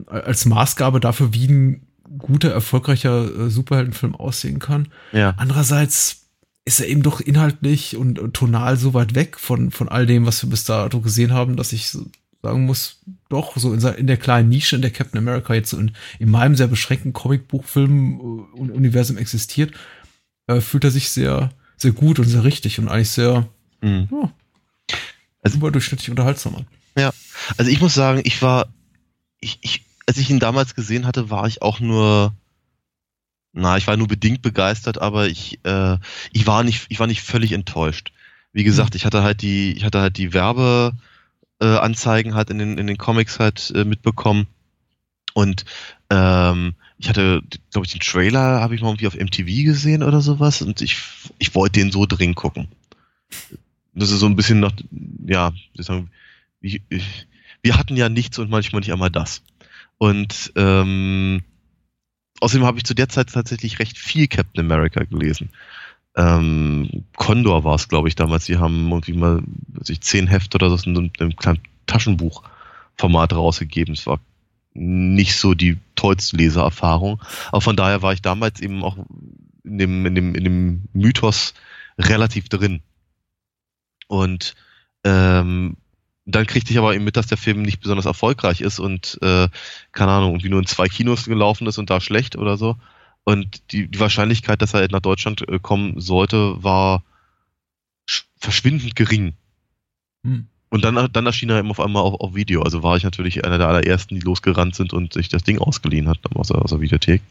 als 0.07 0.45
Maßgabe 0.45 0.99
dafür, 0.99 1.33
wie 1.33 1.47
ein 1.47 1.87
guter, 2.17 2.51
erfolgreicher 2.51 3.25
äh, 3.25 3.49
Superheldenfilm 3.49 4.15
aussehen 4.15 4.59
kann. 4.59 4.87
Ja. 5.11 5.33
Andererseits 5.37 6.24
ist 6.65 6.79
er 6.79 6.87
eben 6.87 7.03
doch 7.03 7.21
inhaltlich 7.21 7.95
und, 7.95 8.17
und, 8.17 8.33
tonal 8.33 8.75
so 8.75 8.95
weit 8.95 9.13
weg 9.13 9.39
von, 9.39 9.69
von 9.69 9.87
all 9.87 10.07
dem, 10.07 10.25
was 10.25 10.43
wir 10.43 10.49
bis 10.49 10.63
dato 10.63 10.99
gesehen 10.99 11.31
haben, 11.31 11.55
dass 11.55 11.71
ich 11.71 11.95
sagen 12.41 12.65
muss, 12.65 13.01
doch, 13.29 13.55
so 13.55 13.73
in, 13.73 13.81
in 13.81 14.07
der 14.07 14.17
kleinen 14.17 14.49
Nische, 14.49 14.75
in 14.75 14.81
der 14.81 14.91
Captain 14.91 15.19
America 15.19 15.53
jetzt 15.53 15.73
in, 15.73 15.91
in 16.19 16.31
meinem 16.31 16.55
sehr 16.55 16.67
beschränkten 16.67 17.13
Comicbuchfilm-Universum 17.13 19.17
existiert, 19.17 19.73
äh, 20.47 20.59
fühlt 20.59 20.83
er 20.83 20.91
sich 20.91 21.09
sehr, 21.09 21.51
sehr 21.77 21.91
gut 21.91 22.19
und 22.19 22.25
sehr 22.25 22.43
richtig 22.43 22.79
und 22.79 22.87
eigentlich 22.87 23.11
sehr 23.11 23.47
mhm. 23.81 24.07
ja, 24.11 24.31
also, 25.41 25.57
überdurchschnittlich 25.57 26.09
unterhaltsam 26.09 26.55
an. 26.55 26.67
Ja, 26.97 27.13
also 27.57 27.69
ich 27.69 27.81
muss 27.81 27.93
sagen, 27.93 28.21
ich 28.23 28.41
war, 28.41 28.67
ich, 29.39 29.59
ich, 29.61 29.85
als 30.07 30.17
ich 30.17 30.29
ihn 30.29 30.39
damals 30.39 30.73
gesehen 30.73 31.05
hatte, 31.05 31.29
war 31.29 31.47
ich 31.47 31.61
auch 31.61 31.79
nur 31.79 32.33
na, 33.55 33.77
ich 33.77 33.87
war 33.87 33.95
nur 33.95 34.07
bedingt 34.07 34.41
begeistert, 34.41 35.01
aber 35.01 35.27
ich, 35.27 35.59
äh, 35.63 35.97
ich 36.33 36.45
war 36.45 36.63
nicht, 36.63 36.85
ich 36.89 36.99
war 36.99 37.07
nicht 37.07 37.21
völlig 37.21 37.53
enttäuscht. 37.53 38.11
Wie 38.51 38.65
gesagt, 38.65 38.93
mhm. 38.93 38.97
ich 38.97 39.05
hatte 39.05 39.23
halt 39.23 39.41
die, 39.41 39.71
ich 39.71 39.85
hatte 39.85 40.01
halt 40.01 40.17
die 40.17 40.33
Werbeanzeigen 40.33 42.33
äh, 42.33 42.35
halt 42.35 42.49
in 42.49 42.59
den, 42.59 42.77
in 42.77 42.87
den 42.87 42.97
Comics 42.97 43.39
halt 43.39 43.71
äh, 43.73 43.85
mitbekommen. 43.85 44.47
Und 45.33 45.63
ähm, 46.09 46.75
ich 46.97 47.09
hatte, 47.09 47.41
glaube 47.71 47.85
ich, 47.85 47.93
den 47.93 48.01
Trailer 48.01 48.61
habe 48.61 48.75
ich 48.75 48.81
mal 48.81 48.89
irgendwie 48.89 49.07
auf 49.07 49.15
MTV 49.15 49.63
gesehen 49.63 50.03
oder 50.03 50.21
sowas 50.21 50.61
und 50.61 50.81
ich, 50.81 50.97
ich 51.39 51.55
wollte 51.55 51.79
den 51.79 51.91
so 51.91 52.05
dringend 52.05 52.35
gucken. 52.35 52.67
Das 53.93 54.11
ist 54.11 54.19
so 54.19 54.25
ein 54.25 54.35
bisschen 54.35 54.59
noch, 54.59 54.73
ja, 55.25 55.53
ich, 56.61 56.81
ich, 56.89 57.27
wir 57.61 57.77
hatten 57.77 57.95
ja 57.95 58.09
nichts 58.09 58.37
und 58.37 58.49
manchmal 58.49 58.81
nicht 58.81 58.91
einmal 58.91 59.11
das. 59.11 59.43
Und 59.97 60.51
ähm, 60.55 61.43
Außerdem 62.41 62.65
habe 62.65 62.77
ich 62.77 62.83
zu 62.83 62.93
der 62.93 63.09
Zeit 63.09 63.31
tatsächlich 63.31 63.79
recht 63.79 63.97
viel 63.97 64.27
Captain 64.27 64.65
America 64.65 65.03
gelesen. 65.03 65.49
Ähm, 66.15 67.05
Condor 67.15 67.63
war 67.63 67.75
es, 67.75 67.87
glaube 67.87 68.07
ich, 68.07 68.15
damals. 68.15 68.45
Die 68.45 68.57
haben 68.57 68.89
irgendwie 68.89 69.13
mal 69.13 69.43
sich 69.81 70.01
zehn 70.01 70.27
Hefte 70.27 70.55
oder 70.55 70.77
so 70.77 70.89
in 70.89 71.11
einem 71.19 71.35
kleinen 71.35 71.61
Taschenbuchformat 71.87 73.33
rausgegeben. 73.33 73.93
Es 73.93 74.07
war 74.07 74.19
nicht 74.73 75.37
so 75.37 75.53
die 75.53 75.77
tollste 75.95 76.37
Lesererfahrung. 76.37 77.21
Aber 77.49 77.61
von 77.61 77.75
daher 77.75 78.01
war 78.01 78.13
ich 78.13 78.21
damals 78.21 78.59
eben 78.61 78.83
auch 78.83 78.97
in 79.63 79.77
dem, 79.77 80.05
in 80.05 80.15
dem, 80.15 80.35
in 80.35 80.43
dem 80.43 80.81
Mythos 80.93 81.53
relativ 81.97 82.49
drin. 82.49 82.81
Und 84.07 84.55
ähm, 85.03 85.77
dann 86.25 86.47
kriegte 86.47 86.71
ich 86.71 86.77
aber 86.79 86.95
eben 86.95 87.03
mit, 87.03 87.17
dass 87.17 87.27
der 87.27 87.37
Film 87.37 87.61
nicht 87.61 87.79
besonders 87.79 88.05
erfolgreich 88.05 88.61
ist 88.61 88.79
und, 88.79 89.19
äh, 89.21 89.47
keine 89.91 90.11
Ahnung, 90.11 90.31
irgendwie 90.31 90.49
nur 90.49 90.59
in 90.59 90.65
zwei 90.65 90.87
Kinos 90.87 91.25
gelaufen 91.25 91.67
ist 91.67 91.77
und 91.77 91.89
da 91.89 92.01
schlecht 92.01 92.35
oder 92.35 92.57
so. 92.57 92.77
Und 93.23 93.71
die, 93.71 93.87
die 93.87 93.99
Wahrscheinlichkeit, 93.99 94.61
dass 94.61 94.73
er 94.73 94.87
nach 94.89 95.01
Deutschland 95.01 95.47
äh, 95.47 95.59
kommen 95.59 95.99
sollte, 96.01 96.63
war 96.63 97.03
verschwindend 98.37 98.95
gering. 98.95 99.33
Hm. 100.23 100.47
Und 100.69 100.83
dann, 100.83 101.11
dann 101.11 101.25
erschien 101.25 101.49
er 101.49 101.59
eben 101.59 101.69
auf 101.69 101.79
einmal 101.79 102.03
auch 102.03 102.19
auf 102.19 102.35
Video. 102.35 102.61
Also 102.63 102.83
war 102.83 102.97
ich 102.97 103.03
natürlich 103.03 103.45
einer 103.45 103.57
der 103.57 103.67
allerersten, 103.67 104.15
die 104.15 104.21
losgerannt 104.21 104.75
sind 104.75 104.93
und 104.93 105.13
sich 105.13 105.29
das 105.29 105.43
Ding 105.43 105.59
ausgeliehen 105.59 106.09
hat 106.09 106.19
aus 106.35 106.47
der, 106.47 106.61
aus 106.61 106.71
der 106.71 106.81
Videothek. 106.81 107.21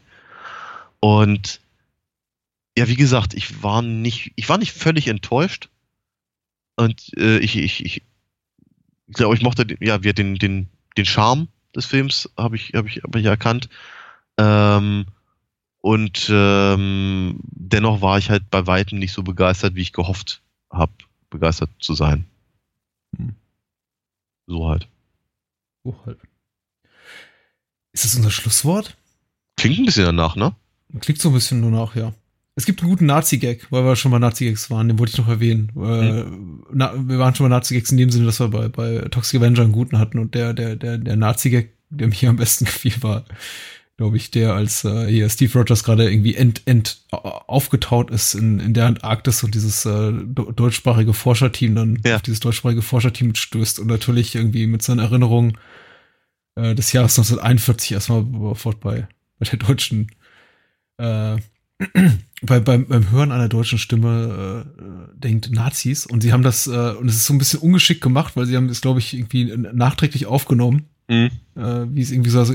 Und 0.99 1.59
ja, 2.77 2.87
wie 2.87 2.95
gesagt, 2.95 3.33
ich 3.33 3.61
war 3.61 3.81
nicht, 3.81 4.31
ich 4.35 4.49
war 4.49 4.57
nicht 4.57 4.71
völlig 4.71 5.07
enttäuscht. 5.07 5.69
Und 6.77 7.11
äh, 7.17 7.37
ich, 7.37 7.57
ich 7.57 7.85
ich 7.85 8.01
glaube, 9.07 9.35
ich 9.35 9.41
mochte 9.41 9.65
ja 9.79 10.03
wir 10.03 10.13
den 10.13 10.35
den 10.35 10.69
den 10.97 11.05
Charme 11.05 11.47
des 11.75 11.85
Films 11.85 12.29
habe 12.37 12.55
ich 12.55 12.73
habe 12.73 12.87
ich 12.87 13.03
habe 13.03 13.19
ich 13.19 13.25
erkannt. 13.25 13.69
Ähm, 14.37 15.05
und 15.81 16.29
ähm, 16.31 17.39
dennoch 17.43 18.01
war 18.01 18.17
ich 18.17 18.29
halt 18.29 18.49
bei 18.49 18.65
weitem 18.65 18.97
nicht 18.97 19.13
so 19.13 19.21
begeistert, 19.21 19.75
wie 19.75 19.81
ich 19.81 19.93
gehofft 19.93 20.41
habe, 20.71 20.91
begeistert 21.29 21.69
zu 21.79 21.93
sein. 21.93 22.25
Hm. 23.15 23.35
So 24.47 24.67
halt. 24.67 24.87
So 25.83 25.95
halt. 26.05 26.19
Ist 27.91 28.03
das 28.03 28.15
unser 28.15 28.31
Schlusswort? 28.31 28.97
Klingt 29.57 29.77
ein 29.77 29.85
bisschen 29.85 30.05
danach, 30.05 30.35
ne? 30.35 30.55
Klingt 31.01 31.21
so 31.21 31.29
ein 31.29 31.33
bisschen 31.33 31.61
danach, 31.61 31.95
ja. 31.95 32.13
Es 32.57 32.65
gibt 32.65 32.81
einen 32.81 32.89
guten 32.89 33.05
Nazi-Gag, 33.05 33.67
weil 33.69 33.83
wir 33.83 33.97
schon 33.97 34.11
mal 34.11 34.19
Nazi-Gags 34.19 34.71
waren, 34.71 34.87
den 34.87 34.97
wollte 34.97 35.11
ich 35.11 35.17
noch 35.17 35.27
erwähnen. 35.27 35.71
Hm. 35.75 36.63
na, 36.73 36.93
wir 36.95 37.19
waren 37.19 37.35
schon 37.35 37.49
mal 37.49 37.55
Nazi-Gags 37.55 37.91
in 37.91 37.97
dem 37.97 38.09
Sinne, 38.09 38.25
dass 38.25 38.39
wir 38.39 38.47
bei, 38.47 38.69
bei 38.69 38.99
Toxic 39.09 39.41
Avenger 39.41 39.63
einen 39.63 39.73
guten 39.73 39.99
hatten 39.99 40.19
und 40.19 40.35
der, 40.35 40.53
der, 40.53 40.77
der, 40.77 40.97
der 40.97 41.15
Nazi-Gag, 41.17 41.73
der 41.89 42.07
mir 42.07 42.29
am 42.29 42.37
besten 42.37 42.65
gefiel, 42.65 42.93
war, 43.01 43.25
glaube 43.97 44.15
ich, 44.15 44.31
der, 44.31 44.53
als 44.53 44.85
äh, 44.85 45.07
hier 45.07 45.29
Steve 45.29 45.51
Rogers 45.59 45.83
gerade 45.83 46.09
irgendwie 46.09 46.35
ent, 46.35 46.61
ent 46.65 47.01
aufgetaut 47.11 48.09
ist 48.09 48.35
in, 48.35 48.61
in 48.61 48.73
der 48.73 48.85
Antarktis 48.85 49.43
und 49.43 49.53
dieses 49.53 49.85
äh, 49.85 50.13
deutschsprachige 50.13 51.13
Forscherteam 51.13 51.75
dann 51.75 51.99
ja. 52.05 52.15
auf 52.15 52.21
dieses 52.21 52.39
deutschsprachige 52.39 52.81
Forscherteam 52.81 53.35
stößt 53.35 53.79
und 53.79 53.87
natürlich 53.87 54.33
irgendwie 54.33 54.67
mit 54.67 54.81
seinen 54.81 54.99
Erinnerungen 54.99 55.57
äh, 56.55 56.73
des 56.73 56.93
Jahres 56.93 57.17
1941 57.19 57.91
erstmal 57.91 58.25
sofort 58.31 58.79
bei, 58.79 59.09
bei 59.39 59.45
der 59.45 59.59
deutschen 59.59 60.09
äh, 60.97 61.37
bei, 62.45 62.59
beim, 62.59 62.87
beim 62.87 63.11
Hören 63.11 63.31
einer 63.31 63.49
deutschen 63.49 63.77
Stimme 63.77 64.65
äh, 64.65 65.19
denkt 65.19 65.51
Nazis 65.51 66.05
und 66.05 66.21
sie 66.21 66.33
haben 66.33 66.43
das 66.43 66.67
äh, 66.67 66.71
und 66.71 67.07
es 67.07 67.15
ist 67.15 67.25
so 67.25 67.33
ein 67.33 67.37
bisschen 67.37 67.59
ungeschickt 67.59 68.01
gemacht, 68.01 68.35
weil 68.35 68.45
sie 68.45 68.55
haben 68.55 68.69
es 68.69 68.81
glaube 68.81 68.99
ich 68.99 69.13
irgendwie 69.13 69.55
nachträglich 69.55 70.25
aufgenommen, 70.25 70.85
mhm. 71.07 71.31
äh, 71.55 71.85
wie 71.93 72.01
es 72.01 72.11
irgendwie 72.11 72.29
so 72.29 72.45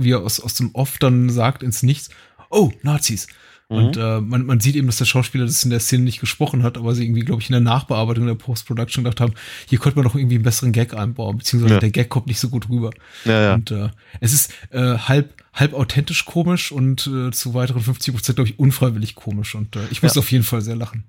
wie 0.00 0.12
er 0.12 0.20
aus, 0.20 0.40
aus 0.40 0.54
dem 0.54 0.74
Off 0.74 0.98
dann 0.98 1.30
sagt 1.30 1.62
ins 1.62 1.82
Nichts. 1.82 2.10
Oh 2.50 2.70
Nazis 2.82 3.28
Und 3.70 3.98
äh, 3.98 4.20
man, 4.22 4.46
man 4.46 4.60
sieht 4.60 4.76
eben, 4.76 4.86
dass 4.86 4.96
der 4.96 5.04
Schauspieler 5.04 5.44
das 5.44 5.62
in 5.62 5.68
der 5.68 5.80
Szene 5.80 6.04
nicht 6.04 6.20
gesprochen 6.20 6.62
hat, 6.62 6.78
aber 6.78 6.94
sie 6.94 7.04
irgendwie, 7.04 7.20
glaube 7.20 7.42
ich, 7.42 7.50
in 7.50 7.52
der 7.52 7.60
Nachbearbeitung 7.60 8.26
der 8.26 8.34
Post-Production 8.34 9.04
gedacht 9.04 9.20
haben, 9.20 9.34
hier 9.68 9.78
könnte 9.78 9.96
man 9.98 10.04
doch 10.04 10.14
irgendwie 10.14 10.36
einen 10.36 10.44
besseren 10.44 10.72
Gag 10.72 10.94
einbauen, 10.94 11.36
beziehungsweise 11.36 11.74
Ja. 11.74 11.80
der 11.80 11.90
Gag 11.90 12.08
kommt 12.08 12.28
nicht 12.28 12.40
so 12.40 12.48
gut 12.48 12.70
rüber. 12.70 12.90
Ja, 13.26 13.42
ja. 13.42 13.54
Und 13.54 13.70
äh, 13.70 13.90
es 14.20 14.32
ist 14.32 14.52
äh, 14.70 14.96
halb, 14.96 15.34
halb 15.52 15.74
authentisch 15.74 16.24
komisch 16.24 16.72
und 16.72 17.06
äh, 17.08 17.30
zu 17.30 17.52
weiteren 17.52 17.82
50 17.82 18.14
Prozent, 18.14 18.36
glaube 18.36 18.48
ich, 18.48 18.58
unfreiwillig 18.58 19.14
komisch. 19.14 19.54
Und 19.54 19.76
äh, 19.76 19.80
ich 19.90 20.02
muss 20.02 20.14
Ja. 20.14 20.20
auf 20.20 20.32
jeden 20.32 20.44
Fall 20.44 20.62
sehr 20.62 20.76
lachen. 20.76 21.04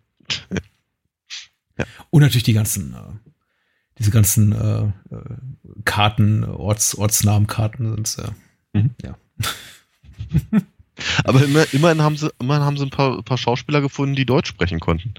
Ja. 1.77 1.85
Und 2.09 2.21
natürlich 2.23 2.43
die 2.43 2.51
ganzen, 2.53 2.93
äh, 2.93 2.97
diese 3.99 4.11
ganzen 4.11 4.51
äh, 4.51 4.81
äh, 4.83 4.91
Karten, 5.85 6.43
Orts, 6.43 6.93
Ortsnamenkarten 6.95 7.95
sind 7.95 8.05
sehr, 8.07 8.35
Mhm. 8.73 8.89
ja. 9.01 9.17
Aber 11.23 11.43
immer, 11.43 11.65
immerhin 11.73 12.01
haben 12.01 12.17
sie, 12.17 12.29
immerhin 12.39 12.63
haben 12.63 12.77
sie 12.77 12.83
ein 12.85 12.89
paar, 12.89 13.21
paar 13.23 13.37
Schauspieler 13.37 13.81
gefunden, 13.81 14.15
die 14.15 14.25
Deutsch 14.25 14.49
sprechen 14.49 14.79
konnten. 14.79 15.13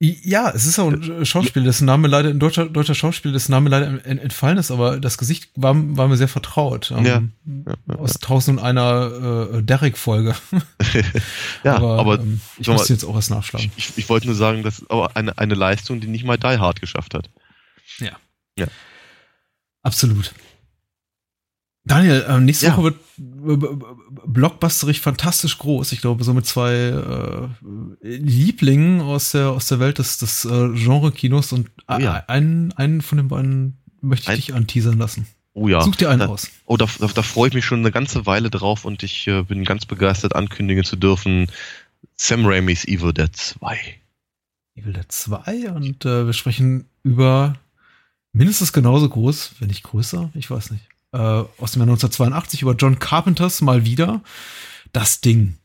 Ja, 0.00 0.50
es 0.54 0.64
ist 0.64 0.78
auch 0.78 0.92
ein 0.92 1.26
Schauspiel, 1.26 1.64
dessen 1.64 1.84
Name 1.84 2.06
leider, 2.06 2.28
ein 2.30 2.38
deutscher, 2.38 2.66
deutscher 2.66 2.94
Schauspiel, 2.94 3.32
dessen 3.32 3.50
Name 3.50 3.68
leider 3.68 3.88
en- 4.06 4.18
entfallen 4.18 4.56
ist, 4.56 4.70
aber 4.70 5.00
das 5.00 5.18
Gesicht 5.18 5.50
war, 5.56 5.74
war 5.96 6.06
mir 6.06 6.16
sehr 6.16 6.28
vertraut. 6.28 6.92
Ähm, 6.96 7.04
Ja. 7.04 7.96
Aus 7.96 8.12
tausend 8.20 8.60
und 8.60 8.64
einer 8.64 9.48
äh, 9.54 9.62
Derek-Folge. 9.62 10.36
Ja, 11.64 11.74
aber, 11.76 11.98
aber, 11.98 12.20
ähm, 12.20 12.40
ich 12.58 12.68
muss 12.68 12.88
jetzt 12.88 13.02
auch 13.02 13.16
erst 13.16 13.30
nachschlagen. 13.32 13.72
ich, 13.76 13.90
ich 13.96 14.08
wollte 14.08 14.26
nur 14.28 14.36
sagen, 14.36 14.62
das 14.62 14.78
ist 14.78 14.88
aber 14.90 15.16
eine, 15.16 15.36
eine 15.36 15.54
Leistung, 15.54 15.98
die 16.00 16.06
nicht 16.06 16.24
mal 16.24 16.36
Die 16.38 16.46
Hard 16.58 16.80
geschafft 16.80 17.14
hat. 17.14 17.28
Absolut. 19.82 20.32
Daniel, 21.88 22.24
ähm, 22.28 22.44
nächste 22.44 22.66
Ja. 22.66 22.76
Woche 22.76 22.94
wird 23.16 23.62
äh, 23.62 23.66
blockbusterig 24.26 25.00
fantastisch 25.00 25.58
groß. 25.58 25.92
Ich 25.92 26.00
glaube, 26.00 26.22
so 26.24 26.32
mit 26.34 26.46
zwei 26.46 26.72
äh, 26.74 27.48
Lieblingen 28.02 29.00
aus 29.00 29.32
der, 29.32 29.48
aus 29.50 29.66
der 29.66 29.80
Welt 29.80 29.98
des, 29.98 30.18
des 30.18 30.44
äh, 30.44 30.68
Genre-Kinos 30.74 31.52
und 31.52 31.70
Oh 31.88 31.98
ja. 31.98 32.24
einen, 32.28 32.72
einen 32.72 33.00
von 33.02 33.18
den 33.18 33.28
beiden 33.28 33.78
möchte 34.00 34.24
ich 34.24 34.28
Ein- 34.28 34.36
dich 34.36 34.54
anteasern 34.54 34.98
lassen. 34.98 35.26
Oh 35.54 35.66
ja. 35.66 35.80
Such 35.80 35.96
dir 35.96 36.10
einen 36.10 36.20
Da- 36.20 36.26
aus. 36.26 36.48
Oh, 36.66 36.76
da, 36.76 36.86
da, 37.00 37.06
da 37.08 37.22
freue 37.22 37.48
ich 37.48 37.54
mich 37.54 37.64
schon 37.64 37.80
eine 37.80 37.90
ganze 37.90 38.26
Weile 38.26 38.50
drauf 38.50 38.84
und 38.84 39.02
ich 39.02 39.26
äh, 39.26 39.42
bin 39.42 39.64
ganz 39.64 39.86
begeistert, 39.86 40.36
ankündigen 40.36 40.84
zu 40.84 40.94
dürfen, 40.96 41.46
Sam 42.14 42.46
Raimis 42.46 42.84
Evil 42.86 43.12
Dead 43.12 43.34
2. 43.34 43.76
Evil 44.76 44.92
Dead 44.92 45.10
2 45.10 45.72
und 45.72 46.04
äh, 46.04 46.26
wir 46.26 46.32
sprechen 46.32 46.84
über 47.02 47.54
mindestens 48.32 48.72
genauso 48.72 49.08
groß, 49.08 49.52
wenn 49.58 49.68
nicht 49.68 49.82
größer, 49.82 50.30
ich 50.34 50.48
weiß 50.50 50.70
nicht, 50.70 50.84
äh, 51.12 51.18
aus 51.18 51.72
dem 51.72 51.80
Jahr 51.80 51.88
1982 51.88 52.62
über 52.62 52.74
John 52.74 52.98
Carpenters 52.98 53.60
mal 53.60 53.84
wieder 53.84 54.22
das 54.92 55.20
Ding. 55.20 55.56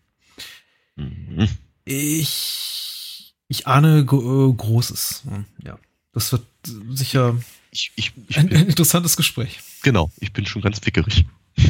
Mhm. 0.96 1.48
Ich, 1.86 3.36
ich 3.48 3.68
ahne 3.68 4.00
äh, 4.00 4.04
Großes. 4.04 5.24
Ja, 5.64 5.78
das 6.14 6.32
wird 6.32 6.46
sicher 6.92 7.38
Ich, 7.72 7.92
ich, 7.96 8.14
ich 8.28 8.38
ein, 8.38 8.50
ein 8.50 8.68
interessantes 8.68 9.18
Gespräch. 9.18 9.60
genau, 9.82 10.12
ich 10.20 10.32
bin 10.34 10.46
schon 10.46 10.62
ganz 10.62 10.86
wickerig. 10.86 11.26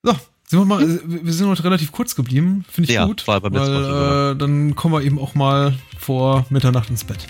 So, 0.00 0.12
sind 0.46 0.60
wir 0.60 0.64
mal, 0.64 0.82
äh, 0.82 1.00
wir 1.04 1.32
sind 1.32 1.48
heute 1.48 1.64
relativ 1.64 1.90
kurz 1.90 2.14
geblieben, 2.14 2.64
finde 2.70 2.88
ich 2.88 2.94
Ja, 2.94 3.04
gut, 3.04 3.26
war 3.26 3.40
beim 3.40 3.52
letzten 3.52 3.72
Mal 3.72 3.82
weil 3.82 4.32
äh, 4.32 4.38
dann 4.38 4.76
kommen 4.76 4.94
wir 4.94 5.02
eben 5.02 5.18
auch 5.18 5.34
mal 5.34 5.76
vor 5.98 6.46
Mitternacht 6.50 6.88
ins 6.88 7.04
Bett. 7.04 7.26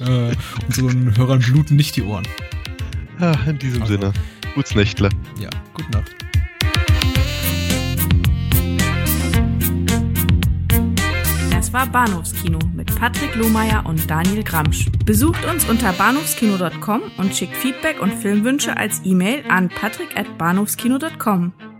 äh, 0.08 0.36
unseren 0.66 1.16
Hörern 1.16 1.40
bluten 1.40 1.76
nicht 1.76 1.96
die 1.96 2.02
Ohren. 2.02 2.26
Ja, 3.20 3.32
in 3.46 3.58
diesem 3.58 3.82
Also. 3.82 3.94
Sinne. 3.94 4.12
Gut's 4.54 4.74
Nächtle. 4.74 5.08
Ja, 5.38 5.50
gute 5.74 5.90
Nacht. 5.90 6.14
Das 11.50 11.72
war 11.72 11.86
Bahnhofskino 11.86 12.58
mit 12.74 12.94
Patrick 12.98 13.34
Lohmeier 13.34 13.84
und 13.86 14.08
Daniel 14.10 14.42
Gramsch. 14.42 14.86
Besucht 15.04 15.44
uns 15.44 15.68
unter 15.68 15.92
bahnhofskino.com 15.92 17.02
und 17.18 17.34
schickt 17.34 17.56
Feedback 17.56 18.00
und 18.00 18.12
Filmwünsche 18.14 18.76
als 18.76 19.02
E-Mail 19.04 19.44
an 19.48 19.68
patrick@bahnhofskino.com. 19.68 21.52